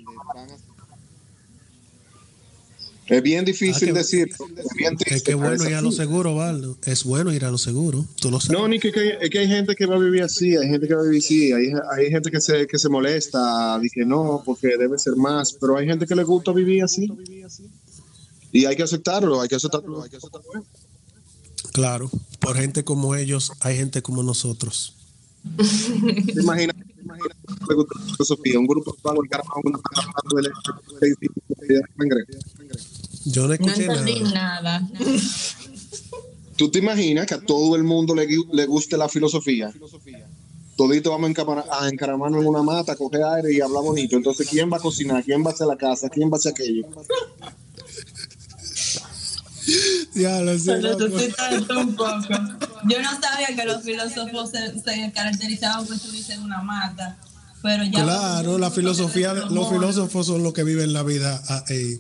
Es 3.08 3.22
bien 3.24 3.44
difícil 3.44 3.90
Ah, 3.90 3.94
decirlo. 3.94 4.36
Es 4.58 4.74
bien 4.78 4.96
Es 5.06 5.24
que 5.24 5.34
bueno 5.36 5.62
ir 5.68 5.74
a 5.74 5.78
así. 5.80 5.86
los 5.86 5.96
seguros, 5.98 6.34
Valdo. 6.38 6.78
Es 6.86 7.04
bueno 7.04 7.34
ir 7.34 7.44
a 7.44 7.52
los 7.52 7.62
seguros. 7.62 8.06
Tú 8.22 8.32
lo 8.32 8.40
sabes. 8.40 8.58
No, 8.58 8.68
ni 8.70 8.80
que, 8.80 8.92
que- 8.94 9.18
es 9.20 9.30
que 9.30 9.40
hay 9.40 9.48
gente 9.48 9.76
que 9.76 9.86
va 9.86 9.96
a 9.96 10.00
vivir 10.00 10.24
así, 10.24 10.56
hay 10.56 10.70
gente 10.70 10.88
que 10.88 10.96
va 10.96 11.02
a 11.02 11.04
vivir 11.04 11.20
así, 11.20 11.52
hay, 11.52 11.74
hay 11.98 12.10
gente 12.10 12.32
que 12.32 12.40
se, 12.40 12.66
que 12.68 12.80
se 12.80 12.88
molesta, 12.88 13.78
dice 13.80 13.96
que 14.02 14.06
no, 14.06 14.42
porque 14.46 14.78
debe 14.78 14.98
ser 14.98 15.16
más, 15.18 15.52
pero 15.60 15.76
hay 15.78 15.88
gente 15.88 16.06
que 16.08 16.16
le 16.16 16.24
gusta 16.24 16.54
vivir 16.54 16.84
así. 16.86 17.12
Y 18.54 18.64
hay 18.66 18.76
que 18.78 18.84
aceptarlo, 18.84 19.42
hay 19.42 19.50
que 19.50 19.56
aceptarlo. 19.56 20.04
Hay 20.04 20.10
que 20.10 20.18
aceptarlo. 20.18 20.66
Claro, 21.72 22.10
por 22.40 22.56
gente 22.58 22.84
como 22.84 23.16
ellos, 23.16 23.52
hay 23.62 23.78
gente 23.78 24.02
como 24.02 24.24
nosotros. 24.24 24.94
¿Te 25.58 26.42
imaginas? 26.42 26.76
filosofía? 28.12 28.60
Un 28.60 28.68
grupo 28.68 28.96
de 29.02 29.20
una. 29.64 29.80
Yo 33.26 33.42
no 33.44 33.48
No 33.48 33.54
escuché 33.54 33.86
entendí 33.86 34.20
nada. 34.34 34.80
nada. 34.82 34.90
¿Tú 36.58 36.70
te 36.70 36.80
imaginas 36.80 37.26
que 37.26 37.34
a 37.36 37.42
todo 37.42 37.76
el 37.76 37.84
mundo 37.84 38.14
le, 38.14 38.28
gu- 38.28 38.48
le 38.54 38.66
guste 38.66 38.98
la 38.98 39.10
filosofía? 39.10 39.74
Todito 40.78 41.12
vamos 41.12 41.32
a 41.72 41.90
encaramarnos 41.90 42.42
en 42.42 42.48
una 42.48 42.64
mata, 42.64 42.94
a 42.94 42.96
coger 42.96 43.24
aire 43.24 43.54
y 43.54 43.62
hablar 43.62 43.84
bonito. 43.84 44.16
Entonces, 44.16 44.48
¿quién 44.50 44.72
va 44.72 44.78
a 44.78 44.80
cocinar? 44.80 45.24
¿Quién 45.24 45.44
va 45.44 45.52
a 45.52 45.54
hacer 45.54 45.68
la 45.68 45.76
casa? 45.78 46.10
¿Quién 46.10 46.30
va 46.30 46.36
a 46.36 46.38
hacer 46.38 46.52
aquello? 46.54 46.84
Diablo, 50.14 50.58
sí, 50.60 50.70
un 50.70 51.96
poco. 51.96 52.20
Yo 52.90 53.02
no 53.02 53.10
sabía 53.22 53.56
que 53.56 53.66
los 53.66 53.84
filósofos 53.84 54.50
se, 54.52 54.80
se 54.80 55.12
caracterizaban 55.14 55.86
por 55.86 55.98
subirse 55.98 56.34
en 56.34 56.44
una 56.44 56.62
mata. 56.62 57.18
Pero 57.62 57.84
ya 57.84 58.04
Claro, 58.04 58.58
la 58.58 58.72
filosofía, 58.72 59.34
de- 59.36 59.46
los 59.54 59.70
filósofos 59.70 60.26
son 60.28 60.42
los 60.44 60.54
que 60.54 60.64
viven 60.64 60.94
la 60.94 61.04
vida 61.04 61.42
ah, 61.48 61.64
eh, 61.70 62.00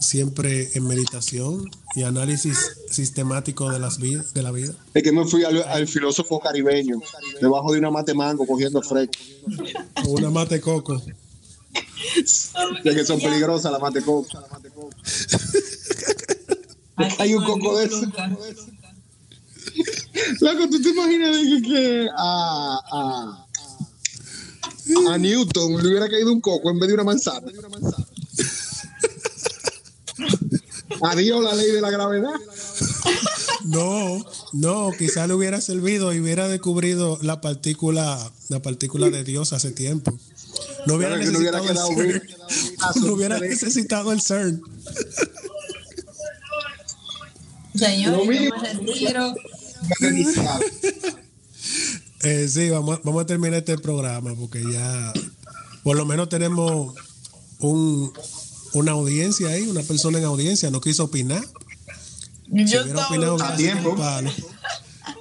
siempre 0.00 0.70
en 0.74 0.88
meditación 0.88 1.70
y 1.94 2.02
análisis 2.02 2.56
sistemático 2.90 3.70
de 3.70 3.78
las 3.78 3.98
vidas, 3.98 4.34
de 4.34 4.42
la 4.42 4.50
vida. 4.50 4.72
Es 4.94 5.02
que 5.04 5.12
me 5.12 5.24
fui 5.24 5.44
al, 5.44 5.62
al 5.62 5.86
filósofo 5.86 6.40
caribeño, 6.40 7.00
debajo 7.40 7.72
de 7.72 7.78
una 7.78 7.90
mate 7.92 8.12
mango, 8.14 8.44
cogiendo 8.46 8.82
fresco. 8.82 9.12
O 10.04 10.10
una 10.10 10.30
mate 10.30 10.60
coco. 10.60 11.00
Ya 12.84 12.94
que 12.94 13.04
son 13.04 13.20
peligrosas 13.20 13.70
las 13.70 13.80
mate 13.80 14.00
coco. 14.02 14.26
Hay 17.18 17.34
un 17.34 17.44
coco 17.44 17.78
de 17.78 17.86
eso. 17.86 18.00
Loco, 20.40 20.68
¿tú 20.70 20.82
te 20.82 20.88
imaginas 20.88 21.36
de 21.36 21.42
que, 21.42 21.62
que 21.62 22.08
a, 22.16 22.78
a, 22.92 23.46
a 25.12 25.18
Newton 25.18 25.82
le 25.82 25.88
hubiera 25.88 26.08
caído 26.08 26.32
un 26.32 26.40
coco 26.40 26.70
en 26.70 26.80
vez 26.80 26.88
de 26.88 26.94
una 26.94 27.04
manzana? 27.04 27.46
Adiós 31.02 31.44
la 31.44 31.54
ley 31.54 31.70
de 31.70 31.80
la 31.80 31.90
gravedad. 31.90 32.30
No, 33.64 34.24
no, 34.52 34.92
quizá 34.96 35.26
le 35.26 35.34
hubiera 35.34 35.60
servido 35.60 36.14
y 36.14 36.20
hubiera 36.20 36.48
descubrido 36.48 37.18
la 37.22 37.40
partícula, 37.42 38.30
la 38.48 38.62
partícula 38.62 39.10
de 39.10 39.24
Dios 39.24 39.52
hace 39.52 39.72
tiempo. 39.72 40.16
No 40.86 40.94
hubiera 40.94 41.16
Claro 41.16 41.32
que 41.32 41.32
no 41.32 41.38
hubiera 41.40 41.60
necesitado 41.60 41.90
quedado 41.90 42.00
el 42.00 42.06
bien. 42.06 42.22
CERN. 42.22 43.04
No 43.04 43.12
hubiera 43.12 43.38
necesitado 43.40 44.12
el 44.12 44.22
CERN. 44.22 44.62
Señor, 47.78 48.26
retiro. 48.26 49.34
Eh, 52.22 52.48
sí, 52.48 52.68
vamos, 52.70 52.98
a- 52.98 53.00
vamos 53.04 53.22
a 53.22 53.26
terminar 53.26 53.58
este 53.58 53.78
programa 53.78 54.34
porque 54.34 54.60
ya 54.72 55.12
por 55.84 55.96
lo 55.96 56.04
menos 56.04 56.28
tenemos 56.28 56.94
un, 57.60 58.12
una 58.72 58.92
audiencia 58.92 59.48
ahí, 59.48 59.62
una 59.68 59.82
persona 59.82 60.18
en 60.18 60.24
audiencia, 60.24 60.68
no 60.70 60.80
quiso 60.80 61.04
opinar. 61.04 61.42
Si 61.44 62.64
Yo 62.66 62.82
hubiera 62.82 62.86
estaba 63.02 63.06
opinado, 63.08 63.42
A 63.42 63.56
tiempo. 63.56 63.94
palo. 63.96 64.32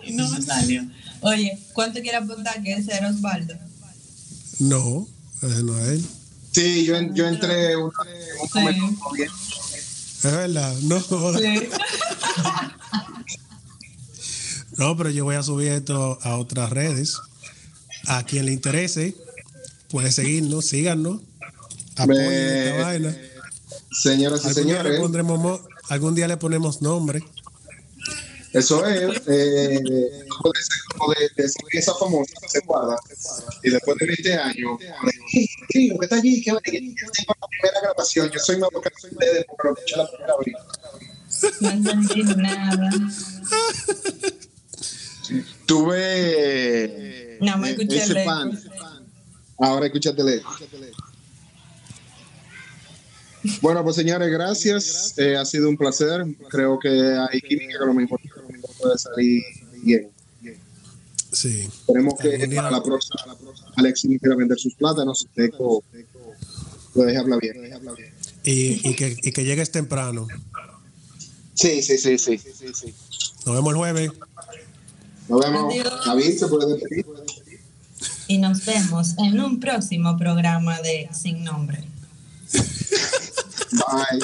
y 0.05 0.13
no 0.13 0.27
me 0.31 0.41
salió. 0.41 0.83
Oye, 1.21 1.59
¿cuánto 1.73 2.01
quiere 2.01 2.17
apuntar 2.17 2.63
que 2.63 2.73
ese 2.73 2.93
era 2.95 3.09
Osvaldo? 3.09 3.53
No, 4.59 5.07
ese 5.43 5.63
no 5.63 5.77
es 5.79 5.87
él. 5.89 6.05
Sí, 6.51 6.83
yo, 6.85 6.99
yo 7.13 7.27
entré 7.27 7.75
un, 7.75 7.85
un 7.85 7.91
Sí. 7.93 9.23
Es 10.23 10.31
verdad, 10.31 10.75
no. 10.83 10.99
Sí. 10.99 11.69
No, 14.77 14.95
pero 14.95 15.09
yo 15.09 15.23
voy 15.23 15.35
a 15.35 15.43
subir 15.43 15.69
esto 15.71 16.19
a 16.21 16.37
otras 16.37 16.69
redes. 16.69 17.17
A 18.07 18.23
quien 18.23 18.45
le 18.45 18.53
interese, 18.53 19.15
puede 19.89 20.11
seguirnos, 20.11 20.65
síganos, 20.65 21.21
apoyen 21.95 22.25
Me- 22.27 22.69
esta 22.69 22.83
vaina. 22.83 23.17
Señoras 23.91 24.43
y 24.43 24.47
Algún 24.49 24.63
día, 24.65 24.75
le 24.75 24.79
señores, 24.83 24.99
pondremos, 25.01 25.39
mo- 25.39 25.59
algún 25.89 26.15
día 26.15 26.27
le 26.27 26.37
ponemos 26.37 26.81
nombre. 26.81 27.23
Eso 28.57 28.85
es 28.85 29.21
eh, 29.27 29.79
como 30.29 30.51
de, 30.51 30.59
como 30.97 31.13
de, 31.13 31.29
de 31.35 31.43
esa 31.43 31.59
pieza 31.69 31.93
famosa 31.95 32.33
que 32.41 32.49
se 32.49 32.59
guarda 32.61 32.97
y 33.63 33.69
después 33.69 33.97
de 33.97 34.05
20 34.07 34.33
años, 34.33 34.79
sí, 35.69 35.87
lo 35.89 35.99
que 35.99 36.05
está 36.05 36.15
allí, 36.17 36.41
que 36.41 36.51
que 36.63 36.71
tengo 36.71 37.35
la 37.41 37.47
primera 37.47 37.81
grabación, 37.81 38.29
yo 38.29 38.39
soy 38.39 38.57
más 38.57 38.69
porque 38.71 38.89
no 38.93 38.99
soy 38.99 39.11
ustedes, 39.11 39.45
porque 39.45 39.67
lo 39.67 39.73
escuché 39.75 39.97
la 39.97 40.09
primera 40.09 40.33
vez. 40.45 40.55
No 41.61 41.69
entendí 41.69 42.23
nada. 42.35 42.89
Tuve 45.65 47.37
No, 47.41 47.57
me 47.57 47.69
eh, 47.69 47.71
escuché 47.73 47.97
ese 47.97 48.23
pan. 48.23 48.59
Ahora 49.59 49.87
escúchate 49.87 50.21
el 50.21 50.29
eco. 50.29 50.55
Bueno, 53.61 53.83
pues 53.83 53.95
señores, 53.95 54.29
gracias. 54.29 55.13
Eh, 55.17 55.35
ha 55.35 55.45
sido 55.45 55.69
un 55.69 55.77
placer. 55.77 56.25
Creo 56.49 56.79
que 56.79 56.89
hay 56.89 57.41
química 57.41 57.79
que 57.79 57.85
lo 57.85 57.93
mejor 57.93 58.19
puede 58.79 58.97
salir 58.97 59.43
bien. 59.83 60.09
Sí. 61.31 61.67
Esperemos 61.79 62.13
que 62.19 62.33
Algún 62.35 62.49
día- 62.49 62.61
para 62.61 62.71
la 62.77 62.83
próxima 62.83 63.35
Alexis 63.75 64.19
quiera 64.19 64.35
vender 64.35 64.57
sus 64.57 64.73
plátanos. 64.75 65.27
Eco 65.35 65.83
lo 66.95 67.03
deje 67.03 67.17
hablar 67.17 67.39
bien. 67.41 67.55
Y, 68.43 68.89
y 68.89 68.95
que, 68.95 69.15
y 69.21 69.31
que 69.31 69.43
llegues 69.43 69.71
temprano. 69.71 70.25
Sí, 71.53 71.81
sí, 71.83 71.97
sí, 71.97 72.17
sí. 72.17 72.39
Nos 73.45 73.55
vemos 73.55 73.71
el 73.71 73.77
jueves. 73.77 74.11
Nos 75.27 75.39
vemos. 75.41 75.73
Adiós. 75.73 76.05
David 76.05 76.37
se 76.39 76.47
puede 76.47 76.73
despedir. 76.73 77.05
Y 78.29 78.37
nos 78.37 78.65
vemos 78.65 79.15
en 79.17 79.39
un 79.41 79.59
próximo 79.59 80.17
programa 80.17 80.79
de 80.81 81.09
Sin 81.13 81.43
Nombre. 81.43 81.83
Bye. 83.71 84.19